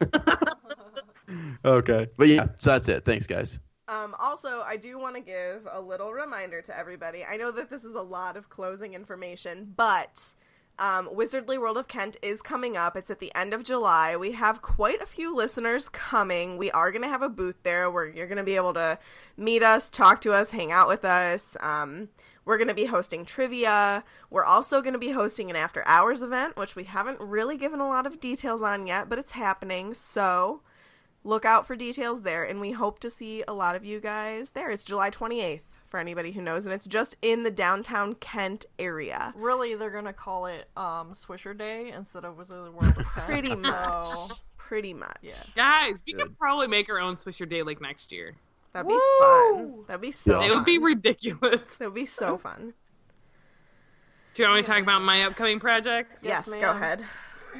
okay. 1.64 2.06
But 2.16 2.28
yeah, 2.28 2.46
so 2.58 2.70
that's 2.70 2.88
it. 2.88 3.04
Thanks, 3.04 3.26
guys. 3.26 3.58
Um, 3.88 4.14
also, 4.18 4.62
I 4.62 4.76
do 4.76 4.98
want 4.98 5.16
to 5.16 5.22
give 5.22 5.66
a 5.70 5.80
little 5.80 6.12
reminder 6.12 6.62
to 6.62 6.78
everybody. 6.78 7.24
I 7.24 7.36
know 7.36 7.50
that 7.50 7.68
this 7.68 7.84
is 7.84 7.94
a 7.94 8.00
lot 8.00 8.36
of 8.36 8.48
closing 8.48 8.94
information, 8.94 9.72
but 9.76 10.34
um, 10.78 11.08
Wizardly 11.08 11.58
World 11.58 11.76
of 11.76 11.88
Kent 11.88 12.16
is 12.22 12.40
coming 12.40 12.76
up. 12.76 12.96
It's 12.96 13.10
at 13.10 13.20
the 13.20 13.34
end 13.34 13.52
of 13.52 13.64
July. 13.64 14.16
We 14.16 14.32
have 14.32 14.62
quite 14.62 15.02
a 15.02 15.06
few 15.06 15.34
listeners 15.34 15.88
coming. 15.88 16.56
We 16.56 16.70
are 16.70 16.90
going 16.90 17.02
to 17.02 17.08
have 17.08 17.22
a 17.22 17.28
booth 17.28 17.62
there 17.62 17.90
where 17.90 18.08
you're 18.08 18.26
going 18.26 18.38
to 18.38 18.44
be 18.44 18.56
able 18.56 18.74
to 18.74 18.98
meet 19.36 19.62
us, 19.62 19.90
talk 19.90 20.20
to 20.22 20.32
us, 20.32 20.52
hang 20.52 20.72
out 20.72 20.88
with 20.88 21.04
us. 21.04 21.56
Um, 21.60 22.08
we're 22.44 22.58
going 22.58 22.68
to 22.68 22.74
be 22.74 22.86
hosting 22.86 23.24
trivia. 23.24 24.04
We're 24.30 24.44
also 24.44 24.80
going 24.80 24.94
to 24.94 24.98
be 24.98 25.10
hosting 25.12 25.48
an 25.50 25.56
after 25.56 25.82
hours 25.86 26.22
event, 26.22 26.56
which 26.56 26.74
we 26.76 26.84
haven't 26.84 27.20
really 27.20 27.56
given 27.56 27.80
a 27.80 27.88
lot 27.88 28.06
of 28.06 28.20
details 28.20 28.62
on 28.62 28.86
yet, 28.86 29.08
but 29.08 29.18
it's 29.18 29.32
happening. 29.32 29.94
So 29.94 30.62
look 31.24 31.44
out 31.44 31.66
for 31.66 31.76
details 31.76 32.22
there 32.22 32.42
and 32.42 32.60
we 32.60 32.72
hope 32.72 32.98
to 32.98 33.08
see 33.08 33.44
a 33.46 33.52
lot 33.52 33.76
of 33.76 33.84
you 33.84 34.00
guys 34.00 34.50
there 34.50 34.72
it's 34.72 34.82
july 34.82 35.08
28th 35.08 35.60
for 35.88 36.00
anybody 36.00 36.32
who 36.32 36.42
knows 36.42 36.66
and 36.66 36.74
it's 36.74 36.88
just 36.88 37.14
in 37.22 37.44
the 37.44 37.50
downtown 37.50 38.12
kent 38.14 38.66
area 38.76 39.32
Really, 39.36 39.76
they're 39.76 39.90
gonna 39.90 40.12
call 40.12 40.46
it 40.46 40.68
um, 40.76 41.12
Swisher 41.12 41.56
Day 41.56 41.92
instead 41.92 42.24
of 42.24 42.36
Wizard 42.36 42.56
of 42.58 42.64
the 42.64 42.70
World 42.72 42.96
of 42.98 43.06
Kent. 43.14 43.26
pretty 43.26 43.50
so, 43.50 43.56
much 43.60 44.30
pretty 44.56 44.92
much 44.92 45.18
Yeah. 45.22 45.34
Guys, 45.54 46.02
we 46.04 46.12
Good. 46.12 46.22
could 46.22 46.38
probably 46.40 46.66
make 46.66 46.90
our 46.90 46.98
own 46.98 47.14
Swisher 47.14 47.48
Day 47.48 47.62
like 47.62 47.80
next 47.80 48.10
year. 48.10 48.34
That'd 48.72 48.88
be 48.88 48.94
Woo! 48.94 49.00
fun 49.20 49.84
that'd 49.86 50.00
be 50.00 50.10
so 50.10 50.40
Yeah. 50.40 50.48
It 50.48 50.54
would 50.54 50.64
be 50.64 50.78
ridiculous. 50.78 51.66
that'd 51.78 51.94
be 51.94 52.06
so 52.06 52.38
fun 52.38 52.72
Do 54.34 54.42
you 54.42 54.48
want 54.48 54.58
me 54.60 54.62
to 54.62 54.70
talk 54.70 54.82
about 54.82 55.02
my 55.02 55.22
upcoming 55.24 55.60
project? 55.60 56.18
yes, 56.22 56.46
Yes, 56.48 56.60
go 56.60 56.70
ahead 56.70 57.04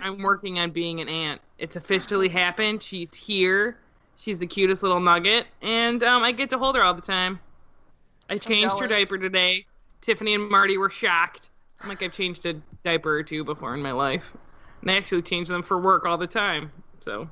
I'm 0.02 0.22
working 0.22 0.59
on 0.59 0.70
being 0.70 1.02
an 1.02 1.09
aunt. 1.10 1.39
It's 1.59 1.76
officially 1.76 2.26
happened. 2.30 2.82
She's 2.82 3.12
here. 3.12 3.76
She's 4.16 4.39
the 4.39 4.47
cutest 4.47 4.82
little 4.82 5.01
nugget, 5.01 5.47
and 5.60 6.02
um, 6.02 6.22
I 6.22 6.32
get 6.32 6.48
to 6.51 6.59
hold 6.59 6.76
her 6.76 6.82
all 6.82 6.94
the 6.94 7.02
time. 7.02 7.39
I 8.30 8.39
changed 8.39 8.80
her 8.80 8.86
diaper 8.89 9.18
today. 9.18 9.66
Tiffany 10.01 10.32
and 10.32 10.48
Marty 10.48 10.78
were 10.78 10.89
shocked. 10.89 11.51
I'm 11.80 11.90
like, 11.90 12.02
I've 12.02 12.12
changed 12.12 12.47
a 12.47 12.55
diaper 12.84 13.18
or 13.18 13.22
two 13.22 13.44
before 13.44 13.74
in 13.74 13.82
my 13.82 13.93
life, 13.93 14.32
and 14.80 14.90
I 14.90 14.97
actually 14.97 15.20
change 15.22 15.48
them 15.48 15.62
for 15.62 15.78
work 15.78 16.06
all 16.06 16.16
the 16.16 16.26
time. 16.26 16.72
So 17.01 17.28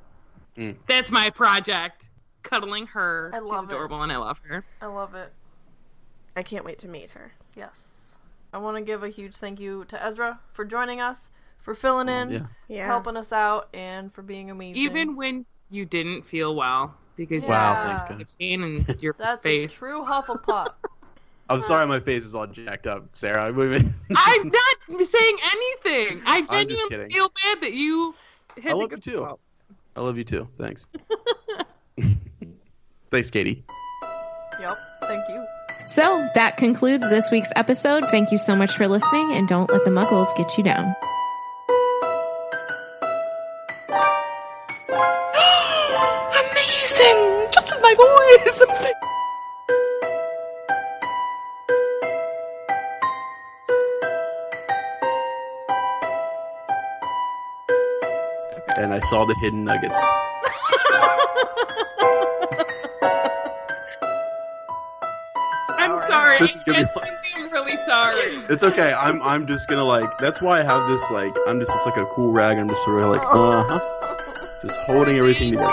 Mm. 0.59 0.77
that's 0.87 1.11
my 1.11 1.31
project. 1.31 2.10
Cuddling 2.43 2.87
her. 2.89 3.31
I 3.35 3.39
love 3.39 3.65
She's 3.65 3.71
it. 3.71 3.75
adorable, 3.75 4.03
and 4.03 4.11
I 4.13 4.17
love 4.17 4.41
her. 4.49 4.65
I 4.81 4.87
love 4.87 5.15
it. 5.15 5.33
i 6.37 6.43
can't 6.43 6.65
wait 6.65 6.79
to 6.81 6.89
meet 6.89 7.11
her 7.11 7.33
Yes. 7.57 8.13
I 8.53 8.59
want 8.59 8.77
to 8.77 8.83
give 8.83 9.03
a 9.05 9.09
huge 9.09 9.37
thank 9.37 9.61
you 9.61 9.85
to 9.87 10.03
Ezra 10.05 10.41
for 10.53 10.65
joining 10.65 11.01
us, 11.01 11.31
for 11.59 11.75
filling 11.75 12.09
in, 12.09 12.31
Yeah. 12.33 12.41
yeah 12.69 12.87
helping 12.87 13.17
us 13.17 13.33
out, 13.33 13.69
and 13.75 14.13
for 14.13 14.23
being 14.23 14.51
amazing. 14.51 14.77
Even 14.83 15.15
when 15.17 15.45
you 15.71 15.85
didn't 15.85 16.23
feel 16.23 16.55
well, 16.57 16.95
because 17.17 17.43
Wow. 17.45 17.83
Thanks, 17.85 18.03
guys. 18.05 18.37
pain 18.41 18.63
in 18.63 18.97
your 19.01 19.15
That's 19.19 19.45
a 19.47 19.67
face. 19.67 19.73
true 19.73 20.05
Hufflepuff. 20.05 20.73
I'm 21.51 21.61
sorry, 21.61 21.87
my 21.87 21.99
face 22.01 22.25
is 22.25 22.35
all 22.35 22.47
jacked 22.47 22.87
up, 22.87 23.09
Sarah. 23.13 23.47
I 23.47 23.51
mean- 23.53 23.93
I'm 24.17 24.49
not 24.49 25.09
saying 25.09 25.37
anything. 25.53 26.23
I 26.27 26.41
just 26.41 26.53
genuinely 26.53 26.89
kidding. 26.89 27.11
feel 27.11 27.33
bad 27.45 27.61
that 27.61 27.75
you. 27.75 28.15
Had 28.63 28.73
I 28.73 28.75
love 28.75 28.91
you 28.93 28.99
too. 28.99 29.25
out. 29.27 29.41
I 29.97 30.01
love 30.01 30.17
you 30.19 30.25
too. 30.25 30.49
Thanks. 30.59 30.87
Thanks, 33.11 33.31
Katie. 33.31 33.65
yep. 34.61 34.77
Thank 35.03 35.29
you. 35.29 35.45
So 35.87 36.29
that 36.35 36.57
concludes 36.57 37.09
this 37.09 37.31
week's 37.31 37.51
episode. 37.57 38.05
Thank 38.11 38.31
you 38.31 38.39
so 38.39 38.55
much 38.55 38.77
for 38.77 38.87
listening, 38.87 39.33
and 39.33 39.49
don't 39.49 39.69
let 39.71 39.85
the 39.85 39.91
muggles 39.91 40.33
get 40.37 40.57
you 40.57 40.63
down. 40.63 40.95
Amazing! 46.53 47.49
Just 47.53 47.67
with 47.71 47.83
my 47.83 47.95
voice. 47.97 48.87
And 58.77 58.95
I 58.95 58.99
saw 59.01 59.25
the 59.27 59.35
hidden 59.35 59.65
nuggets. 59.65 60.01
sorry. 66.11 66.39
This 66.39 66.57
is 66.57 66.65
gonna 66.65 66.85
be- 66.95 67.01
Genuinely, 67.01 67.21
I'm 67.37 67.51
really 67.53 67.77
sorry. 67.87 68.21
It's 68.49 68.63
okay. 68.63 68.93
I'm 68.93 69.23
I'm 69.23 69.47
just 69.47 69.69
gonna 69.69 69.85
like. 69.85 70.19
That's 70.19 70.41
why 70.43 70.61
I 70.61 70.63
have 70.63 70.89
this 70.89 71.03
like. 71.11 71.35
I'm 71.49 71.59
just 71.61 71.71
it's 71.75 71.87
like 71.87 71.97
a 71.97 72.07
cool 72.07 72.33
rag. 72.33 72.59
I'm 72.59 72.69
just 72.69 72.83
sort 72.85 73.03
of 73.03 73.11
like 73.11 73.23
uh 73.23 73.63
huh, 73.65 74.17
just 74.67 74.79
holding 74.81 75.17
everything 75.17 75.53
together. 75.53 75.73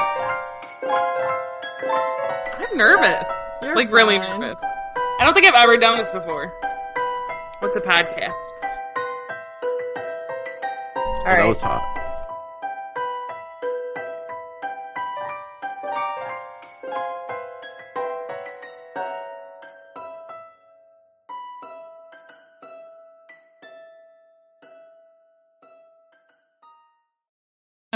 I'm 2.60 2.78
nervous. 2.78 3.28
You're 3.62 3.76
like 3.76 3.92
really 3.92 4.18
nervous. 4.20 4.60
I 5.20 5.24
don't 5.24 5.34
think 5.34 5.46
I've 5.48 5.56
ever 5.56 5.78
done 5.78 5.98
this 5.98 6.12
before. 6.12 6.54
What's 7.60 7.76
a 7.76 7.82
podcast? 7.82 8.34
All 10.96 11.24
That 11.26 11.40
right. 11.40 11.48
was 11.48 11.60
hot. 11.62 11.82